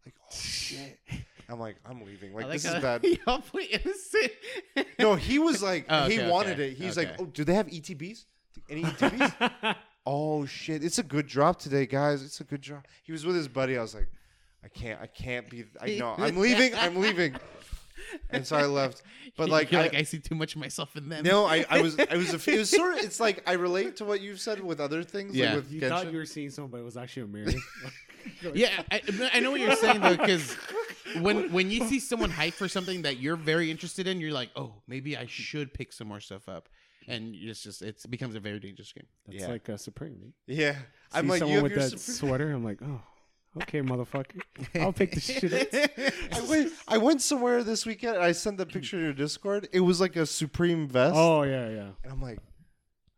Like, 0.06 0.16
oh 0.22 0.36
shit! 0.36 1.00
I'm 1.50 1.60
like, 1.60 1.78
I'm 1.86 2.02
leaving. 2.04 2.34
Like, 2.34 2.46
I 2.48 2.50
this 2.50 2.66
is 2.66 2.74
bad. 2.82 3.04
Y'all 3.04 3.40
play 3.40 3.66
innocent. 3.66 4.32
no, 5.00 5.16
he 5.16 5.40
was 5.40 5.62
like, 5.64 5.86
Oh, 5.90 6.08
he 6.10 6.20
wanted 6.20 6.54
okay, 6.54 6.72
it. 6.72 6.78
He's 6.78 6.98
okay. 6.98 7.10
like, 7.12 7.22
oh, 7.22 7.26
do 7.26 7.44
they 7.44 7.54
have 7.54 7.68
ETBs? 7.68 8.26
Any 8.70 8.84
ETBs? 8.84 9.76
oh 10.06 10.46
shit! 10.46 10.84
It's 10.84 11.00
a 11.00 11.04
good 11.04 11.28
drop 11.28 11.60
today, 11.60 11.86
guys. 11.86 12.24
It's 12.24 12.42
a 12.42 12.44
good 12.44 12.62
drop. 12.62 12.86
He 13.04 13.12
was 13.12 13.26
with 13.26 13.36
his 13.36 13.48
buddy. 13.48 13.78
I 13.78 13.82
was 13.82 13.96
like, 13.96 14.10
I 14.66 14.68
can't. 14.70 15.00
I 15.02 15.08
can't 15.08 15.50
be. 15.50 15.64
I 15.80 15.96
know. 16.00 16.16
I'm 16.18 16.38
leaving. 16.38 16.74
I'm 16.76 16.96
leaving. 16.98 17.36
And 18.32 18.46
so 18.46 18.56
I 18.56 18.66
left. 18.66 19.04
But 19.38 19.50
like, 19.56 19.72
You're 19.72 19.82
I, 19.82 19.84
like 19.86 19.96
I 19.96 20.04
see 20.04 20.20
too 20.20 20.36
much 20.36 20.56
of 20.56 20.62
myself 20.62 20.96
in 20.96 21.08
them. 21.10 21.24
no, 21.24 21.46
I, 21.46 21.66
I 21.70 21.82
was. 21.82 21.98
I 22.12 22.18
was. 22.18 22.34
A, 22.34 22.52
it 22.52 22.58
was 22.58 22.70
sort 22.70 22.98
of. 22.98 23.04
It's 23.04 23.20
like 23.20 23.44
I 23.48 23.54
relate 23.54 23.98
to 23.98 24.06
what 24.06 24.22
you've 24.22 24.40
said 24.40 24.60
with 24.64 24.80
other 24.80 25.04
things. 25.04 25.36
Yeah. 25.36 25.48
Like 25.48 25.56
with 25.58 25.72
You 25.72 25.82
Genshin. 25.82 25.90
thought 25.90 26.12
you 26.12 26.18
were 26.18 26.26
seeing 26.26 26.50
something, 26.50 26.72
but 26.72 26.78
it 26.80 26.84
was 26.86 26.98
actually 26.98 27.24
a 27.24 27.28
mirror. 27.28 27.52
Yeah, 28.56 28.70
I, 28.92 29.02
I 29.34 29.40
know 29.40 29.52
what 29.52 29.60
you're 29.60 29.76
saying 29.76 30.02
though, 30.02 30.18
because 30.18 30.54
when 31.22 31.52
when 31.54 31.70
you 31.70 31.86
see 31.88 32.00
someone 32.00 32.32
hype 32.32 32.56
for 32.56 32.68
something 32.68 33.04
that 33.04 33.20
you're 33.20 33.36
very 33.36 33.70
interested 33.70 34.08
in, 34.08 34.20
you're 34.20 34.32
like, 34.34 34.50
oh, 34.56 34.74
maybe 34.88 35.16
I 35.16 35.28
should 35.28 35.74
pick 35.76 35.94
some 35.94 36.08
more 36.08 36.20
stuff 36.20 36.50
up, 36.50 36.68
and 37.08 37.36
it's 37.36 37.62
just 37.62 37.84
it's, 37.84 38.04
it 38.04 38.10
becomes 38.10 38.34
a 38.34 38.40
very 38.40 38.60
dangerous 38.60 38.92
game. 38.92 39.06
That's 39.28 39.42
Yeah. 39.44 39.48
like 39.50 39.70
a 39.70 39.78
Supreme. 39.78 40.18
Right? 40.24 40.34
yeah. 40.58 40.76
I'm 41.14 41.28
like 41.28 41.38
someone 41.40 41.52
you 41.52 41.56
have 41.58 41.64
with 41.64 41.72
your. 41.74 41.82
that 41.82 42.00
Supreme- 42.00 42.30
sweater. 42.30 42.52
I'm 42.52 42.64
like, 42.64 42.80
oh, 42.82 43.00
okay, 43.64 43.82
motherfucker. 43.82 44.42
I'll 44.82 44.94
pick 44.94 45.12
the 45.14 45.20
shit 45.20 45.54
up. 45.54 45.92
I 46.34 46.42
went. 46.50 46.72
I 46.88 46.98
went 46.98 47.22
somewhere 47.22 47.64
this 47.64 47.86
weekend. 47.86 48.16
and 48.16 48.24
I 48.24 48.32
sent 48.32 48.58
the 48.58 48.66
picture 48.66 48.98
to 48.98 49.04
your 49.04 49.14
Discord. 49.14 49.68
It 49.72 49.82
was 49.82 50.00
like 50.02 50.16
a 50.16 50.26
Supreme 50.26 50.88
vest. 50.88 51.16
Oh 51.16 51.44
yeah, 51.44 51.70
yeah. 51.70 51.90
And 52.04 52.12
I'm 52.12 52.22
like, 52.22 52.40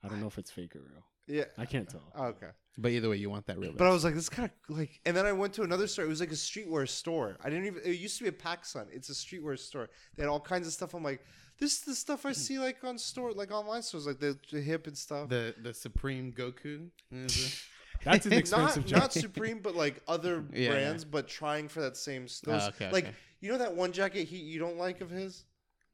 I 0.04 0.08
don't 0.08 0.20
know 0.22 0.28
if 0.28 0.38
it's 0.38 0.52
fake 0.52 0.76
or 0.76 0.80
real. 0.80 1.04
yeah. 1.28 1.46
I 1.58 1.66
can't 1.66 1.90
tell. 1.90 2.04
Oh, 2.16 2.26
okay. 2.28 2.48
But 2.80 2.92
either 2.92 3.10
way, 3.10 3.18
you 3.18 3.30
want 3.32 3.48
that 3.48 3.58
real. 3.58 3.74
But 3.76 3.88
I 3.88 3.90
was 3.90 4.04
like, 4.04 4.14
this 4.14 4.30
kind 4.30 4.52
of 4.70 4.78
like, 4.78 5.00
and 5.04 5.18
then 5.18 5.26
I 5.26 5.32
went 5.32 5.54
to 5.54 5.64
another 5.64 5.88
store. 5.88 6.06
It 6.06 6.10
was 6.10 6.20
like 6.20 6.32
a 6.32 6.36
streetwear 6.36 6.88
store. 6.88 7.36
I 7.44 7.50
didn't 7.50 7.66
even. 7.66 7.82
It 7.84 7.98
used 7.98 8.20
to 8.20 8.24
be 8.24 8.30
a 8.30 8.32
PacSun. 8.34 8.86
It's 8.92 9.10
a 9.10 9.14
streetwear 9.14 9.58
store. 9.58 9.90
They 10.16 10.22
had 10.24 10.30
all 10.30 10.40
kinds 10.40 10.68
of 10.68 10.74
stuff. 10.74 10.94
I'm 10.94 11.02
like, 11.04 11.26
this 11.60 11.74
is 11.74 11.82
the 11.82 11.96
stuff 11.96 12.24
I 12.28 12.34
see 12.34 12.60
like 12.60 12.84
on 12.84 13.00
store, 13.00 13.32
like 13.32 13.52
online 13.52 13.82
stores, 13.82 14.06
like 14.06 14.20
the, 14.20 14.38
the 14.52 14.62
hip 14.62 14.86
and 14.86 14.96
stuff. 14.96 15.28
the 15.30 15.56
the 15.60 15.74
Supreme 15.74 16.32
Goku. 16.32 16.90
is 17.12 17.64
That's 18.04 18.26
an 18.26 18.32
not 18.32 18.39
expensive 18.39 18.91
not 18.91 19.02
jacket. 19.02 19.22
Supreme, 19.22 19.60
but 19.60 19.76
like 19.76 20.02
other 20.08 20.43
Yeah, 20.54 20.72
brands, 20.72 21.06
but 21.06 21.28
trying 21.28 21.68
for 21.68 21.82
that 21.82 21.98
same 21.98 22.28
stuff. 22.28 22.64
Oh, 22.66 22.68
okay, 22.70 22.91
like 22.91 23.06
okay. 23.06 23.14
you 23.41 23.52
know 23.52 23.58
that 23.58 23.76
one 23.76 23.91
jacket 23.91 24.26
he 24.28 24.38
you 24.38 24.60
don't 24.60 24.78
like 24.78 25.02
of 25.02 25.10
his. 25.10 25.45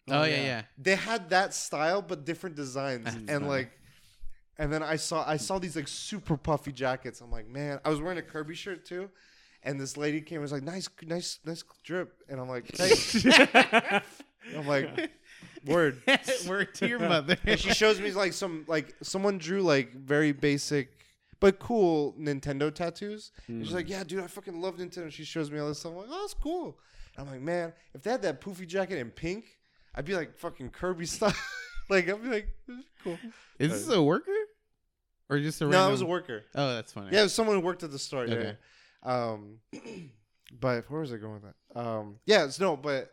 a- 0.10 0.14
oh, 0.16 0.24
yeah, 0.24 0.36
yeah. 0.36 0.44
yeah. 0.44 0.62
They 0.78 0.96
had 0.96 1.30
that 1.30 1.54
style, 1.54 2.02
but 2.02 2.26
different 2.26 2.56
designs, 2.56 3.06
That's 3.06 3.16
and 3.18 3.30
funny. 3.30 3.48
like. 3.48 3.72
And 4.60 4.72
then 4.72 4.84
I 4.84 4.98
saw 4.98 5.28
I 5.28 5.38
saw 5.38 5.58
these 5.58 5.76
like 5.76 5.88
super 5.88 6.38
puffy 6.38 6.72
jackets. 6.72 7.22
I'm 7.22 7.32
like, 7.32 7.48
man, 7.48 7.80
I 7.84 7.90
was 7.90 8.00
wearing 8.00 8.20
a 8.20 8.22
Kirby 8.22 8.54
shirt 8.54 8.86
too, 8.86 9.10
and 9.64 9.82
this 9.82 9.98
lady 9.98 10.22
came 10.22 10.36
and 10.38 10.42
was 10.44 10.52
like, 10.52 10.62
nice, 10.62 10.88
nice, 11.02 11.40
nice 11.44 11.64
drip, 11.84 12.22
and 12.30 12.40
I'm 12.40 12.48
like, 12.48 12.70
hey, 12.78 12.92
I'm 14.56 14.68
like, 14.68 15.10
word. 15.66 16.04
Word 16.48 16.74
to 16.76 16.88
your 16.88 17.00
mother. 17.00 17.36
And 17.46 17.60
she 17.60 17.74
shows 17.74 18.00
me 18.00 18.12
like 18.12 18.34
some 18.34 18.66
like 18.68 18.94
someone 19.02 19.40
drew 19.40 19.62
like 19.64 19.94
very 19.96 20.32
basic 20.34 20.90
but 21.44 21.60
cool 21.60 22.16
Nintendo 22.18 22.74
tattoos. 22.74 23.34
And 23.50 23.66
she's 23.66 23.76
like, 23.76 23.90
yeah, 23.90 24.06
dude, 24.06 24.24
I 24.24 24.28
fucking 24.28 24.62
love 24.62 24.78
Nintendo. 24.78 25.12
She 25.12 25.26
shows 25.26 25.52
me 25.52 25.60
all 25.60 25.68
this 25.68 25.80
stuff. 25.80 25.92
I'm 25.92 25.98
like, 25.98 26.08
oh, 26.10 26.22
that's 26.22 26.34
cool. 26.34 26.80
And 27.18 27.28
I'm 27.28 27.34
like, 27.34 27.42
man, 27.42 27.74
if 27.94 28.02
they 28.02 28.12
had 28.12 28.22
that 28.22 28.40
poofy 28.40 28.66
jacket 28.66 28.98
in 28.98 29.10
pink, 29.10 29.58
I'd 29.94 30.06
be 30.06 30.16
like 30.16 30.38
fucking 30.38 30.70
Kirby 30.70 31.06
style. 31.06 31.36
like 31.90 32.08
I'd 32.08 32.24
be 32.24 32.30
like, 32.30 32.48
is 32.70 32.86
cool. 33.04 33.18
Is 33.60 33.72
this 33.72 33.94
a 33.94 34.02
worker 34.02 34.32
or 35.30 35.38
just 35.38 35.60
a? 35.60 35.66
random? 35.66 35.82
No, 35.82 35.88
it 35.90 35.92
was 35.92 36.02
a 36.02 36.06
worker. 36.06 36.44
Oh, 36.56 36.76
that's 36.76 36.94
funny. 36.94 37.10
Yeah, 37.12 37.20
it 37.20 37.24
was 37.24 37.34
someone 37.34 37.58
who 37.58 37.62
worked 37.62 37.84
at 37.84 37.92
the 37.92 38.00
store. 38.00 38.22
Okay. 38.22 38.56
yeah. 39.06 39.32
Um, 39.34 39.58
but 40.62 40.90
where 40.90 41.02
was 41.02 41.12
I 41.12 41.18
going 41.18 41.42
with 41.42 41.44
that? 41.44 41.78
Um, 41.78 42.20
yeah, 42.26 42.46
it's 42.46 42.58
no, 42.58 42.78
but 42.78 43.12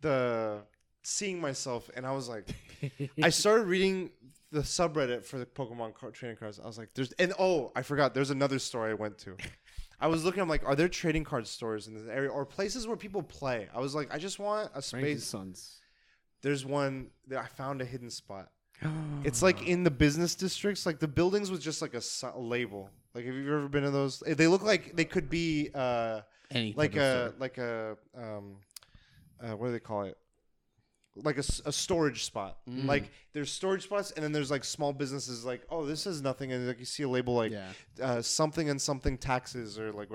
the 0.00 0.62
seeing 1.04 1.40
myself, 1.40 1.88
and 1.94 2.04
I 2.04 2.10
was 2.10 2.28
like, 2.28 2.48
I 3.22 3.30
started 3.30 3.68
reading 3.68 4.10
the 4.54 4.60
subreddit 4.60 5.24
for 5.24 5.38
the 5.38 5.46
Pokemon 5.46 5.94
card, 5.94 6.14
trading 6.14 6.36
cards. 6.36 6.60
I 6.62 6.66
was 6.66 6.78
like, 6.78 6.94
there's, 6.94 7.12
and 7.12 7.34
oh, 7.38 7.72
I 7.74 7.82
forgot. 7.82 8.14
There's 8.14 8.30
another 8.30 8.58
store 8.58 8.88
I 8.88 8.94
went 8.94 9.18
to. 9.18 9.36
I 10.00 10.06
was 10.06 10.24
looking. 10.24 10.40
I'm 10.40 10.48
like, 10.48 10.66
are 10.66 10.76
there 10.76 10.88
trading 10.88 11.24
card 11.24 11.46
stores 11.46 11.88
in 11.88 11.94
this 11.94 12.06
area 12.08 12.30
or 12.30 12.46
places 12.46 12.86
where 12.86 12.96
people 12.96 13.22
play? 13.22 13.68
I 13.74 13.80
was 13.80 13.94
like, 13.94 14.14
I 14.14 14.18
just 14.18 14.38
want 14.38 14.70
a 14.74 14.80
space. 14.80 15.24
sons. 15.24 15.80
There's 16.42 16.64
one 16.64 17.08
that 17.28 17.38
I 17.38 17.46
found 17.46 17.80
a 17.82 17.84
hidden 17.84 18.10
spot. 18.10 18.50
It's 19.24 19.40
like 19.40 19.66
in 19.66 19.82
the 19.84 19.90
business 19.90 20.34
districts, 20.34 20.84
like 20.84 20.98
the 20.98 21.08
buildings 21.08 21.50
with 21.50 21.62
just 21.62 21.80
like 21.80 21.94
a, 21.94 22.02
a 22.34 22.38
label. 22.38 22.90
Like, 23.14 23.24
have 23.24 23.34
you 23.34 23.46
ever 23.46 23.68
been 23.68 23.84
in 23.84 23.92
those? 23.92 24.18
They 24.26 24.46
look 24.46 24.62
like 24.62 24.94
they 24.94 25.06
could 25.06 25.30
be 25.30 25.70
uh, 25.74 26.20
Any 26.50 26.74
like 26.76 26.94
a 26.96 27.32
like 27.38 27.56
a 27.56 27.96
um, 28.14 28.56
uh, 29.40 29.56
what 29.56 29.68
do 29.68 29.72
they 29.72 29.80
call 29.80 30.02
it? 30.02 30.18
Like 31.16 31.38
a, 31.38 31.44
a 31.66 31.72
storage 31.72 32.24
spot. 32.24 32.58
Mm. 32.68 32.86
Like 32.86 33.10
there's 33.32 33.52
storage 33.52 33.84
spots, 33.84 34.10
and 34.10 34.24
then 34.24 34.32
there's 34.32 34.50
like 34.50 34.64
small 34.64 34.92
businesses. 34.92 35.44
Like, 35.44 35.62
oh, 35.70 35.86
this 35.86 36.06
is 36.06 36.22
nothing, 36.22 36.52
and 36.52 36.66
like 36.66 36.80
you 36.80 36.84
see 36.84 37.04
a 37.04 37.08
label 37.08 37.34
like 37.34 37.52
yeah. 37.52 37.70
uh, 38.02 38.20
something 38.20 38.68
and 38.68 38.80
something 38.80 39.16
taxes 39.16 39.78
or 39.78 39.92
like 39.92 40.08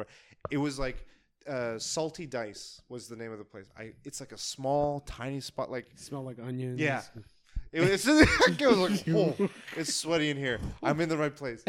it 0.52 0.58
was 0.58 0.78
like 0.78 1.06
uh, 1.48 1.80
salty 1.80 2.26
dice 2.26 2.82
was 2.90 3.08
the 3.08 3.16
name 3.16 3.32
of 3.32 3.40
the 3.40 3.44
place 3.44 3.66
i 3.78 3.92
it's 4.06 4.20
like 4.20 4.32
a 4.32 4.38
small 4.38 5.00
tiny 5.02 5.40
spot 5.40 5.72
like 5.72 5.88
Smell 5.96 6.24
like 6.24 6.38
onions. 6.40 6.80
Yeah. 6.80 7.02
it 7.72 7.82
was, 7.82 8.08
it 8.08 8.62
was 8.62 8.78
like 8.78 9.04
oh 9.10 9.50
it's 9.76 9.94
sweaty 9.94 10.30
in 10.30 10.38
here 10.38 10.60
i'm 10.84 11.00
in 11.00 11.10
the 11.10 11.18
right 11.18 11.36
place 11.36 11.64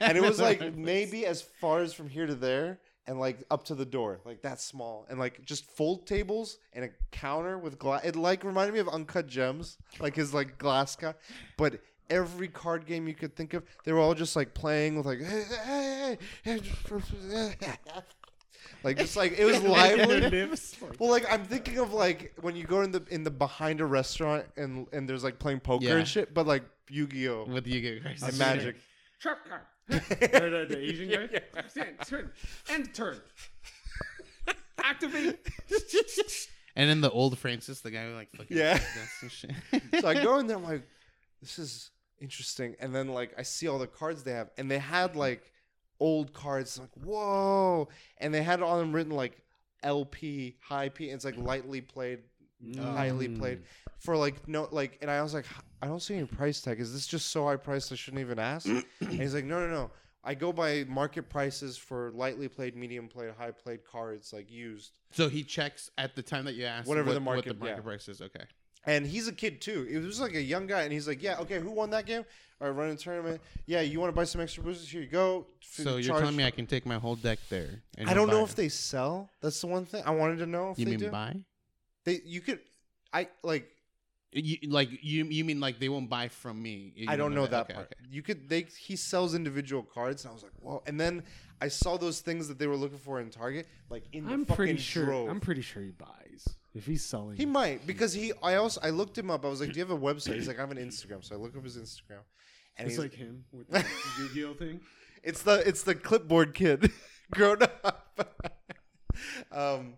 and 0.00 0.16
it 0.16 0.22
was 0.22 0.40
like 0.40 0.74
maybe 0.74 1.26
as 1.26 1.42
far 1.42 1.80
as 1.80 1.92
from 1.92 2.08
here 2.08 2.26
to 2.26 2.34
there 2.34 2.78
and 3.06 3.18
like 3.18 3.42
up 3.50 3.64
to 3.64 3.74
the 3.74 3.84
door 3.84 4.20
like 4.24 4.42
that 4.42 4.60
small 4.60 5.06
and 5.08 5.18
like 5.18 5.44
just 5.44 5.64
fold 5.76 6.06
tables 6.06 6.58
and 6.72 6.84
a 6.84 6.88
counter 7.10 7.58
with 7.58 7.78
glass 7.78 8.04
it 8.04 8.14
like 8.16 8.44
reminded 8.44 8.72
me 8.72 8.78
of 8.80 8.88
uncut 8.88 9.26
gems 9.26 9.78
like 10.00 10.14
his 10.14 10.32
like 10.34 10.58
glass 10.58 10.96
cut 10.96 11.18
but 11.56 11.80
every 12.08 12.48
card 12.48 12.86
game 12.86 13.08
you 13.08 13.14
could 13.14 13.34
think 13.34 13.54
of 13.54 13.64
they 13.84 13.92
were 13.92 13.98
all 14.00 14.14
just 14.14 14.36
like 14.36 14.52
playing 14.54 14.96
with 14.96 15.06
like 15.06 15.20
hey, 15.20 15.44
hey, 15.64 16.18
hey, 16.44 16.60
hey, 17.60 17.74
like 18.82 18.96
just 18.98 19.16
like 19.16 19.38
it 19.38 19.44
was 19.44 19.62
lively 19.62 20.20
well, 20.98 21.10
like 21.10 21.30
I'm 21.30 21.44
thinking 21.44 21.78
of 21.78 21.92
like 21.92 22.32
when 22.40 22.56
you 22.56 22.64
go 22.64 22.82
in 22.82 22.90
the 22.92 23.02
in 23.10 23.24
the 23.24 23.30
behind 23.30 23.80
a 23.80 23.86
restaurant 23.86 24.46
and 24.56 24.86
and 24.92 25.08
there's 25.08 25.24
like 25.24 25.38
playing 25.38 25.60
poker 25.60 25.84
Yeah. 25.84 25.96
and 25.96 26.08
shit, 26.08 26.32
but 26.34 26.46
like 26.46 26.64
Yu-Gi-Oh 26.88 27.44
With 27.46 27.66
Yu-Gi-Oh! 27.66 28.02
cards. 28.02 28.22
and 28.22 28.38
Magic. 28.38 28.76
Card. 29.22 29.36
The, 29.90 30.66
the 30.68 30.78
Asian 30.78 31.08
guy. 31.28 31.62
Stand, 31.68 31.96
turn, 32.06 32.30
end 32.70 32.94
turn. 32.94 33.16
Activate. 34.82 35.38
And 36.76 36.88
then 36.88 37.00
the 37.00 37.10
old 37.10 37.36
Francis, 37.38 37.80
the 37.80 37.90
guy 37.90 38.06
who 38.06 38.14
like 38.14 38.30
fucking 38.36 38.56
Yeah. 38.56 38.74
dance 38.78 39.18
and 39.22 39.30
shit. 39.30 39.50
So 40.00 40.08
I 40.08 40.14
go 40.22 40.38
in 40.38 40.46
there, 40.46 40.56
I'm 40.56 40.64
like, 40.64 40.86
this 41.40 41.58
is 41.58 41.90
interesting, 42.20 42.76
and 42.80 42.94
then 42.94 43.08
like 43.08 43.32
I 43.38 43.42
see 43.42 43.66
all 43.68 43.78
the 43.78 43.86
cards 43.86 44.22
they 44.22 44.32
have, 44.32 44.50
and 44.56 44.70
they 44.70 44.78
had 44.78 45.16
like 45.16 45.42
old 45.98 46.32
cards, 46.32 46.78
like 46.78 46.90
whoa, 47.04 47.88
and 48.18 48.32
they 48.32 48.42
had 48.42 48.62
on 48.62 48.78
them 48.78 48.92
written 48.92 49.12
like 49.12 49.42
LP, 49.82 50.56
high 50.60 50.88
P, 50.88 51.06
and 51.10 51.16
it's 51.16 51.24
like 51.24 51.36
lightly 51.36 51.80
played, 51.80 52.20
highly 52.78 53.28
Mm. 53.28 53.38
played 53.38 53.62
for 54.00 54.16
like 54.16 54.46
no 54.48 54.68
like, 54.70 54.98
and 55.00 55.10
I 55.10 55.22
was 55.22 55.32
like, 55.34 55.46
I 55.80 55.86
don't 55.86 56.00
see 56.02 56.14
any 56.16 56.26
price 56.26 56.60
tag. 56.60 56.80
Is 56.80 56.92
this 56.92 57.06
just 57.06 57.28
so 57.28 57.44
high 57.46 57.56
priced 57.56 57.92
I 57.92 57.94
shouldn't 57.94 58.20
even 58.20 58.38
ask? 58.38 58.66
and 58.66 58.84
he's 59.10 59.34
like, 59.34 59.44
no, 59.44 59.60
no, 59.60 59.72
no. 59.72 59.90
I 60.22 60.34
go 60.34 60.52
by 60.52 60.84
market 60.86 61.30
prices 61.30 61.78
for 61.78 62.10
lightly 62.14 62.46
played, 62.48 62.76
medium 62.76 63.08
played, 63.08 63.30
high 63.38 63.52
played 63.52 63.84
cards, 63.90 64.32
like 64.34 64.50
used. 64.50 64.98
so 65.12 65.28
he 65.30 65.42
checks 65.42 65.90
at 65.96 66.14
the 66.14 66.22
time 66.22 66.44
that 66.44 66.54
you 66.56 66.66
ask 66.66 66.86
Whatever 66.86 67.06
what, 67.08 67.12
the 67.14 67.20
what 67.20 67.24
market- 67.36 67.48
the 67.48 67.54
market 67.64 67.76
yeah. 67.78 67.82
price 67.82 68.08
is. 68.08 68.20
Okay. 68.20 68.44
And 68.86 69.06
he's 69.06 69.28
a 69.28 69.32
kid 69.32 69.60
too. 69.60 69.86
It 69.90 69.98
was 70.02 70.20
like 70.20 70.34
a 70.34 70.40
young 70.42 70.66
guy, 70.66 70.82
and 70.82 70.92
he's 70.92 71.06
like, 71.06 71.22
"Yeah, 71.22 71.36
okay, 71.40 71.58
who 71.60 71.70
won 71.70 71.90
that 71.90 72.06
game? 72.06 72.24
All 72.62 72.68
right, 72.68 72.74
running 72.76 72.94
a 72.94 72.96
tournament. 72.98 73.40
Yeah, 73.66 73.82
you 73.82 74.00
want 74.00 74.10
to 74.10 74.16
buy 74.16 74.24
some 74.24 74.40
extra 74.40 74.62
boosters? 74.62 74.88
Here 74.90 75.02
you 75.02 75.06
go. 75.06 75.46
F- 75.62 75.84
So 75.84 75.96
you're 75.96 76.02
charge- 76.08 76.20
telling 76.20 76.36
me 76.36 76.44
I 76.44 76.50
can 76.50 76.66
take 76.66 76.86
my 76.86 76.96
whole 76.96 77.14
deck 77.16 77.38
there? 77.50 77.82
I 78.06 78.14
don't 78.14 78.28
know 78.28 78.38
buy 78.38 78.44
if 78.44 78.54
they 78.54 78.70
sell. 78.70 79.28
That's 79.42 79.60
the 79.60 79.66
one 79.66 79.84
thing 79.84 80.02
I 80.06 80.10
wanted 80.12 80.38
to 80.38 80.46
know 80.46 80.70
if 80.70 80.78
You 80.78 80.86
they 80.86 80.90
mean 80.92 81.00
do. 81.00 81.10
buy? 81.10 81.36
They 82.04 82.20
you 82.24 82.40
could, 82.40 82.60
I 83.12 83.28
like. 83.42 83.68
You, 84.32 84.58
like 84.68 84.90
you 85.02 85.24
you 85.24 85.44
mean 85.44 85.58
like 85.58 85.80
they 85.80 85.88
won't 85.88 86.08
buy 86.08 86.28
from 86.28 86.62
me? 86.62 86.92
You 86.94 87.06
I 87.08 87.16
don't 87.16 87.34
know 87.34 87.46
that 87.46 87.62
Okay, 87.64 87.74
part. 87.74 87.86
okay. 87.86 88.08
You 88.10 88.22
could 88.22 88.48
they 88.48 88.62
he 88.78 88.94
sells 88.94 89.34
individual 89.34 89.82
cards, 89.82 90.24
and 90.24 90.30
I 90.30 90.34
was 90.34 90.44
like, 90.44 90.52
whoa. 90.60 90.82
And 90.86 91.00
then 91.00 91.24
I 91.60 91.66
saw 91.68 91.96
those 91.96 92.20
things 92.20 92.46
that 92.46 92.58
they 92.58 92.68
were 92.68 92.76
looking 92.76 92.98
for 92.98 93.20
in 93.20 93.30
Target, 93.30 93.66
like 93.88 94.04
in 94.12 94.26
the 94.26 94.32
I'm 94.32 94.44
fucking 94.44 94.54
pretty 94.56 94.78
sure. 94.78 95.04
drove. 95.04 95.28
I'm 95.28 95.40
pretty 95.40 95.62
sure 95.62 95.82
he 95.82 95.90
buys 95.90 96.46
if 96.74 96.86
he's 96.86 97.04
selling. 97.04 97.36
He 97.38 97.44
might 97.46 97.86
because 97.88 98.12
he. 98.12 98.32
I 98.40 98.54
also 98.54 98.80
I 98.84 98.90
looked 98.90 99.18
him 99.18 99.30
up. 99.32 99.44
I 99.44 99.48
was 99.48 99.60
like, 99.60 99.72
"Do 99.72 99.80
you 99.80 99.84
have 99.84 99.90
a 99.90 99.98
website?" 100.00 100.34
He's 100.36 100.46
like, 100.46 100.58
"I 100.58 100.60
have 100.60 100.70
an 100.70 100.78
Instagram." 100.78 101.24
So 101.24 101.34
I 101.34 101.38
look 101.38 101.56
up 101.56 101.64
his 101.64 101.76
Instagram, 101.76 102.22
and 102.78 102.86
it's 102.86 102.90
he's 102.94 102.98
like 102.98 103.12
him 103.14 103.44
with 103.50 103.68
the 103.70 103.84
Yu-Gi-Oh 104.20 104.54
thing. 104.54 104.80
It's 105.24 105.42
the 105.42 105.66
it's 105.68 105.82
the 105.82 105.96
clipboard 105.96 106.54
kid 106.54 106.92
grown 107.32 107.62
up. 107.62 108.16
um, 109.52 109.94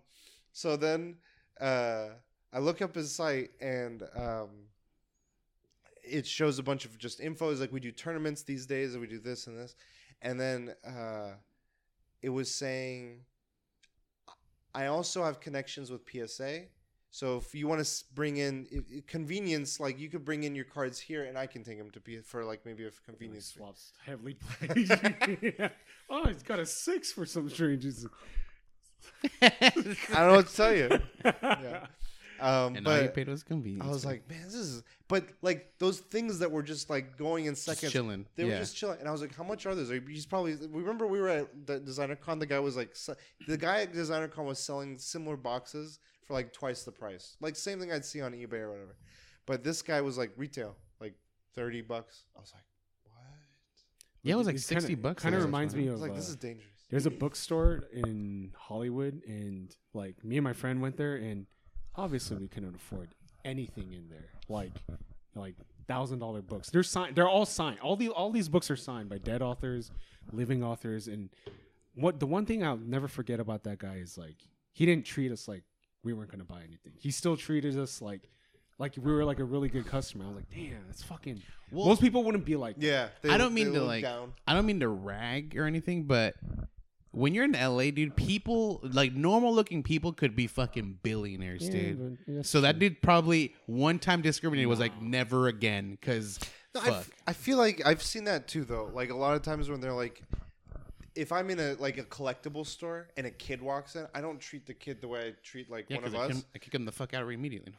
so 0.53 0.75
then 0.75 1.17
uh, 1.61 2.07
I 2.53 2.59
look 2.59 2.81
up 2.81 2.95
his 2.95 3.13
site 3.13 3.49
and 3.59 4.03
um, 4.15 4.49
it 6.03 6.27
shows 6.27 6.59
a 6.59 6.63
bunch 6.63 6.85
of 6.85 6.97
just 6.97 7.19
info. 7.19 7.49
It's 7.49 7.59
like 7.59 7.73
we 7.73 7.79
do 7.79 7.91
tournaments 7.91 8.43
these 8.43 8.65
days, 8.65 8.93
and 8.93 9.01
we 9.01 9.07
do 9.07 9.19
this 9.19 9.47
and 9.47 9.57
this, 9.57 9.75
and 10.21 10.39
then 10.39 10.75
uh, 10.85 11.31
it 12.21 12.29
was 12.29 12.53
saying 12.53 13.21
I 14.75 14.87
also 14.87 15.23
have 15.23 15.39
connections 15.39 15.91
with 15.91 16.01
PSA. 16.09 16.63
So 17.11 17.37
if 17.37 17.53
you 17.53 17.67
want 17.67 17.85
to 17.85 18.03
bring 18.15 18.37
in 18.37 19.03
convenience, 19.05 19.79
like 19.79 19.99
you 19.99 20.09
could 20.09 20.25
bring 20.25 20.43
in 20.43 20.55
your 20.55 20.65
cards 20.65 20.99
here, 20.99 21.25
and 21.25 21.37
I 21.37 21.45
can 21.45 21.63
take 21.63 21.77
them 21.77 21.91
to 21.91 21.99
be 21.99 22.17
for 22.17 22.43
like 22.43 22.65
maybe 22.65 22.85
a 22.85 22.91
convenience. 23.05 23.51
fee. 23.51 23.59
swaps 23.59 23.91
heavily 24.03 24.35
played. 24.35 25.71
oh, 26.09 26.25
he's 26.25 26.41
got 26.41 26.59
a 26.59 26.65
six 26.65 27.11
for 27.11 27.25
some 27.25 27.49
strange 27.49 27.85
reason. 27.85 28.09
I 29.41 29.71
don't 29.75 30.09
know 30.11 30.35
what 30.35 30.47
to 30.47 30.55
tell 30.55 30.75
you. 30.75 30.89
Yeah. 31.41 31.85
Um, 32.39 32.75
and 32.75 32.87
all 32.87 32.95
you 32.97 33.03
but 33.03 33.13
paid 33.15 33.27
was 33.27 33.43
convenience. 33.43 33.85
I 33.85 33.89
was 33.91 34.05
like, 34.05 34.27
man, 34.29 34.43
this 34.43 34.55
is. 34.55 34.83
But 35.07 35.25
like 35.41 35.73
those 35.79 35.99
things 35.99 36.39
that 36.39 36.51
were 36.51 36.63
just 36.63 36.89
like 36.89 37.17
going 37.17 37.45
in 37.45 37.53
Just 37.53 37.65
seconds, 37.65 37.91
chilling. 37.91 38.25
they 38.35 38.43
were 38.45 38.51
just 38.57 38.75
chilling, 38.75 38.99
and 38.99 39.07
I 39.07 39.11
was 39.11 39.21
like, 39.21 39.35
"How 39.35 39.43
much 39.43 39.65
are 39.65 39.75
those?" 39.75 39.89
Like, 39.91 40.07
He's 40.07 40.25
probably. 40.25 40.55
We 40.55 40.81
remember 40.81 41.05
we 41.07 41.19
were 41.21 41.29
at 41.29 41.67
the 41.67 41.79
DesignerCon. 41.79 42.39
The 42.39 42.45
guy 42.45 42.59
was 42.59 42.75
like, 42.75 42.95
se- 42.95 43.15
the 43.47 43.57
guy 43.57 43.81
at 43.81 43.93
DesignerCon 43.93 44.45
was 44.45 44.59
selling 44.59 44.97
similar 44.97 45.37
boxes 45.37 45.99
for 46.25 46.33
like 46.33 46.51
twice 46.53 46.83
the 46.83 46.91
price, 46.91 47.35
like 47.41 47.55
same 47.55 47.79
thing 47.79 47.91
I'd 47.91 48.05
see 48.05 48.21
on 48.21 48.31
eBay 48.33 48.61
or 48.61 48.71
whatever. 48.71 48.95
But 49.45 49.63
this 49.63 49.81
guy 49.81 50.01
was 50.01 50.17
like 50.17 50.31
retail, 50.37 50.75
like 50.99 51.13
thirty 51.53 51.81
bucks. 51.81 52.23
I 52.35 52.39
was 52.39 52.51
like, 52.53 52.63
what? 53.05 53.23
yeah, 54.23 54.33
it 54.33 54.37
was 54.37 54.47
like 54.47 54.55
It's 54.55 54.65
sixty 54.65 54.93
kinda- 54.95 55.01
bucks. 55.01 55.23
Kinda 55.23 55.39
reminds 55.39 55.73
trying. 55.73 55.85
me 55.85 55.89
I 55.91 55.93
of 55.93 55.99
was 55.99 56.07
like, 56.09 56.15
this 56.15 56.27
uh, 56.29 56.31
is 56.31 56.35
dangerous. 56.37 56.67
There's 56.89 57.05
a 57.05 57.11
bookstore 57.11 57.83
in 57.91 58.51
Hollywood, 58.57 59.21
and 59.27 59.75
like 59.93 60.23
me 60.23 60.37
and 60.37 60.43
my 60.43 60.53
friend 60.53 60.81
went 60.81 60.95
there, 60.97 61.15
and 61.15 61.45
obviously 61.95 62.37
we 62.37 62.47
couldn't 62.47 62.75
afford 62.75 63.09
anything 63.45 63.93
in 63.93 64.09
there, 64.09 64.29
like 64.47 64.71
like 65.35 65.55
thousand 65.87 66.19
dollar 66.19 66.41
books. 66.41 66.69
They're 66.69 66.83
signed. 66.83 67.15
They're 67.15 67.27
all 67.29 67.45
signed. 67.45 67.79
All 67.81 67.95
the 67.95 68.09
all 68.09 68.31
these 68.31 68.49
books 68.49 68.69
are 68.71 68.75
signed 68.75 69.09
by 69.09 69.17
dead 69.17 69.41
authors, 69.41 69.91
living 70.31 70.63
authors, 70.63 71.07
and 71.07 71.29
what 71.95 72.19
the 72.19 72.25
one 72.27 72.45
thing 72.45 72.63
I'll 72.63 72.77
never 72.77 73.07
forget 73.07 73.39
about 73.39 73.63
that 73.63 73.79
guy 73.79 73.95
is 73.95 74.17
like 74.17 74.35
he 74.71 74.85
didn't 74.85 75.05
treat 75.05 75.31
us 75.31 75.47
like 75.47 75.63
we 76.03 76.13
weren't 76.13 76.31
gonna 76.31 76.43
buy 76.45 76.59
anything. 76.59 76.93
He 76.99 77.11
still 77.11 77.37
treated 77.37 77.77
us 77.77 78.01
like 78.01 78.29
like 78.79 78.95
we 78.97 79.11
were 79.11 79.23
like 79.23 79.39
a 79.39 79.43
really 79.43 79.69
good 79.69 79.85
customer. 79.85 80.25
I 80.25 80.27
was 80.27 80.35
like, 80.37 80.49
damn, 80.49 80.85
that's 80.87 81.03
fucking. 81.03 81.41
Well- 81.71 81.87
Most 81.87 82.01
people 82.01 82.23
wouldn't 82.23 82.45
be 82.45 82.55
like. 82.55 82.75
Yeah, 82.79 83.09
they, 83.21 83.29
I 83.29 83.37
don't 83.37 83.53
mean 83.53 83.73
to 83.73 83.81
like. 83.81 84.03
down. 84.03 84.33
I 84.47 84.53
don't 84.53 84.65
mean 84.65 84.79
to 84.79 84.89
rag 84.89 85.55
or 85.57 85.65
anything, 85.65 86.03
but 86.03 86.35
when 87.13 87.33
you're 87.33 87.45
in 87.45 87.53
LA, 87.53 87.91
dude, 87.91 88.15
people 88.15 88.79
like 88.83 89.13
normal 89.13 89.53
looking 89.53 89.81
people 89.83 90.11
could 90.13 90.35
be 90.35 90.47
fucking 90.47 90.99
billionaires, 91.03 91.63
Yeah, 91.63 91.71
dude. 91.71 92.17
but 92.25 92.33
that's 92.35 92.49
So 92.49 92.61
that 92.61 92.79
dude 92.79 93.01
probably 93.01 93.53
one 93.67 93.99
time 93.99 94.21
discriminated 94.21 94.67
was 94.67 94.79
like 94.79 95.01
never 95.01 95.47
again 95.47 95.91
because 95.91 96.39
No, 96.75 96.81
I, 96.81 96.85
fuck. 96.85 96.93
f- 96.95 97.11
I 97.27 97.33
feel 97.33 97.57
like 97.57 97.81
I've 97.85 98.01
seen 98.03 98.23
that 98.25 98.47
too, 98.47 98.63
though. 98.65 98.89
Like 98.93 99.09
a 99.11 99.15
lot 99.15 99.35
of 99.35 99.41
times 99.43 99.69
when 99.69 99.79
they're 99.79 99.93
like, 99.93 100.21
if 101.15 101.31
I'm 101.31 101.51
in 101.51 101.59
a 101.59 101.73
like 101.75 101.99
a 101.99 102.03
collectible 102.03 102.65
store 102.65 103.09
and 103.15 103.27
a 103.27 103.31
kid 103.31 103.61
walks 103.61 103.95
in, 103.95 104.07
I 104.15 104.19
don't 104.21 104.39
treat 104.39 104.65
the 104.65 104.73
kid 104.73 104.99
the 104.99 105.07
way 105.07 105.27
I 105.27 105.33
treat 105.43 105.69
like 105.69 105.85
yeah, 105.89 105.97
one 105.97 106.05
of 106.05 106.15
I, 106.15 106.17
us. 106.17 106.27
kick 106.27 106.35
him- 106.35 106.43
I 106.55 106.57
kick 106.57 106.73
him 106.75 106.85
the 106.85 106.91
fuck 106.91 107.13
out 107.13 107.21
of 107.21 107.27
her 107.27 107.31
immediately. 107.31 107.73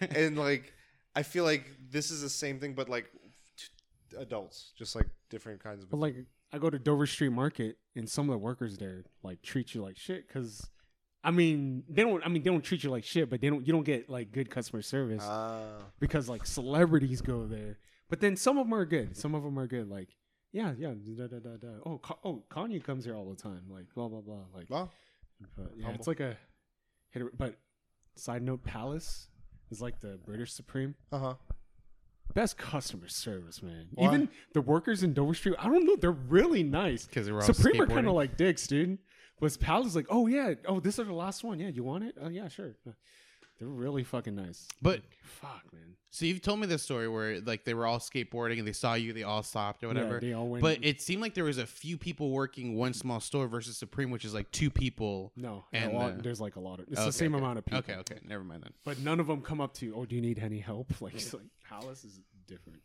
and 0.00 0.38
like, 0.48 0.72
I 1.14 1.22
feel 1.22 1.44
like 1.44 1.66
this 1.90 2.10
is 2.10 2.22
the 2.22 2.30
same 2.30 2.58
thing, 2.58 2.72
but 2.72 2.88
like 2.88 3.10
t- 3.58 4.16
adults, 4.16 4.72
just 4.78 4.96
like 4.96 5.06
different 5.28 5.62
kinds 5.62 5.82
of. 5.82 5.90
But 5.90 5.98
like, 5.98 6.16
I 6.54 6.58
go 6.58 6.70
to 6.70 6.78
Dover 6.78 7.06
Street 7.06 7.30
Market, 7.32 7.78
and 7.96 8.08
some 8.08 8.28
of 8.28 8.32
the 8.32 8.38
workers 8.38 8.76
there 8.78 9.04
like 9.22 9.42
treat 9.42 9.74
you 9.74 9.82
like 9.82 9.96
shit 9.96 10.26
because, 10.28 10.68
I 11.22 11.30
mean, 11.30 11.84
they 11.88 12.02
don't. 12.02 12.24
I 12.24 12.28
mean, 12.28 12.42
they 12.42 12.50
don't 12.50 12.62
treat 12.62 12.84
you 12.84 12.90
like 12.90 13.04
shit, 13.04 13.28
but 13.30 13.40
they 13.40 13.50
don't. 13.50 13.66
You 13.66 13.72
don't 13.72 13.82
get 13.84 14.08
like 14.08 14.32
good 14.32 14.50
customer 14.50 14.82
service 14.82 15.22
Ah. 15.26 15.62
because 16.00 16.28
like 16.28 16.46
celebrities 16.46 17.20
go 17.20 17.46
there. 17.46 17.78
But 18.08 18.20
then 18.20 18.36
some 18.36 18.58
of 18.58 18.66
them 18.66 18.74
are 18.74 18.84
good. 18.84 19.16
Some 19.16 19.34
of 19.34 19.42
them 19.42 19.58
are 19.58 19.66
good. 19.66 19.88
Like, 19.90 20.10
yeah, 20.52 20.72
yeah. 20.78 20.92
Da, 21.16 21.26
da, 21.26 21.38
da, 21.38 21.56
da. 21.56 21.68
Oh, 21.84 21.98
Ka- 21.98 22.18
oh, 22.24 22.44
Kanye 22.50 22.82
comes 22.84 23.04
here 23.04 23.16
all 23.16 23.28
the 23.28 23.40
time. 23.40 23.62
Like, 23.68 23.86
blah 23.94 24.08
blah 24.08 24.20
blah. 24.20 24.44
Like, 24.54 24.66
well, 24.68 24.92
but 25.56 25.72
yeah, 25.76 25.84
Humble. 25.86 25.98
it's 25.98 26.06
like 26.06 26.20
a 26.20 26.36
hit. 27.10 27.22
or- 27.22 27.32
But 27.36 27.56
side 28.16 28.42
note, 28.42 28.62
Palace 28.62 29.28
is 29.70 29.80
like 29.80 30.00
the 30.00 30.18
British 30.24 30.52
Supreme. 30.52 30.94
uh 31.10 31.18
huh. 31.18 31.34
Best 32.34 32.58
customer 32.58 33.08
service, 33.08 33.62
man. 33.62 33.86
Why? 33.94 34.06
Even 34.06 34.28
the 34.52 34.60
workers 34.60 35.02
in 35.02 35.12
Dover 35.14 35.34
Street, 35.34 35.54
I 35.58 35.68
don't 35.68 35.84
know, 35.86 35.96
they're 35.96 36.10
really 36.10 36.62
nice. 36.62 37.06
Because 37.06 37.26
Supreme 37.46 37.80
are 37.80 37.86
kind 37.86 38.06
of 38.08 38.14
like 38.14 38.36
dicks, 38.36 38.66
dude. 38.66 38.98
Was 39.40 39.56
Palace 39.56 39.94
like, 39.94 40.06
oh 40.10 40.26
yeah, 40.26 40.54
oh 40.66 40.80
this 40.80 40.98
is 40.98 41.06
the 41.06 41.12
last 41.12 41.44
one, 41.44 41.58
yeah, 41.60 41.68
you 41.68 41.82
want 41.84 42.04
it? 42.04 42.16
Oh 42.20 42.28
yeah, 42.28 42.48
sure. 42.48 42.74
They're 43.60 43.68
really 43.68 44.02
fucking 44.02 44.34
nice. 44.34 44.66
But 44.82 45.02
Fuck, 45.22 45.62
man. 45.72 45.94
so 46.10 46.26
you've 46.26 46.42
told 46.42 46.58
me 46.58 46.66
this 46.66 46.82
story 46.82 47.08
where 47.08 47.40
like 47.40 47.64
they 47.64 47.72
were 47.72 47.86
all 47.86 48.00
skateboarding 48.00 48.58
and 48.58 48.66
they 48.66 48.72
saw 48.72 48.94
you, 48.94 49.12
they 49.12 49.22
all 49.22 49.44
stopped 49.44 49.84
or 49.84 49.88
whatever. 49.88 50.14
Yeah, 50.14 50.20
they 50.20 50.32
all 50.32 50.48
went. 50.48 50.60
but 50.62 50.78
it 50.82 51.00
seemed 51.00 51.22
like 51.22 51.34
there 51.34 51.44
was 51.44 51.58
a 51.58 51.66
few 51.66 51.96
people 51.96 52.30
working 52.30 52.74
one 52.74 52.94
small 52.94 53.20
store 53.20 53.46
versus 53.46 53.76
Supreme, 53.76 54.10
which 54.10 54.24
is 54.24 54.34
like 54.34 54.50
two 54.50 54.70
people. 54.70 55.30
no, 55.36 55.64
and, 55.72 55.96
uh, 55.96 56.12
there's 56.18 56.40
like 56.40 56.56
a 56.56 56.60
lot 56.60 56.80
of. 56.80 56.86
It's 56.88 56.98
Okay, 56.98 57.06
the 57.06 57.12
same 57.12 57.34
okay. 57.34 57.44
amount 57.44 57.58
of 57.58 57.64
people. 57.64 57.78
Okay, 57.78 57.94
okay, 57.94 58.18
never 58.26 58.42
mind 58.42 58.64
then. 58.64 58.72
But 58.84 58.98
none 58.98 59.20
of 59.20 59.28
them 59.28 59.40
come 59.40 59.60
up 59.60 59.72
to, 59.74 59.86
you, 59.86 59.94
oh, 59.96 60.04
do 60.04 60.16
you 60.16 60.20
need 60.22 60.38
any 60.40 60.58
help? 60.58 60.88
Like, 61.00 61.14
it's 61.14 61.32
like 61.32 61.44
Palace 61.68 62.04
is 62.04 62.20
different. 62.46 62.80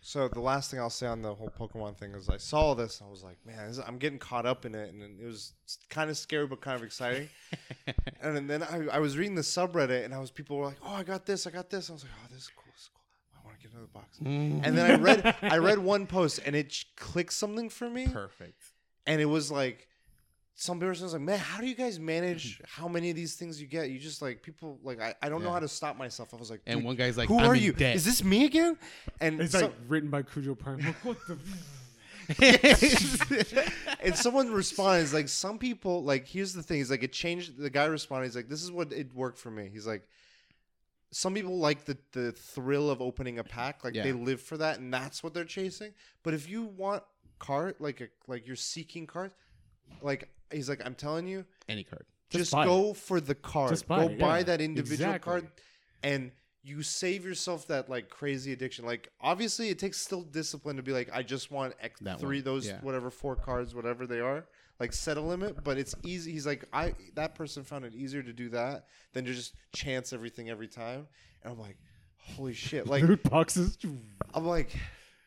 So 0.00 0.28
the 0.28 0.40
last 0.40 0.70
thing 0.70 0.78
I'll 0.78 0.90
say 0.90 1.06
on 1.06 1.22
the 1.22 1.34
whole 1.34 1.50
Pokemon 1.50 1.98
thing 1.98 2.14
is 2.14 2.28
I 2.28 2.36
saw 2.36 2.74
this 2.74 3.00
and 3.00 3.08
I 3.08 3.10
was 3.10 3.24
like, 3.24 3.36
man, 3.44 3.66
this, 3.66 3.80
I'm 3.84 3.98
getting 3.98 4.18
caught 4.18 4.46
up 4.46 4.64
in 4.64 4.74
it, 4.74 4.92
and 4.92 5.20
it 5.20 5.26
was 5.26 5.54
kind 5.90 6.08
of 6.08 6.16
scary 6.16 6.46
but 6.46 6.60
kind 6.60 6.76
of 6.76 6.84
exciting. 6.84 7.28
and 8.22 8.48
then 8.48 8.62
I, 8.62 8.86
I 8.92 8.98
was 9.00 9.18
reading 9.18 9.34
the 9.34 9.42
subreddit 9.42 10.04
and 10.04 10.14
I 10.14 10.18
was 10.18 10.30
people 10.30 10.56
were 10.56 10.66
like, 10.66 10.78
oh, 10.84 10.94
I 10.94 11.02
got 11.02 11.26
this, 11.26 11.46
I 11.46 11.50
got 11.50 11.68
this. 11.68 11.90
I 11.90 11.94
was 11.94 12.04
like, 12.04 12.12
oh, 12.22 12.26
this 12.30 12.42
is 12.42 12.50
cool, 12.54 12.64
this 12.72 12.82
is 12.82 12.90
cool. 12.94 13.02
I 13.36 13.44
want 13.44 13.58
to 13.58 13.62
get 13.62 13.72
another 13.72 13.90
box. 13.92 14.18
Mm. 14.18 14.66
And 14.66 14.78
then 14.78 14.90
I 14.90 14.94
read 15.02 15.36
I 15.42 15.58
read 15.58 15.78
one 15.94 16.06
post 16.06 16.40
and 16.46 16.54
it 16.54 16.74
clicked 16.96 17.32
something 17.32 17.68
for 17.68 17.90
me, 17.90 18.06
Perfect. 18.06 18.62
and 19.06 19.20
it 19.20 19.26
was 19.26 19.50
like. 19.50 19.88
Some 20.60 20.80
person 20.80 21.04
was 21.04 21.12
like, 21.12 21.22
"Man, 21.22 21.38
how 21.38 21.60
do 21.60 21.68
you 21.68 21.76
guys 21.76 22.00
manage 22.00 22.56
mm-hmm. 22.56 22.64
how 22.82 22.88
many 22.88 23.10
of 23.10 23.16
these 23.16 23.36
things 23.36 23.60
you 23.60 23.68
get? 23.68 23.90
You 23.90 23.98
just 24.00 24.20
like 24.20 24.42
people 24.42 24.80
like 24.82 25.00
I, 25.00 25.14
I 25.22 25.28
don't 25.28 25.42
know 25.42 25.50
Yeah. 25.50 25.54
how 25.54 25.60
to 25.60 25.68
stop 25.68 25.96
myself." 25.96 26.34
I 26.34 26.36
was 26.36 26.50
like, 26.50 26.62
And 26.66 26.80
"Dude, 26.80 26.84
one 26.84 26.96
guy's 26.96 27.16
like, 27.16 27.28
who 27.28 27.38
I'm 27.38 27.50
are 27.50 27.54
in 27.54 27.62
you? 27.62 27.72
Debt. 27.72 27.94
Is 27.94 28.04
this 28.04 28.24
me 28.24 28.44
again?" 28.44 28.76
And 29.20 29.40
It's 29.40 29.52
so- 29.52 29.60
like 29.66 29.74
written 29.86 30.10
by 30.10 30.22
Cujo 30.22 30.56
Prime. 30.56 30.80
Like, 30.80 30.96
what 31.04 31.16
the? 31.28 31.38
and 34.02 34.14
someone 34.16 34.52
responds 34.52 35.14
like 35.14 35.28
some 35.28 35.58
people 35.58 36.02
like 36.04 36.26
here's 36.26 36.52
the 36.52 36.62
thing, 36.62 36.78
he's 36.78 36.90
like 36.90 37.02
it 37.04 37.12
changed 37.12 37.56
the 37.56 37.70
guy 37.70 37.84
responded, 37.84 38.26
he's 38.26 38.36
like, 38.36 38.48
This 38.48 38.62
is 38.62 38.72
what 38.72 38.92
it 38.92 39.14
worked 39.14 39.38
for 39.38 39.52
me. 39.52 39.70
He's 39.72 39.86
like 39.86 40.08
some 41.12 41.34
people 41.34 41.56
like 41.56 41.84
the 41.84 41.96
the 42.12 42.32
thrill 42.32 42.90
of 42.90 43.00
opening 43.00 43.38
a 43.38 43.44
pack, 43.44 43.84
like 43.84 43.94
Yeah. 43.94 44.02
they 44.02 44.12
live 44.12 44.42
for 44.42 44.56
that 44.58 44.80
and 44.80 44.92
that's 44.92 45.22
what 45.22 45.32
they're 45.34 45.44
chasing. 45.44 45.92
But 46.24 46.34
if 46.34 46.48
you 46.48 46.64
want 46.64 47.04
cart 47.38 47.80
like 47.80 48.00
a 48.00 48.08
like 48.26 48.46
you're 48.46 48.56
seeking 48.56 49.06
cards, 49.06 49.34
like 50.02 50.28
he's 50.52 50.68
like, 50.68 50.80
I'm 50.84 50.94
telling 50.94 51.26
you, 51.26 51.44
Any 51.68 51.84
card. 51.84 52.04
Just 52.30 52.42
just, 52.42 52.52
buy 52.52 52.64
go 52.66 52.92
for 52.92 53.20
the 53.20 53.34
card. 53.34 53.70
Just 53.70 53.88
buy 53.88 54.06
go 54.06 54.12
it, 54.12 54.18
buy 54.18 54.38
yeah. 54.38 54.44
that 54.44 54.60
individual 54.60 55.10
Exactly. 55.10 55.32
card 55.32 55.48
and 56.02 56.30
you 56.62 56.82
save 56.82 57.24
yourself 57.24 57.66
that 57.68 57.88
like 57.88 58.10
crazy 58.10 58.52
addiction. 58.52 58.84
Like 58.84 59.10
obviously 59.20 59.70
it 59.70 59.78
takes 59.78 59.98
still 59.98 60.22
discipline 60.22 60.76
to 60.76 60.82
be 60.82 60.92
like, 60.92 61.08
I 61.12 61.22
just 61.22 61.50
want 61.50 61.74
X, 61.80 62.00
That 62.00 62.20
three 62.20 62.38
one, 62.38 62.44
those 62.44 62.66
yeah. 62.66 62.80
whatever 62.82 63.10
four 63.10 63.36
cards, 63.36 63.74
whatever 63.74 64.06
they 64.06 64.20
are. 64.20 64.46
Like 64.78 64.92
set 64.92 65.16
a 65.16 65.20
limit, 65.20 65.64
but 65.64 65.76
it's 65.76 65.94
easy. 66.04 66.30
He's 66.30 66.46
like, 66.46 66.64
I 66.72 66.94
that 67.14 67.34
person 67.34 67.64
found 67.64 67.84
it 67.84 67.94
easier 67.94 68.22
to 68.22 68.32
do 68.32 68.48
that 68.50 68.84
than 69.12 69.24
to 69.24 69.34
just 69.34 69.54
chance 69.74 70.12
everything 70.12 70.50
every 70.50 70.68
time. 70.68 71.08
And 71.42 71.52
I'm 71.52 71.58
like, 71.58 71.78
holy 72.18 72.52
shit! 72.52 72.86
Like 72.86 73.02
Loot 73.02 73.24
boxes. 73.24 73.76
I'm 74.34 74.46
like, 74.46 74.76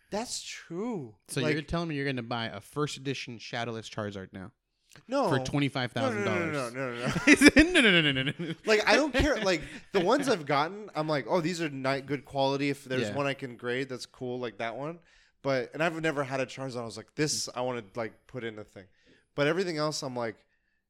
that's 0.10 0.42
true. 0.42 1.16
So 1.28 1.42
like, 1.42 1.54
you're 1.54 1.64
telling 1.64 1.90
me 1.90 1.96
you're 1.96 2.06
going 2.06 2.16
to 2.16 2.24
buy 2.24 2.46
a 2.46 2.62
first 2.62 2.96
edition 2.96 3.40
Shadowless 3.40 3.90
Charizard 3.90 4.30
now 4.32 4.52
no 5.08 5.30
for 5.30 5.40
twenty 5.40 5.70
five 5.70 5.96
no, 5.96 6.02
thousand 6.02 6.26
no, 6.26 6.36
no, 6.40 6.46
no, 6.46 6.52
dollars? 6.52 6.74
no, 7.56 7.64
no, 7.64 7.72
no. 7.72 7.82
no, 7.82 7.92
no, 7.92 8.02
no, 8.02 8.12
no, 8.12 8.24
no, 8.24 8.34
no. 8.40 8.54
like 8.66 8.88
I 8.88 8.96
don't 8.96 9.14
care. 9.14 9.38
Like 9.44 9.62
the 9.94 10.00
ones 10.02 10.28
I've 10.30 10.46
gotten, 10.46 10.90
I'm 10.96 11.08
like, 11.08 11.26
oh, 11.30 11.42
these 11.42 11.62
are 11.62 11.70
ni- 11.70 12.02
good 12.02 12.26
quality. 12.26 12.70
If 12.70 12.84
there's 12.86 13.10
Yeah. 13.10 13.16
one 13.16 13.26
I 13.26 13.34
can 13.34 13.56
grade, 13.56 13.90
that's 13.90 14.06
cool, 14.06 14.40
like 14.40 14.58
that 14.58 14.76
one. 14.76 15.00
But 15.44 15.72
and 15.74 15.82
I've 15.82 16.00
never 16.02 16.24
had 16.24 16.40
a 16.40 16.46
Charizard. 16.46 16.82
I 16.82 16.86
was 16.86 16.98
like, 16.98 17.16
this 17.16 17.50
I 17.56 17.62
want 17.62 17.94
to 17.94 18.00
like 18.00 18.14
put 18.28 18.44
in 18.44 18.60
a 18.60 18.64
thing. 18.64 18.86
But 19.34 19.48
everything 19.48 19.78
else, 19.78 20.04
I'm 20.04 20.16
like, 20.16 20.36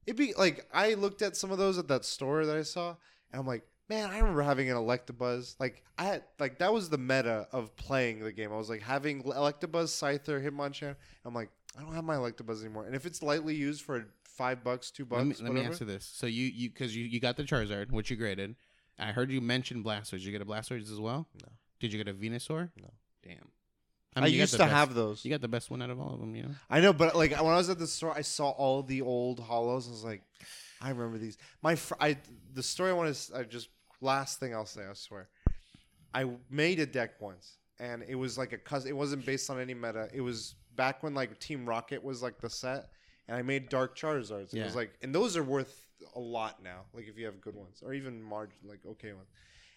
it'd 0.06 0.18
be 0.18 0.34
like 0.36 0.66
I 0.74 0.94
looked 0.94 1.22
at 1.22 1.36
some 1.36 1.50
of 1.52 1.58
those 1.58 1.78
at 1.78 1.88
that 1.88 2.04
store 2.04 2.44
that 2.46 2.56
I 2.56 2.62
saw, 2.62 2.96
and 3.32 3.40
I'm 3.40 3.46
like, 3.46 3.62
man, 3.88 4.10
I 4.10 4.18
remember 4.18 4.42
having 4.42 4.70
an 4.70 4.76
Electabuzz. 4.76 5.54
Like 5.58 5.82
I 5.96 6.04
had 6.04 6.24
like 6.38 6.58
that 6.58 6.72
was 6.72 6.90
the 6.90 6.98
meta 6.98 7.46
of 7.52 7.74
playing 7.76 8.20
the 8.20 8.32
game. 8.32 8.52
I 8.52 8.56
was 8.56 8.68
like 8.68 8.82
having 8.82 9.22
Electabuzz, 9.22 9.88
Scyther, 9.88 10.44
Hitmonchan. 10.44 10.96
I'm 11.24 11.34
like, 11.34 11.50
I 11.76 11.82
don't 11.82 11.94
have 11.94 12.04
my 12.04 12.16
Electabuzz 12.16 12.60
anymore. 12.60 12.84
And 12.84 12.94
if 12.94 13.06
it's 13.06 13.22
lightly 13.22 13.54
used 13.54 13.82
for 13.82 14.06
five 14.24 14.62
bucks, 14.62 14.90
two 14.90 15.04
bucks, 15.04 15.18
Let 15.18 15.40
me, 15.40 15.44
let 15.44 15.52
me 15.52 15.60
answer 15.62 15.84
this. 15.84 16.04
So 16.12 16.26
you 16.26 16.44
you 16.44 16.68
because 16.70 16.96
you, 16.96 17.04
you 17.04 17.20
got 17.20 17.36
the 17.36 17.44
Charizard, 17.44 17.90
which 17.90 18.10
you 18.10 18.16
graded. 18.16 18.56
I 18.98 19.12
heard 19.12 19.30
you 19.30 19.40
mention 19.40 19.82
Blastoise. 19.82 20.10
Did 20.10 20.24
you 20.24 20.32
get 20.32 20.42
a 20.42 20.44
Blastoise 20.44 20.90
as 20.90 21.00
well? 21.00 21.26
No. 21.42 21.48
Did 21.80 21.92
you 21.92 22.02
get 22.02 22.08
a 22.08 22.14
Venusaur? 22.16 22.70
No. 22.80 22.90
Damn. 23.24 23.48
I, 24.14 24.20
mean, 24.20 24.32
got 24.32 24.40
used 24.40 24.52
to 24.52 24.58
best- 24.58 24.70
have 24.70 24.94
those. 24.94 25.24
You 25.24 25.30
got 25.30 25.40
the 25.40 25.48
best 25.48 25.70
one 25.70 25.80
out 25.80 25.88
of 25.88 25.98
all 25.98 26.12
of 26.12 26.20
them, 26.20 26.34
you 26.34 26.42
know. 26.42 26.50
I 26.68 26.80
know, 26.80 26.92
but 26.92 27.16
like 27.16 27.32
when 27.32 27.52
I 27.52 27.56
was 27.56 27.70
at 27.70 27.78
the 27.78 27.86
store, 27.86 28.12
I 28.14 28.20
saw 28.20 28.50
all 28.50 28.82
the 28.82 29.00
old 29.00 29.40
holos. 29.40 29.88
I 29.88 29.90
was 29.90 30.04
like, 30.04 30.22
I 30.82 30.90
remember 30.90 31.18
these. 31.18 31.38
My 31.62 31.76
fr- 31.76 31.94
I 32.00 32.18
the 32.52 32.62
story 32.62 32.90
I 32.90 32.94
want 32.94 33.14
to 33.14 33.36
I 33.38 33.42
just 33.44 33.68
last 34.00 34.38
thing 34.38 34.54
I'll 34.54 34.66
say. 34.66 34.82
I 34.82 34.92
swear, 34.92 35.28
I 36.12 36.26
made 36.50 36.78
a 36.80 36.86
deck 36.86 37.20
once, 37.20 37.56
and 37.78 38.02
it 38.06 38.16
was 38.16 38.36
like 38.36 38.52
a 38.52 38.58
cus 38.58 38.84
It 38.84 38.96
wasn't 38.96 39.24
based 39.24 39.48
on 39.48 39.58
any 39.58 39.74
meta. 39.74 40.08
It 40.12 40.20
was 40.20 40.56
back 40.76 41.02
when 41.02 41.14
like 41.14 41.38
Team 41.38 41.66
Rocket 41.66 42.02
was 42.02 42.22
like 42.22 42.40
the 42.40 42.50
set, 42.50 42.90
and 43.28 43.36
I 43.36 43.42
made 43.42 43.68
Dark 43.68 43.96
Charizards. 43.96 44.54
It 44.54 44.64
was 44.64 44.76
like, 44.76 44.92
and 45.02 45.14
those 45.14 45.36
are 45.36 45.42
worth 45.44 45.86
a 46.16 46.20
lot 46.20 46.62
now. 46.62 46.82
Like 46.94 47.08
if 47.08 47.18
you 47.18 47.26
have 47.26 47.40
good 47.40 47.54
ones, 47.54 47.82
or 47.84 47.94
even 47.94 48.22
margin 48.22 48.56
like 48.64 48.80
okay 48.86 49.12
ones. 49.12 49.28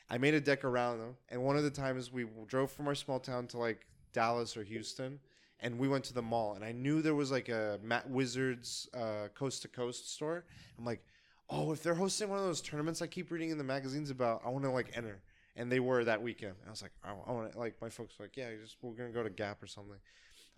I 0.09 0.19
made 0.19 0.35
a 0.35 0.41
deck 0.41 0.63
around 0.63 0.99
them, 0.99 1.15
and 1.29 1.41
one 1.43 1.57
of 1.57 1.63
the 1.63 1.71
times 1.71 2.11
we 2.11 2.25
drove 2.47 2.71
from 2.71 2.87
our 2.87 2.95
small 2.95 3.19
town 3.19 3.47
to 3.47 3.57
like 3.57 3.87
Dallas 4.13 4.55
or 4.55 4.63
Houston, 4.63 5.19
and 5.59 5.79
we 5.79 5.87
went 5.87 6.03
to 6.05 6.13
the 6.13 6.21
mall, 6.21 6.53
and 6.53 6.63
I 6.63 6.71
knew 6.71 7.01
there 7.01 7.15
was 7.15 7.31
like 7.31 7.49
a 7.49 7.79
Matt 7.81 8.09
Wizards 8.09 8.87
uh, 8.93 9.29
coast 9.33 9.63
to 9.63 9.67
coast 9.67 10.13
store. 10.13 10.45
I'm 10.77 10.85
like, 10.85 11.03
oh, 11.49 11.71
if 11.71 11.81
they're 11.81 11.95
hosting 11.95 12.29
one 12.29 12.39
of 12.39 12.45
those 12.45 12.61
tournaments 12.61 13.01
I 13.01 13.07
keep 13.07 13.31
reading 13.31 13.49
in 13.49 13.57
the 13.57 13.63
magazines 13.63 14.09
about, 14.09 14.41
I 14.45 14.49
want 14.49 14.63
to 14.65 14.71
like 14.71 14.91
enter. 14.95 15.21
And 15.57 15.71
they 15.71 15.79
were 15.79 16.03
that 16.03 16.21
weekend. 16.21 16.55
And 16.59 16.67
I 16.67 16.69
was 16.69 16.81
like, 16.81 16.91
I, 17.03 17.11
I 17.11 17.31
want 17.31 17.53
to 17.53 17.57
like 17.57 17.75
my 17.81 17.89
folks 17.89 18.19
were 18.19 18.25
like, 18.25 18.35
yeah, 18.35 18.49
just 18.61 18.75
we're 18.81 18.93
gonna 18.93 19.09
go 19.09 19.23
to 19.23 19.29
Gap 19.29 19.63
or 19.63 19.67
something. 19.67 19.97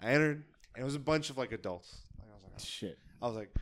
I 0.02 0.12
entered, 0.12 0.44
and 0.76 0.82
it 0.82 0.86
was 0.86 0.96
a 0.96 1.00
bunch 1.00 1.30
of 1.30 1.38
like 1.38 1.52
adults. 1.52 1.98
Like, 2.20 2.30
I 2.30 2.34
was 2.36 2.44
like, 2.44 2.54
oh, 2.56 2.64
Shit. 2.64 3.00
I 3.22 3.28
was 3.28 3.36
like, 3.36 3.54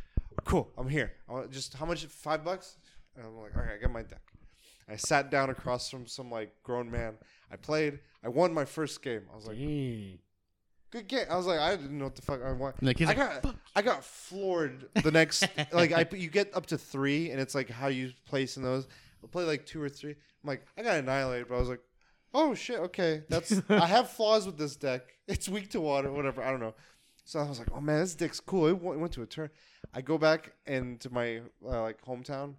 cool, 0.44 0.72
I'm 0.78 0.90
here. 0.90 1.14
I 1.30 1.34
want 1.34 1.52
just 1.52 1.74
how 1.74 1.86
much? 1.86 2.06
Five 2.06 2.44
bucks? 2.44 2.78
And 3.16 3.26
I'm 3.26 3.36
like, 3.38 3.56
all 3.56 3.62
right, 3.62 3.74
I 3.74 3.82
got 3.82 3.92
my 3.92 4.04
deck. 4.04 4.22
I 4.90 4.98
sat 4.98 5.32
down 5.32 5.50
across 5.50 5.90
from 5.90 6.06
some 6.06 6.30
like 6.30 6.52
grown 6.64 6.92
man. 6.92 7.16
I 7.52 7.56
played. 7.56 8.00
I 8.24 8.30
won 8.30 8.54
my 8.54 8.66
first 8.66 9.02
game. 9.02 9.22
I 9.32 9.36
was 9.36 9.48
like, 9.48 9.58
good 10.92 11.08
game. 11.08 11.26
I 11.30 11.38
was 11.38 11.46
like, 11.46 11.60
I 11.60 11.76
didn't 11.76 11.98
know 11.98 12.06
what 12.06 12.16
the 12.16 12.22
fuck 12.22 12.42
I 12.44 12.52
want. 12.52 12.82
Like, 12.82 13.02
I 13.02 13.06
like, 13.06 13.18
got, 13.18 13.56
I 13.76 13.82
got 13.82 14.04
floored 14.04 14.88
the 15.04 15.12
next. 15.12 15.48
like, 15.72 15.92
I 15.92 16.06
you 16.16 16.30
get 16.30 16.56
up 16.56 16.68
to 16.68 16.78
three, 16.78 17.32
and 17.32 17.40
it's 17.40 17.56
like 17.56 17.70
how 17.70 17.88
you 17.88 18.12
place 18.26 18.58
in 18.58 18.64
those. 18.64 18.88
I'll 19.24 19.30
play 19.30 19.44
like 19.44 19.66
two 19.66 19.82
or 19.82 19.90
three. 19.90 20.12
I'm 20.12 20.48
like, 20.48 20.66
I 20.78 20.84
got 20.84 20.98
annihilated, 20.98 21.48
but 21.48 21.56
I 21.56 21.60
was 21.60 21.70
like, 21.70 21.82
oh 22.36 22.54
shit, 22.54 22.80
okay, 22.80 23.24
that's. 23.30 23.62
I 23.70 23.88
have 23.88 24.10
flaws 24.12 24.46
with 24.46 24.58
this 24.58 24.76
deck. 24.76 25.02
It's 25.28 25.50
weak 25.50 25.72
to 25.72 25.82
water, 25.82 26.12
whatever. 26.12 26.44
I 26.44 26.52
don't 26.52 26.60
know. 26.60 26.76
So 27.24 27.40
I 27.40 27.50
was 27.50 27.58
like, 27.58 27.70
oh 27.74 27.82
man, 27.82 28.00
this 28.02 28.14
deck's 28.14 28.40
cool. 28.40 28.68
It 28.68 28.80
went, 28.80 29.00
went 29.00 29.14
to 29.14 29.24
a 29.24 29.26
turn. 29.26 29.50
I 29.92 30.02
go 30.02 30.20
back 30.20 30.52
into 30.68 31.10
my 31.12 31.38
uh, 31.66 31.82
like 31.82 32.00
hometown. 32.06 32.54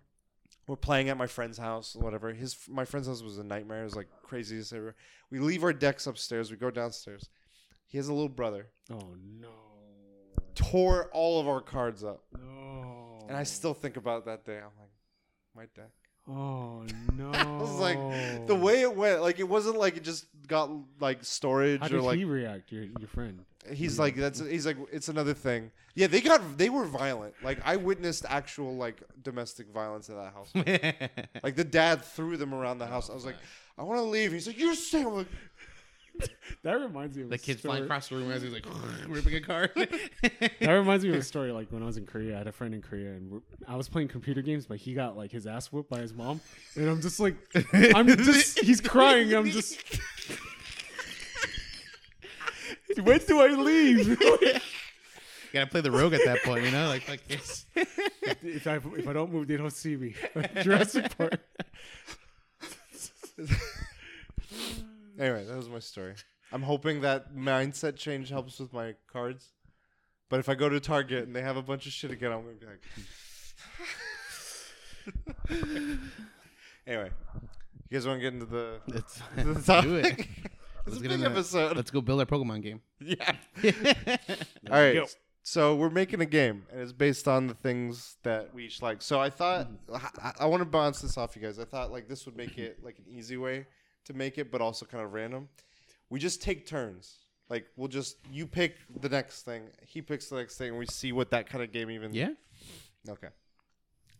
We're 0.66 0.74
playing 0.74 1.08
at 1.08 1.16
my 1.16 1.28
friend's 1.28 1.58
house, 1.58 1.94
whatever. 1.94 2.32
His 2.32 2.56
my 2.68 2.84
friend's 2.84 3.06
house 3.06 3.22
was 3.22 3.38
a 3.38 3.44
nightmare. 3.44 3.82
It 3.82 3.84
was 3.84 3.94
like 3.94 4.08
craziest 4.24 4.72
ever. 4.72 4.96
We 5.30 5.38
leave 5.38 5.62
our 5.62 5.72
decks 5.72 6.08
upstairs. 6.08 6.50
We 6.50 6.56
go 6.56 6.72
downstairs. 6.72 7.28
He 7.86 7.98
has 7.98 8.08
a 8.08 8.12
little 8.12 8.28
brother. 8.28 8.66
Oh 8.90 9.14
no. 9.40 9.50
Tore 10.56 11.08
all 11.12 11.38
of 11.38 11.46
our 11.46 11.60
cards 11.60 12.02
up, 12.02 12.24
No. 12.36 13.26
and 13.28 13.36
I 13.36 13.42
still 13.44 13.74
think 13.74 13.96
about 13.96 14.24
that 14.24 14.44
day. 14.44 14.56
I'm 14.56 14.72
like, 14.80 14.90
my 15.54 15.66
deck. 15.80 15.92
Oh 16.28 16.84
no. 17.14 17.30
I 17.32 17.44
was 17.56 17.78
like, 17.78 17.98
the 18.46 18.54
way 18.54 18.82
it 18.82 18.94
went, 18.94 19.22
like 19.22 19.38
it 19.38 19.48
wasn't 19.48 19.78
like 19.78 19.96
it 19.96 20.02
just 20.02 20.26
got 20.46 20.70
like 21.00 21.24
storage 21.24 21.80
How 21.80 21.86
or 21.86 21.90
did 21.90 22.02
like 22.02 22.18
he 22.18 22.24
react? 22.24 22.72
Your 22.72 22.84
your 22.84 23.08
friend. 23.08 23.44
he's 23.72 23.98
like 23.98 24.16
that's 24.16 24.40
he's 24.40 24.66
like 24.66 24.76
it's 24.92 25.08
another 25.08 25.34
thing. 25.34 25.70
Yeah, 25.94 26.08
they 26.08 26.20
got 26.20 26.58
they 26.58 26.68
were 26.68 26.84
violent. 26.84 27.34
Like 27.42 27.58
I 27.64 27.76
witnessed 27.76 28.26
actual 28.28 28.76
like 28.76 29.02
domestic 29.22 29.68
violence 29.72 30.08
in 30.08 30.16
that 30.16 30.32
house. 30.32 30.50
like 31.42 31.56
the 31.56 31.64
dad 31.64 32.02
threw 32.02 32.36
them 32.36 32.52
around 32.52 32.78
the 32.78 32.86
house. 32.86 33.08
I 33.08 33.14
was 33.14 33.24
like, 33.24 33.36
I 33.78 33.82
want 33.82 33.98
to 33.98 34.04
leave. 34.04 34.32
He's 34.32 34.46
like, 34.46 34.58
you're 34.58 34.74
staying. 34.74 35.06
I'm 35.06 35.14
like, 35.14 35.28
That 36.62 36.80
reminds 36.80 37.16
me 37.16 37.22
of 37.22 37.28
the 37.28 37.36
a 37.36 37.38
kid's 37.38 37.60
story. 37.60 37.74
flying 37.74 37.84
across 37.84 38.08
the 38.08 38.16
room 38.16 38.30
as 38.32 38.42
he's 38.42 38.52
like 38.52 38.66
ripping 39.08 39.34
a 39.34 39.40
card. 39.40 39.70
That 40.60 40.72
reminds 40.72 41.04
me 41.04 41.10
of 41.10 41.16
a 41.16 41.22
story. 41.22 41.52
Like 41.52 41.70
when 41.70 41.82
I 41.82 41.86
was 41.86 41.96
in 41.96 42.06
Korea, 42.06 42.34
I 42.34 42.38
had 42.38 42.46
a 42.48 42.52
friend 42.52 42.74
in 42.74 42.82
Korea, 42.82 43.10
and 43.10 43.40
I 43.68 43.76
was 43.76 43.88
playing 43.88 44.08
computer 44.08 44.42
games, 44.42 44.66
but 44.66 44.78
he 44.78 44.94
got 44.94 45.16
like 45.16 45.30
his 45.30 45.46
ass 45.46 45.70
whooped 45.70 45.90
by 45.90 46.00
his 46.00 46.12
mom, 46.12 46.40
and 46.74 46.88
I'm 46.88 47.00
just 47.00 47.20
like, 47.20 47.36
I'm 47.94 48.08
just, 48.08 48.58
he's 48.60 48.80
crying. 48.80 49.32
I'm 49.32 49.50
just. 49.50 49.78
when 53.00 53.18
do 53.18 53.40
I 53.40 53.48
leave? 53.48 54.18
Gotta 55.52 55.66
play 55.68 55.80
the 55.82 55.90
rogue 55.90 56.14
at 56.14 56.24
that 56.24 56.42
point, 56.42 56.64
you 56.64 56.70
know? 56.70 56.88
Like, 56.88 57.08
like 57.08 57.26
this. 57.28 57.66
if 57.74 58.66
I 58.66 58.76
if 58.76 59.06
I 59.06 59.12
don't 59.12 59.32
move, 59.32 59.46
they 59.46 59.56
don't 59.56 59.70
see 59.70 59.96
me. 59.96 60.14
Jurassic 60.62 61.16
Park. 61.16 61.40
Anyway, 65.18 65.44
that 65.44 65.56
was 65.56 65.68
my 65.68 65.78
story. 65.78 66.14
I'm 66.52 66.62
hoping 66.62 67.00
that 67.00 67.34
mindset 67.34 67.96
change 67.96 68.30
helps 68.30 68.58
with 68.60 68.72
my 68.72 68.94
cards. 69.12 69.52
But 70.28 70.40
if 70.40 70.48
I 70.48 70.54
go 70.54 70.68
to 70.68 70.80
Target 70.80 71.26
and 71.26 71.34
they 71.34 71.42
have 71.42 71.56
a 71.56 71.62
bunch 71.62 71.86
of 71.86 71.92
shit 71.92 72.10
again, 72.10 72.32
I'm 72.32 72.42
gonna 72.42 72.54
be 72.54 72.66
like. 72.66 72.82
anyway, 76.86 77.10
you 77.88 77.98
guys 77.98 78.06
want 78.06 78.18
to 78.18 78.20
get 78.20 78.34
into 78.34 78.46
the, 78.46 78.80
Let's, 78.88 79.20
the 79.36 79.44
let's 79.44 79.66
topic? 79.66 79.88
do 79.88 79.96
it. 79.96 80.26
Let's 80.86 80.98
a 80.98 81.02
get 81.02 81.08
big 81.08 81.12
in 81.12 81.20
the- 81.20 81.30
episode. 81.30 81.76
Let's 81.76 81.90
go 81.90 82.00
build 82.00 82.20
our 82.20 82.26
Pokemon 82.26 82.62
game. 82.62 82.80
yeah. 83.00 83.32
All 84.70 84.80
right. 84.80 85.16
So 85.42 85.76
we're 85.76 85.90
making 85.90 86.20
a 86.20 86.26
game, 86.26 86.64
and 86.72 86.80
it's 86.80 86.92
based 86.92 87.28
on 87.28 87.46
the 87.46 87.54
things 87.54 88.16
that 88.24 88.52
we 88.52 88.64
each 88.64 88.82
like. 88.82 89.00
So 89.00 89.20
I 89.20 89.30
thought 89.30 89.68
mm. 89.88 90.10
I, 90.20 90.32
I 90.40 90.46
want 90.46 90.60
to 90.60 90.64
bounce 90.64 91.00
this 91.00 91.16
off 91.16 91.36
you 91.36 91.42
guys. 91.42 91.60
I 91.60 91.64
thought 91.64 91.92
like 91.92 92.08
this 92.08 92.26
would 92.26 92.36
make 92.36 92.58
it 92.58 92.82
like 92.82 92.98
an 92.98 93.04
easy 93.08 93.36
way 93.36 93.66
to 94.06 94.14
make 94.14 94.38
it, 94.38 94.50
but 94.50 94.60
also 94.60 94.86
kind 94.86 95.04
of 95.04 95.12
random. 95.12 95.48
We 96.10 96.18
just 96.18 96.42
take 96.42 96.66
turns. 96.66 97.18
Like 97.48 97.66
we'll 97.76 97.88
just 97.88 98.16
you 98.30 98.46
pick 98.46 98.76
the 99.00 99.08
next 99.08 99.42
thing, 99.42 99.62
he 99.86 100.02
picks 100.02 100.28
the 100.28 100.36
next 100.36 100.56
thing, 100.56 100.70
and 100.70 100.78
we 100.78 100.86
see 100.86 101.12
what 101.12 101.30
that 101.30 101.48
kind 101.48 101.62
of 101.62 101.70
game 101.70 101.90
even. 101.90 102.12
Yeah? 102.12 102.30
Okay. 103.08 103.28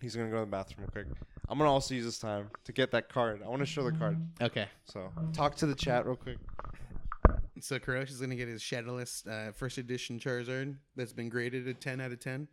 He's 0.01 0.15
gonna 0.15 0.31
go 0.31 0.37
to 0.37 0.41
the 0.41 0.47
bathroom 0.47 0.87
real 0.95 1.05
quick. 1.05 1.19
I'm 1.49 1.59
gonna 1.59 1.71
also 1.71 1.95
use 1.95 2.05
this 2.05 2.19
time 2.19 2.51
to 2.65 2.73
get 2.73 2.93
that 2.93 3.09
card. 3.09 3.43
I 3.45 3.49
want 3.49 3.61
to 3.61 3.67
show 3.67 3.83
the 3.83 3.97
card. 3.97 4.19
Okay. 4.41 4.67
So 4.85 5.11
talk 5.33 5.57
to 5.57 5.67
the 5.67 5.75
chat 5.75 6.07
real 6.07 6.17
quick. 6.17 6.39
So 7.61 7.79
Kurosh 7.79 8.11
is 8.11 8.21
gonna 8.21 8.37
get 8.37 8.49
his 8.49 8.63
Shadowless 8.63 9.27
uh, 9.27 9.51
first 9.55 9.79
edition 9.79 10.21
Charizard 10.21 10.77
that's 10.95 11.13
been 11.13 11.29
graded 11.29 11.67
a 11.67 11.75
ten 11.75 12.01
out 12.01 12.13
of 12.13 12.21
ten. 12.21 12.47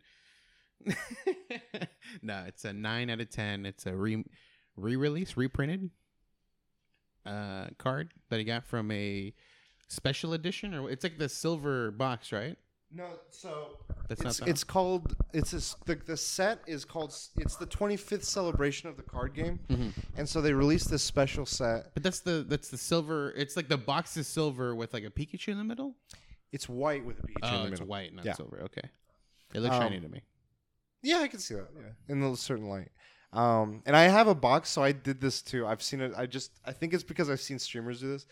no, 2.22 2.44
it's 2.48 2.64
a 2.64 2.72
nine 2.72 3.10
out 3.10 3.20
of 3.20 3.30
ten. 3.30 3.64
It's 3.64 3.86
a 3.86 3.94
re 3.94 4.24
re-release, 4.76 5.36
reprinted 5.36 5.90
uh, 7.26 7.66
card 7.78 8.12
that 8.30 8.38
he 8.38 8.44
got 8.44 8.64
from 8.64 8.90
a 8.90 9.32
special 9.88 10.32
edition, 10.32 10.74
or 10.74 10.90
it's 10.90 11.04
like 11.04 11.18
the 11.18 11.28
silver 11.28 11.90
box, 11.90 12.32
right? 12.32 12.56
No, 12.96 13.08
so 13.30 13.78
That's 14.08 14.20
it's, 14.20 14.40
not. 14.40 14.44
The, 14.46 14.50
it's 14.50 14.62
called 14.64 15.16
it's 15.32 15.52
a, 15.52 15.56
s- 15.56 15.74
the 15.84 15.96
the 15.96 16.16
set 16.16 16.60
is 16.66 16.84
called 16.84 17.12
it's 17.36 17.56
the 17.56 17.66
25th 17.66 18.22
celebration 18.24 18.88
of 18.88 18.96
the 18.96 19.02
card 19.02 19.34
game, 19.34 19.58
Mhm. 19.68 19.92
and 20.16 20.28
so 20.28 20.40
they 20.40 20.52
released 20.52 20.90
this 20.90 21.02
special 21.02 21.44
set. 21.44 21.92
but 21.94 22.02
that's 22.04 22.20
the 22.20 22.44
that's 22.48 22.68
the 22.68 22.78
silver. 22.78 23.32
It's 23.36 23.56
like 23.56 23.68
the 23.68 23.78
box 23.78 24.16
is 24.16 24.28
silver 24.28 24.76
with 24.76 24.94
like 24.94 25.02
a 25.04 25.10
Pikachu 25.10 25.48
in 25.48 25.58
the 25.58 25.64
middle. 25.64 25.96
It's 26.52 26.68
white 26.68 27.04
with 27.04 27.18
a 27.18 27.22
Pikachu 27.22 27.34
in 27.42 27.42
the 27.64 27.70
middle. 27.70 27.72
it's 27.72 27.80
white, 27.80 28.14
not 28.14 28.24
Yeah. 28.26 28.34
silver. 28.34 28.60
Okay, 28.66 28.88
it 29.54 29.60
looks 29.60 29.74
Um, 29.74 29.82
shiny 29.82 29.98
to 30.00 30.08
me. 30.08 30.22
Yeah, 31.02 31.18
I 31.18 31.26
can 31.28 31.40
see 31.40 31.54
that. 31.56 31.68
Yeah, 31.76 31.90
in 32.14 32.22
a 32.22 32.36
certain 32.36 32.68
light. 32.68 32.92
Um, 33.34 33.82
and 33.84 33.96
I 33.96 34.04
have 34.04 34.28
a 34.28 34.34
box, 34.34 34.70
so 34.70 34.82
I 34.82 34.92
did 34.92 35.20
this 35.20 35.42
too. 35.42 35.66
I've 35.66 35.82
seen 35.82 36.00
it. 36.00 36.12
I 36.16 36.26
just 36.26 36.52
I 36.64 36.72
think 36.72 36.94
it's 36.94 37.02
because 37.02 37.28
I've 37.28 37.40
seen 37.40 37.58
streamers 37.58 38.00
do 38.00 38.08
this. 38.08 38.26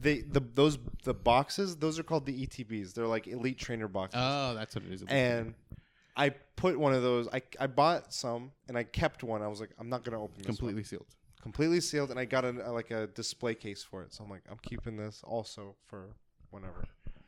They 0.00 0.20
the 0.20 0.40
those 0.40 0.78
the 1.04 1.14
boxes 1.14 1.76
those 1.76 1.98
are 1.98 2.02
called 2.02 2.26
the 2.26 2.46
ETBs. 2.46 2.92
They're 2.94 3.06
like 3.06 3.26
elite 3.26 3.58
trainer 3.58 3.88
boxes. 3.88 4.20
Oh, 4.22 4.54
that's 4.54 4.74
what 4.74 4.84
it 4.84 4.92
is. 4.92 5.02
and 5.08 5.54
I 6.16 6.30
put 6.56 6.78
one 6.78 6.92
of 6.92 7.02
those. 7.02 7.28
I, 7.32 7.40
I 7.58 7.66
bought 7.66 8.12
some 8.12 8.52
and 8.68 8.76
I 8.76 8.84
kept 8.84 9.22
one. 9.24 9.40
I 9.42 9.48
was 9.48 9.60
like, 9.60 9.70
I'm 9.78 9.88
not 9.88 10.04
gonna 10.04 10.22
open 10.22 10.36
this 10.38 10.48
one. 10.48 10.56
completely 10.56 10.84
sealed. 10.84 11.06
completely 11.42 11.80
sealed, 11.80 12.10
and 12.10 12.18
I 12.18 12.26
got 12.26 12.44
a, 12.44 12.50
like 12.72 12.90
a 12.90 13.06
display 13.08 13.54
case 13.54 13.82
for 13.82 14.02
it. 14.02 14.12
So 14.12 14.22
I'm 14.24 14.30
like, 14.30 14.42
I'm 14.50 14.58
keeping 14.62 14.96
this 14.96 15.22
also 15.24 15.74
for 15.86 16.08
whenever. 16.50 16.84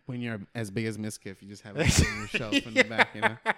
When 0.06 0.20
you're 0.20 0.40
as 0.55 0.70
big 0.70 0.84
as 0.84 0.98
Mizkif, 0.98 1.40
you 1.40 1.48
just 1.48 1.62
have 1.62 1.76
it 1.78 2.01
on 2.06 2.18
your 2.18 2.26
shelf 2.28 2.55
in 2.66 2.74
the 2.74 2.84
back, 2.84 3.14
you 3.14 3.22
know. 3.22 3.36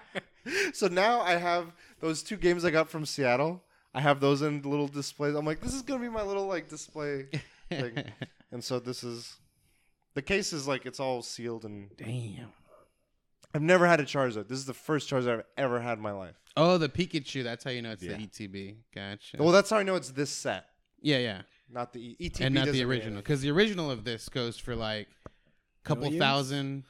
so 0.73 0.89
now 0.89 1.21
I 1.21 1.33
have 1.37 1.73
those 2.01 2.23
two 2.23 2.37
games 2.37 2.65
I 2.65 2.71
got 2.71 2.89
from 2.91 3.05
Seattle. 3.07 3.63
I 3.95 4.01
have 4.01 4.21
those 4.21 4.43
in 4.43 4.63
little 4.63 4.89
displays. 4.89 5.35
I'm 5.35 5.47
like, 5.47 5.61
this 5.61 5.73
is 5.75 5.83
gonna 5.83 6.01
be 6.01 6.09
my 6.09 6.23
little 6.23 6.47
like 6.47 6.69
display 6.69 7.27
thing. 7.71 8.05
and 8.53 8.63
so 8.63 8.79
this 8.79 9.03
is 9.03 9.37
the 10.15 10.23
case 10.23 10.53
is 10.53 10.69
like 10.69 10.85
it's 10.87 11.01
all 11.01 11.23
sealed 11.23 11.65
and 11.65 11.91
Damn. 11.97 12.49
I've 13.55 13.63
never 13.63 13.87
had 13.87 14.01
a 14.01 14.05
Charizard. 14.05 14.49
This 14.49 14.59
is 14.59 14.67
the 14.67 14.75
first 14.75 15.09
Charizard 15.11 15.39
I've 15.39 15.45
ever 15.57 15.81
had 15.81 15.97
in 15.97 16.03
my 16.03 16.11
life. 16.13 16.35
Oh, 16.59 16.77
the 16.77 16.89
Pikachu. 16.91 17.43
That's 17.43 17.65
how 17.65 17.71
you 17.71 17.81
know 17.81 17.93
it's 17.93 18.03
Yeah. 18.03 18.17
the 18.19 18.27
ETB. 18.27 18.77
Gotcha. 18.95 19.37
Well, 19.39 19.53
that's 19.53 19.71
how 19.71 19.79
I 19.79 19.83
know 19.83 19.95
it's 19.95 20.11
this 20.11 20.31
set, 20.31 20.67
yeah, 21.01 21.19
yeah, 21.19 21.43
not 21.71 21.93
the 21.95 22.01
E- 22.01 22.17
ETB, 22.31 22.41
and 22.45 22.55
not 22.55 22.69
the 22.69 22.85
original, 22.85 23.17
because 23.21 23.41
the 23.41 23.51
original 23.51 23.91
of 23.91 24.05
this 24.05 24.29
goes 24.29 24.59
for 24.59 24.75
like 24.77 25.09
a 25.25 25.31
couple 25.89 26.05
Millions? 26.05 26.21
thousand, 26.23 26.67
anything. 26.67 26.85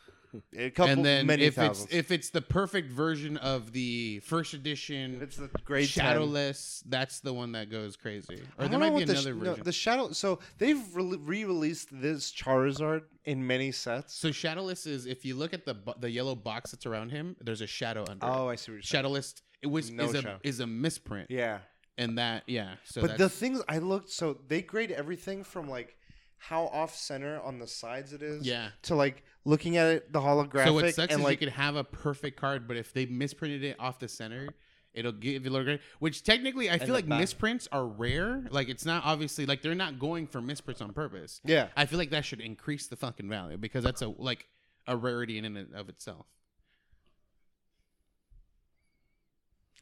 A 0.56 0.70
couple, 0.70 0.92
and 0.92 1.04
then 1.04 1.26
many 1.26 1.44
if 1.44 1.54
thousands. 1.54 1.86
it's 1.86 1.94
if 1.94 2.10
it's 2.10 2.30
the 2.30 2.40
perfect 2.42 2.90
version 2.90 3.36
of 3.38 3.72
the 3.72 4.20
first 4.20 4.54
edition 4.54 5.18
it's 5.22 5.36
the 5.36 5.48
grade 5.64 5.88
10. 5.88 6.04
Shadowless, 6.04 6.82
that's 6.86 7.20
the 7.20 7.32
one 7.32 7.52
that 7.52 7.70
goes 7.70 7.96
crazy. 7.96 8.40
Or 8.58 8.68
there 8.68 8.78
might 8.78 8.96
be 8.96 9.04
the 9.04 9.12
another 9.12 9.32
sh- 9.32 9.42
no, 9.42 9.50
version. 9.50 9.64
the 9.64 9.72
shadow. 9.72 10.12
So 10.12 10.38
they've 10.58 10.82
re- 10.94 11.16
re-released 11.20 11.88
this 11.92 12.32
Charizard 12.32 13.02
in 13.24 13.46
many 13.46 13.72
sets. 13.72 14.14
so 14.14 14.30
Shadowless 14.32 14.86
is 14.86 15.06
if 15.06 15.24
you 15.24 15.34
look 15.34 15.52
at 15.54 15.64
the 15.64 15.76
the 15.98 16.10
yellow 16.10 16.34
box 16.34 16.70
that's 16.72 16.86
around 16.86 17.10
him, 17.10 17.36
there's 17.40 17.60
a 17.60 17.66
shadow 17.66 18.04
under. 18.08 18.26
it. 18.26 18.30
oh, 18.30 18.48
I 18.48 18.54
see 18.56 18.72
what 18.72 18.76
you're 18.76 18.82
saying. 18.82 19.02
Shadowless 19.02 19.34
it 19.62 19.68
was 19.68 19.90
No 19.90 20.04
is 20.04 20.14
a 20.14 20.40
is 20.44 20.60
a 20.60 20.66
misprint, 20.66 21.30
Yeah, 21.30 21.58
and 21.98 22.18
that 22.18 22.44
yeah. 22.46 22.74
So 22.84 23.00
but 23.00 23.18
the 23.18 23.28
things 23.28 23.62
I 23.68 23.78
looked, 23.78 24.10
so 24.10 24.38
they 24.46 24.62
grade 24.62 24.90
everything 24.92 25.44
from 25.44 25.68
like 25.68 25.96
how 26.38 26.66
off 26.66 26.94
center 26.94 27.40
on 27.40 27.58
the 27.58 27.66
sides 27.66 28.12
it 28.12 28.22
is, 28.22 28.46
yeah. 28.46 28.68
to 28.82 28.94
like 28.94 29.24
looking 29.46 29.76
at 29.78 29.86
it, 29.86 30.12
the 30.12 30.20
holographic, 30.20 30.64
So 30.66 30.72
what 30.74 30.94
sucks 30.94 31.12
and 31.12 31.20
is 31.20 31.24
like 31.24 31.40
you 31.40 31.46
could 31.46 31.54
have 31.54 31.76
a 31.76 31.84
perfect 31.84 32.38
card, 32.38 32.68
but 32.68 32.76
if 32.76 32.92
they 32.92 33.06
misprinted 33.06 33.64
it 33.64 33.76
off 33.78 33.98
the 33.98 34.08
center, 34.08 34.48
it'll 34.92 35.12
give 35.12 35.44
you 35.44 35.50
a 35.50 35.52
little 35.52 35.64
great. 35.64 35.80
Which 36.00 36.22
technically, 36.24 36.68
I 36.70 36.78
feel 36.78 36.92
like 36.92 37.08
back. 37.08 37.20
misprints 37.20 37.68
are 37.72 37.86
rare. 37.86 38.44
Like 38.50 38.68
it's 38.68 38.84
not 38.84 39.04
obviously 39.04 39.46
like 39.46 39.62
they're 39.62 39.74
not 39.74 39.98
going 39.98 40.26
for 40.26 40.40
misprints 40.42 40.82
on 40.82 40.92
purpose. 40.92 41.40
yeah, 41.44 41.68
I 41.76 41.86
feel 41.86 41.98
like 41.98 42.10
that 42.10 42.24
should 42.24 42.40
increase 42.40 42.88
the 42.88 42.96
fucking 42.96 43.28
value 43.28 43.56
because 43.56 43.84
that's 43.84 44.02
a 44.02 44.08
like 44.08 44.46
a 44.86 44.96
rarity 44.96 45.38
in 45.38 45.44
and 45.44 45.74
of 45.74 45.88
itself. 45.88 46.26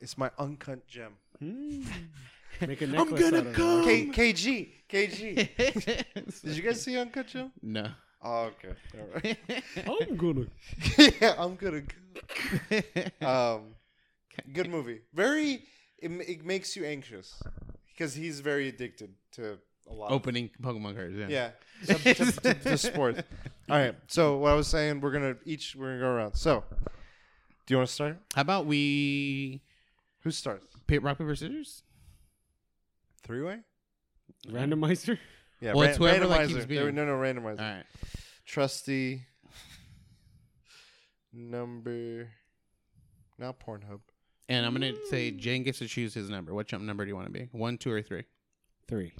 It's 0.00 0.18
my 0.18 0.30
uncut 0.38 0.86
gem. 0.86 1.12
Hmm. 1.38 1.82
Make 2.60 2.82
a 2.82 2.84
I'm 2.84 2.92
necklace 2.92 3.20
gonna 3.20 3.38
out 3.38 3.46
of 3.48 3.52
come. 3.54 3.88
it. 3.88 4.12
K- 4.12 4.32
KG. 4.32 4.68
KG. 4.88 6.42
Did 6.44 6.56
you 6.56 6.62
guys 6.62 6.82
see 6.82 6.96
Uncut 6.96 7.26
Gem? 7.26 7.50
No. 7.62 7.88
Oh, 8.24 8.50
okay. 8.52 8.74
All 8.98 9.08
right. 9.22 10.02
I'm 10.08 10.16
gonna. 10.16 10.46
yeah, 11.20 11.34
I'm 11.38 11.56
gonna. 11.56 11.82
Um, 13.20 13.74
good 14.52 14.70
movie. 14.70 15.00
Very. 15.12 15.62
It, 15.98 16.10
it 16.28 16.44
makes 16.44 16.76
you 16.76 16.84
anxious 16.84 17.42
because 17.88 18.14
he's 18.14 18.40
very 18.40 18.68
addicted 18.68 19.14
to 19.32 19.58
a 19.88 19.92
lot. 19.92 20.06
of 20.06 20.12
Opening 20.12 20.50
Pokemon 20.62 20.94
cards. 20.96 21.14
Yeah. 21.16 21.28
Yeah, 21.28 21.50
to, 21.96 22.14
to, 22.14 22.32
to, 22.32 22.54
to 22.54 22.78
sports. 22.78 23.22
All 23.68 23.76
right. 23.78 23.94
So 24.08 24.38
what 24.38 24.52
I 24.52 24.54
was 24.54 24.68
saying, 24.68 25.00
we're 25.00 25.12
gonna 25.12 25.36
each 25.44 25.76
we're 25.76 25.98
gonna 25.98 26.00
go 26.00 26.08
around. 26.08 26.34
So, 26.36 26.64
do 27.66 27.74
you 27.74 27.76
want 27.78 27.88
to 27.88 27.94
start? 27.94 28.18
How 28.34 28.42
about 28.42 28.66
we 28.66 29.60
Who 30.20 30.30
starts? 30.30 30.74
pit 30.86 31.02
rock 31.02 31.18
paper 31.18 31.34
scissors? 31.34 31.82
Three 33.22 33.42
way. 33.42 33.58
Randomizer. 34.48 35.18
Yeah. 35.64 35.72
Well, 35.72 35.88
it's 35.88 35.96
whoever, 35.96 36.26
like, 36.26 36.42
randomizer. 36.42 36.48
keeps 36.54 36.66
There- 36.66 36.92
no, 36.92 37.06
no, 37.06 37.12
randomizer. 37.14 37.58
All 37.58 37.76
right. 37.76 37.84
Trusty. 38.44 39.22
Number. 41.32 42.28
Not 43.38 43.58
Pornhub. 43.58 44.00
And 44.50 44.66
I'm 44.66 44.74
gonna 44.74 44.92
say 45.08 45.30
Jang 45.30 45.62
gets 45.62 45.78
to 45.78 45.88
choose 45.88 46.12
his 46.12 46.28
number. 46.28 46.52
What 46.52 46.66
jump 46.66 46.84
number 46.84 47.06
do 47.06 47.08
you 47.08 47.14
want 47.16 47.28
to 47.28 47.32
be? 47.32 47.48
One, 47.52 47.78
two, 47.78 47.90
or 47.90 48.02
three? 48.02 48.24
Three. 48.86 49.14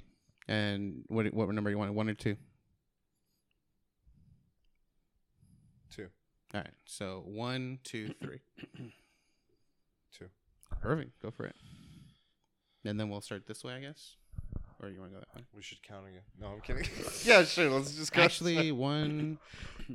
And 0.47 1.03
what 1.07 1.33
what 1.33 1.49
number 1.49 1.71
do 1.71 1.73
you 1.73 1.79
want? 1.79 1.91
One 1.95 2.07
or 2.09 2.13
two? 2.13 2.37
Two. 5.89 6.09
All 6.53 6.61
right. 6.61 6.69
So 6.85 7.23
one, 7.25 7.79
two, 7.83 8.13
three. 8.21 8.41
Two. 10.15 10.27
Perfect. 10.79 11.19
Go 11.23 11.31
for 11.31 11.47
it. 11.47 11.55
And 12.85 12.99
then 12.99 13.09
we'll 13.09 13.21
start 13.21 13.47
this 13.47 13.63
way, 13.63 13.73
I 13.73 13.79
guess. 13.79 14.15
Or 14.81 14.89
you 14.89 14.99
want 14.99 15.11
to 15.11 15.19
go 15.19 15.25
that 15.25 15.35
way? 15.35 15.45
We 15.55 15.61
should 15.61 15.81
count 15.83 16.05
again. 16.07 16.21
No, 16.39 16.47
I'm 16.47 16.61
kidding. 16.61 16.83
yeah, 17.23 17.43
sure. 17.43 17.69
Let's 17.69 17.95
just 17.95 18.11
go. 18.11 18.21
Actually, 18.21 18.71
one, 18.73 19.37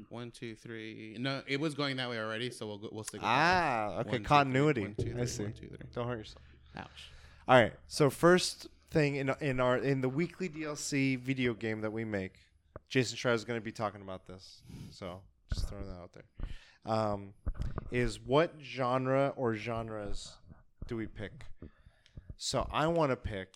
one, 0.09 0.31
two, 0.31 0.55
three. 0.55 1.17
No, 1.19 1.43
it 1.47 1.61
was 1.61 1.75
going 1.75 1.97
that 1.97 2.09
way 2.09 2.19
already, 2.19 2.51
so 2.51 2.67
we'll 2.67 2.79
go, 2.79 2.89
we'll 2.91 3.05
stick. 3.05 3.21
with 3.21 3.23
that 3.23 3.29
ah, 3.29 3.89
way. 3.89 3.93
okay. 3.93 3.97
One, 3.97 4.05
two, 4.05 4.11
three. 4.11 4.25
Continuity. 4.25 4.81
One, 4.83 4.95
two, 4.95 5.13
three. 5.13 5.23
I 5.23 5.25
see. 5.27 5.43
One, 5.45 5.53
two, 5.53 5.69
three. 5.69 5.79
Don't 5.95 6.09
hurt 6.09 6.19
yourself. 6.19 6.43
Ouch. 6.77 7.11
All 7.49 7.61
right. 7.61 7.73
So 7.89 8.11
first 8.11 8.69
thing 8.91 9.17
in 9.17 9.35
in 9.41 9.61
our 9.61 9.77
in 9.77 10.01
the 10.01 10.09
weekly 10.09 10.49
DLC 10.49 11.19
video 11.19 11.55
game 11.55 11.81
that 11.83 11.93
we 11.93 12.05
make, 12.05 12.35
Jason 12.89 13.17
Schreier 13.17 13.35
is 13.35 13.45
going 13.45 13.61
to 13.61 13.65
be 13.65 13.73
talking 13.73 14.01
about 14.01 14.27
this. 14.27 14.63
So 14.91 15.21
just 15.53 15.69
throwing 15.69 15.87
that 15.87 16.01
out 16.01 16.13
there. 16.13 16.25
Um, 16.87 17.35
is 17.91 18.21
what 18.21 18.55
genre 18.63 19.33
or 19.37 19.55
genres 19.55 20.33
do 20.87 20.97
we 20.97 21.07
pick? 21.07 21.45
So 22.37 22.69
I 22.73 22.87
want 22.87 23.11
to 23.11 23.17
pick. 23.17 23.49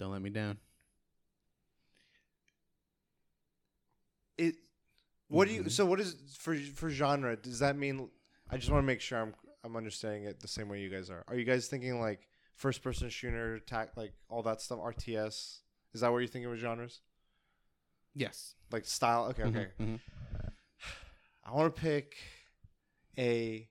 Don't 0.00 0.10
let 0.10 0.22
me 0.22 0.30
down. 0.30 0.56
It. 4.38 4.54
What 5.28 5.46
do 5.46 5.54
you? 5.54 5.68
So 5.68 5.84
what 5.84 6.00
is 6.00 6.16
for 6.38 6.56
for 6.56 6.88
genre? 6.88 7.36
Does 7.36 7.58
that 7.58 7.76
mean? 7.76 8.08
I 8.50 8.56
just 8.56 8.70
want 8.70 8.82
to 8.82 8.86
make 8.86 9.02
sure 9.02 9.20
I'm 9.20 9.34
I'm 9.62 9.76
understanding 9.76 10.24
it 10.24 10.40
the 10.40 10.48
same 10.48 10.70
way 10.70 10.80
you 10.80 10.88
guys 10.88 11.10
are. 11.10 11.22
Are 11.28 11.36
you 11.36 11.44
guys 11.44 11.68
thinking 11.68 12.00
like 12.00 12.26
first 12.56 12.82
person 12.82 13.10
shooter, 13.10 13.56
attack, 13.56 13.90
like 13.94 14.14
all 14.30 14.42
that 14.44 14.62
stuff, 14.62 14.78
RTS? 14.78 15.58
Is 15.92 16.00
that 16.00 16.10
what 16.10 16.18
you're 16.18 16.28
thinking 16.28 16.50
with 16.50 16.60
genres? 16.60 17.02
Yes. 18.14 18.54
Like 18.72 18.86
style? 18.86 19.26
Okay, 19.26 19.42
okay. 19.42 19.66
Mhm, 19.78 19.86
mhm. 19.86 20.00
I 21.44 21.52
want 21.52 21.74
to 21.74 21.80
pick 21.80 22.16
a 23.18 23.68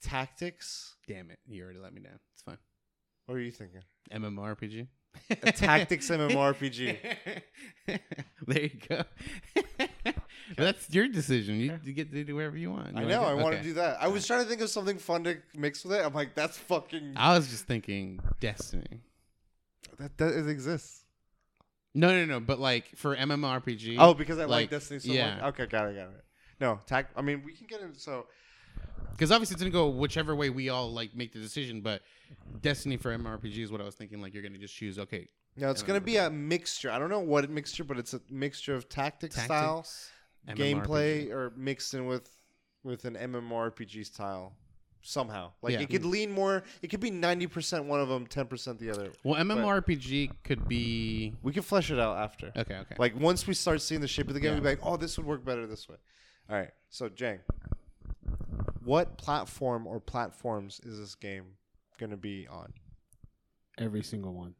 tactics. 0.00 0.94
Damn 1.08 1.32
it! 1.32 1.40
You 1.44 1.64
already 1.64 1.80
let 1.80 1.92
me 1.92 2.02
down. 2.02 2.20
It's 2.34 2.42
fine. 2.42 2.58
What 3.26 3.34
are 3.34 3.40
you 3.40 3.50
thinking? 3.50 3.80
MMORPG. 4.12 4.86
A 5.30 5.52
tactics 5.52 6.10
MMORPG. 6.10 6.98
there 8.46 8.62
you 8.62 8.70
go. 8.88 9.02
That's 10.56 10.90
your 10.90 11.08
decision. 11.08 11.58
You, 11.58 11.78
you 11.82 11.92
get 11.92 12.12
to 12.12 12.24
do 12.24 12.36
whatever 12.36 12.56
you 12.56 12.70
want. 12.70 12.92
You 12.92 13.02
I 13.02 13.04
know. 13.04 13.24
I 13.24 13.34
want 13.34 13.56
to 13.56 13.62
do 13.62 13.74
that. 13.74 13.98
I 14.00 14.08
was 14.08 14.26
trying 14.26 14.42
to 14.42 14.48
think 14.48 14.60
of 14.60 14.68
something 14.68 14.98
fun 14.98 15.24
to 15.24 15.38
mix 15.54 15.84
with 15.84 15.94
it. 15.98 16.04
I'm 16.04 16.12
like, 16.12 16.34
that's 16.34 16.58
fucking. 16.58 17.14
I 17.16 17.36
was 17.36 17.48
just 17.48 17.64
thinking 17.64 18.20
Destiny. 18.40 19.00
That, 19.98 20.16
that 20.18 20.34
it 20.34 20.48
exists. 20.48 21.04
No, 21.94 22.08
no, 22.08 22.24
no. 22.24 22.40
But 22.40 22.58
like 22.58 22.96
for 22.96 23.16
MMORPG. 23.16 23.96
Oh, 23.98 24.14
because 24.14 24.38
I 24.38 24.42
like, 24.42 24.50
like, 24.50 24.70
Destiny 24.70 25.00
so 25.00 25.12
yeah. 25.12 25.36
much. 25.36 25.44
Okay, 25.54 25.66
got 25.66 25.88
it, 25.88 25.96
got 25.96 26.08
it. 26.08 26.24
No, 26.60 26.80
tac. 26.86 27.10
I 27.16 27.22
mean, 27.22 27.42
we 27.44 27.54
can 27.54 27.66
get 27.66 27.80
into 27.80 27.98
so. 27.98 28.26
Because 29.12 29.30
obviously 29.30 29.54
it's 29.54 29.62
gonna 29.62 29.70
go 29.70 29.88
whichever 29.88 30.34
way 30.34 30.50
we 30.50 30.68
all 30.70 30.92
like 30.92 31.14
make 31.14 31.32
the 31.32 31.38
decision. 31.38 31.80
But 31.80 32.02
Destiny 32.62 32.96
for 32.96 33.16
MMORPG 33.16 33.58
is 33.58 33.70
what 33.70 33.80
I 33.80 33.84
was 33.84 33.94
thinking. 33.94 34.20
Like 34.20 34.34
you're 34.34 34.42
gonna 34.42 34.58
just 34.58 34.74
choose. 34.74 34.98
Okay, 34.98 35.28
No, 35.56 35.70
it's 35.70 35.82
gonna 35.82 36.00
be 36.00 36.16
a 36.16 36.28
mixture. 36.30 36.90
I 36.90 36.98
don't 36.98 37.10
know 37.10 37.20
what 37.20 37.48
mixture, 37.48 37.84
but 37.84 37.98
it's 37.98 38.12
a 38.14 38.20
mixture 38.30 38.74
of 38.74 38.88
tactic 38.88 39.32
style, 39.32 39.86
tactics, 40.46 40.60
gameplay, 40.60 41.28
MMORPG. 41.28 41.30
or 41.32 41.52
mixed 41.56 41.94
in 41.94 42.06
with 42.06 42.28
with 42.82 43.04
an 43.04 43.14
MMORPG 43.14 44.04
style 44.04 44.56
somehow. 45.00 45.52
Like 45.62 45.74
Yeah. 45.74 45.80
it 45.82 45.90
could 45.90 46.04
lean 46.04 46.32
more. 46.32 46.64
It 46.82 46.88
could 46.88 47.00
be 47.00 47.10
ninety 47.12 47.46
percent 47.46 47.84
one 47.84 48.00
of 48.00 48.08
them, 48.08 48.26
ten 48.26 48.46
percent 48.46 48.80
the 48.80 48.90
other. 48.90 49.12
Well, 49.22 49.42
MMORPG 49.42 50.30
could 50.42 50.66
be. 50.66 51.34
We 51.42 51.52
can 51.52 51.62
flesh 51.62 51.90
it 51.90 52.00
out 52.00 52.16
after. 52.18 52.48
Okay, 52.56 52.76
okay. 52.78 52.96
Like 52.98 53.14
once 53.18 53.46
we 53.46 53.54
start 53.54 53.80
seeing 53.80 54.00
the 54.00 54.08
shape 54.08 54.26
of 54.28 54.34
the 54.34 54.40
game, 54.40 54.48
Yeah. 54.48 54.54
we'll 54.54 54.62
be 54.62 54.68
like, 54.70 54.80
oh, 54.82 54.96
this 54.96 55.16
would 55.18 55.26
work 55.26 55.44
better 55.44 55.66
this 55.68 55.88
way. 55.88 55.96
All 56.50 56.56
right. 56.56 56.70
So 56.90 57.08
Jang, 57.08 57.40
what 58.84 59.16
platform 59.18 59.86
or 59.86 60.00
platforms 60.00 60.80
is 60.84 60.98
this 60.98 61.14
game 61.14 61.44
gonna 61.98 62.16
be 62.16 62.46
on? 62.48 62.72
Every 63.78 64.02
single 64.02 64.32
one. 64.34 64.54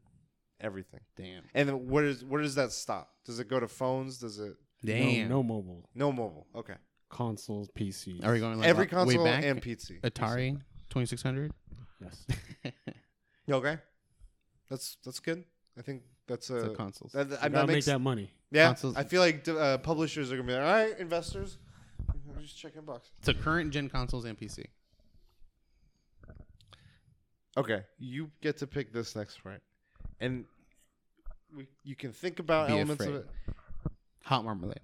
Everything. 0.61 1.01
Damn. 1.15 1.43
And 1.53 1.67
then 1.69 1.87
where 1.87 2.03
does 2.05 2.23
where 2.23 2.41
does 2.41 2.55
that 2.55 2.71
stop? 2.71 3.09
Does 3.25 3.39
it 3.39 3.47
go 3.49 3.59
to 3.59 3.67
phones? 3.67 4.17
Does 4.19 4.39
it 4.39 4.55
Damn. 4.83 5.29
No, 5.29 5.37
no 5.37 5.43
mobile. 5.43 5.89
no 5.95 6.11
mobile? 6.11 6.47
Okay. 6.55 6.75
Consoles, 7.09 7.69
PCs. 7.77 8.25
Are 8.25 8.33
we 8.33 8.39
going 8.39 8.57
like 8.59 8.67
Every 8.67 8.87
wa- 8.91 9.03
way 9.05 9.15
console 9.15 9.23
back? 9.25 9.43
and 9.43 9.61
PC. 9.61 10.01
Atari 10.01 10.59
twenty 10.89 11.05
six 11.05 11.21
hundred. 11.21 11.51
Yes. 12.01 12.25
You 13.47 13.53
okay. 13.55 13.77
That's 14.71 14.97
that's 15.05 15.19
good. 15.19 15.43
I 15.77 15.81
think 15.83 16.01
that's 16.27 16.49
a. 16.49 16.61
So 16.61 16.69
consoles. 16.73 17.11
that, 17.11 17.29
that, 17.29 17.39
I 17.39 17.43
that 17.43 17.51
gotta 17.51 17.67
make 17.71 17.85
that 17.85 17.99
money. 17.99 18.31
yeah, 18.51 18.67
consoles- 18.69 18.95
I 18.95 19.03
feel 19.03 19.21
like 19.21 19.47
uh, 19.47 19.77
publishers 19.77 20.31
are 20.31 20.35
gonna 20.37 20.47
be 20.47 20.53
like, 20.53 20.63
all 20.63 20.67
right, 20.73 20.99
investors, 20.99 21.59
just 22.41 22.57
checking 22.57 22.81
box. 22.83 23.09
So 23.21 23.33
current 23.33 23.71
gen 23.71 23.89
consoles 23.89 24.25
and 24.25 24.37
PC. 24.37 24.65
Okay, 27.57 27.83
you 27.97 28.29
get 28.41 28.57
to 28.57 28.67
pick 28.67 28.91
this 28.91 29.15
next 29.15 29.45
right, 29.45 29.61
and 30.19 30.43
we, 31.55 31.67
you 31.83 31.95
can 31.95 32.11
think 32.11 32.39
about 32.39 32.67
Be 32.67 32.73
elements 32.73 33.01
afraid. 33.03 33.15
of 33.15 33.21
it. 33.21 33.29
Hot 34.25 34.43
marmalade. 34.43 34.81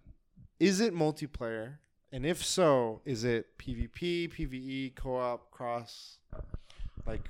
Is 0.60 0.80
it 0.80 0.94
multiplayer? 0.94 1.74
And 2.14 2.26
if 2.26 2.44
so, 2.44 3.02
is 3.06 3.24
it 3.24 3.58
PvP, 3.58 4.32
PvE, 4.34 4.96
co-op, 4.96 5.50
cross? 5.52 6.18
Like, 7.06 7.28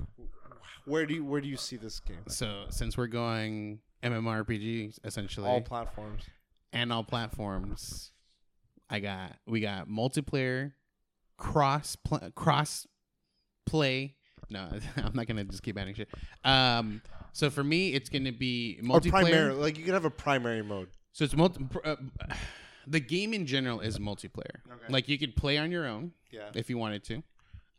where 0.85 1.05
do 1.07 1.13
you 1.15 1.23
where 1.25 1.41
do 1.41 1.47
you 1.47 1.57
see 1.57 1.75
this 1.77 1.99
game? 1.99 2.17
So 2.27 2.65
since 2.69 2.95
we're 2.97 3.07
going 3.07 3.79
MMORPG 4.03 4.99
essentially, 5.03 5.47
All 5.47 5.61
platforms. 5.61 6.23
and 6.73 6.91
all 6.93 7.03
platforms, 7.03 8.11
I 8.91 8.99
got 8.99 9.37
we 9.47 9.61
got 9.61 9.87
multiplayer, 9.87 10.73
cross 11.37 11.95
pl- 11.95 12.29
cross 12.35 12.85
play. 13.65 14.15
No, 14.49 14.67
I'm 14.97 15.13
not 15.13 15.27
gonna 15.27 15.45
just 15.45 15.63
keep 15.63 15.77
adding 15.79 15.95
shit. 15.95 16.09
Um, 16.43 17.01
so 17.31 17.49
for 17.49 17.63
me, 17.63 17.93
it's 17.93 18.09
gonna 18.09 18.33
be 18.33 18.77
Or 18.81 18.99
multiplayer. 18.99 19.09
primary, 19.11 19.53
like 19.53 19.77
you 19.77 19.85
could 19.85 19.93
have 19.93 20.03
a 20.05 20.09
primary 20.11 20.61
mode. 20.61 20.89
So 21.13 21.23
it's 21.23 21.35
multi. 21.35 21.63
pr- 21.63 21.79
Uh, 21.85 21.95
the 22.87 22.99
game 22.99 23.33
in 23.33 23.45
general 23.45 23.79
is 23.79 23.97
multiplayer. 23.97 24.59
Okay. 24.69 24.85
Like 24.89 25.07
you 25.07 25.17
could 25.17 25.35
play 25.37 25.57
on 25.57 25.71
your 25.71 25.87
own 25.87 26.11
Yeah. 26.31 26.49
if 26.53 26.69
you 26.69 26.77
wanted 26.77 27.03
to, 27.05 27.23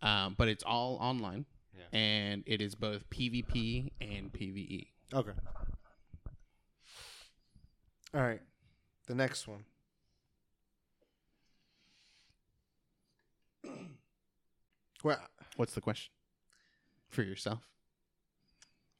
um, 0.00 0.34
but 0.38 0.48
it's 0.48 0.64
all 0.64 0.96
online, 0.96 1.44
Yeah. 1.76 1.98
and 1.98 2.42
it 2.46 2.62
is 2.62 2.74
both 2.74 3.08
PvP 3.10 3.90
and 4.00 4.32
PvE. 4.32 4.86
Okay. 5.12 5.32
All 8.14 8.20
right. 8.22 8.40
The 9.08 9.14
next 9.14 9.46
one. 9.48 9.64
Well, 15.02 15.18
What's 15.56 15.74
the 15.74 15.80
question 15.80 16.12
for 17.08 17.22
yourself? 17.22 17.60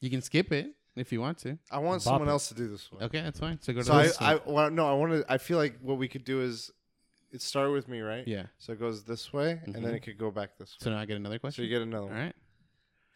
You 0.00 0.10
can 0.10 0.20
skip 0.20 0.52
it 0.52 0.74
if 0.96 1.12
you 1.12 1.20
want 1.20 1.38
to. 1.38 1.58
I 1.70 1.78
want 1.78 2.04
Bop 2.04 2.12
someone 2.14 2.28
it. 2.28 2.32
else 2.32 2.48
to 2.48 2.54
do 2.54 2.68
this 2.68 2.90
one. 2.92 3.02
Okay, 3.04 3.20
that's 3.22 3.38
fine. 3.40 3.58
So 3.62 3.72
go 3.72 3.80
to 3.80 3.84
So 3.86 3.92
the 3.92 3.98
I, 3.98 4.02
next 4.02 4.22
I, 4.22 4.34
one. 4.36 4.54
well, 4.54 4.70
no, 4.70 4.86
I 4.88 4.92
want 4.94 5.12
to. 5.12 5.32
I 5.32 5.38
feel 5.38 5.58
like 5.58 5.78
what 5.80 5.96
we 5.98 6.08
could 6.08 6.24
do 6.24 6.40
is, 6.42 6.70
it 7.30 7.40
started 7.40 7.70
with 7.72 7.88
me, 7.88 8.00
right? 8.00 8.26
yeah. 8.28 8.46
So 8.58 8.72
it 8.72 8.80
goes 8.80 9.04
this 9.04 9.32
way, 9.32 9.60
and 9.64 9.74
then 9.74 9.84
Mhm. 9.84 9.94
it 9.94 10.00
could 10.00 10.18
go 10.18 10.30
back 10.30 10.58
this 10.58 10.70
way. 10.72 10.76
So 10.84 10.90
now 10.90 10.98
I 10.98 11.06
get 11.06 11.16
another 11.16 11.38
question. 11.38 11.62
So 11.64 11.68
question. 11.68 11.72
you 11.72 11.78
get 11.78 11.82
another 11.82 12.04
All 12.06 12.10
one. 12.10 12.18
right. 12.26 12.34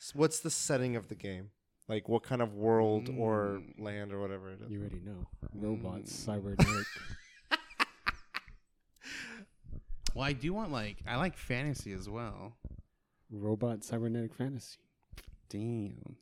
S- 0.01 0.15
What's 0.15 0.41
the 0.41 0.51
setting 0.51 0.97
of 0.97 1.09
the 1.09 1.15
game? 1.15 1.51
Like 1.89 2.09
what 2.09 2.23
kind 2.23 2.41
of 2.41 2.55
world 2.55 3.11
or 3.17 3.61
Mm. 3.61 3.81
land 3.81 4.13
or 4.13 4.21
whatever 4.21 4.51
it 4.53 4.61
is. 4.63 4.71
You 4.71 4.81
already 4.81 5.01
know. 5.01 5.27
Robots, 5.53 6.13
Mm. 6.13 6.25
cybernetic. 6.25 6.87
Well, 10.15 10.25
I 10.25 10.33
do 10.33 10.55
want 10.55 10.73
like 10.73 10.97
I 11.07 11.17
like 11.17 11.37
fantasy 11.37 11.93
as 11.93 12.09
well. 12.09 12.57
Robot 13.31 13.85
cybernetic 13.85 14.35
fantasy. 14.35 14.79
Damn. 15.49 16.17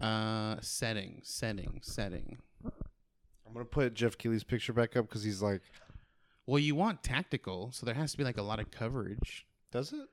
Uh, 0.00 0.56
setting, 0.60 1.20
setting, 1.22 1.80
setting. 1.82 2.38
I'm 2.64 3.52
gonna 3.54 3.64
put 3.64 3.94
Geoff 3.94 4.18
Keighley's 4.18 4.44
picture 4.44 4.72
back 4.74 4.96
up 4.96 5.08
because 5.08 5.22
he's 5.24 5.40
like, 5.40 5.62
Well, 6.46 6.58
you 6.58 6.74
want 6.74 7.02
tactical, 7.02 7.70
so 7.72 7.86
there 7.86 7.94
has 7.94 8.12
to 8.12 8.18
be 8.18 8.24
like 8.24 8.36
a 8.36 8.42
lot 8.42 8.60
of 8.60 8.70
coverage. 8.70 9.46
does 9.72 9.92
it? 9.92 10.06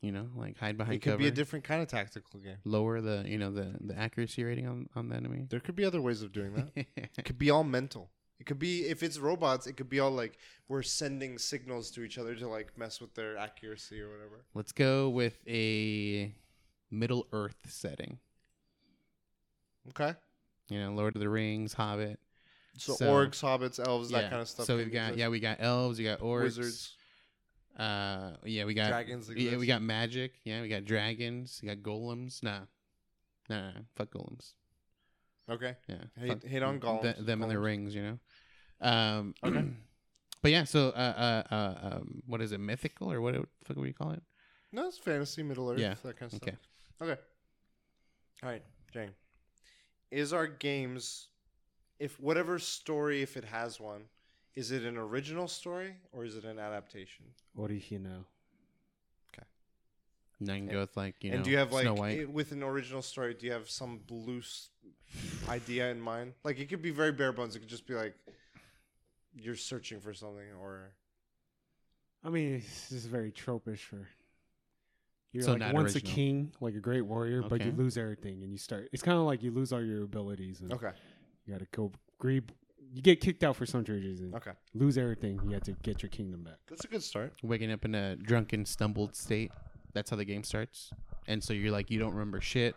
You 0.00 0.10
know, 0.10 0.26
like 0.34 0.58
hide 0.58 0.76
behind 0.76 0.96
It 0.96 0.98
could 1.02 1.10
cover. 1.10 1.18
be 1.22 1.28
a 1.28 1.30
different 1.30 1.64
kind 1.64 1.80
of 1.80 1.86
tactical 1.86 2.40
game. 2.40 2.56
lower 2.64 3.00
the 3.00 3.22
you 3.24 3.38
know 3.38 3.52
the 3.52 3.76
the 3.80 3.96
accuracy 3.96 4.42
rating 4.42 4.66
on 4.66 4.88
on 4.96 5.08
the 5.08 5.14
enemy. 5.14 5.46
There 5.48 5.60
could 5.60 5.76
be 5.76 5.84
other 5.84 6.00
ways 6.00 6.22
of 6.22 6.32
doing 6.32 6.54
that. 6.54 6.72
it 6.96 7.24
could 7.24 7.38
be 7.38 7.50
all 7.50 7.62
mental. 7.62 8.10
It 8.42 8.46
could 8.46 8.58
be 8.58 8.86
if 8.88 9.04
it's 9.04 9.20
robots, 9.20 9.68
it 9.68 9.74
could 9.74 9.88
be 9.88 10.00
all 10.00 10.10
like 10.10 10.36
we're 10.66 10.82
sending 10.82 11.38
signals 11.38 11.92
to 11.92 12.02
each 12.02 12.18
other 12.18 12.34
to 12.34 12.48
like 12.48 12.76
mess 12.76 13.00
with 13.00 13.14
their 13.14 13.36
accuracy 13.36 14.00
or 14.00 14.10
whatever. 14.10 14.44
Let's 14.52 14.72
go 14.72 15.08
with 15.10 15.38
a 15.46 16.34
Middle 16.90 17.28
Earth 17.32 17.54
setting. 17.68 18.18
Okay. 19.90 20.16
You 20.70 20.80
know, 20.80 20.90
Lord 20.90 21.14
of 21.14 21.20
the 21.20 21.28
Rings, 21.28 21.72
Hobbit. 21.72 22.18
So, 22.76 22.94
So- 22.94 23.06
orcs, 23.06 23.40
hobbits, 23.40 23.78
elves, 23.78 24.10
yeah. 24.10 24.22
that 24.22 24.30
kind 24.30 24.42
of 24.42 24.48
stuff. 24.48 24.66
So 24.66 24.76
we've 24.76 24.92
got 24.92 25.10
exist. 25.10 25.18
yeah, 25.20 25.28
we 25.28 25.38
got 25.38 25.58
elves, 25.60 25.98
we 26.00 26.04
got 26.04 26.18
orcs, 26.18 26.42
wizards, 26.42 26.96
Uh, 27.76 28.32
yeah, 28.44 28.64
we 28.64 28.74
got 28.74 28.88
dragons. 28.88 29.30
Yeah, 29.36 29.56
we 29.56 29.66
got 29.66 29.82
magic. 29.82 30.40
Yeah, 30.42 30.62
we 30.62 30.68
got 30.68 30.84
dragons. 30.84 31.60
We 31.62 31.68
got 31.68 31.78
golems. 31.78 32.42
Nah, 32.42 32.62
nah, 33.48 33.70
nah, 33.70 33.80
fuck 33.94 34.10
golems. 34.10 34.54
Okay. 35.50 35.76
Yeah, 35.88 35.96
Hate- 36.18 36.28
fuck 36.28 36.44
hate 36.44 36.62
on 36.62 36.80
th- 36.80 37.02
golems, 37.16 37.26
them 37.26 37.42
and 37.42 37.50
their 37.50 37.60
rings. 37.60 37.94
You 37.94 38.02
know. 38.02 38.18
Um, 38.80 39.34
Okay. 39.44 39.64
but 40.42 40.50
yeah, 40.50 40.64
so 40.64 40.88
uh, 40.90 41.42
uh, 41.50 41.54
uh, 41.54 41.74
um, 41.96 42.22
what 42.26 42.40
is 42.40 42.52
it? 42.52 42.58
Mythical 42.60 43.12
or 43.12 43.20
what? 43.20 43.34
The 43.34 43.44
fuck 43.64 43.76
would 43.76 43.86
you 43.86 43.94
call 43.94 44.12
it? 44.12 44.22
No, 44.72 44.86
it's 44.88 44.98
fantasy, 44.98 45.42
Middle 45.42 45.70
Earth, 45.70 45.78
Yeah, 45.78 45.94
that 46.02 46.16
kind 46.18 46.32
of 46.32 46.42
okay. 46.42 46.52
stuff. 46.52 47.08
Okay. 47.10 47.20
All 48.42 48.48
right, 48.48 48.62
Jang. 48.92 49.10
Is 50.10 50.32
our 50.32 50.46
games, 50.46 51.28
if 51.98 52.18
whatever 52.20 52.58
story, 52.58 53.22
if 53.22 53.36
it 53.36 53.44
has 53.44 53.78
one, 53.80 54.02
is 54.54 54.70
it 54.72 54.82
an 54.84 54.96
original 54.96 55.46
story 55.48 55.94
or 56.12 56.24
is 56.24 56.36
it 56.36 56.44
an 56.44 56.58
adaptation? 56.58 57.26
Original. 57.58 58.24
And 60.40 60.48
then 60.48 60.66
go 60.66 60.80
with 60.80 60.96
like 60.96 61.22
you 61.22 61.30
and 61.30 61.40
know, 61.40 61.44
do 61.44 61.50
you 61.52 61.56
have 61.58 61.70
like 61.72 61.82
Snow 61.84 61.94
White. 61.94 62.20
i- 62.22 62.24
with 62.24 62.50
an 62.50 62.64
original 62.64 63.00
story? 63.00 63.32
Do 63.34 63.46
you 63.46 63.52
have 63.52 63.70
some 63.70 64.00
loose 64.10 64.70
idea 65.48 65.90
in 65.90 66.00
mind? 66.00 66.32
Like 66.44 66.58
it 66.58 66.68
could 66.68 66.82
be 66.82 66.90
very 66.90 67.12
bare 67.12 67.32
bones. 67.32 67.56
It 67.56 67.60
could 67.60 67.68
just 67.68 67.86
be 67.86 67.94
like 67.94 68.14
you're 69.34 69.56
searching 69.56 70.00
for 70.00 70.12
something, 70.14 70.44
or 70.60 70.92
I 72.24 72.28
mean, 72.28 72.62
this 72.90 72.92
is 72.92 73.06
very 73.06 73.32
tropish 73.32 73.78
for. 73.80 74.08
You're 75.32 75.42
So 75.44 75.54
like 75.54 75.72
once 75.72 75.94
original. 75.94 76.12
a 76.12 76.14
king, 76.14 76.52
like 76.60 76.74
a 76.74 76.80
great 76.80 77.00
warrior, 77.02 77.42
but 77.42 77.64
you 77.64 77.72
lose 77.72 77.96
everything, 77.96 78.42
and 78.42 78.52
you 78.52 78.58
start. 78.58 78.88
It's 78.92 79.02
kind 79.02 79.16
of 79.18 79.24
like 79.24 79.42
you 79.42 79.50
lose 79.50 79.72
all 79.72 79.82
your 79.82 80.02
abilities, 80.04 80.60
and 80.60 80.72
okay, 80.72 80.90
you 81.46 81.54
got 81.54 81.60
to 81.60 81.66
go 81.72 81.90
grieve. 82.18 82.44
You 82.94 83.00
get 83.00 83.20
kicked 83.22 83.42
out 83.42 83.56
for 83.56 83.64
some 83.64 83.82
reason, 83.84 84.34
okay, 84.36 84.50
lose 84.74 84.98
everything. 84.98 85.40
You 85.46 85.54
have 85.54 85.62
to 85.62 85.72
get 85.82 86.02
your 86.02 86.10
kingdom 86.10 86.42
back. 86.42 86.58
that's 86.68 86.84
a 86.84 86.88
good 86.88 87.02
start. 87.02 87.32
waking 87.42 87.72
up 87.72 87.86
in 87.86 87.94
a 87.94 88.16
drunken, 88.16 88.66
stumbled 88.66 89.16
state. 89.16 89.50
That's 89.94 90.10
how 90.10 90.16
the 90.16 90.26
game 90.26 90.44
starts. 90.44 90.90
And 91.26 91.42
so 91.42 91.54
you're 91.54 91.72
like, 91.72 91.90
you 91.90 91.98
don't 91.98 92.12
remember 92.12 92.42
shit, 92.42 92.76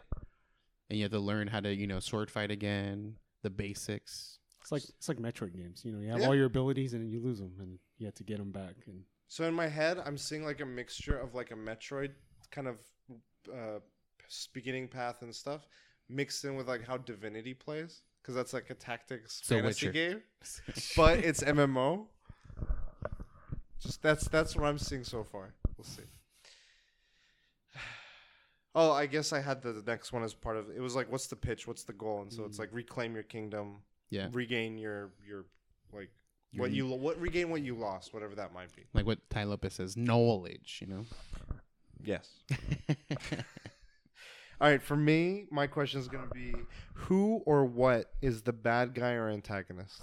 and 0.89 0.97
you 0.97 1.03
have 1.03 1.11
to 1.11 1.19
learn 1.19 1.47
how 1.47 1.59
to, 1.59 1.73
you 1.73 1.87
know, 1.87 1.99
sword 1.99 2.29
fight 2.31 2.51
again, 2.51 3.15
the 3.41 3.49
basics. 3.49 4.39
It's 4.61 4.71
like 4.71 4.83
it's 4.83 5.07
like 5.07 5.17
Metroid 5.17 5.55
games. 5.55 5.83
You 5.85 5.91
know, 5.91 5.99
you 5.99 6.09
have 6.09 6.21
Yeah. 6.21 6.27
all 6.27 6.35
your 6.35 6.45
abilities, 6.47 6.93
and 6.93 7.03
then 7.03 7.11
you 7.11 7.19
lose 7.21 7.39
them, 7.39 7.53
and 7.59 7.77
you 7.97 8.05
have 8.07 8.15
to 8.15 8.23
get 8.23 8.37
them 8.39 8.51
back. 8.51 8.75
And 8.87 9.03
So 9.27 9.43
in 9.45 9.53
my 9.53 9.67
head, 9.67 9.99
I'm 10.05 10.17
seeing 10.17 10.43
like 10.43 10.59
a 10.61 10.65
mixture 10.65 11.17
of 11.17 11.35
like 11.35 11.51
a 11.51 11.55
Metroid 11.55 12.11
kind 12.51 12.67
of 12.67 12.77
uh, 13.53 13.79
s- 14.25 14.47
beginning 14.53 14.87
path 14.87 15.21
and 15.21 15.33
stuff, 15.35 15.67
mixed 16.09 16.43
in 16.45 16.55
with 16.55 16.67
like 16.67 16.83
how 16.85 16.97
Divinity 16.97 17.53
plays, 17.53 18.01
because 18.21 18.33
that's 18.33 18.53
like 18.53 18.69
a 18.71 18.73
tactics 18.75 19.41
So 19.43 19.55
fantasy 19.55 19.87
Witcher. 19.87 19.91
game, 19.91 20.21
but 20.97 21.19
it's 21.19 21.43
MMO. 21.43 22.07
Just 23.79 24.01
that's 24.01 24.27
that's 24.29 24.55
what 24.55 24.65
I'm 24.65 24.79
seeing 24.79 25.03
so 25.03 25.23
far. 25.23 25.53
We'll 25.77 25.85
see. 25.85 26.03
Oh, 28.77 28.91
I 28.91 29.05
guess 29.05 29.31
I 29.31 29.39
had 29.39 29.61
the, 29.61 29.71
the 29.71 29.89
next 29.89 30.11
one 30.11 30.21
as 30.23 30.33
part 30.33 30.57
of 30.57 30.69
it. 30.69 30.79
Was 30.81 30.95
like, 30.95 31.09
what's 31.11 31.27
the 31.27 31.35
pitch? 31.37 31.65
What's 31.65 31.83
the 31.83 31.93
goal? 31.93 32.21
And 32.21 32.31
so 32.33 32.43
it's 32.43 32.57
Mm. 32.57 32.59
like 32.59 32.69
reclaim 32.73 33.13
your 33.13 33.23
kingdom, 33.23 33.77
yeah, 34.09 34.27
regain 34.33 34.77
your 34.77 35.11
your 35.25 35.45
like 35.93 36.09
Your 36.51 36.61
what 36.61 36.71
you 36.71 36.87
what 36.87 37.19
regain 37.19 37.49
what 37.49 37.61
you 37.61 37.75
lost, 37.75 38.13
whatever 38.13 38.35
that 38.35 38.53
might 38.53 38.75
be. 38.75 38.83
like 38.93 39.05
what 39.05 39.19
Tai 39.29 39.45
Lopez 39.45 39.73
says, 39.73 39.95
knowledge. 39.95 40.79
You 40.81 40.87
know. 40.87 41.05
Yes. 42.03 42.29
All 44.61 44.69
right, 44.69 44.81
for 44.81 44.95
me, 44.95 45.47
my 45.51 45.67
question 45.67 45.99
is 45.99 46.07
going 46.07 46.23
to 46.27 46.33
be 46.33 46.53
who 46.93 47.41
or 47.45 47.65
what 47.65 48.11
is 48.21 48.43
the 48.43 48.53
bad 48.53 48.93
guy 48.93 49.11
or 49.13 49.29
antagonist? 49.29 50.01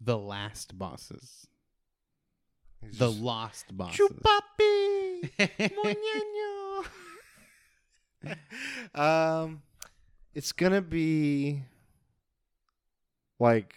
the 0.00 0.16
last 0.16 0.78
bosses, 0.78 1.48
He's 2.80 2.98
the 2.98 3.08
just- 3.10 3.20
lost 3.20 3.76
bosses. 3.76 3.98
Chupapi. 3.98 5.30
um, 8.94 9.62
it's 10.34 10.52
going 10.52 10.72
to 10.72 10.82
be 10.82 11.62
like 13.38 13.74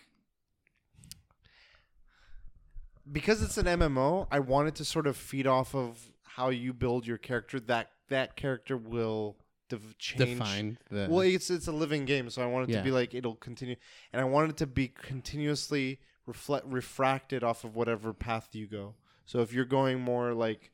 because 3.12 3.42
it's 3.42 3.58
an 3.58 3.66
MMO, 3.66 4.28
I 4.32 4.40
wanted 4.40 4.70
it 4.70 4.76
to 4.76 4.86
sort 4.86 5.08
of 5.08 5.18
feed 5.18 5.48
off 5.48 5.76
of 5.76 6.12
how 6.24 6.50
you 6.50 6.74
build 6.74 7.06
your 7.06 7.18
character. 7.18 7.60
That 7.60 7.90
that 8.10 8.36
character 8.36 8.78
will 8.78 9.38
div- 9.70 9.98
change 9.98 10.30
Define 10.40 10.78
the. 10.90 11.08
Well, 11.10 11.22
it's 11.22 11.50
it's 11.50 11.68
a 11.68 11.72
living 11.72 12.06
game, 12.06 12.30
so 12.30 12.42
I 12.42 12.46
want 12.46 12.70
it 12.70 12.74
Yeah. 12.74 12.80
to 12.80 12.84
be 12.84 12.92
like 12.92 13.14
it'll 13.14 13.36
continue, 13.36 13.76
and 14.14 14.22
I 14.22 14.26
want 14.26 14.50
it 14.50 14.58
to 14.58 14.68
be 14.68 14.88
continuously 14.88 16.00
reflect 16.26 16.66
refracted 16.68 17.44
off 17.44 17.64
of 17.64 17.76
whatever 17.76 18.14
path 18.14 18.50
you 18.54 18.68
go. 18.68 18.96
So 19.26 19.40
if 19.40 19.54
you're 19.54 19.66
going 19.66 20.00
more 20.00 20.34
like 20.34 20.72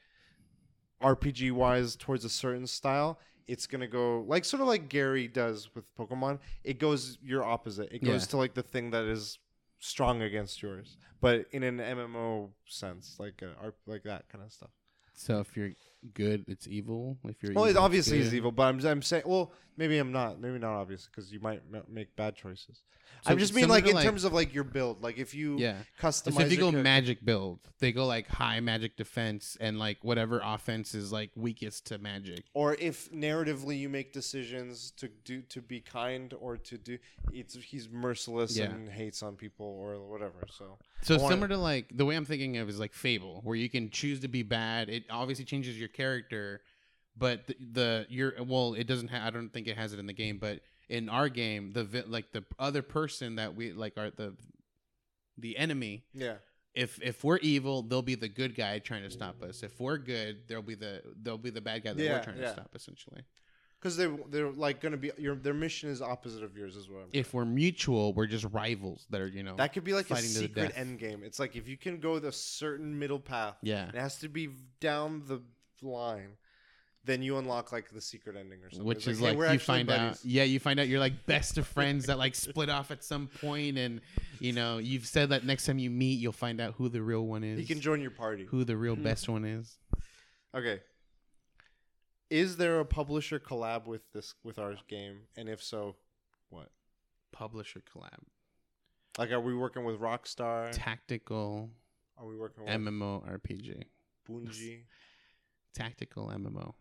RPG 1.02 1.52
wise 1.52 1.96
towards 1.96 2.26
a 2.26 2.30
certain 2.30 2.68
style, 2.68 3.20
it's 3.48 3.68
gonna 3.68 3.88
go 3.88 4.22
like 4.28 4.44
sort 4.46 4.62
of 4.62 4.68
like 4.68 4.90
Gary 4.90 5.28
does 5.28 5.70
with 5.76 5.86
Pokemon. 5.98 6.40
It 6.64 6.80
goes 6.80 7.18
your 7.24 7.44
opposite. 7.44 7.92
It 7.92 8.04
goes 8.04 8.24
Yeah. 8.24 8.32
to 8.32 8.38
like 8.38 8.54
the 8.54 8.64
thing 8.64 8.92
that 8.92 9.06
is 9.06 9.40
strong 9.80 10.22
against 10.22 10.62
yours, 10.62 10.98
but 11.22 11.46
in 11.52 11.64
an 11.64 11.78
MMO 11.80 12.50
sense, 12.66 13.16
like 13.20 13.42
uh, 13.44 13.48
a, 13.62 13.66
R- 13.68 13.74
like 13.86 14.04
that 14.04 14.28
kind 14.30 14.44
of 14.44 14.52
stuff. 14.52 14.72
so 15.14 15.40
if 15.40 15.56
you're 15.56 15.72
good, 16.14 16.46
it's 16.48 16.68
evil. 16.68 17.18
If 17.26 17.42
you're 17.44 17.54
Well, 17.54 17.66
it 17.66 17.70
evil, 17.72 17.80
it's 17.82 17.86
obviously 17.86 18.20
is 18.20 18.34
evil, 18.34 18.52
but 18.52 18.64
I'm 18.64 18.86
I'm 18.86 19.02
saying, 19.02 19.24
well, 19.26 19.52
maybe 19.78 19.98
I'm 19.98 20.12
not, 20.12 20.40
maybe 20.40 20.58
not 20.60 20.74
obvious 20.80 21.08
because 21.08 21.32
you 21.32 21.40
might 21.40 21.62
m- 21.74 21.84
make 21.90 22.16
bad 22.16 22.36
choices. 22.36 22.82
So 23.24 23.32
I'm 23.32 23.40
just 23.40 23.54
mean 23.56 23.68
like 23.68 23.88
in 23.88 23.96
like- 23.96 24.06
terms 24.06 24.26
of 24.26 24.34
like 24.34 24.54
your 24.54 24.64
build, 24.64 25.02
like 25.02 25.18
if 25.18 25.34
you 25.34 25.58
Yeah. 25.58 25.78
customize. 26.00 26.34
So 26.34 26.42
if 26.42 26.52
you 26.52 26.58
go 26.58 26.70
character- 26.70 26.84
magic 26.84 27.26
build, 27.26 27.60
they 27.80 27.92
go 27.92 28.06
like 28.06 28.28
high 28.28 28.60
magic 28.60 28.96
defense 28.96 29.58
and 29.60 29.80
like 29.80 29.98
whatever 30.04 30.40
offense 30.44 30.94
is 30.94 31.12
like 31.12 31.32
weakest 31.36 31.86
to 31.88 31.98
magic. 31.98 32.44
or 32.54 32.76
if 32.76 33.12
narratively 33.12 33.80
you 33.80 33.90
make 33.90 34.14
decisions 34.14 34.92
to 34.98 35.08
do 35.24 35.42
to 35.44 35.62
be 35.62 35.80
kind 35.80 36.34
or 36.40 36.58
to 36.58 36.78
do, 36.78 36.98
it's 37.32 37.56
he's 37.56 37.90
merciless 37.90 38.56
Yeah. 38.58 38.66
and 38.66 38.90
hates 38.90 39.24
on 39.24 39.36
people 39.36 39.66
or 39.66 40.00
whatever. 40.08 40.46
So 40.52 40.78
So 41.02 41.18
similar 41.18 41.48
to 41.48 41.58
like 41.58 41.96
the 41.98 42.06
way 42.06 42.16
I'm 42.16 42.26
thinking 42.26 42.58
of 42.58 42.70
is 42.70 42.80
like 42.80 42.94
Fable, 42.94 43.42
where 43.44 43.56
you 43.56 43.70
can 43.70 43.90
choose 43.90 44.20
to 44.20 44.28
be 44.28 44.44
bad. 44.44 44.90
It 44.90 45.06
obviously 45.10 45.46
changes 45.46 45.80
your 45.80 45.87
character, 45.88 46.62
but 47.18 47.48
the, 47.48 47.56
the 47.72 48.06
your 48.10 48.34
well, 48.44 48.74
it 48.74 48.86
doesn't. 48.88 49.10
Ha- 49.10 49.26
I 49.26 49.30
don't 49.30 49.50
think 49.50 49.68
it 49.68 49.78
has 49.78 49.94
it 49.94 50.00
in 50.00 50.06
the 50.08 50.14
game, 50.14 50.38
but 50.40 50.60
in 50.90 51.10
our 51.10 51.30
game, 51.30 51.72
the 51.74 51.84
vi- 51.84 52.04
like 52.08 52.32
the 52.32 52.44
other 52.60 52.82
person 52.82 53.36
that 53.36 53.56
we 53.56 53.72
like 53.74 53.98
are 53.98 54.10
the 54.12 54.36
the 55.38 55.58
enemy. 55.58 56.04
yeah, 56.14 56.36
If 56.74 57.00
if 57.02 57.24
we're 57.24 57.38
evil, 57.38 57.82
they'll 57.82 58.02
be 58.02 58.16
the 58.16 58.30
good 58.30 58.56
guy 58.56 58.80
trying 58.80 59.04
to 59.04 59.10
stop 59.12 59.42
us. 59.44 59.64
If 59.64 59.80
we're 59.80 59.98
good, 59.98 60.48
they'll 60.48 60.62
be 60.62 60.76
the 60.76 61.02
they'll 61.22 61.38
be 61.38 61.50
the 61.50 61.62
bad 61.62 61.84
guy 61.84 61.94
that 61.94 62.02
Yeah, 62.04 62.14
we're 62.18 62.24
trying 62.24 62.38
yeah. 62.38 62.46
to 62.48 62.54
stop. 62.54 62.70
Essentially, 62.76 63.22
because 63.80 63.98
they 63.98 64.08
they're 64.30 64.52
like 64.52 64.80
gonna 64.82 64.98
be 64.98 65.12
your 65.18 65.36
their 65.36 65.54
mission 65.54 65.90
is 65.90 66.02
opposite 66.02 66.44
of 66.44 66.56
yours 66.58 66.76
as 66.78 66.90
well. 66.90 67.04
if 67.14 67.34
we're 67.34 67.46
mutual, 67.46 68.14
we're 68.14 68.26
just 68.28 68.46
rivals 68.46 69.06
that 69.12 69.22
are 69.22 69.28
you 69.28 69.44
know 69.44 69.56
That 69.56 69.74
could 69.74 69.84
be 69.84 69.94
like 69.94 70.06
a 70.10 70.16
fighting 70.16 70.30
to 70.30 70.34
the 70.34 70.40
secret 70.48 70.62
death. 70.70 70.78
end 70.78 70.98
game. 71.00 71.22
It's 71.24 71.40
like 71.40 71.56
if 71.56 71.68
you 71.68 71.78
can 71.78 72.00
go 72.00 72.18
the 72.20 72.32
certain 72.32 72.98
middle 72.98 73.20
path, 73.20 73.58
yeah. 73.62 73.90
it 73.90 73.96
has 73.96 74.18
to 74.20 74.30
be 74.30 74.50
down 74.80 75.24
the 75.28 75.42
line. 75.82 76.38
Then 77.06 77.22
you 77.22 77.38
unlock 77.38 77.72
like 77.72 77.90
the 77.90 78.02
secret 78.02 78.36
ending 78.36 78.60
or 78.64 78.70
something. 78.70 78.86
which 78.86 78.98
It's 78.98 79.08
is 79.08 79.20
hey, 79.20 79.28
like, 79.28 79.38
we're 79.38 79.46
you 79.46 79.52
actually 79.52 79.86
find 79.86 79.90
out 79.92 80.18
yeah 80.26 80.44
you 80.44 80.60
find 80.60 80.78
out 80.78 80.90
you're 80.90 81.00
like 81.00 81.26
best 81.26 81.58
of 81.58 81.66
friends 81.66 82.08
that 82.08 82.18
like 82.18 82.36
split 82.36 82.70
off 82.70 82.92
at 82.92 83.02
some 83.02 83.28
point 83.28 83.78
and 83.78 84.02
you 84.42 84.52
know 84.52 84.78
you've 84.78 85.06
said 85.06 85.30
that 85.30 85.46
next 85.46 85.66
time 85.66 85.80
you 85.80 85.90
meet 85.90 86.20
you'll 86.20 86.34
find 86.34 86.60
out 86.60 86.74
who 86.78 86.90
the 86.90 87.02
real 87.02 87.26
one 87.26 87.46
is 87.46 87.62
You 87.62 87.66
can 87.66 87.80
join 87.80 88.02
your 88.02 88.12
party. 88.12 88.46
who 88.46 88.66
the 88.66 88.76
real 88.76 88.96
mm-hmm. 88.96 89.04
best 89.04 89.30
one 89.30 89.46
is 89.46 89.78
Okay. 90.56 90.80
Is 92.30 92.58
there 92.58 92.80
a 92.80 92.86
publisher 92.86 93.40
collab 93.40 93.86
with 93.86 94.02
this 94.12 94.34
with 94.44 94.60
our 94.60 94.76
game? 94.88 95.20
And 95.38 95.48
if 95.48 95.64
so, 95.64 95.96
what? 96.50 96.70
Publisher 97.32 97.82
collab. 97.82 98.20
Like, 99.18 99.32
are 99.32 99.40
we 99.40 99.56
working 99.56 99.84
with 99.84 100.00
Rockstar? 100.00 100.70
Tactical 100.72 101.70
Are 102.18 102.26
we 102.26 102.36
working 102.36 102.66
with 102.66 102.74
MMORPG. 102.74 103.84
Bungie? 104.30 104.82
Tactical 105.78 106.28
MMO. 106.36 106.74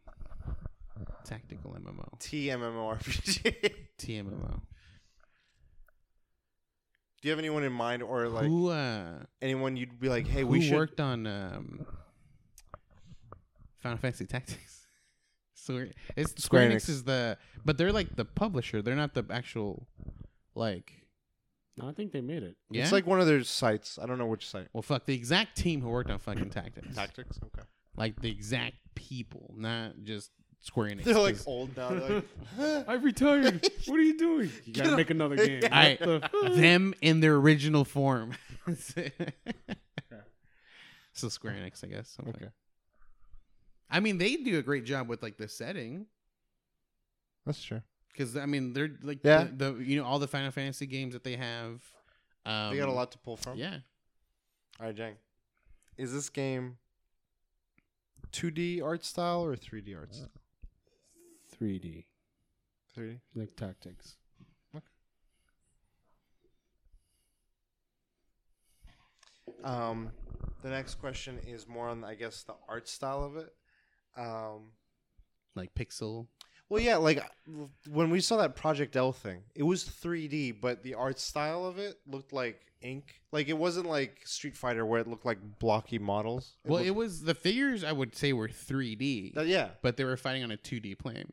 Tactical 1.25 1.77
MMO. 1.79 2.19
TMMORPG? 2.21 3.75
TMMO. 3.99 4.61
Do 7.21 7.29
you 7.29 7.31
have 7.31 7.39
anyone 7.39 7.63
in 7.65 7.73
mind, 7.73 8.03
or 8.03 8.29
like 8.29 8.47
who 8.47 8.71
uh 8.71 9.19
anyone 9.43 9.77
you'd 9.77 9.99
be 10.01 10.09
like, 10.09 10.27
hey, 10.27 10.45
we 10.45 10.61
should? 10.63 10.75
worked 10.77 11.01
on 11.01 11.27
um 11.27 11.87
Final 13.81 13.99
Fantasy 13.99 14.27
Tactics? 14.27 14.83
So 15.59 15.85
it's 16.15 16.31
Square 16.45 16.71
Square 16.71 16.71
Enix 16.71 16.77
Enix. 16.77 16.89
is 16.91 17.03
the 17.05 17.39
but 17.65 17.77
they're 17.77 17.91
like 17.91 18.15
the 18.15 18.25
publisher. 18.25 18.83
They're 18.83 18.95
not 18.95 19.15
the 19.15 19.25
actual 19.31 19.89
like 20.55 20.93
No, 21.77 21.89
I 21.89 21.93
think 21.93 22.13
they 22.13 22.21
made 22.21 22.45
it. 22.45 22.57
yeah. 22.71 22.85
It's 22.85 22.93
like 22.93 23.05
one 23.05 23.21
of 23.21 23.27
their 23.27 23.43
sites. 23.43 23.99
I 24.01 24.07
don't 24.07 24.19
know 24.19 24.27
which 24.27 24.49
site. 24.49 24.69
well, 24.73 24.83
fuck 24.83 25.07
the 25.07 25.15
exact 25.15 25.57
team 25.57 25.81
who 25.81 25.89
worked 25.89 26.09
on 26.09 26.21
fucking 26.21 26.51
Tactics. 26.51 26.95
Tactics. 26.95 27.41
Okay. 27.47 27.67
Like 27.97 28.21
the 28.21 28.31
exact 28.31 28.75
people, 28.95 29.55
not 29.57 29.93
just 30.05 30.31
Square 30.63 30.91
Enix. 30.91 31.05
They're 31.05 31.15
like 31.19 31.37
'cause- 31.37 31.47
old 31.47 31.77
now. 31.77 31.89
They're 31.91 32.23
like, 32.59 32.89
I 32.89 32.95
retired. 32.95 33.69
what 33.87 33.99
are 33.99 34.03
you 34.03 34.19
doing? 34.19 34.51
You 34.65 34.73
gotta 34.73 34.97
make 34.97 35.11
another 35.11 35.37
game. 35.37 35.63
I, 35.71 35.97
What 36.01 36.31
the- 36.33 36.51
them 36.57 36.95
in 37.01 37.21
their 37.21 37.35
original 37.37 37.85
form. 37.85 38.33
so 41.13 41.29
Square 41.29 41.55
Enix, 41.55 41.85
I 41.85 41.89
guess. 41.89 42.09
something. 42.11 42.35
Okay. 42.35 42.51
I 43.91 44.01
mean, 44.01 44.19
they 44.19 44.37
do 44.37 44.59
a 44.59 44.63
great 44.63 44.85
job 44.85 45.09
with 45.09 45.23
like 45.23 45.37
the 45.37 45.49
setting 45.49 46.07
That's 47.45 47.63
true. 47.63 47.83
because 48.13 48.37
I 48.37 48.47
mean 48.47 48.73
they're 48.73 48.91
like 49.03 49.21
Yeah. 49.23 49.45
the, 49.45 49.73
the 49.73 49.85
you 49.85 49.97
know 50.01 50.05
all 50.05 50.19
the 50.19 50.27
Final 50.29 50.51
Fantasy 50.51 50.87
games 50.87 51.13
that 51.15 51.23
they 51.25 51.37
have. 51.37 51.81
Um, 52.45 52.73
they 52.73 52.79
got 52.79 52.89
a 52.89 52.93
lot 52.93 53.13
to 53.13 53.19
pull 53.19 53.37
from. 53.37 53.59
Yeah, 53.59 53.77
All 54.81 54.87
right, 54.87 54.95
Jang. 54.95 55.15
Is 55.97 56.13
this 56.13 56.29
game 56.29 56.77
2D 58.37 58.83
art 58.83 59.03
style 59.03 59.43
or 59.43 59.57
3D 59.57 59.97
art 59.97 60.15
style? 60.15 60.29
3D, 61.59 62.05
3D. 62.95 63.21
like 63.35 63.57
tactics. 63.57 64.17
Okay. 64.77 64.85
Um, 69.65 70.11
the 70.63 70.69
next 70.69 70.97
question 70.97 71.39
is 71.47 71.67
more 71.67 71.89
on, 71.89 72.05
I 72.05 72.15
guess, 72.15 72.43
the 72.43 72.55
art 72.69 72.89
style 72.89 73.25
of 73.25 73.37
it. 73.37 73.55
Um, 74.19 74.73
like 75.55 75.75
pixel. 75.75 76.27
Well, 76.69 76.81
yeah, 76.83 76.97
like 76.97 77.23
when 77.89 78.11
we 78.11 78.21
saw 78.21 78.37
that 78.39 78.57
Project 78.57 78.97
L 78.97 79.13
thing, 79.13 79.43
it 79.55 79.63
was 79.63 79.85
3D, 79.85 80.61
but 80.61 80.83
the 80.83 80.95
art 80.95 81.19
style 81.19 81.65
of 81.65 81.79
it 81.79 81.99
looked 82.07 82.33
like 82.33 82.61
ink. 82.83 83.21
Like 83.33 83.49
it 83.49 83.57
wasn't 83.57 83.87
like 83.87 84.21
Street 84.27 84.57
Fighter 84.57 84.85
where 84.85 85.01
it 85.01 85.07
looked 85.07 85.25
like 85.27 85.39
blocky 85.59 85.99
models. 85.99 86.57
well, 86.65 86.75
looked- 86.79 86.87
it 86.89 86.91
was 86.95 87.23
the 87.23 87.35
figures 87.35 87.85
I 87.85 87.93
would 87.93 88.15
say 88.15 88.33
were 88.33 88.49
3D, 88.49 89.37
Uh, 89.37 89.43
yeah. 89.43 89.71
but 89.83 89.97
they 89.97 90.05
were 90.05 90.17
fighting 90.17 90.43
on 90.45 90.51
a 90.51 90.57
2D 90.57 90.95
plane. 90.99 91.33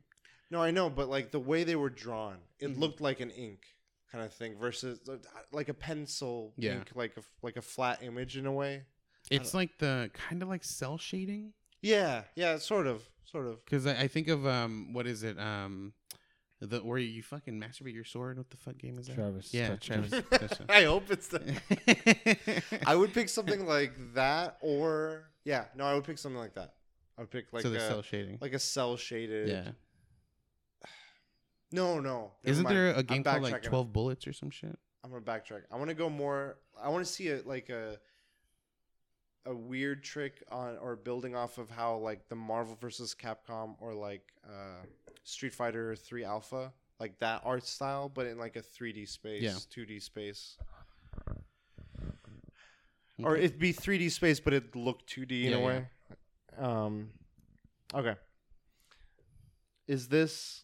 No, 0.49 0.61
I 0.61 0.72
know, 0.72 0.89
but 0.89 1.10
like 1.10 1.31
the 1.31 1.39
way 1.39 1.64
they 1.64 1.76
were 1.76 1.89
drawn, 1.89 2.38
it 2.60 2.68
Mhm. 2.68 2.80
looked 2.80 3.01
like 3.01 3.19
an 3.19 3.31
ink 3.31 3.65
kind 4.11 4.23
of 4.23 4.31
thing 4.34 4.55
versus 4.60 4.99
uh, 5.10 5.18
like 5.51 5.68
a 5.69 5.73
pencil 5.73 6.53
Yeah. 6.57 6.76
ink, 6.77 6.91
like 6.93 7.18
a 7.18 7.23
like 7.41 7.57
a 7.57 7.61
flat 7.64 8.03
image 8.03 8.38
in 8.38 8.45
a 8.45 8.51
way. 8.51 8.84
It's 9.31 9.53
like 9.55 9.80
the 9.80 10.11
kind 10.14 10.43
of 10.43 10.49
like 10.49 10.64
cell 10.64 10.97
shading. 10.99 11.53
Yeah, 11.81 12.26
yeah, 12.35 12.60
sort 12.60 12.85
of, 12.88 13.10
sort 13.34 13.47
of. 13.47 13.65
Because 13.65 13.85
I, 13.85 14.03
I 14.03 14.07
think 14.07 14.30
of 14.30 14.47
um, 14.47 14.93
what 14.93 15.05
is 15.05 15.23
it? 15.23 15.38
Um, 15.38 15.91
the 16.61 16.80
where 16.80 16.97
you 16.97 17.22
fucking 17.22 17.60
masturbate 17.60 17.93
your 17.93 18.05
sword. 18.05 18.38
What 18.38 18.49
the 18.49 18.57
fuck 18.57 18.77
game 18.77 18.97
is 18.97 19.07
that? 19.07 19.15
Travis. 19.15 19.53
Yeah, 19.53 19.69
touch 19.69 19.88
Travis. 19.88 20.11
me. 20.60 20.65
I 20.69 20.84
hope 20.85 21.11
it's 21.11 21.27
the. 21.27 22.81
I 22.88 22.95
would 22.95 23.14
pick 23.14 23.27
something 23.27 23.65
like 23.65 23.91
that, 24.14 24.57
or 24.61 25.26
yeah, 25.43 25.65
no, 25.76 25.84
I 25.84 25.95
would 25.95 26.05
pick 26.05 26.18
something 26.18 26.39
like 26.39 26.53
that. 26.53 26.76
I 27.18 27.22
would 27.22 27.31
pick 27.31 27.51
like 27.51 27.64
so 27.64 27.69
the 27.69 27.77
a, 27.77 27.88
cell 27.88 28.01
shading. 28.01 28.38
like 28.39 28.53
a 28.53 28.60
cell 28.60 28.95
shaded. 28.95 29.49
yeah. 29.49 29.72
No, 31.72 31.99
no. 31.99 32.34
Isn't 32.43 32.65
mind. 32.65 32.76
there 32.76 32.89
a 32.91 32.97
I'm 32.99 33.05
game 33.05 33.23
called 33.23 33.41
like. 33.41 33.64
Twelve 33.64 33.91
Bullets 33.91 34.27
or 34.27 34.34
some 34.34 34.51
shit? 34.51 34.77
I'm 35.03 35.10
gonna 35.10 35.23
backtrack. 35.23 35.64
I 35.72 35.76
want 35.76 35.89
to 35.89 35.95
go 35.95 36.07
more. 36.07 36.60
I 36.81 36.89
want 36.89 37.03
to 37.03 37.11
see 37.11 37.30
a 37.30 37.41
like 37.45 37.69
a 37.69 37.97
a 39.45 39.53
weird 39.53 40.03
trick 40.03 40.44
on 40.52 40.78
or 40.78 40.95
building 40.95 41.36
off 41.36 41.57
of 41.57 41.70
how 41.70 41.98
like 41.98 42.28
the 42.30 42.36
Marvel 42.36 42.78
versus 42.80 43.14
Capcom 43.15 43.76
or 43.80 43.94
like 43.94 44.32
uh, 44.48 44.84
Street 45.24 45.53
Fighter 45.53 45.95
Three 45.95 46.24
Alpha, 46.24 46.72
like 46.99 47.20
that 47.20 47.41
art 47.44 47.65
style, 47.65 48.10
but 48.10 48.26
in 48.28 48.38
like 48.38 48.56
a 48.56 48.61
3D 48.61 49.07
space, 49.07 49.41
Yeah. 49.41 49.52
2D 49.76 50.02
space, 50.02 50.57
or 53.24 53.36
it'd 53.36 53.60
be 53.60 53.74
3D 53.74 54.10
space, 54.11 54.40
but 54.40 54.53
it 54.53 54.76
look 54.76 55.06
2D 55.07 55.44
in 55.45 55.52
Yeah, 55.52 55.57
a 55.57 55.60
yeah. 55.60 55.65
way. 55.65 55.86
Um, 56.57 57.10
okay. 57.94 58.15
Is 59.88 60.07
this? 60.07 60.64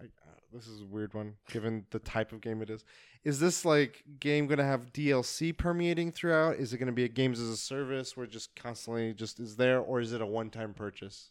like, 0.00 0.10
uh, 0.26 0.30
This 0.52 0.66
is 0.66 0.80
a 0.80 0.84
weird 0.86 1.14
one, 1.14 1.34
given 1.50 1.86
the 1.90 1.98
type 1.98 2.32
of 2.32 2.40
game 2.40 2.62
it 2.62 2.70
is. 2.70 2.84
Is 3.22 3.38
this 3.38 3.64
like 3.64 4.02
game 4.18 4.46
gonna 4.46 4.64
have 4.64 4.92
DLC 4.92 5.56
permeating 5.56 6.10
throughout? 6.10 6.56
Is 6.56 6.72
it 6.72 6.78
gonna 6.78 6.92
be 6.92 7.04
a 7.04 7.08
games 7.08 7.38
as 7.38 7.48
a 7.48 7.56
service 7.56 8.16
where 8.16 8.26
just 8.26 8.54
constantly 8.56 9.12
just 9.12 9.38
is 9.38 9.56
there, 9.56 9.78
or 9.78 10.00
is 10.00 10.12
it 10.12 10.22
a 10.22 10.26
one-time 10.26 10.72
purchase? 10.72 11.30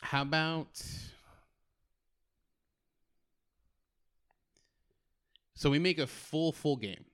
How 0.00 0.22
about? 0.22 0.80
So 5.54 5.68
we 5.68 5.78
make 5.78 5.98
a 5.98 6.06
full 6.06 6.52
full 6.52 6.76
game. 6.76 7.04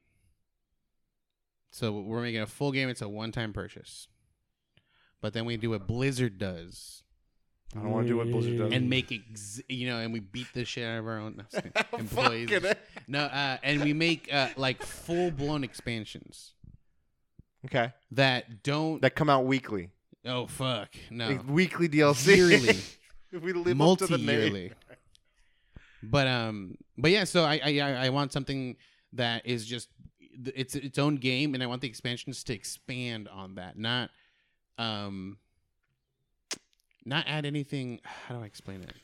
So 1.70 1.92
we're 1.92 2.22
making 2.22 2.42
a 2.42 2.46
full 2.46 2.72
game. 2.72 2.88
It's 2.88 3.02
a 3.02 3.08
one-time 3.08 3.52
purchase, 3.52 4.08
but 5.22 5.32
then 5.32 5.46
we 5.46 5.56
do 5.56 5.70
what 5.70 5.86
Blizzard 5.86 6.38
does 6.38 7.02
I 7.74 7.80
don't 7.80 7.90
want 7.90 8.06
to 8.06 8.12
do 8.12 8.16
what 8.16 8.30
Blizzard 8.30 8.58
does. 8.58 8.72
and 8.72 8.88
make 8.88 9.12
ex- 9.12 9.60
you 9.68 9.88
know, 9.88 9.98
and 9.98 10.12
we 10.12 10.20
beat 10.20 10.46
the 10.54 10.64
shit 10.64 10.86
out 10.86 10.98
of 11.00 11.06
our 11.06 11.18
own 11.18 11.36
no, 11.36 11.42
just 11.50 11.64
kidding. 11.64 11.72
employees. 11.98 12.50
Fucking 12.50 12.70
A. 12.70 12.76
No, 13.08 13.20
uh, 13.24 13.58
and 13.62 13.82
we 13.82 13.92
make 13.92 14.32
uh, 14.32 14.48
like 14.56 14.82
full-blown 14.82 15.62
expansions 15.64 16.52
Okay, 17.66 17.92
that 18.12 18.62
don't. 18.62 19.02
that 19.02 19.14
come 19.16 19.28
out 19.28 19.44
weekly. 19.44 19.90
oh 20.24 20.46
fuck 20.46 20.94
no. 21.10 21.28
Like, 21.28 21.48
weekly 21.48 21.88
DLC. 21.88 22.36
Yearly. 22.36 22.68
if 23.32 23.42
we 23.42 23.52
live 23.52 23.80
up 23.80 23.98
to 23.98 24.06
the 24.06 24.16
name. 24.18 24.26
multi-yearly. 24.26 24.72
But 26.02 26.26
um, 26.28 26.76
but 26.96 27.10
yeah. 27.10 27.24
So 27.24 27.42
I, 27.44 27.60
I 27.64 27.78
I 27.80 27.90
I 28.06 28.08
want 28.10 28.32
something 28.32 28.76
that 29.14 29.44
is 29.46 29.66
just 29.66 29.88
it's 30.20 30.74
its 30.76 30.98
own 30.98 31.16
game, 31.16 31.54
and 31.54 31.62
I 31.62 31.66
want 31.66 31.80
the 31.82 31.88
expansions 31.88 32.44
to 32.44 32.54
expand 32.54 33.28
on 33.28 33.56
that, 33.56 33.76
not 33.78 34.10
um, 34.78 35.38
not 37.06 37.26
add 37.26 37.46
anything. 37.46 38.00
How 38.04 38.36
do 38.36 38.42
I 38.42 38.46
explain 38.46 38.82
it? 38.82 38.94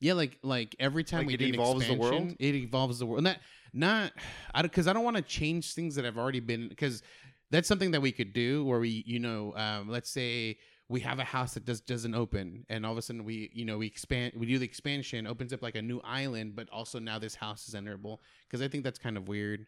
Yeah, 0.00 0.12
like 0.14 0.38
like 0.42 0.76
every 0.78 1.04
time 1.04 1.20
Like 1.20 1.28
we 1.28 1.34
it 1.34 1.38
do 1.38 1.46
evolves 1.46 1.86
the 1.86 1.94
world? 1.94 2.14
expansion, 2.14 2.36
it 2.38 2.54
evolves 2.54 2.98
the 2.98 3.06
world. 3.06 3.24
Not 3.24 3.38
not 3.72 4.12
I 4.54 4.62
because 4.62 4.86
I 4.86 4.92
don't 4.92 5.04
want 5.04 5.16
to 5.16 5.22
change 5.22 5.74
things 5.74 5.94
that 5.94 6.04
have 6.04 6.18
already 6.18 6.40
been 6.40 6.68
because 6.68 7.02
that's 7.50 7.68
something 7.68 7.92
that 7.92 8.02
we 8.02 8.12
could 8.12 8.32
do 8.32 8.64
where 8.64 8.80
we 8.80 9.04
you 9.06 9.18
know 9.20 9.54
um, 9.56 9.88
let's 9.88 10.10
say 10.10 10.58
we 10.88 11.00
have 11.00 11.18
a 11.18 11.24
house 11.24 11.54
that 11.54 11.64
does 11.64 11.80
doesn't 11.80 12.14
open 12.14 12.64
and 12.68 12.84
all 12.84 12.92
of 12.92 12.98
a 12.98 13.02
sudden 13.02 13.24
we 13.24 13.50
you 13.54 13.64
know 13.64 13.78
we 13.78 13.86
expand 13.86 14.32
we 14.36 14.46
do 14.46 14.58
the 14.58 14.64
expansion 14.64 15.26
opens 15.26 15.52
up 15.52 15.62
like 15.62 15.76
a 15.76 15.82
new 15.82 16.00
island 16.04 16.54
but 16.54 16.68
also 16.70 16.98
now 16.98 17.18
this 17.18 17.34
house 17.34 17.66
is 17.68 17.74
enterable 17.74 18.20
because 18.46 18.60
I 18.62 18.68
think 18.68 18.84
that's 18.84 18.98
kind 18.98 19.16
of 19.16 19.28
weird. 19.28 19.66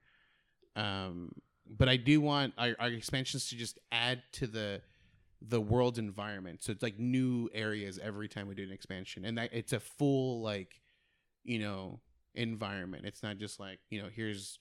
Um, 0.76 1.32
but 1.68 1.88
I 1.88 1.96
do 1.96 2.20
want 2.20 2.54
our, 2.58 2.74
our 2.78 2.88
expansions 2.88 3.48
to 3.50 3.56
just 3.56 3.78
add 3.92 4.22
to 4.32 4.46
the 4.46 4.80
the 5.40 5.60
world's 5.60 5.98
environment. 5.98 6.62
So 6.62 6.72
it's 6.72 6.82
like 6.82 6.98
new 6.98 7.48
areas 7.54 7.98
every 8.02 8.28
time 8.28 8.48
we 8.48 8.54
do 8.54 8.64
an 8.64 8.72
expansion, 8.72 9.24
and 9.24 9.38
that 9.38 9.50
it's 9.52 9.72
a 9.72 9.80
full 9.80 10.40
like 10.42 10.80
you 11.44 11.58
know 11.58 12.00
environment. 12.34 13.04
It's 13.04 13.22
not 13.22 13.38
just 13.38 13.60
like 13.60 13.78
you 13.90 14.02
know 14.02 14.08
here's 14.14 14.58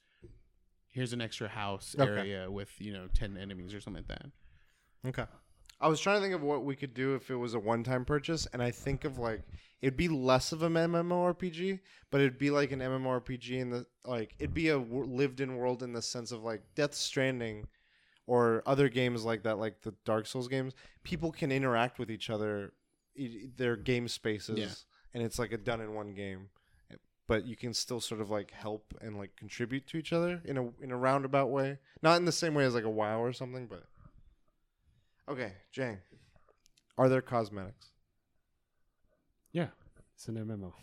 here's 0.89 1.13
an 1.13 1.21
extra 1.21 1.47
house 1.47 1.95
Okay. 1.97 2.07
area 2.07 2.51
with 2.51 2.69
you 2.79 2.93
know 2.93 3.07
ten 3.13 3.37
enemies 3.37 3.73
or 3.73 3.81
something 3.81 4.03
like 4.07 4.19
that. 4.19 4.31
Okay. 5.07 5.29
I 5.79 5.87
was 5.87 5.99
trying 5.99 6.17
to 6.17 6.21
think 6.21 6.33
of 6.33 6.41
what 6.41 6.63
we 6.65 6.75
could 6.75 6.93
do 6.93 7.13
if 7.15 7.29
it 7.29 7.35
was 7.35 7.53
a 7.53 7.59
one-time 7.59 8.03
purchase, 8.05 8.47
and 8.51 8.61
I 8.63 8.71
think 8.71 9.05
of 9.05 9.17
like 9.19 9.43
it'd 9.81 9.95
be 9.97 10.07
less 10.07 10.51
of 10.51 10.63
an 10.63 10.73
MMORPG, 10.73 11.79
but 12.09 12.19
it'd 12.21 12.39
be 12.39 12.49
like 12.49 12.71
an 12.71 12.79
MMORPG 12.79 13.51
in 13.51 13.69
the 13.69 13.85
like 14.03 14.33
it'd 14.39 14.53
be 14.53 14.69
a 14.69 14.79
w- 14.79 15.05
lived-in 15.05 15.55
world 15.55 15.83
in 15.83 15.93
the 15.93 16.01
sense 16.01 16.31
of 16.31 16.43
like 16.43 16.63
Death 16.75 16.93
Stranding, 16.95 17.67
or 18.25 18.63
other 18.65 18.89
games 18.89 19.23
like 19.23 19.43
that, 19.43 19.57
like 19.59 19.81
the 19.81 19.93
Dark 20.03 20.25
Souls 20.27 20.47
games. 20.47 20.73
People 21.03 21.31
can 21.31 21.51
interact 21.51 21.99
with 21.99 22.09
each 22.09 22.29
other, 22.29 22.73
i- 23.19 23.49
their 23.55 23.75
game 23.75 24.07
spaces, 24.07 24.57
Yeah. 24.59 24.69
and 25.13 25.23
it's 25.23 25.37
like 25.39 25.51
a 25.51 25.57
done 25.57 25.79
in 25.81 25.93
one 25.93 26.13
game. 26.13 26.49
But 27.27 27.45
you 27.45 27.57
can 27.57 27.73
still 27.73 27.99
sort 27.99 28.21
of 28.21 28.29
like 28.29 28.51
help 28.51 28.93
and 29.01 29.17
like 29.17 29.35
contribute 29.35 29.85
to 29.87 29.97
each 29.97 30.13
other 30.13 30.41
in 30.45 30.57
a 30.57 30.69
in 30.81 30.91
a 30.91 30.97
roundabout 30.97 31.51
way, 31.51 31.77
not 32.01 32.15
in 32.17 32.23
the 32.25 32.31
same 32.31 32.53
way 32.53 32.63
as 32.63 32.73
like 32.73 32.85
a 32.85 32.89
WoW 32.89 33.21
or 33.21 33.33
something, 33.33 33.67
but 33.67 33.83
Okay, 35.29 35.53
Jang. 35.71 35.97
Are 36.97 37.09
there 37.09 37.21
cosmetics? 37.21 37.87
Yeah, 39.51 39.67
it's 40.15 40.27
an 40.27 40.35
MMO. 40.35 40.73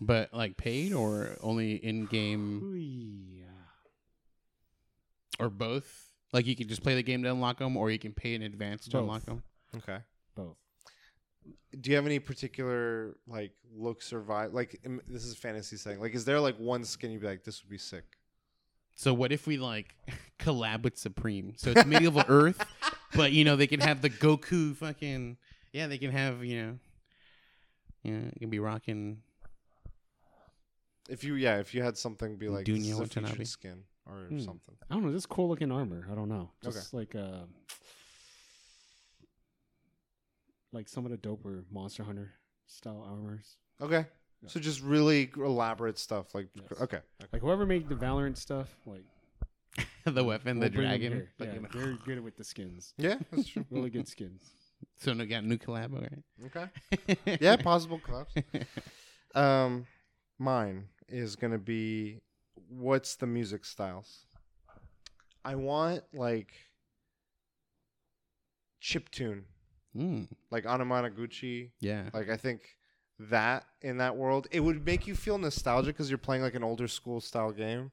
But 0.00 0.32
like 0.32 0.56
paid 0.56 0.92
or 0.92 1.36
only 1.40 1.74
in 1.74 2.06
game 2.06 2.60
Ooh-yeah. 2.62 3.44
or 5.38 5.48
both? 5.50 6.08
Like 6.32 6.46
you 6.46 6.56
can 6.56 6.68
just 6.68 6.82
play 6.82 6.94
the 6.94 7.02
game 7.02 7.22
to 7.24 7.30
unlock 7.30 7.58
them, 7.58 7.76
or 7.76 7.90
you 7.90 7.98
can 7.98 8.12
pay 8.12 8.34
in 8.34 8.42
advance 8.42 8.84
to 8.86 8.90
Both. 8.92 9.00
unlock 9.02 9.22
them. 9.24 9.42
Okay. 9.76 9.98
Both. 10.34 10.56
Do 11.80 11.90
you 11.90 11.96
have 11.96 12.06
any 12.06 12.18
particular 12.18 13.16
like 13.26 13.52
looks 13.74 14.12
or 14.12 14.22
vibe? 14.22 14.52
Like 14.54 14.80
im- 14.84 15.02
this 15.08 15.24
is 15.24 15.32
a 15.34 15.36
fantasy 15.36 15.76
saying. 15.76 16.00
Like, 16.00 16.14
is 16.14 16.24
there 16.24 16.40
like 16.40 16.56
one 16.56 16.84
skin 16.84 17.10
you'd 17.12 17.20
be 17.20 17.26
like, 17.26 17.44
this 17.44 17.62
would 17.62 17.70
be 17.70 17.78
sick? 17.78 18.04
So 18.96 19.12
what 19.14 19.30
if 19.32 19.46
we 19.46 19.56
like 19.58 19.94
collab 20.38 20.82
with 20.82 20.96
Supreme? 20.96 21.52
So 21.56 21.70
it's 21.70 21.84
medieval 21.86 22.24
Earth, 22.28 22.64
but 23.14 23.32
you 23.32 23.44
know 23.44 23.56
they 23.56 23.66
can 23.66 23.80
have 23.80 24.02
the 24.02 24.10
Goku 24.10 24.74
fucking 24.76 25.36
yeah. 25.72 25.86
They 25.86 25.98
can 25.98 26.10
have 26.10 26.44
you 26.44 26.62
know, 26.62 26.78
yeah, 28.02 28.28
it 28.32 28.38
can 28.38 28.50
be 28.50 28.58
rocking. 28.58 29.18
If 31.08 31.24
you 31.24 31.34
yeah, 31.34 31.58
if 31.58 31.74
you 31.74 31.82
had 31.82 31.96
something 31.98 32.36
be 32.36 32.48
like 32.48 32.66
this 32.66 32.78
Dunya 32.78 32.90
is 32.92 32.98
a 32.98 33.02
Watanabe. 33.02 33.30
featured 33.32 33.48
skin 33.48 33.82
or 34.06 34.26
Hmm. 34.28 34.38
something. 34.40 34.74
I 34.90 34.94
don't 34.94 35.04
know. 35.04 35.12
Just 35.12 35.28
cool 35.28 35.48
looking 35.48 35.70
armor. 35.72 36.06
I 36.10 36.14
don't 36.14 36.28
know. 36.28 36.50
Okay. 36.64 36.72
Just 36.74 36.94
like 36.94 37.14
uh, 37.14 37.40
like 40.72 40.88
some 40.88 41.04
of 41.04 41.10
the 41.10 41.18
doper 41.18 41.64
Monster 41.70 42.04
Hunter 42.04 42.32
style 42.66 43.04
armors. 43.06 43.56
Okay. 43.80 44.06
Yeah. 44.42 44.48
So 44.48 44.60
just 44.60 44.80
really 44.82 45.30
elaborate 45.36 45.98
stuff. 45.98 46.34
Like 46.34 46.48
Yes. 46.54 46.66
okay. 46.72 46.82
okay. 46.96 47.26
Like 47.32 47.42
whoever 47.42 47.66
made 47.66 47.88
the 47.88 47.94
Valorant 47.94 48.36
stuff, 48.36 48.74
like 48.86 49.04
the 50.14 50.24
weapon, 50.24 50.58
the 50.58 50.66
we'll 50.66 50.70
bring 50.70 50.86
'em 50.86 50.98
dragon. 51.00 51.12
here. 51.12 51.28
Yeah, 51.38 51.54
you 51.54 51.66
they're 51.72 51.92
good 52.04 52.20
with 52.24 52.36
the 52.36 52.44
skins. 52.44 52.94
Yeah, 52.98 53.16
that's 53.30 53.46
true. 53.48 53.64
Really 53.70 53.90
good 53.90 54.08
skins. 54.08 54.42
So 54.98 55.12
no 55.12 55.24
got 55.26 55.44
new 55.44 55.56
collab, 55.58 55.92
right? 56.00 56.22
okay. 56.46 57.38
Yeah, 57.40 57.56
possible 57.56 57.98
collapse. 57.98 58.34
Um, 59.34 59.86
mine 60.38 60.88
is 61.08 61.36
gonna 61.36 61.58
be 61.58 62.20
what's 62.68 63.16
the 63.16 63.26
music 63.26 63.64
styles? 63.64 64.26
I 65.44 65.54
want 65.56 66.02
like 66.12 66.52
chip 68.80 69.10
tune, 69.10 69.44
Mm, 69.96 70.28
like 70.50 70.64
Anamanaguchi. 70.64 71.70
yeah. 71.80 72.08
Like 72.12 72.28
I 72.30 72.36
think 72.36 72.76
that 73.18 73.64
in 73.82 73.98
that 73.98 74.16
world, 74.16 74.48
it 74.50 74.60
would 74.60 74.84
make 74.84 75.06
you 75.06 75.14
feel 75.14 75.38
nostalgic 75.38 75.94
because 75.94 76.10
you're 76.10 76.18
playing 76.18 76.42
like 76.42 76.54
an 76.54 76.64
older 76.64 76.88
school 76.88 77.20
style 77.20 77.52
game, 77.52 77.90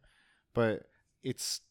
but 0.53 0.87
it's 1.23 1.61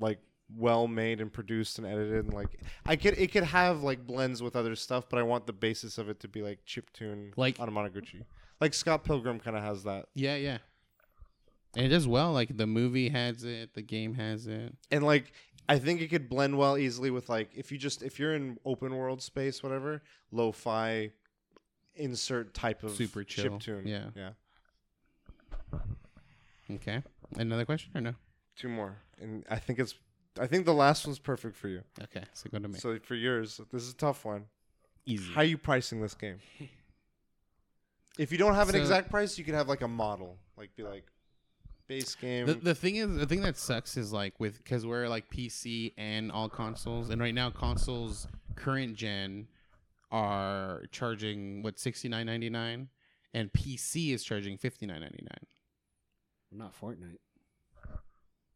like 0.00 0.18
well 0.56 0.88
made 0.88 1.20
and 1.20 1.30
produced 1.32 1.78
and 1.78 1.86
edited 1.86 2.24
and 2.24 2.32
like 2.32 2.58
I 2.86 2.96
could 2.96 3.18
it 3.18 3.32
could 3.32 3.44
have 3.44 3.82
like 3.82 4.06
blends 4.06 4.42
with 4.42 4.56
other 4.56 4.74
stuff, 4.76 5.08
but 5.08 5.18
I 5.18 5.22
want 5.22 5.46
the 5.46 5.52
basis 5.52 5.98
of 5.98 6.08
it 6.08 6.20
to 6.20 6.28
be 6.28 6.42
like 6.42 6.60
chip 6.64 6.90
tune, 6.92 7.32
Like- 7.36 7.58
Anamanaguchi. 7.58 8.24
Like 8.60 8.74
Scott 8.74 9.04
Pilgrim 9.04 9.38
kind 9.38 9.56
of 9.56 9.62
has 9.62 9.84
that, 9.84 10.06
Yeah, 10.14 10.34
yeah. 10.36 10.58
And 11.76 11.84
it 11.86 11.90
does 11.90 12.08
well. 12.08 12.32
Like 12.32 12.56
the 12.56 12.66
movie 12.66 13.08
has 13.10 13.44
it, 13.44 13.74
the 13.74 13.82
game 13.82 14.14
has 14.14 14.46
it. 14.46 14.74
and 14.90 15.04
like 15.04 15.32
I 15.68 15.78
think 15.78 16.00
it 16.00 16.08
could 16.08 16.28
blend 16.30 16.56
well 16.56 16.78
easily 16.78 17.10
with 17.10 17.28
like 17.28 17.50
if 17.54 17.70
you 17.70 17.76
just 17.78 18.02
if 18.02 18.18
you're 18.18 18.34
in 18.34 18.58
open 18.64 18.96
world 18.96 19.20
space, 19.22 19.62
whatever, 19.62 20.02
lo-fi, 20.32 21.10
insert 21.94 22.54
type 22.54 22.82
of 22.84 22.92
Super 22.92 23.22
chill. 23.22 23.44
chip 23.44 23.60
tune. 23.60 23.86
Yeah. 23.86 24.06
yeah. 24.16 24.30
Okay. 26.70 27.02
Another 27.36 27.64
question 27.64 27.92
or 27.94 28.00
no? 28.00 28.14
Two 28.58 28.68
more, 28.68 28.96
and 29.20 29.44
I 29.48 29.56
think 29.56 29.78
it's. 29.78 29.94
I 30.38 30.46
think 30.46 30.66
the 30.66 30.74
last 30.74 31.06
one's 31.06 31.18
perfect 31.18 31.56
for 31.56 31.68
you. 31.68 31.82
Okay, 32.02 32.22
so 32.32 32.48
go 32.50 32.58
to 32.58 32.68
me. 32.68 32.78
So 32.78 32.98
for 33.00 33.14
yours, 33.14 33.60
this 33.72 33.82
is 33.82 33.92
a 33.92 33.96
tough 33.96 34.24
one. 34.24 34.44
Easy. 35.06 35.32
How 35.32 35.40
are 35.40 35.44
you 35.44 35.56
pricing 35.58 36.00
this 36.02 36.14
game? 36.14 36.38
If 38.18 38.32
you 38.32 38.38
don't 38.38 38.56
have 38.56 38.68
an 38.68 38.74
So- 38.74 38.80
exact 38.80 39.10
price, 39.10 39.38
you 39.38 39.44
could 39.44 39.54
have 39.54 39.68
like 39.68 39.80
a 39.82 39.86
model, 39.88 40.36
like 40.56 40.74
be 40.74 40.82
like 40.82 41.04
base 41.86 42.16
game. 42.16 42.46
The, 42.46 42.54
the 42.54 42.74
thing 42.74 42.96
is, 42.96 43.14
the 43.16 43.26
thing 43.26 43.42
that 43.42 43.56
sucks 43.56 43.96
is 43.96 44.12
like 44.12 44.40
with 44.40 44.58
because 44.58 44.84
we're 44.84 45.08
like 45.08 45.30
PC 45.30 45.92
and 45.96 46.32
all 46.32 46.48
consoles, 46.48 47.10
and 47.10 47.20
right 47.20 47.34
now 47.34 47.48
consoles 47.50 48.26
current 48.56 48.96
gen 48.96 49.46
are 50.10 50.82
charging 50.90 51.62
what 51.62 51.78
sixty 51.78 52.08
nine 52.08 52.26
ninety 52.26 52.50
nine, 52.50 52.88
and 53.32 53.52
PC 53.52 54.12
is 54.12 54.24
charging 54.24 54.58
fifty 54.58 54.84
nine 54.84 55.00
ninety 55.00 55.22
nine. 55.22 55.46
Not 56.50 56.74
Fortnite. 56.76 57.18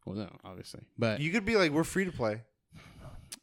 Well, 0.04 0.16
no, 0.16 0.36
obviously, 0.44 0.80
but 0.98 1.20
you 1.20 1.30
could 1.30 1.44
be 1.44 1.56
like, 1.56 1.70
we're 1.70 1.84
free 1.84 2.04
to 2.04 2.12
play. 2.12 2.42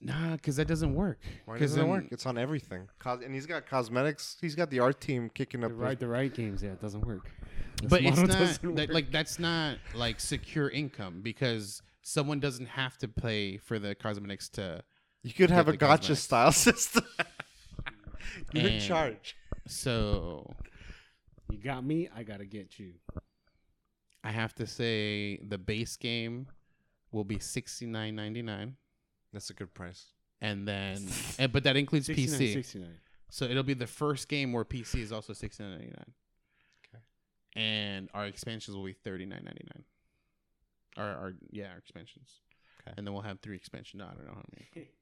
nah, 0.02 0.36
because 0.36 0.56
that 0.58 0.68
doesn't 0.68 0.94
work. 0.94 1.20
Why 1.46 1.54
'Cause 1.56 1.72
doesn't 1.72 1.80
it 1.80 1.84
then- 1.84 1.92
work? 1.92 2.06
It's 2.12 2.26
on 2.26 2.38
everything. 2.38 2.88
Cos- 3.00 3.24
and 3.24 3.34
he's 3.34 3.46
got 3.46 3.66
cosmetics. 3.66 4.38
He's 4.42 4.56
got 4.56 4.70
the 4.70 4.80
art 4.80 5.00
team 5.02 5.30
kicking 5.34 5.64
up. 5.64 5.72
The 5.72 5.78
up. 5.78 5.82
right, 5.82 6.00
the 6.00 6.08
right 6.08 6.34
games. 6.34 6.62
Yeah, 6.64 6.72
it 6.72 6.82
doesn't 6.82 7.06
work. 7.06 7.30
This 7.82 7.90
but 7.90 8.02
it's 8.02 8.10
model 8.18 8.28
not 8.28 8.38
doesn't 8.40 8.76
that, 8.76 8.90
work. 8.90 8.94
like 8.94 9.12
that's 9.12 9.40
not 9.40 9.78
like 9.96 10.20
secure 10.20 10.70
income 10.70 11.22
because 11.22 11.82
someone 12.02 12.40
doesn't 12.40 12.66
have 12.68 12.98
to 12.98 13.08
pay 13.08 13.58
for 13.58 13.80
the 13.80 13.96
cosmetics 13.96 14.50
to. 14.50 14.84
you 15.24 15.34
could 15.34 15.50
have 15.50 15.66
Get 15.66 15.70
a 15.70 15.72
the 15.74 15.78
gotcha 15.78 15.98
cosmetics. 16.14 16.22
style 16.22 16.52
system. 16.74 17.04
you 18.54 18.64
would 18.64 18.72
And- 18.74 18.84
charge. 18.84 19.36
So 19.68 20.56
You 21.50 21.58
got 21.58 21.84
me. 21.86 22.10
I 22.16 22.24
gotta 22.24 22.46
get 22.46 22.78
you. 22.80 22.94
I 24.24 24.32
have 24.32 24.54
to 24.56 24.68
say 24.68 25.38
the 25.38 25.58
base 25.58 25.96
game 25.98 26.48
will 27.12 27.24
be 27.24 27.40
sixty 27.40 27.86
nine 27.86 28.16
ninety 28.16 28.42
nine, 28.42 28.76
That's 29.34 29.50
a 29.50 29.54
good 29.54 29.74
price. 29.74 30.08
and 30.42 30.68
then 30.68 31.08
and, 31.40 31.52
but 31.52 31.64
that 31.64 31.76
includes 31.78 32.08
69, 32.08 32.40
PC. 32.40 32.54
69. 32.54 32.90
So 33.30 33.46
it'll 33.46 33.64
be 33.64 33.74
the 33.76 33.88
first 33.88 34.28
game 34.28 34.52
where 34.54 34.66
PC 34.66 34.96
is 35.02 35.12
also 35.12 35.34
sixty 35.34 35.64
nine 35.64 35.72
ninety 35.74 35.88
nine. 35.88 36.14
Okay. 36.88 37.04
And 37.56 38.10
our 38.14 38.26
expansions 38.26 38.76
will 38.76 38.86
be 38.86 38.94
thirty 38.94 39.26
nine 39.26 39.44
ninety 39.46 39.66
nine. 39.74 39.84
Our, 40.98 41.10
our 41.16 41.34
yeah, 41.52 41.72
our 41.72 41.78
expansions. 41.78 42.42
Okay. 42.82 42.94
And 42.98 43.06
then 43.06 43.14
we'll 43.14 43.24
have 43.24 43.40
three 43.40 43.56
expansions. 43.56 44.00
No, 44.00 44.06
I 44.06 44.14
don't 44.16 44.26
know 44.26 44.34
how 44.34 44.44
many. 44.54 44.88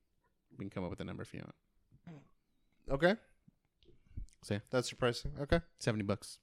We 0.58 0.64
can 0.64 0.70
come 0.72 0.84
up 0.86 0.90
with 0.90 1.02
a 1.02 1.04
number 1.04 1.22
if 1.22 1.34
you 1.34 1.42
want. 1.42 2.20
Okay. 2.90 3.16
So, 4.44 4.56
yeah. 4.56 4.60
That's 4.72 4.90
your 4.92 4.98
pricing. 4.98 5.32
Okay. 5.40 5.60
Seventy 5.78 6.04
bucks. 6.04 6.40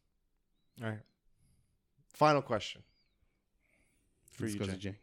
All 0.82 0.90
right. 0.90 1.00
Final 2.14 2.42
question. 2.42 2.82
For 4.32 4.44
Let's 4.44 4.54
you, 4.54 4.60
Jay. 4.66 4.76
Jay. 4.76 4.96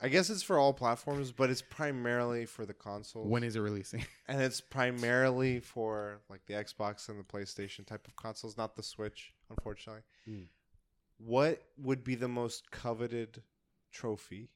I 0.00 0.08
guess 0.08 0.30
it's 0.30 0.42
for 0.42 0.58
all 0.58 0.72
platforms, 0.72 1.30
but 1.30 1.48
it's 1.48 1.62
primarily 1.62 2.44
for 2.44 2.66
the 2.66 2.74
consoles. 2.74 3.28
When 3.28 3.44
is 3.44 3.54
it 3.54 3.60
releasing? 3.60 4.04
and 4.28 4.42
it's 4.42 4.60
primarily 4.60 5.60
for 5.60 6.22
like 6.28 6.40
the 6.46 6.54
Xbox 6.54 7.08
and 7.08 7.20
the 7.20 7.24
PlayStation 7.24 7.86
type 7.86 8.08
of 8.08 8.16
consoles, 8.16 8.56
not 8.56 8.74
the 8.74 8.82
Switch, 8.82 9.32
unfortunately. 9.48 10.02
Hmm. 10.24 10.42
What 11.18 11.62
would 11.78 12.02
be 12.02 12.16
the 12.16 12.26
most 12.26 12.70
coveted 12.72 13.42
trophy 13.92 14.48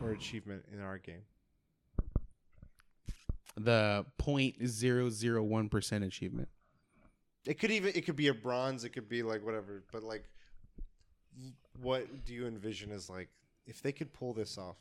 or 0.00 0.12
achievement 0.12 0.64
in 0.72 0.80
our 0.80 0.96
game? 0.96 1.24
the 3.56 4.04
point 4.18 4.56
zero 4.66 5.10
zero 5.10 5.42
one 5.42 5.68
percent 5.68 6.04
achievement. 6.04 6.48
It 7.46 7.58
could 7.58 7.70
even 7.70 7.92
it 7.94 8.06
could 8.06 8.16
be 8.16 8.28
a 8.28 8.34
bronze, 8.34 8.84
it 8.84 8.90
could 8.90 9.08
be 9.08 9.22
like 9.22 9.44
whatever, 9.44 9.84
but 9.92 10.02
like 10.02 10.24
what 11.80 12.24
do 12.24 12.32
you 12.32 12.46
envision 12.46 12.90
as 12.92 13.10
like 13.10 13.28
if 13.66 13.82
they 13.82 13.92
could 13.92 14.12
pull 14.12 14.32
this 14.32 14.56
off? 14.56 14.76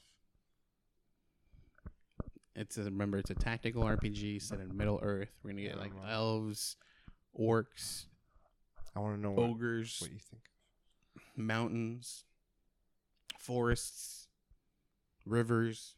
It's 2.56 2.78
a, 2.78 2.84
remember 2.84 3.18
it's 3.18 3.32
a 3.32 3.36
tactical 3.36 3.84
RPG 3.84 4.42
set 4.42 4.60
in 4.60 4.78
Middle 4.78 5.00
Earth. 5.02 5.30
We're 5.44 5.52
gonna 5.52 5.64
get 5.64 5.80
like 5.80 5.92
elves, 6.08 6.78
orcs, 7.38 8.06
I 8.96 9.00
want 9.00 9.16
to 9.16 9.22
know 9.22 9.32
what, 9.32 9.50
ogres, 9.50 9.98
what 10.00 10.12
you 10.12 10.20
think. 10.20 10.44
mountains, 11.36 12.26
forests, 13.40 14.28
rivers. 15.26 15.96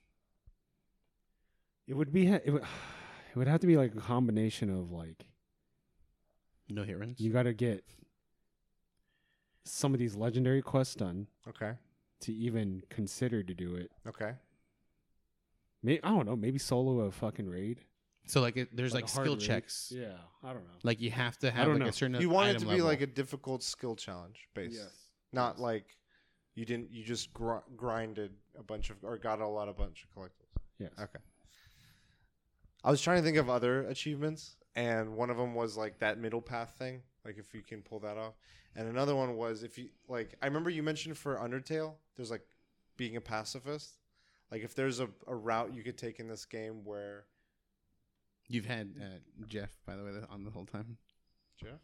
It 1.88 1.96
would 1.96 2.14
be. 2.14 2.28
It 2.28 2.52
would. 2.52 2.64
It 3.28 3.40
would 3.40 3.50
have 3.50 3.60
to 3.60 3.68
be 3.68 3.76
like 3.76 3.94
a 3.94 4.00
combination 4.00 4.70
of 4.70 4.94
like 4.94 5.26
No 6.70 6.84
herons. 6.84 7.20
you 7.20 7.32
got 7.32 7.44
to 7.44 7.54
get 7.54 7.84
some 9.64 9.94
of 9.94 10.00
these 10.00 10.16
legendary 10.16 10.62
quests 10.62 10.96
done 10.96 11.28
Okay. 11.48 11.74
to 12.22 12.34
even 12.34 12.84
consider 12.90 13.44
to 13.44 13.54
do 13.54 13.76
it. 13.76 13.92
Okay. 14.08 14.34
Maybe, 15.84 16.04
I 16.04 16.10
don't 16.10 16.26
know. 16.26 16.36
Maybe 16.36 16.58
solo 16.60 17.02
a 17.02 17.12
fucking 17.12 17.48
raid. 17.48 17.82
so 18.28 18.42
like 18.42 18.58
it, 18.58 18.76
there's 18.76 18.94
like, 18.94 19.06
a 19.06 19.08
hard 19.12 19.26
skill 19.26 19.36
raid. 19.36 19.42
checks. 19.46 19.92
Yeah, 19.96 20.14
I 20.44 20.48
don't 20.54 20.64
know. 20.64 20.74
Like 20.84 21.00
you 21.02 21.12
have 21.12 21.38
to 21.40 21.52
have 21.52 21.66
don't 21.66 21.76
like 21.76 21.84
know. 21.84 21.90
a 21.90 21.94
certain. 21.94 22.20
You 22.22 22.30
want 22.30 22.48
it 22.48 22.52
item 22.52 22.62
to 22.62 22.66
be 22.68 22.72
level. 22.74 22.88
like 22.88 23.02
a 23.02 23.08
difficult 23.08 23.62
skill 23.64 23.96
challenge 23.96 24.48
base. 24.56 24.80
Not 25.32 25.60
like 25.60 25.86
you 26.56 26.66
didn't 26.66 26.92
you 26.92 27.04
just 27.04 27.32
gr- 27.34 27.58
grinded 27.76 28.32
a 28.58 28.64
bunch 28.64 28.90
of 28.90 28.98
or 29.04 29.18
got 29.18 29.42
a 29.42 29.48
lot 29.48 29.68
of 29.68 29.78
bunch 29.78 30.04
of 30.06 30.10
collectibles. 30.16 30.62
Yes. 30.80 30.92
Okay. 31.00 31.20
I 32.84 32.90
was 32.92 33.02
trying 33.02 33.18
to 33.18 33.24
think 33.24 33.38
of 33.38 33.50
other 33.50 33.82
achievements, 33.88 34.58
and 34.76 35.16
one 35.16 35.30
of 35.30 35.38
them 35.38 35.56
was 35.56 35.78
like 35.78 36.00
that 36.00 36.18
middle 36.18 36.42
path 36.42 36.76
thing, 36.78 37.02
like 37.24 37.38
if 37.38 37.54
you 37.54 37.62
can 37.62 37.82
pull 37.82 38.00
that 38.00 38.18
off. 38.18 38.34
And 38.76 38.88
another 38.88 39.16
one 39.16 39.36
was 39.38 39.64
if 39.64 39.78
you 39.78 39.90
like. 40.08 40.36
I 40.42 40.48
remember 40.48 40.70
you 40.70 40.84
mentioned 40.84 41.18
for 41.18 41.38
Undertale, 41.38 41.94
there's 42.16 42.32
like 42.32 42.46
being 42.98 43.16
a 43.16 43.22
pacifist. 43.22 44.00
Like 44.52 44.64
if 44.64 44.76
there's 44.76 45.00
a, 45.00 45.10
a 45.28 45.36
route 45.36 45.74
you 45.74 45.84
could 45.84 45.98
take 45.98 46.20
in 46.20 46.28
this 46.28 46.46
game 46.46 46.84
where 46.84 47.26
You've 48.48 48.66
had 48.66 48.94
uh, 49.02 49.46
Geoff, 49.48 49.76
by 49.86 49.96
the 49.96 50.04
way, 50.04 50.12
on 50.30 50.44
the 50.44 50.52
whole 50.52 50.66
time. 50.66 50.98
Geoff? 51.60 51.80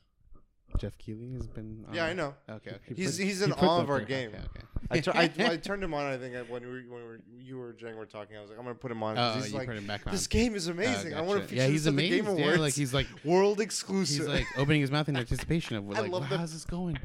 Geoff 0.77 0.97
Keighley 0.97 1.31
has 1.33 1.47
been. 1.47 1.85
On 1.87 1.93
Yeah, 1.93 2.05
I 2.05 2.13
know. 2.13 2.33
Okay, 2.49 2.71
okay. 2.71 2.79
He's 2.95 3.17
put- 3.17 3.25
he's 3.25 3.41
in 3.41 3.51
put 3.51 3.63
awe 3.67 3.77
that 3.77 3.83
of 3.83 3.89
our 3.89 3.97
there. 3.99 4.05
game. 4.07 4.29
Okay, 4.29 4.39
okay. 4.39 4.65
I, 4.89 4.99
tur- 5.01 5.11
I, 5.15 5.51
I 5.53 5.57
turned 5.57 5.83
him 5.83 5.93
on. 5.93 6.05
I 6.05 6.17
think 6.17 6.35
when 6.49 6.63
we 6.63 6.67
were, 6.69 6.81
when 6.89 7.01
we 7.01 7.07
were, 7.07 7.19
you 7.39 7.59
or 7.61 7.69
you 7.71 7.77
Jang 7.77 7.95
were 7.97 8.05
talking, 8.05 8.37
I 8.37 8.41
was 8.41 8.49
like, 8.49 8.59
I'm 8.59 8.65
gonna 8.65 8.75
put 8.75 8.91
him 8.91 9.01
on. 9.03 9.15
'cause 9.15 9.35
Oh, 9.37 9.39
he's 9.41 9.51
you 9.51 9.57
like, 9.59 9.67
put 9.67 9.77
him 9.77 9.87
back 9.87 10.01
on. 10.05 10.11
this 10.13 10.27
game 10.27 10.55
is 10.55 10.67
Oh, 10.67 10.71
amazing. 10.71 11.13
I 11.13 11.21
want 11.21 11.33
to 11.33 11.35
gotcha. 11.39 11.47
feature 11.49 11.55
Yeah, 11.61 11.67
this 11.67 11.71
he's 11.71 11.87
at 11.87 11.95
the 11.95 12.05
amazing. 12.07 12.25
Game 12.25 12.37
Yeah, 12.39 12.55
like 12.57 12.73
he's 12.73 12.93
like 12.93 13.07
world 13.23 13.59
exclusive. 13.61 14.25
he's 14.25 14.27
like 14.27 14.45
opening 14.57 14.81
his 14.81 14.91
mouth 14.91 15.07
in 15.09 15.17
anticipation 15.17 15.75
of 15.77 15.89
I 15.97 16.01
like, 16.01 16.11
love 16.11 16.29
wow, 16.31 16.37
how's 16.37 16.53
this 16.53 16.65
going? 16.65 16.97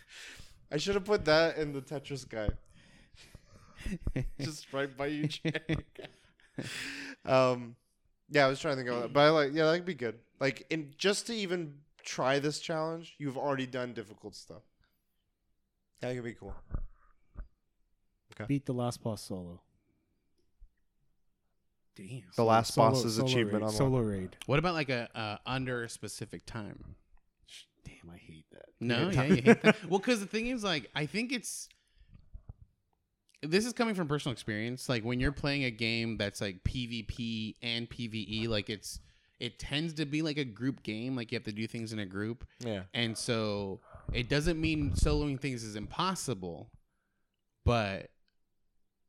I 0.72 0.76
should 0.76 0.94
have 0.94 1.04
put 1.04 1.24
that 1.26 1.56
in 1.58 1.72
the 1.72 1.80
Tetris 1.80 2.28
guy, 2.28 2.48
just 4.40 4.72
right 4.72 4.94
by 4.96 5.06
you. 5.06 5.28
Jang. 5.28 5.52
um, 7.24 7.76
yeah, 8.30 8.46
I 8.46 8.48
was 8.48 8.58
trying 8.60 8.76
to 8.76 8.82
think 8.82 8.88
of 8.94 9.02
that, 9.02 9.12
but 9.12 9.20
I 9.20 9.28
like, 9.30 9.50
yeah, 9.54 9.66
that'd 9.66 9.84
be 9.84 9.94
good. 9.94 10.18
Like, 10.40 10.66
in 10.70 10.92
just 10.98 11.26
to 11.28 11.34
even 11.34 11.74
try 12.04 12.38
this 12.38 12.58
challenge, 12.60 13.14
you've 13.18 13.38
already 13.38 13.66
done 13.66 13.92
difficult 13.92 14.34
stuff. 14.34 14.62
That 16.00 16.14
could 16.14 16.24
be 16.24 16.34
cool. 16.34 16.54
Okay. 18.34 18.44
Beat 18.46 18.66
the 18.66 18.74
last 18.74 19.02
boss 19.02 19.22
solo. 19.22 19.60
Damn. 21.96 22.22
The 22.36 22.44
last 22.44 22.74
Solo- 22.74 22.90
boss's 22.90 23.16
solo 23.16 23.26
achievement 23.28 23.52
raid, 23.52 23.58
unlocked. 23.60 23.76
Solo 23.76 24.00
raid. 24.00 24.36
What 24.46 24.58
about 24.58 24.74
like 24.74 24.88
a 24.88 25.08
uh, 25.16 25.36
under 25.46 25.84
a 25.84 25.88
specific 25.88 26.44
time? 26.44 26.96
Damn, 27.84 28.12
I 28.12 28.16
hate 28.16 28.46
that. 28.50 28.66
No, 28.80 29.10
Yeah, 29.10 29.22
yeah, 29.22 29.34
you 29.34 29.42
hate 29.42 29.62
that. 29.62 29.76
well, 29.88 30.00
because 30.00 30.18
the 30.18 30.26
thing 30.26 30.48
is, 30.48 30.64
like, 30.64 30.90
I 30.94 31.06
think 31.06 31.32
it's 31.32 31.68
this 33.42 33.66
is 33.66 33.72
coming 33.72 33.94
from 33.94 34.08
personal 34.08 34.32
experience. 34.32 34.88
Like 34.88 35.04
when 35.04 35.20
you're 35.20 35.32
playing 35.32 35.64
a 35.64 35.70
game 35.70 36.16
that's 36.16 36.40
like 36.40 36.64
PvP 36.64 37.54
and 37.62 37.88
PvE, 37.88 38.48
like 38.48 38.70
it's 38.70 39.00
it 39.40 39.58
tends 39.58 39.94
to 39.94 40.06
be 40.06 40.22
like 40.22 40.38
a 40.38 40.44
group 40.44 40.82
game. 40.82 41.16
Like 41.16 41.32
you 41.32 41.36
have 41.36 41.44
to 41.44 41.52
do 41.52 41.66
things 41.66 41.92
in 41.92 41.98
a 41.98 42.06
group, 42.06 42.44
Yeah. 42.60 42.82
and 42.94 43.16
so 43.16 43.80
it 44.12 44.28
doesn't 44.28 44.60
mean 44.60 44.92
soloing 44.92 45.38
things 45.40 45.64
is 45.64 45.76
impossible, 45.76 46.70
but 47.64 48.10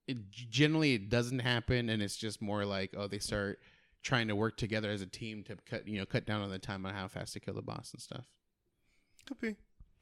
it, 0.08 0.30
generally 0.32 0.94
it 0.94 1.10
doesn't 1.10 1.40
happen, 1.40 1.90
and 1.90 2.02
it's 2.02 2.18
just 2.18 2.42
more 2.42 2.66
like 2.66 2.94
oh 2.98 3.08
they 3.08 3.20
start 3.20 3.60
trying 4.04 4.28
to 4.28 4.36
work 4.36 4.56
together 4.58 4.90
as 4.92 5.02
a 5.02 5.08
team 5.08 5.44
to 5.44 5.56
cut 5.68 5.88
you 5.88 5.98
know 5.98 6.06
cut 6.06 6.26
down 6.26 6.42
on 6.42 6.50
the 6.50 6.60
time 6.60 6.86
on 6.86 6.94
how 6.94 7.08
fast 7.08 7.34
to 7.34 7.40
kill 7.40 7.54
the 7.56 7.62
boss 7.62 7.92
and 7.94 8.02
stuff. 8.02 8.26
Could 9.28 9.40
be. 9.40 9.56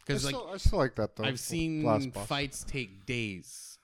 Because 0.06 0.26
like 0.26 0.36
still, 0.36 0.50
I 0.54 0.58
still 0.58 0.80
like 0.80 0.96
that 0.96 1.16
though. 1.16 1.24
I've 1.24 1.40
seen 1.40 2.12
fights 2.12 2.66
take 2.66 3.06
days 3.06 3.78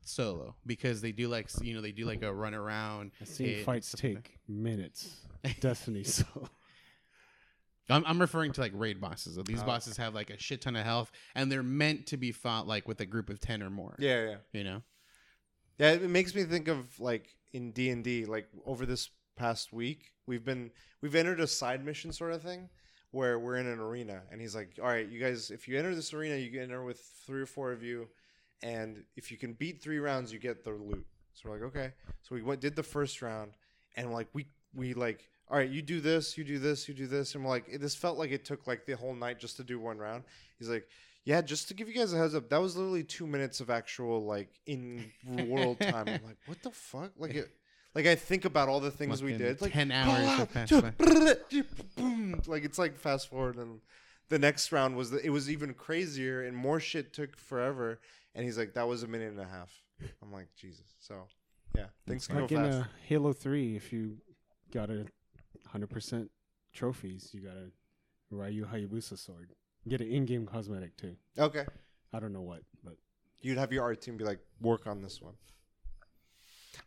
solo 0.00 0.54
because 0.64 1.02
they 1.02 1.12
do 1.12 1.28
like 1.28 1.50
you 1.60 1.74
know 1.74 1.82
they 1.82 1.92
do 1.92 2.06
like 2.06 2.22
a 2.22 2.32
run 2.32 2.54
around. 2.54 3.12
I've 3.20 3.28
seen 3.28 3.46
hit 3.48 3.64
fights 3.66 3.94
take 3.96 4.38
minutes. 4.48 5.16
Destiny 5.60 6.04
so. 6.04 6.24
I'm, 7.90 8.04
I'm 8.06 8.20
referring 8.20 8.52
to 8.52 8.60
like 8.60 8.72
raid 8.74 9.00
bosses. 9.00 9.36
Though. 9.36 9.42
These 9.42 9.62
Oh. 9.62 9.66
bosses 9.66 9.96
have 9.96 10.14
like 10.14 10.30
a 10.30 10.38
shit 10.38 10.60
ton 10.60 10.76
of 10.76 10.84
health 10.84 11.10
and 11.34 11.50
they're 11.50 11.62
meant 11.62 12.06
to 12.08 12.16
be 12.16 12.32
fought 12.32 12.66
like 12.66 12.86
with 12.86 13.00
a 13.00 13.06
group 13.06 13.30
of 13.30 13.40
ten 13.40 13.62
or 13.62 13.70
more. 13.70 13.96
Yeah, 13.98 14.24
yeah. 14.28 14.36
you 14.52 14.64
know. 14.64 14.82
Yeah, 15.78 15.92
it 15.92 16.02
makes 16.10 16.34
me 16.34 16.44
think 16.44 16.68
of 16.68 16.98
like 17.00 17.28
in 17.52 17.72
D 17.72 17.88
and 17.90 18.04
D, 18.04 18.24
like 18.26 18.48
over 18.66 18.84
this 18.84 19.10
past 19.36 19.72
week, 19.72 20.12
we've 20.26 20.44
been 20.44 20.70
we've 21.00 21.14
entered 21.14 21.40
a 21.40 21.46
side 21.46 21.84
mission 21.84 22.12
sort 22.12 22.32
of 22.32 22.42
thing 22.42 22.68
where 23.12 23.38
we're 23.38 23.56
in 23.56 23.66
an 23.66 23.78
arena, 23.78 24.20
and 24.30 24.38
he's 24.40 24.54
like, 24.54 24.78
"All 24.82 24.88
right, 24.88 25.08
you 25.08 25.18
guys, 25.18 25.50
if 25.50 25.66
you 25.66 25.78
enter 25.78 25.94
this 25.94 26.12
arena, 26.12 26.36
you 26.36 26.50
can 26.50 26.60
enter 26.60 26.84
with 26.84 27.00
three 27.26 27.40
or 27.40 27.46
four 27.46 27.72
of 27.72 27.82
you, 27.82 28.08
and 28.62 29.02
if 29.16 29.30
you 29.30 29.38
can 29.38 29.54
beat 29.54 29.80
three 29.80 29.98
rounds, 29.98 30.30
you 30.32 30.38
get 30.38 30.62
the 30.64 30.72
loot." 30.72 31.06
So 31.32 31.48
we're 31.48 31.54
like, 31.54 31.64
"Okay." 31.68 31.92
So 32.22 32.34
we 32.34 32.42
went 32.42 32.60
did 32.60 32.76
the 32.76 32.82
first 32.82 33.22
round, 33.22 33.52
and 33.96 34.12
like 34.12 34.26
we 34.34 34.48
we 34.74 34.94
like, 34.94 35.28
"All 35.48 35.56
right, 35.56 35.68
you 35.68 35.82
do 35.82 36.00
this, 36.00 36.36
you 36.38 36.44
do 36.44 36.58
this, 36.58 36.88
you 36.88 36.94
do 36.94 37.06
this," 37.06 37.34
and 37.34 37.44
we're 37.44 37.50
like, 37.50 37.66
it, 37.68 37.80
"This 37.80 37.94
felt 37.94 38.18
like 38.18 38.30
it 38.30 38.44
took 38.44 38.66
like 38.66 38.86
the 38.86 38.96
whole 38.96 39.14
night 39.14 39.38
just 39.38 39.56
to 39.56 39.64
do 39.64 39.78
one 39.78 39.98
round." 39.98 40.24
He's 40.58 40.68
like. 40.68 40.86
Yeah, 41.24 41.42
just 41.42 41.68
to 41.68 41.74
give 41.74 41.88
you 41.88 41.94
guys 41.94 42.14
a 42.14 42.16
heads 42.16 42.34
up, 42.34 42.48
that 42.48 42.56
was 42.56 42.74
literally 42.74 43.04
two 43.04 43.26
minutes 43.26 43.60
of 43.60 43.68
actual 43.68 44.24
like 44.24 44.48
in 44.64 45.04
world 45.26 45.78
time. 45.80 46.08
I'm 46.08 46.22
like, 46.24 46.38
what 46.46 46.62
the 46.62 46.70
fuck? 46.70 47.10
Like 47.18 47.34
it, 47.34 47.50
like 47.94 48.06
I 48.06 48.14
think 48.14 48.46
about 48.46 48.70
all 48.70 48.80
the 48.80 48.90
things 48.90 49.22
we 49.22 49.32
Fucking 49.32 49.46
did. 49.46 49.60
Like 49.60 49.72
10 49.74 49.90
hours 49.92 50.24
"Ah, 50.26 50.36
have 50.38 50.52
passed 50.54 50.70
ju- 50.70 51.64
boom. 51.96 52.40
Like 52.46 52.64
it's 52.64 52.78
like 52.78 52.96
fast 52.96 53.28
forward, 53.28 53.56
and 53.56 53.80
the 54.30 54.38
next 54.38 54.72
round 54.72 54.96
was 54.96 55.10
the, 55.10 55.18
it 55.22 55.28
was 55.28 55.50
even 55.50 55.74
crazier 55.74 56.44
and 56.44 56.56
more 56.56 56.80
shit 56.80 57.12
took 57.12 57.36
forever. 57.36 58.00
And 58.34 58.46
he's 58.46 58.56
like, 58.56 58.72
that 58.74 58.88
was 58.88 59.02
a 59.02 59.06
minute 59.06 59.30
and 59.30 59.40
a 59.40 59.44
half. 59.44 59.70
I'm 60.22 60.32
like, 60.32 60.48
Jesus. 60.56 60.86
So 60.98 61.26
yeah, 61.76 61.86
things 62.06 62.26
can 62.26 62.40
like 62.40 62.48
go 62.48 62.56
in 62.56 62.62
fast. 62.72 62.78
uh, 62.78 62.84
Halo 63.06 63.34
Three, 63.34 63.76
if 63.76 63.92
you 63.92 64.16
got 64.72 64.90
a 64.90 65.06
hundred 65.66 65.90
percent 65.90 66.30
trophies, 66.72 67.30
you 67.32 67.40
got 67.40 67.56
a 67.56 67.70
Ryu 68.30 68.66
Hayabusa 68.66 69.18
sword. 69.18 69.50
Get 69.88 70.00
an 70.00 70.08
in-game 70.08 70.46
cosmetic 70.46 70.96
too. 70.96 71.16
okay, 71.38 71.64
I 72.12 72.20
don't 72.20 72.32
know 72.32 72.42
what, 72.42 72.62
but 72.84 72.96
you'd 73.40 73.58
have 73.58 73.72
your 73.72 73.82
art 73.84 74.00
team 74.02 74.16
be 74.16 74.24
like, 74.24 74.40
work 74.60 74.86
on 74.86 75.00
this 75.00 75.20
one. 75.22 75.34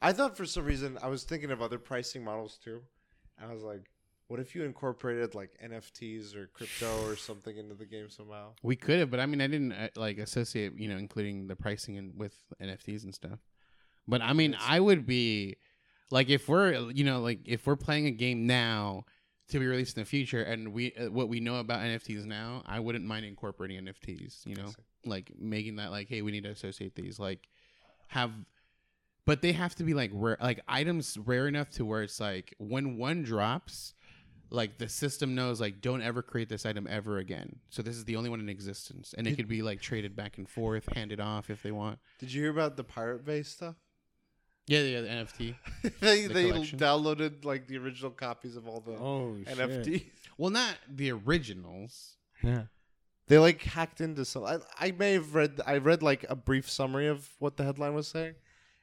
I 0.01 0.13
thought 0.13 0.37
for 0.37 0.45
some 0.45 0.65
reason 0.65 0.97
I 1.01 1.07
was 1.07 1.23
thinking 1.23 1.51
of 1.51 1.61
other 1.61 1.77
pricing 1.79 2.23
models 2.23 2.57
too. 2.63 2.81
And 3.37 3.49
I 3.49 3.53
was 3.53 3.63
like, 3.63 3.89
what 4.27 4.39
if 4.39 4.55
you 4.55 4.63
incorporated 4.63 5.35
like 5.35 5.51
NFTs 5.63 6.35
or 6.35 6.47
crypto 6.47 7.05
or 7.05 7.15
something 7.15 7.57
into 7.57 7.73
the 7.75 7.85
game 7.85 8.09
somehow? 8.09 8.53
We 8.63 8.75
could 8.75 8.99
have, 8.99 9.09
but 9.11 9.19
I 9.19 9.25
mean, 9.25 9.41
I 9.41 9.47
didn't 9.47 9.73
uh, 9.73 9.89
like 9.95 10.17
associate, 10.19 10.73
you 10.77 10.87
know, 10.87 10.97
including 10.97 11.47
the 11.47 11.55
pricing 11.55 11.97
and 11.97 12.17
with 12.17 12.33
NFTs 12.61 13.03
and 13.03 13.13
stuff. 13.13 13.39
But 14.07 14.21
I 14.21 14.33
mean, 14.33 14.51
It's- 14.53 14.65
I 14.69 14.79
would 14.79 15.05
be 15.05 15.57
like 16.11 16.29
if 16.29 16.47
we're, 16.47 16.91
you 16.91 17.03
know, 17.03 17.21
like 17.21 17.39
if 17.45 17.65
we're 17.65 17.75
playing 17.75 18.05
a 18.05 18.11
game 18.11 18.45
now 18.45 19.05
to 19.49 19.59
be 19.59 19.65
released 19.65 19.97
in 19.97 20.03
the 20.03 20.05
future, 20.05 20.43
and 20.43 20.73
we 20.73 20.93
uh, 20.93 21.09
what 21.09 21.29
we 21.29 21.39
know 21.39 21.55
about 21.55 21.79
NFTs 21.79 22.25
now, 22.25 22.63
I 22.65 22.79
wouldn't 22.79 23.05
mind 23.05 23.25
incorporating 23.25 23.83
NFTs. 23.85 24.45
You 24.45 24.55
know, 24.55 24.71
like 25.05 25.31
making 25.37 25.77
that 25.77 25.91
like, 25.91 26.07
hey, 26.09 26.21
we 26.21 26.31
need 26.31 26.43
to 26.43 26.51
associate 26.51 26.95
these, 26.95 27.19
like 27.19 27.47
have. 28.07 28.31
But 29.23 29.43
they 29.43 29.51
have 29.51 29.75
to 29.75 29.83
be 29.83 29.93
like 29.93 30.09
rare, 30.13 30.37
like 30.41 30.61
items 30.67 31.17
rare 31.17 31.47
enough 31.47 31.69
to 31.71 31.85
where 31.85 32.01
it's 32.01 32.19
like 32.19 32.55
when 32.57 32.97
one 32.97 33.21
drops, 33.21 33.93
like 34.49 34.77
the 34.77 34.89
system 34.89 35.35
knows 35.35 35.61
like 35.61 35.79
don't 35.81 36.01
ever 36.01 36.21
create 36.21 36.49
this 36.49 36.65
item 36.65 36.85
ever 36.89 37.17
again 37.17 37.55
so 37.69 37.81
this 37.81 37.95
is 37.95 38.03
the 38.05 38.15
only 38.15 38.29
one 38.29 38.39
in 38.39 38.49
existence 38.49 39.15
and 39.17 39.25
it 39.25 39.35
could 39.37 39.47
be 39.47 39.61
like 39.61 39.81
traded 39.81 40.15
back 40.15 40.37
and 40.37 40.49
forth 40.49 40.87
handed 40.93 41.19
off 41.21 41.49
if 41.49 41.63
they 41.63 41.71
want 41.71 41.97
Did 42.19 42.33
you 42.33 42.41
hear 42.41 42.51
about 42.51 42.75
the 42.75 42.83
Pirate 42.83 43.25
Bay 43.25 43.43
stuff? 43.43 43.75
Yeah 44.71 44.81
yeah 44.93 45.01
the 45.01 45.07
nft 45.07 45.55
they 45.99 46.27
The 46.27 46.33
they 46.33 46.49
collection? 46.51 46.79
downloaded 46.79 47.45
like 47.45 47.67
the 47.67 47.77
original 47.77 48.11
copies 48.11 48.55
of 48.55 48.67
all 48.67 48.79
the 48.79 48.93
oh 48.93 49.35
NFTs. 49.45 50.05
well 50.37 50.49
not 50.51 50.75
the 50.89 51.11
originals 51.11 52.17
Yeah. 52.43 52.63
They 53.27 53.37
like 53.37 53.61
hacked 53.61 54.01
into 54.01 54.25
some. 54.25 54.43
I, 54.43 54.57
I 54.77 54.91
may 54.91 55.13
have 55.13 55.35
read. 55.35 55.61
I 55.65 55.77
read 55.77 56.01
like 56.03 56.25
a 56.27 56.35
brief 56.35 56.69
summary 56.69 57.07
of 57.07 57.29
what 57.39 57.55
the 57.55 57.63
headline 57.63 57.93
was 57.93 58.07
saying, 58.09 58.33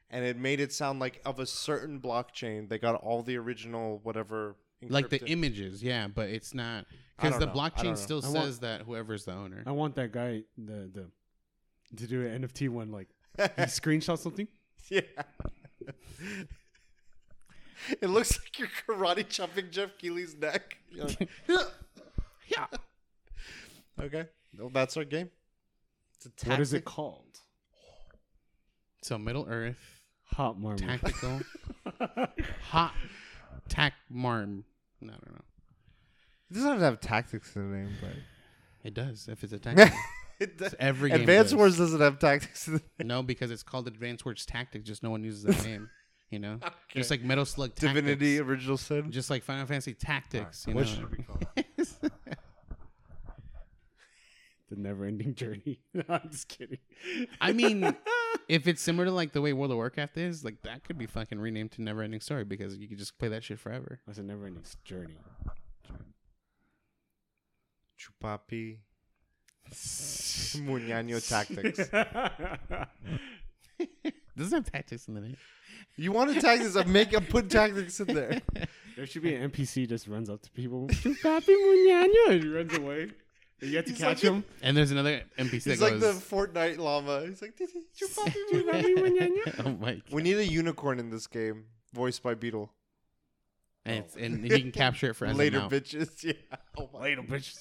and 0.09 0.25
it 0.25 0.37
made 0.37 0.59
it 0.59 0.73
sound 0.73 0.99
like 0.99 1.21
of 1.23 1.39
a 1.39 1.45
certain 1.45 1.99
blockchain 1.99 2.67
they 2.67 2.79
got 2.79 2.95
all 2.95 3.21
the 3.21 3.37
original 3.37 3.99
whatever. 4.01 4.55
like 4.97 5.09
the 5.09 5.23
images 5.29 5.83
yeah 5.83 6.07
but 6.07 6.29
it's 6.29 6.53
not 6.55 6.85
because 7.17 7.37
the 7.37 7.45
know. 7.45 7.51
I 7.51 7.53
don't 7.53 7.55
blockchain 7.75 7.83
know. 7.89 7.95
still 8.07 8.21
I 8.25 8.29
want- 8.29 8.45
says 8.45 8.59
that 8.59 8.81
whoever's 8.87 9.25
the 9.25 9.33
owner 9.33 9.61
I 9.67 9.71
want 9.71 9.93
that 9.95 10.11
guy 10.13 10.31
the 10.57 10.79
the 10.97 11.05
to 11.97 12.07
do 12.07 12.25
an 12.25 12.41
NFT 12.43 12.69
one 12.69 12.89
like 12.91 13.09
he 13.37 13.43
screenshot 13.77 14.17
something. 14.17 14.47
yeah. 14.89 15.01
it 18.01 18.09
looks 18.09 18.39
like 18.39 18.59
you're 18.59 18.69
karate 18.87 19.27
chopping 19.27 19.71
Geoff 19.71 19.97
Keighley's 19.97 20.35
neck. 20.35 20.77
Like, 20.95 21.29
yeah. 22.47 22.65
Okay, 24.01 24.25
well, 24.57 24.69
that's 24.69 24.97
our 24.97 25.03
game. 25.05 25.29
It's 26.15 26.25
a 26.45 26.49
What 26.49 26.59
is 26.59 26.73
it 26.73 26.85
called? 26.85 27.25
so 29.01 29.17
middle 29.17 29.45
earth. 29.49 30.01
Hot 30.33 30.59
marmot. 30.59 31.01
tactical. 31.01 31.41
Hot 32.69 32.93
tac 33.67 33.93
marm. 34.09 34.65
No 35.01 35.13
no 35.13 35.31
no 35.31 35.41
It 36.51 36.53
doesn't 36.53 36.69
have 36.69 36.79
to 36.79 36.85
have 36.85 36.99
tactics 36.99 37.55
in 37.55 37.71
the 37.71 37.77
name, 37.77 37.95
but 38.01 38.11
it 38.83 38.93
does 38.93 39.27
if 39.31 39.43
it's 39.43 39.53
a 39.53 39.59
tactical 39.59 39.97
it 40.39 40.57
does. 40.57 40.75
every 40.79 41.09
game 41.09 41.21
Advanced 41.21 41.51
does. 41.51 41.55
Wars 41.57 41.77
doesn't 41.77 41.99
have 42.01 42.19
tactics 42.19 42.67
in 42.67 42.81
the 42.97 43.03
No, 43.03 43.21
because 43.23 43.51
it's 43.51 43.63
called 43.63 43.87
Advanced 43.87 44.25
Wars 44.25 44.45
Tactics. 44.45 44.85
Just 44.87 45.03
no 45.03 45.09
one 45.11 45.23
uses 45.23 45.43
that 45.43 45.63
name. 45.65 45.89
You 46.29 46.39
know, 46.39 46.59
just 46.93 47.09
like 47.09 47.23
Metal 47.23 47.45
Slug 47.45 47.71
Tactics. 47.75 47.93
Divinity 47.93 48.39
Original 48.39 48.77
Sin. 48.77 49.11
just 49.11 49.29
like 49.31 49.43
Final 49.43 49.65
Fantasy 49.65 49.93
Tactics. 49.95 50.65
You 50.67 50.75
What 50.75 50.85
know? 50.85 50.87
should 50.93 51.03
it 51.03 51.11
be 51.17 51.23
called? 51.23 51.45
the 54.69 54.75
never-ending 54.75 55.33
journey. 55.33 55.79
No, 55.95 56.03
I'm 56.07 56.29
just 56.29 56.47
kidding. 56.47 56.77
I 57.41 57.51
mean, 57.53 57.95
if 58.47 58.67
it's 58.67 58.83
similar 58.83 59.05
to 59.05 59.11
like 59.11 59.31
the 59.33 59.41
way 59.41 59.51
World 59.53 59.71
of 59.71 59.77
Warcraft 59.77 60.15
is, 60.17 60.45
like 60.45 60.61
that 60.61 60.83
could 60.83 60.99
be 60.99 61.07
fucking 61.07 61.39
renamed 61.39 61.71
to 61.71 61.81
Never 61.81 62.03
Ending 62.03 62.21
Story 62.21 62.43
because 62.43 62.77
you 62.77 62.87
could 62.87 62.99
just 62.99 63.17
play 63.17 63.29
that 63.29 63.43
shit 63.43 63.57
forever. 63.59 63.99
That's 64.05 64.19
a 64.19 64.23
never-ending 64.23 64.61
s- 64.63 64.77
journey. 64.85 65.17
Chupapi. 67.99 68.77
Muñaño 69.71 71.19
Tactics. 71.27 71.89
Doesn't 74.37 74.53
have 74.53 74.71
tactics 74.71 75.07
in 75.07 75.13
the 75.15 75.21
name. 75.21 75.37
You 75.97 76.11
wanted 76.11 76.39
tactics? 76.41 76.75
I'm 76.75 76.91
making. 76.91 77.15
I'm 77.17 77.25
putting 77.25 77.49
tactics 77.49 77.99
in 77.99 78.07
there. 78.07 78.41
There 78.95 79.05
should 79.05 79.23
be 79.23 79.35
an 79.35 79.49
NPC 79.49 79.87
just 79.87 80.07
runs 80.07 80.29
up 80.29 80.41
to 80.43 80.51
people. 80.51 80.87
Chupapi 80.87 81.47
muñaño, 81.47 82.29
and 82.29 82.43
he 82.43 82.49
runs 82.49 82.73
away. 82.73 83.09
And 83.61 83.69
you 83.69 83.75
have 83.75 83.85
to 83.85 83.91
He's 83.91 83.99
catch 83.99 84.23
like- 84.23 84.33
him. 84.33 84.43
And 84.61 84.77
there's 84.77 84.91
another 84.91 85.23
NPC 85.37 85.51
He's 85.51 85.63
that 85.65 85.79
like 85.81 85.99
goes. 85.99 86.19
the 86.19 86.35
Fortnite 86.35 86.77
llama. 86.77 87.25
He's 87.27 87.41
like, 87.41 87.57
"Did 87.57 87.69
he- 87.71 87.83
chupapi 87.97 88.33
Chupapi 88.53 88.95
muñeño?" 88.95 88.97
muñaño. 88.97 89.55
oh 89.65 89.69
my! 89.71 89.93
God. 89.95 90.03
we 90.11 90.21
need 90.21 90.37
a 90.37 90.45
unicorn 90.45 90.99
in 90.99 91.09
this 91.09 91.27
game, 91.27 91.65
voiced 91.93 92.23
by 92.23 92.33
Beetle. 92.33 92.71
And, 93.85 94.05
it's, 94.05 94.15
and 94.15 94.43
oh. 94.43 94.55
you 94.55 94.61
can 94.61 94.71
capture 94.71 95.09
it 95.09 95.15
for 95.15 95.25
as 95.25 95.31
a 95.31 95.33
oh 95.33 95.37
Later, 95.37 95.59
bitches. 95.61 96.23
Yeah. 96.23 96.33
Oh 96.77 96.89
Later, 96.93 97.23
bitches. 97.23 97.57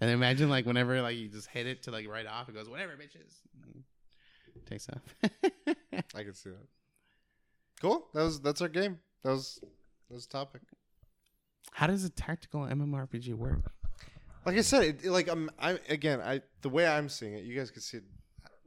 And 0.00 0.10
imagine 0.10 0.48
like 0.50 0.66
whenever 0.66 1.00
like 1.00 1.16
you 1.16 1.28
just 1.28 1.48
hit 1.48 1.66
it 1.66 1.82
to 1.84 1.90
like 1.90 2.08
right 2.08 2.26
off, 2.26 2.48
it 2.48 2.54
goes 2.54 2.68
whatever, 2.68 2.92
bitches. 2.92 3.34
Takes 4.66 4.88
off. 4.88 5.02
I 6.14 6.22
can 6.24 6.34
see 6.34 6.50
that. 6.50 6.66
Cool. 7.80 8.06
That 8.14 8.22
was 8.22 8.40
that's 8.40 8.60
our 8.62 8.68
game. 8.68 8.98
That 9.22 9.30
was 9.30 9.58
that 10.08 10.14
was 10.14 10.26
the 10.26 10.32
topic. 10.32 10.62
How 11.72 11.86
does 11.86 12.04
a 12.04 12.10
tactical 12.10 12.60
MMORPG 12.62 13.34
work? 13.34 13.70
Like 14.44 14.56
I 14.56 14.60
said, 14.62 14.82
it, 14.84 15.04
it- 15.04 15.10
like 15.10 15.28
I'm, 15.28 15.50
I 15.58 15.78
again, 15.88 16.20
I 16.20 16.40
the 16.62 16.68
way 16.68 16.86
I'm 16.86 17.08
seeing 17.08 17.34
it, 17.34 17.44
you 17.44 17.56
guys 17.56 17.70
can 17.70 17.82
see 17.82 17.98
it 17.98 18.04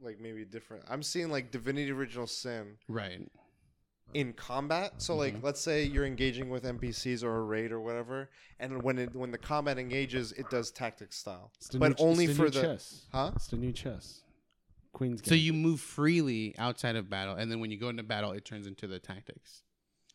like 0.00 0.20
maybe 0.20 0.44
different. 0.44 0.84
I'm 0.88 1.02
seeing 1.02 1.30
like 1.30 1.50
Divinity 1.50 1.90
Original 1.92 2.26
Sin 2.26 2.76
Right. 2.88 3.20
In 4.14 4.32
combat. 4.32 5.00
So 5.00 5.14
like, 5.16 5.34
Mhm. 5.36 5.42
let's 5.42 5.60
say 5.60 5.84
you're 5.84 6.04
engaging 6.06 6.50
with 6.50 6.64
NPCs 6.64 7.22
or 7.22 7.36
a 7.36 7.42
raid 7.42 7.72
or 7.72 7.80
whatever, 7.80 8.30
and 8.58 8.82
when 8.82 8.98
it 8.98 9.14
when 9.14 9.30
the 9.30 9.38
combat 9.38 9.78
engages, 9.78 10.32
it 10.32 10.48
does 10.50 10.70
tactics 10.70 11.16
style, 11.18 11.52
It's 11.56 11.68
the 11.68 11.78
but 11.78 11.98
new- 11.98 12.04
only 12.04 12.24
it's 12.24 12.36
for 12.36 12.44
new 12.44 12.50
the 12.50 12.60
chess. 12.62 13.06
huh? 13.12 13.32
It's 13.36 13.46
the 13.48 13.56
new 13.56 13.72
chess. 13.72 14.22
Queen's 14.92 15.22
So 15.26 15.34
you 15.36 15.52
move 15.52 15.80
freely 15.80 16.54
outside 16.58 16.96
of 16.96 17.08
battle, 17.08 17.36
and 17.36 17.50
then 17.50 17.60
when 17.60 17.70
you 17.70 17.78
go 17.78 17.88
into 17.90 18.02
battle, 18.02 18.32
it 18.32 18.44
turns 18.44 18.66
into 18.66 18.86
the 18.88 18.98
tactics. 18.98 19.62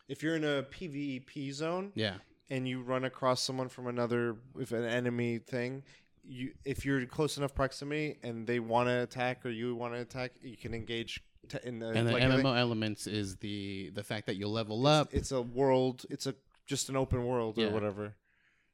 If 0.10 0.22
you're 0.22 0.36
in 0.36 0.44
a 0.44 0.64
PvP 0.64 1.52
zone 1.52 1.92
Yeah. 1.96 2.18
and 2.50 2.68
you 2.68 2.82
run 2.82 3.06
across 3.06 3.42
someone 3.42 3.70
from 3.70 3.88
another, 3.88 4.36
if 4.60 4.72
an 4.72 4.84
enemy 4.84 5.40
thing. 5.40 5.84
You, 6.28 6.56
if 6.66 6.84
you're 6.86 7.06
close 7.06 7.38
enough 7.38 7.54
proximity 7.54 8.18
and 8.24 8.48
they 8.48 8.60
want 8.60 8.88
to 8.90 9.04
attack 9.04 9.46
or 9.46 9.50
you 9.52 9.76
want 9.76 9.94
to 9.94 10.02
attack, 10.02 10.34
you 10.42 10.58
can 10.58 10.74
engage 10.74 11.24
in 11.64 11.80
the 11.80 11.90
And 11.90 12.08
the 12.08 12.14
like 12.14 12.22
think- 12.24 12.44
MMO 12.44 12.58
elements 12.58 13.08
is 13.08 13.38
the 13.38 13.92
the 13.94 14.04
fact 14.04 14.26
that 14.28 14.36
you'll 14.36 14.52
level 14.52 14.86
up. 14.88 15.14
it's 15.14 15.32
a 15.32 15.42
world 15.42 16.06
it's 16.10 16.26
a 16.28 16.36
just 16.66 16.90
an 16.90 16.96
open 16.96 17.26
world 17.26 17.58
Yeah. 17.58 17.68
or 17.68 17.72
whatever 17.74 18.16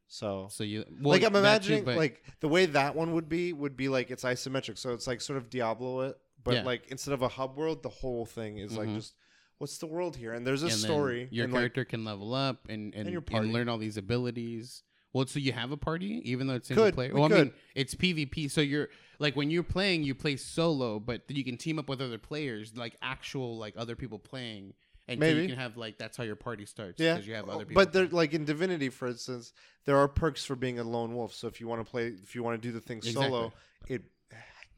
so 0.08 0.48
so 0.50 0.64
you 0.64 0.86
well, 1.02 1.12
like 1.12 1.24
i'm 1.24 1.34
that 1.34 1.64
too, 1.64 1.74
imagining 1.74 1.98
like 1.98 2.24
the 2.42 2.48
way 2.48 2.66
that 2.66 2.96
one 2.96 3.14
would 3.14 3.30
be 3.30 3.54
would 3.54 3.76
be 3.78 3.88
like 3.90 4.12
it's 4.12 4.24
isometric 4.24 4.78
so 4.78 4.94
it's 4.94 5.08
like 5.08 5.22
sort 5.22 5.38
of 5.38 5.50
diablo 5.50 6.02
it 6.02 6.18
but 6.44 6.56
Yeah. 6.56 6.64
like 6.64 6.88
instead 6.90 7.14
of 7.14 7.22
a 7.22 7.28
hub 7.30 7.56
world 7.58 7.82
the 7.84 7.90
whole 7.90 8.26
thing 8.26 8.58
is 8.58 8.76
like 8.76 8.90
Mhm. 8.90 8.96
just 8.96 9.14
what's 9.58 9.78
the 9.78 9.86
world 9.88 10.16
here 10.18 10.34
and 10.34 10.46
there's 10.46 10.64
a 10.64 10.68
and 10.68 10.76
story 10.76 11.28
Your 11.32 11.46
and 11.46 11.54
like 11.54 11.60
character 11.62 11.86
can 11.86 12.04
level 12.04 12.34
up 12.34 12.68
and 12.68 12.94
and, 12.96 13.10
your 13.10 13.24
and, 13.32 13.54
learn 13.54 13.70
all 13.70 13.78
these 13.78 13.96
abilities. 13.98 14.84
Well, 15.14 15.26
so 15.26 15.40
you 15.40 15.52
have 15.52 15.72
a 15.72 15.78
party, 15.78 16.22
even 16.24 16.48
though 16.48 16.56
it's 16.56 16.68
single 16.70 16.86
Could, 16.86 16.94
player. 16.96 17.14
we 17.14 17.20
Well, 17.20 17.32
I 17.34 17.36
mean, 17.38 17.54
it's 17.76 17.96
PvP, 17.96 18.50
so 18.50 18.62
you're 18.62 18.88
like 19.20 19.36
when 19.36 19.52
you're 19.52 19.64
playing, 19.64 20.04
you 20.04 20.16
play 20.16 20.38
solo, 20.38 21.00
but 21.00 21.28
then 21.28 21.36
you 21.38 21.44
can 21.44 21.58
team 21.58 21.80
up 21.80 21.90
with 21.90 22.02
other 22.02 22.18
players, 22.18 22.76
like 22.78 22.96
actual 23.02 23.58
like 23.58 23.74
other 23.78 23.96
people 23.96 24.20
playing, 24.20 24.74
and 25.08 25.20
Maybe. 25.20 25.42
you 25.42 25.48
can 25.50 25.58
have 25.58 25.76
like 25.78 25.98
that's 25.98 26.16
how 26.16 26.24
your 26.24 26.36
party 26.36 26.66
starts. 26.66 27.00
yeah 27.00 27.16
because 27.16 27.28
you 27.28 27.34
have 27.36 27.50
other 27.50 27.66
people. 27.66 27.82
but 27.84 27.92
they're 27.92 28.08
like 28.08 28.34
in 28.34 28.46
divinity 28.46 28.90
for 28.90 29.08
instance 29.08 29.52
there 29.86 29.98
are 29.98 30.08
perks 30.08 30.46
for 30.46 30.56
being 30.56 30.80
a 30.80 30.84
lone 30.84 31.14
wolf 31.14 31.34
so 31.34 31.48
if 31.48 31.60
you 31.60 31.68
want 31.68 31.84
to 31.84 31.90
play 31.90 32.08
if 32.24 32.34
you 32.36 32.44
want 32.44 32.62
to 32.62 32.68
do 32.68 32.72
the 32.72 32.80
thing 32.80 33.02
solo 33.02 33.52
it 33.88 34.04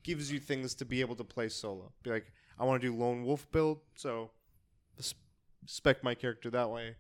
gives 0.02 0.32
you 0.32 0.40
things 0.40 0.74
to 0.76 0.86
be 0.86 1.02
able 1.02 1.16
to 1.16 1.24
play 1.24 1.48
solo 1.50 1.92
be 2.04 2.10
like 2.10 2.26
i 2.60 2.64
want 2.64 2.82
to 2.82 2.88
do 2.88 2.96
lone 2.96 3.24
wolf 3.24 3.50
build 3.52 3.80
so 3.96 4.32
spec 5.66 6.04
my 6.04 6.16
character 6.16 6.50
that 6.50 6.70
way 6.70 6.96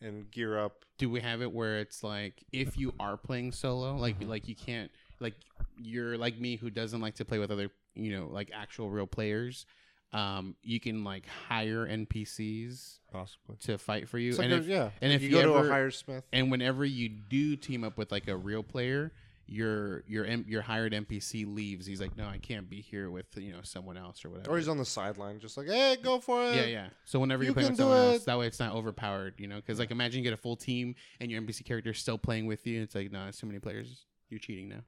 and 0.00 0.30
gear 0.30 0.58
up 0.58 0.84
do 0.98 1.08
we 1.10 1.20
have 1.20 1.42
it 1.42 1.52
where 1.52 1.78
it's 1.78 2.02
like 2.02 2.42
if 2.52 2.76
you 2.78 2.92
are 3.00 3.16
playing 3.16 3.52
solo, 3.52 3.96
like 3.96 4.18
Mm-hmm. 4.20 4.30
like 4.30 4.48
you 4.48 4.54
can't 4.54 4.90
like 5.20 5.34
you're 5.78 6.16
like 6.18 6.38
me 6.38 6.56
who 6.56 6.70
doesn't 6.70 7.00
like 7.00 7.14
to 7.16 7.24
play 7.24 7.38
with 7.38 7.50
other 7.50 7.70
you 7.94 8.12
know 8.18 8.28
like 8.30 8.50
actual 8.54 8.90
real 8.90 9.06
players. 9.06 9.66
Um, 10.12 10.54
you 10.62 10.78
can 10.80 11.02
like 11.04 11.26
hire 11.48 11.86
NPCs 11.86 13.00
possibly 13.12 13.56
to 13.62 13.76
fight 13.76 14.08
for 14.08 14.18
you, 14.18 14.30
It's 14.30 14.38
like 14.38 14.46
and 14.46 14.54
a- 14.54 14.58
if, 14.58 14.66
yeah 14.66 14.90
and 15.02 15.12
if 15.12 15.20
you, 15.22 15.28
you 15.30 15.34
go 15.42 15.60
to 15.60 15.66
a 15.66 15.68
higher 15.68 15.90
smith 15.90 16.24
and 16.32 16.50
whenever 16.50 16.84
you 16.84 17.08
do 17.08 17.56
team 17.56 17.84
up 17.84 17.98
with 17.98 18.10
like 18.12 18.28
a 18.28 18.36
real 18.36 18.62
player, 18.62 19.12
your 19.46 20.02
your 20.06 20.24
M- 20.24 20.44
your 20.48 20.62
hired 20.62 20.92
NPC 20.92 21.46
leaves. 21.46 21.86
He's 21.86 22.00
like, 22.00 22.16
no, 22.16 22.26
I 22.26 22.38
can't 22.38 22.68
be 22.68 22.80
here 22.80 23.10
with 23.10 23.26
you 23.36 23.52
know 23.52 23.60
someone 23.62 23.96
else 23.96 24.24
or 24.24 24.30
whatever. 24.30 24.50
or 24.50 24.58
he's 24.58 24.68
on 24.68 24.76
the 24.78 24.84
sideline 24.84 25.38
just 25.40 25.56
like 25.56 25.68
hey 25.68 25.96
go 26.02 26.18
for 26.20 26.42
it 26.44 26.56
yeah, 26.56 26.64
yeah. 26.64 26.88
So 27.04 27.18
whenever 27.20 27.42
You 27.42 27.48
you're 27.48 27.54
playing 27.54 27.70
with 27.70 27.78
someone 27.78 27.96
else, 28.14 28.24
that 28.24 28.38
way 28.38 28.46
it's 28.46 28.58
not 28.60 28.74
overpowered, 28.74 29.34
you 29.38 29.46
know? 29.46 29.56
Because 29.56 29.78
like 29.78 29.90
imagine 29.90 30.18
you 30.18 30.24
get 30.24 30.32
a 30.32 30.36
full 30.40 30.56
team 30.56 30.94
and 31.20 31.30
your 31.30 31.40
NPC 31.40 31.64
character 31.64 31.90
is 31.90 31.98
still 31.98 32.18
playing 32.18 32.46
with 32.46 32.66
you. 32.66 32.82
It's 32.82 32.94
like, 32.94 33.12
no, 33.12 33.26
it's 33.28 33.38
too 33.40 33.46
many 33.46 33.58
players. 33.60 34.04
You're 34.28 34.40
cheating 34.40 34.68
now. 34.68 34.80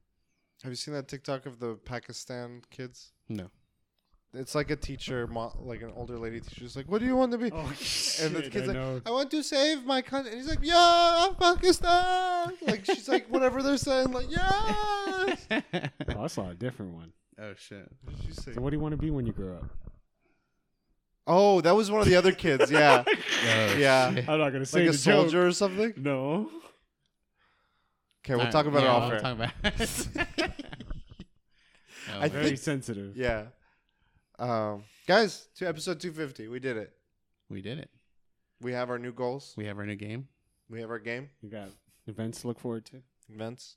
have 0.62 0.72
you 0.72 0.76
seen 0.76 0.94
that 0.94 1.06
tiktok 1.08 1.46
of 1.46 1.60
the 1.60 1.74
pakistan 1.84 2.62
kids 2.70 3.12
No. 3.28 3.50
It's 4.34 4.54
like 4.54 4.70
a 4.70 4.76
teacher 4.76 5.26
mo- 5.26 5.56
like 5.60 5.80
an 5.82 5.92
older 5.96 6.18
lady 6.18 6.40
teacher 6.40 6.60
She's 6.60 6.76
like 6.76 6.86
what 6.90 7.00
do 7.00 7.06
you 7.06 7.16
want 7.16 7.32
to 7.32 7.38
be 7.38 7.50
Oh, 7.52 7.58
and 8.22 8.36
the 8.36 8.42
kid's 8.50 8.56
I 8.68 8.72
like, 8.72 8.76
know. 8.76 9.00
I 9.06 9.10
want 9.10 9.30
to 9.30 9.42
save 9.42 9.84
my 9.84 10.02
country. 10.02 10.32
And 10.32 10.40
he's 10.40 10.48
like, 10.50 10.58
yeah, 10.62 11.28
Pakistan. 11.38 12.52
Like 12.66 12.84
she's 12.84 13.08
like, 13.08 13.26
whatever 13.30 13.62
they're 13.62 13.76
saying, 13.78 14.12
like, 14.12 14.30
yeah. 14.30 15.36
Oh, 16.16 16.24
I 16.24 16.26
saw 16.26 16.50
a 16.50 16.54
different 16.54 16.94
one. 16.94 17.12
oh 17.40 17.54
shit. 17.56 17.88
What 18.04 18.16
did 18.18 18.26
you 18.28 18.34
say? 18.34 18.52
So, 18.52 18.60
what 18.60 18.70
do 18.70 18.76
you 18.76 18.80
want 18.80 18.92
to 18.92 18.96
be 18.98 19.10
when 19.10 19.26
you 19.26 19.32
grow 19.32 19.56
up? 19.56 19.64
Oh, 21.26 21.60
that 21.60 21.72
was 21.76 21.90
one 21.90 22.00
of 22.00 22.06
the 22.06 22.16
other 22.16 22.32
kids. 22.32 22.70
Yeah, 22.70 23.04
Oh, 23.06 23.12
Yeah. 23.76 24.14
shit. 24.14 24.28
I'm 24.28 24.38
not 24.38 24.50
gonna 24.50 24.64
say 24.66 24.80
like 24.80 24.88
a 24.88 24.92
the 24.92 24.98
joke. 24.98 25.14
soldier 25.22 25.46
or 25.46 25.52
something. 25.52 25.92
No. 25.96 26.50
Okay, 28.24 28.34
we'll 28.34 28.40
Alright, 28.40 28.52
talk 28.52 28.66
about 28.66 28.82
yeah, 28.82 28.88
it 28.88 28.90
off 28.90 29.02
we'll 29.04 29.12
air. 29.12 29.20
talk 29.20 29.34
about 29.34 29.50
Oh, 32.10 32.16
I 32.16 32.20
man. 32.20 32.30
Very 32.30 32.44
think- 32.46 32.58
sensitive. 32.58 33.16
Yeah. 33.16 33.44
Um, 34.38 34.84
guys, 35.06 35.48
to 35.56 35.66
episode 35.68 36.00
250, 36.00 36.48
we 36.48 36.60
did 36.60 36.76
it. 36.76 36.92
we 37.50 37.60
did 37.62 37.78
it. 37.78 37.90
We 38.60 38.72
have 38.72 38.90
our 38.90 38.98
new 38.98 39.12
goals. 39.12 39.54
We 39.56 39.66
have 39.66 39.78
our 39.78 39.86
new 39.86 39.94
game. 39.96 40.28
We 40.68 40.80
have 40.80 40.90
our 40.90 40.98
game 40.98 41.30
You 41.42 41.48
got 41.48 41.68
events 42.06 42.40
to 42.42 42.48
look 42.48 42.58
forward 42.58 42.84
to. 42.86 43.02
events. 43.32 43.76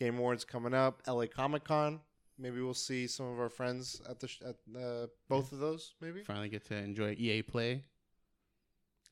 Game 0.00 0.16
awards 0.18 0.44
coming 0.44 0.74
up. 0.74 1.02
LA 1.06 1.26
Comic 1.26 1.64
Con. 1.64 2.00
Maybe 2.38 2.60
we'll 2.60 2.74
see 2.74 3.06
some 3.06 3.26
of 3.26 3.38
our 3.38 3.48
friends 3.48 4.00
at 4.08 4.18
the 4.18 4.26
sh- 4.26 4.42
at 4.44 4.56
uh, 4.80 5.06
both 5.28 5.52
of 5.52 5.60
those. 5.60 5.94
Maybe. 6.00 6.22
Finally 6.24 6.48
get 6.48 6.64
to 6.66 6.74
enjoy 6.76 7.14
EA 7.16 7.42
Play. 7.42 7.84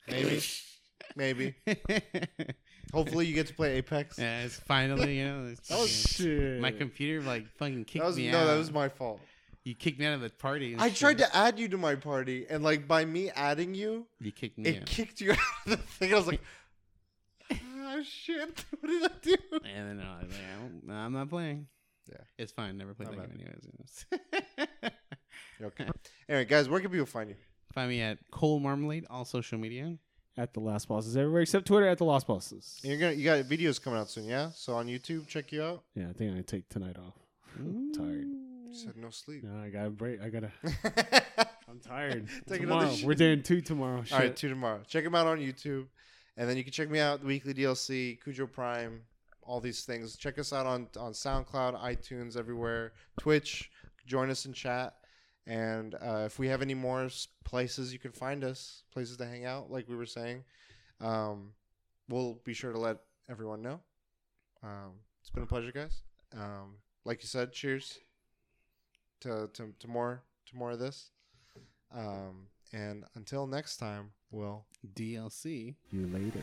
Maybe. 0.08 0.40
Maybe. 1.16 1.54
Hopefully, 2.92 3.26
you 3.26 3.34
get 3.34 3.46
to 3.48 3.54
play 3.54 3.76
Apex. 3.76 4.18
yeah, 4.18 4.42
it's 4.42 4.56
finally, 4.60 5.18
you 5.18 5.24
know, 5.24 5.46
it's 5.52 5.68
That 5.68 5.78
was 5.78 5.90
fucking- 6.16 6.24
Shit. 6.38 6.60
my 6.60 6.72
computer 6.72 7.24
like 7.24 7.46
fucking 7.58 7.84
kicked 7.84 8.02
That 8.02 8.08
was 8.08 8.16
me 8.16 8.30
no, 8.30 8.38
out. 8.38 8.46
that 8.46 8.56
was 8.58 8.72
my 8.72 8.88
fault. 8.88 9.20
You 9.64 9.74
kicked 9.74 9.98
me 9.98 10.06
out 10.06 10.14
of 10.14 10.20
the 10.20 10.30
party. 10.30 10.74
I 10.78 10.90
tried 10.90 11.18
to 11.18 11.36
add 11.36 11.58
you 11.58 11.68
to 11.68 11.78
my 11.78 11.94
party, 11.94 12.46
and 12.50 12.62
like 12.64 12.86
by 12.88 13.04
me 13.04 13.30
adding 13.30 13.74
you, 13.74 14.06
You 14.20 14.32
kicked 14.32 14.58
me 14.58 14.70
it 14.70 14.80
out. 14.82 14.86
kicked 14.86 15.20
you 15.20 15.32
out 15.32 15.38
of 15.66 15.70
the 15.70 15.76
thing. 15.76 16.12
I 16.12 16.16
was 16.16 16.26
like, 16.26 16.40
"Ah, 17.52 18.00
shit! 18.04 18.64
What 18.80 18.88
did 18.88 19.04
I 19.04 19.08
do?" 19.22 19.36
And 19.74 20.00
then 20.00 20.06
I 20.06 20.22
was 20.22 20.32
like, 20.32 20.90
I 20.90 20.92
I'm 21.04 21.12
not 21.12 21.28
playing. 21.28 21.66
Yeah. 22.10 22.16
It's 22.38 22.52
fine. 22.52 22.76
Never 22.76 22.94
played 22.94 23.08
I'm 23.10 23.16
that 23.16 23.36
game 23.38 23.46
anyways. 23.46 24.06
Okay. 25.62 25.86
Anyway, 26.28 26.44
guys, 26.44 26.68
where 26.68 26.80
can 26.80 26.90
people 26.90 27.06
find 27.06 27.30
you? 27.30 27.36
Find 27.72 27.88
me 27.88 28.00
at 28.02 28.18
Cole 28.32 28.58
Marmalade, 28.58 29.06
all 29.08 29.24
social 29.24 29.58
media. 29.58 29.96
at 30.36 30.52
the 30.54 30.60
Last 30.60 30.88
Bosses 30.88 31.16
everywhere 31.16 31.42
except 31.42 31.66
Twitter 31.66 31.86
at 31.86 31.98
the 31.98 32.04
Lost 32.04 32.26
Bosses. 32.26 32.80
And 32.82 32.90
you're 32.90 33.00
gonna 33.00 33.12
you 33.12 33.24
got 33.24 33.44
videos 33.44 33.80
coming 33.80 34.00
out 34.00 34.10
soon, 34.10 34.24
yeah? 34.24 34.50
So 34.54 34.74
on 34.74 34.88
YouTube, 34.88 35.26
check 35.28 35.52
you 35.52 35.62
out. 35.62 35.84
Yeah, 35.94 36.08
I 36.10 36.12
think 36.14 36.30
gonna 36.32 36.42
take 36.42 36.68
tonight 36.68 36.96
off. 36.98 37.14
I'm 37.58 37.92
tired. 37.92 38.26
You 38.72 38.78
said 38.78 38.96
no 38.96 39.10
sleep. 39.10 39.44
No, 39.44 39.62
I 39.62 39.68
gotta 39.68 39.90
break. 39.90 40.22
I 40.22 40.30
gotta. 40.30 40.50
I'm 41.68 41.78
tired. 41.78 42.26
Take 42.48 42.62
tomorrow. 42.62 42.90
shit. 42.90 43.06
We're 43.06 43.12
doing 43.12 43.42
two 43.42 43.60
tomorrow. 43.60 44.02
Shit. 44.02 44.18
right, 44.18 44.34
two 44.34 44.48
tomorrow. 44.48 44.80
Check 44.88 45.04
them 45.04 45.14
out 45.14 45.26
on 45.26 45.40
YouTube, 45.40 45.88
and 46.38 46.48
then 46.48 46.56
you 46.56 46.64
can 46.64 46.72
check 46.72 46.88
me 46.88 46.98
out 46.98 47.20
the 47.20 47.26
weekly 47.26 47.52
DLC, 47.52 48.18
Cujo 48.24 48.46
Prime, 48.46 49.02
all 49.42 49.60
these 49.60 49.84
things. 49.84 50.16
Check 50.16 50.38
us 50.38 50.54
out 50.54 50.64
on 50.64 50.88
on 50.98 51.12
SoundCloud, 51.12 51.78
iTunes, 51.82 52.38
everywhere, 52.38 52.94
Twitch. 53.20 53.70
Join 54.06 54.30
us 54.30 54.46
in 54.46 54.54
chat. 54.54 54.94
And 55.46 55.94
uh, 55.96 56.22
if 56.24 56.38
we 56.38 56.48
have 56.48 56.62
any 56.62 56.74
more 56.74 57.10
places 57.44 57.92
you 57.92 57.98
can 57.98 58.12
find 58.12 58.42
us, 58.42 58.84
places 58.90 59.18
to 59.18 59.26
hang 59.26 59.44
out, 59.44 59.70
like 59.70 59.86
we 59.86 59.96
were 59.96 60.06
saying, 60.06 60.44
um, 61.02 61.50
we'll 62.08 62.38
be 62.44 62.54
sure 62.54 62.72
to 62.72 62.78
let 62.78 62.98
everyone 63.28 63.60
know. 63.60 63.80
Um, 64.62 64.92
it's 65.20 65.28
been 65.28 65.42
a 65.42 65.46
pleasure, 65.46 65.72
guys. 65.72 66.04
Um, 66.34 66.76
like 67.04 67.22
you 67.22 67.28
said, 67.28 67.52
cheers 67.52 67.98
to, 69.22 69.48
to, 69.54 69.72
to 69.78 69.88
more 69.88 70.22
to 70.46 70.56
more 70.56 70.72
of 70.72 70.78
this. 70.78 71.10
Um, 71.94 72.48
and 72.72 73.04
until 73.14 73.46
next 73.46 73.76
time, 73.76 74.12
we'll 74.30 74.64
DLC. 74.94 75.74
You 75.90 76.06
later. 76.06 76.40